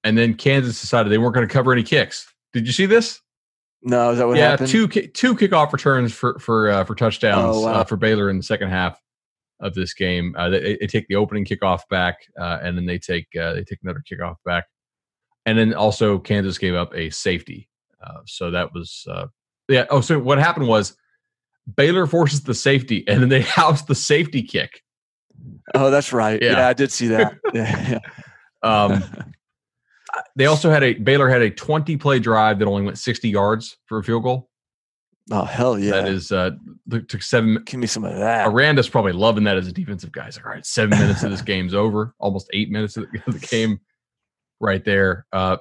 and 0.05 0.17
then 0.17 0.35
Kansas 0.35 0.79
decided 0.79 1.11
they 1.11 1.17
weren't 1.17 1.33
going 1.33 1.45
to 1.45 1.51
cover 1.51 1.73
any 1.73 1.83
kicks. 1.83 2.31
Did 2.53 2.67
you 2.67 2.71
see 2.71 2.85
this? 2.85 3.19
No, 3.81 4.11
is 4.11 4.19
that 4.19 4.27
what 4.27 4.37
yeah, 4.37 4.51
happened? 4.51 4.69
two 4.69 4.87
two 4.87 5.35
kickoff 5.35 5.73
returns 5.73 6.13
for 6.13 6.39
for 6.39 6.69
uh, 6.69 6.83
for 6.85 6.95
touchdowns 6.95 7.57
oh, 7.57 7.61
wow. 7.61 7.73
uh, 7.73 7.83
for 7.83 7.97
Baylor 7.97 8.29
in 8.29 8.37
the 8.37 8.43
second 8.43 8.69
half 8.69 8.99
of 9.59 9.73
this 9.73 9.93
game. 9.93 10.33
Uh, 10.37 10.49
they, 10.49 10.77
they, 10.79 10.87
take 10.87 11.07
the 11.07 11.15
opening 11.15 11.45
kickoff 11.45 11.81
back, 11.89 12.19
uh, 12.39 12.59
and 12.61 12.77
then 12.77 12.85
they 12.85 12.97
take 12.97 13.27
uh, 13.39 13.53
they 13.53 13.63
take 13.63 13.79
another 13.83 14.01
kickoff 14.09 14.37
back, 14.45 14.65
and 15.45 15.57
then 15.57 15.73
also 15.73 16.17
Kansas 16.17 16.57
gave 16.57 16.73
up 16.73 16.95
a 16.95 17.09
safety. 17.09 17.69
Uh, 18.03 18.21
so 18.25 18.49
that 18.51 18.73
was 18.73 19.07
yeah. 19.67 19.85
Oh, 19.89 20.01
so 20.01 20.17
what 20.19 20.39
happened 20.39 20.67
was 20.67 20.95
Baylor 21.75 22.07
forces 22.07 22.43
the 22.43 22.55
safety, 22.55 23.03
and 23.07 23.21
then 23.21 23.29
they 23.29 23.41
house 23.41 23.83
the 23.83 23.95
safety 23.95 24.41
kick. 24.41 24.81
Oh, 25.73 25.91
that's 25.91 26.13
right. 26.13 26.41
Yeah, 26.41 26.53
yeah 26.53 26.67
I 26.67 26.73
did 26.73 26.91
see 26.91 27.07
that. 27.09 27.37
yeah. 27.53 27.99
Um, 28.63 29.03
they 30.35 30.45
also 30.45 30.69
had 30.69 30.83
a 30.83 30.93
Baylor 30.93 31.29
had 31.29 31.41
a 31.41 31.49
20 31.49 31.97
play 31.97 32.19
drive 32.19 32.59
that 32.59 32.67
only 32.67 32.83
went 32.83 32.97
60 32.97 33.29
yards 33.29 33.77
for 33.85 33.99
a 33.99 34.03
field 34.03 34.23
goal. 34.23 34.49
Oh 35.31 35.43
hell 35.43 35.79
yeah! 35.79 35.91
That 35.91 36.07
is 36.07 36.31
uh 36.31 36.51
took 37.07 37.23
seven. 37.23 37.63
Give 37.65 37.79
me 37.79 37.87
some 37.87 38.03
of 38.03 38.15
that. 38.15 38.47
Aranda's 38.47 38.87
probably 38.87 39.11
loving 39.11 39.43
that 39.45 39.57
as 39.57 39.67
a 39.67 39.71
defensive 39.71 40.11
guy. 40.11 40.25
He's 40.25 40.37
like, 40.37 40.45
all 40.45 40.51
right, 40.51 40.65
seven 40.65 40.99
minutes 40.99 41.23
of 41.23 41.31
this 41.31 41.41
game's 41.41 41.73
over. 41.73 42.13
Almost 42.19 42.47
eight 42.53 42.69
minutes 42.69 42.95
of 42.95 43.07
the, 43.11 43.39
game, 43.39 43.79
right 44.59 44.85
there. 44.85 45.25
Uh, 45.33 45.57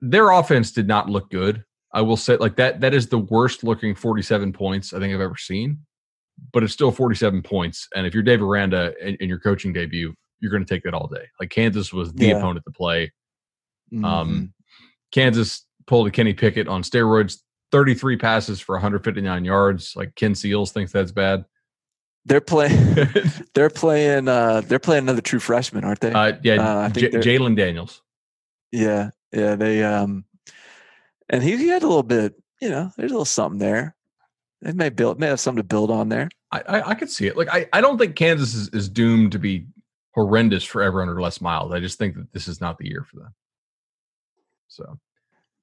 their 0.00 0.30
offense 0.30 0.70
did 0.70 0.86
not 0.86 1.10
look 1.10 1.30
good. 1.30 1.64
I 1.92 2.02
will 2.02 2.16
say, 2.16 2.36
like 2.36 2.56
that. 2.56 2.80
That 2.80 2.94
is 2.94 3.08
the 3.08 3.18
worst 3.18 3.64
looking 3.64 3.96
forty-seven 3.96 4.52
points 4.52 4.92
I 4.92 5.00
think 5.00 5.12
I've 5.12 5.20
ever 5.20 5.36
seen. 5.36 5.80
But 6.52 6.62
it's 6.62 6.72
still 6.72 6.92
forty-seven 6.92 7.42
points, 7.42 7.88
and 7.96 8.06
if 8.06 8.14
you're 8.14 8.22
Dave 8.22 8.40
Aranda 8.40 8.94
in, 9.00 9.16
in 9.16 9.28
your 9.28 9.40
coaching 9.40 9.72
debut, 9.72 10.14
you're 10.42 10.50
going 10.50 10.64
to 10.64 10.68
take 10.68 10.82
that 10.82 10.92
all 10.92 11.06
day. 11.06 11.24
Like 11.40 11.50
Kansas 11.50 11.92
was 11.92 12.12
the 12.12 12.26
yeah. 12.26 12.36
opponent 12.36 12.66
to 12.66 12.72
play. 12.72 13.12
Um, 13.92 14.02
mm-hmm. 14.02 14.04
Um, 14.04 14.54
Kansas 15.12 15.64
pulled 15.86 16.08
a 16.08 16.10
Kenny 16.10 16.34
Pickett 16.34 16.68
on 16.68 16.82
steroids 16.82 17.38
33 17.70 18.16
passes 18.18 18.60
for 18.60 18.74
159 18.74 19.44
yards. 19.44 19.94
Like 19.96 20.14
Ken 20.14 20.34
Seals 20.34 20.72
thinks 20.72 20.92
that's 20.92 21.12
bad. 21.12 21.44
They're 22.24 22.40
playing. 22.40 22.96
they're 23.54 23.70
playing. 23.70 24.28
Uh, 24.28 24.60
they're 24.60 24.78
playing 24.78 25.04
another 25.04 25.22
true 25.22 25.40
freshman, 25.40 25.84
aren't 25.84 26.00
they? 26.00 26.12
Uh, 26.12 26.34
yeah, 26.42 26.62
uh, 26.62 26.88
J- 26.90 27.10
Jalon 27.10 27.56
Daniels. 27.56 28.02
Yeah, 28.70 29.10
yeah. 29.32 29.56
They 29.56 29.82
um, 29.82 30.24
and 31.28 31.42
he, 31.42 31.56
he 31.56 31.68
had 31.68 31.82
a 31.82 31.86
little 31.86 32.02
bit. 32.02 32.34
You 32.60 32.68
know, 32.68 32.92
there's 32.96 33.10
a 33.10 33.14
little 33.14 33.24
something 33.24 33.58
there. 33.58 33.96
They 34.60 34.72
may 34.72 34.90
build, 34.90 35.18
may 35.18 35.26
have 35.26 35.40
something 35.40 35.60
to 35.60 35.66
build 35.66 35.90
on 35.90 36.08
there. 36.08 36.28
I, 36.52 36.60
I, 36.60 36.90
I 36.90 36.94
could 36.94 37.10
see 37.10 37.26
it. 37.26 37.36
Like 37.36 37.48
I, 37.50 37.66
I 37.72 37.80
don't 37.80 37.98
think 37.98 38.14
Kansas 38.14 38.54
is, 38.54 38.68
is 38.68 38.88
doomed 38.88 39.32
to 39.32 39.40
be 39.40 39.66
horrendous 40.12 40.64
forever 40.64 41.02
under 41.02 41.20
Les 41.20 41.40
Miles. 41.40 41.72
I 41.72 41.80
just 41.80 41.98
think 41.98 42.14
that 42.16 42.32
this 42.32 42.48
is 42.48 42.60
not 42.60 42.78
the 42.78 42.88
year 42.88 43.04
for 43.10 43.16
them. 43.18 43.34
So 44.68 44.98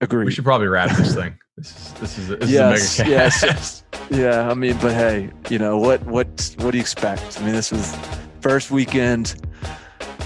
Agree. 0.02 0.26
We 0.26 0.32
should 0.32 0.46
probably 0.46 0.68
wrap 0.68 0.96
this 0.96 1.14
thing. 1.22 1.38
This 1.58 1.76
is 1.76 1.94
this 1.94 2.18
is, 2.18 2.28
this 2.30 2.50
yes, 2.50 2.82
is 2.82 3.00
a 3.00 3.04
mega 3.04 3.12
yes, 3.12 3.44
yes. 3.44 3.84
Yeah, 4.12 4.50
I 4.50 4.54
mean, 4.56 4.76
but 4.82 4.94
hey, 4.94 5.30
you 5.50 5.60
know 5.60 5.78
what 5.78 6.04
what 6.06 6.56
what 6.60 6.72
do 6.72 6.78
you 6.78 6.82
expect? 6.82 7.40
I 7.40 7.46
mean, 7.46 7.54
this 7.54 7.72
was 7.72 7.96
first 8.40 8.72
weekend 8.72 9.36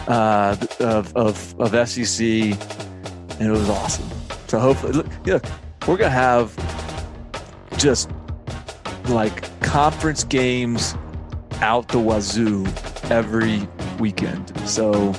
uh, 0.07 0.55
of 0.79 1.13
of 1.15 1.59
of 1.59 1.89
SEC, 1.89 2.23
and 2.23 3.41
it 3.41 3.51
was 3.51 3.69
awesome. 3.69 4.07
So 4.47 4.59
hopefully, 4.59 4.93
look, 4.93 5.07
look 5.25 5.43
we're 5.87 5.97
gonna 5.97 6.11
have 6.11 6.55
just 7.77 8.09
like 9.09 9.59
conference 9.61 10.23
games 10.23 10.95
out 11.61 11.87
the 11.89 11.99
wazoo 11.99 12.65
every 13.09 13.67
weekend. 13.99 14.55
So 14.67 15.13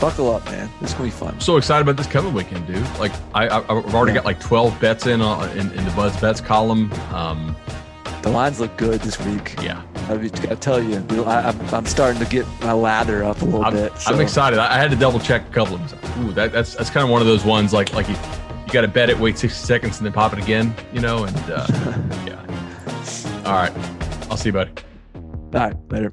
buckle 0.00 0.30
up, 0.30 0.44
man. 0.46 0.70
This 0.80 0.90
is 0.90 0.94
gonna 0.94 1.06
be 1.06 1.10
fun. 1.10 1.40
so 1.40 1.56
excited 1.56 1.82
about 1.82 1.96
this 1.96 2.06
coming 2.06 2.34
weekend, 2.34 2.66
dude. 2.66 2.82
Like 2.98 3.12
I, 3.34 3.44
have 3.44 3.94
already 3.94 4.12
yeah. 4.12 4.16
got 4.16 4.24
like 4.24 4.40
twelve 4.40 4.78
bets 4.80 5.06
in, 5.06 5.20
uh, 5.20 5.40
in 5.56 5.70
in 5.72 5.84
the 5.84 5.92
Buzz 5.96 6.18
bets 6.20 6.40
column. 6.40 6.92
Um, 7.12 7.56
the 8.22 8.30
lines 8.30 8.58
look 8.58 8.76
good 8.76 9.00
this 9.02 9.20
week. 9.26 9.54
Yeah, 9.62 9.82
I 10.08 10.16
gotta 10.16 10.56
tell 10.56 10.82
you, 10.82 10.96
I, 11.24 11.54
am 11.72 11.86
starting 11.86 12.22
to 12.22 12.28
get 12.28 12.46
my 12.60 12.72
lather 12.72 13.22
up 13.22 13.42
a 13.42 13.44
little 13.44 13.64
I'm, 13.64 13.74
bit. 13.74 13.96
So. 13.98 14.14
I'm 14.14 14.20
excited. 14.20 14.58
I 14.58 14.78
had 14.78 14.90
to 14.90 14.96
double 14.96 15.20
check 15.20 15.46
a 15.46 15.52
couple 15.52 15.74
of 15.74 15.90
them. 15.90 16.26
Ooh, 16.26 16.32
that, 16.32 16.52
that's 16.52 16.74
that's 16.74 16.90
kind 16.90 17.04
of 17.04 17.10
one 17.10 17.20
of 17.20 17.26
those 17.26 17.44
ones 17.44 17.72
like 17.72 17.92
like 17.92 18.08
you 18.08 18.16
you 18.66 18.72
got 18.72 18.80
to 18.80 18.88
bet 18.88 19.10
it, 19.10 19.18
wait 19.18 19.38
60 19.38 19.56
seconds, 19.58 19.98
and 19.98 20.06
then 20.06 20.12
pop 20.12 20.32
it 20.32 20.38
again. 20.38 20.74
You 20.92 21.00
know, 21.00 21.24
and 21.24 21.36
uh, 21.50 21.66
yeah. 22.26 22.40
All 23.44 23.52
right, 23.52 23.72
I'll 24.30 24.38
see 24.38 24.48
you, 24.48 24.54
buddy. 24.54 24.72
All 25.14 25.60
right, 25.60 25.74
later. 25.90 26.12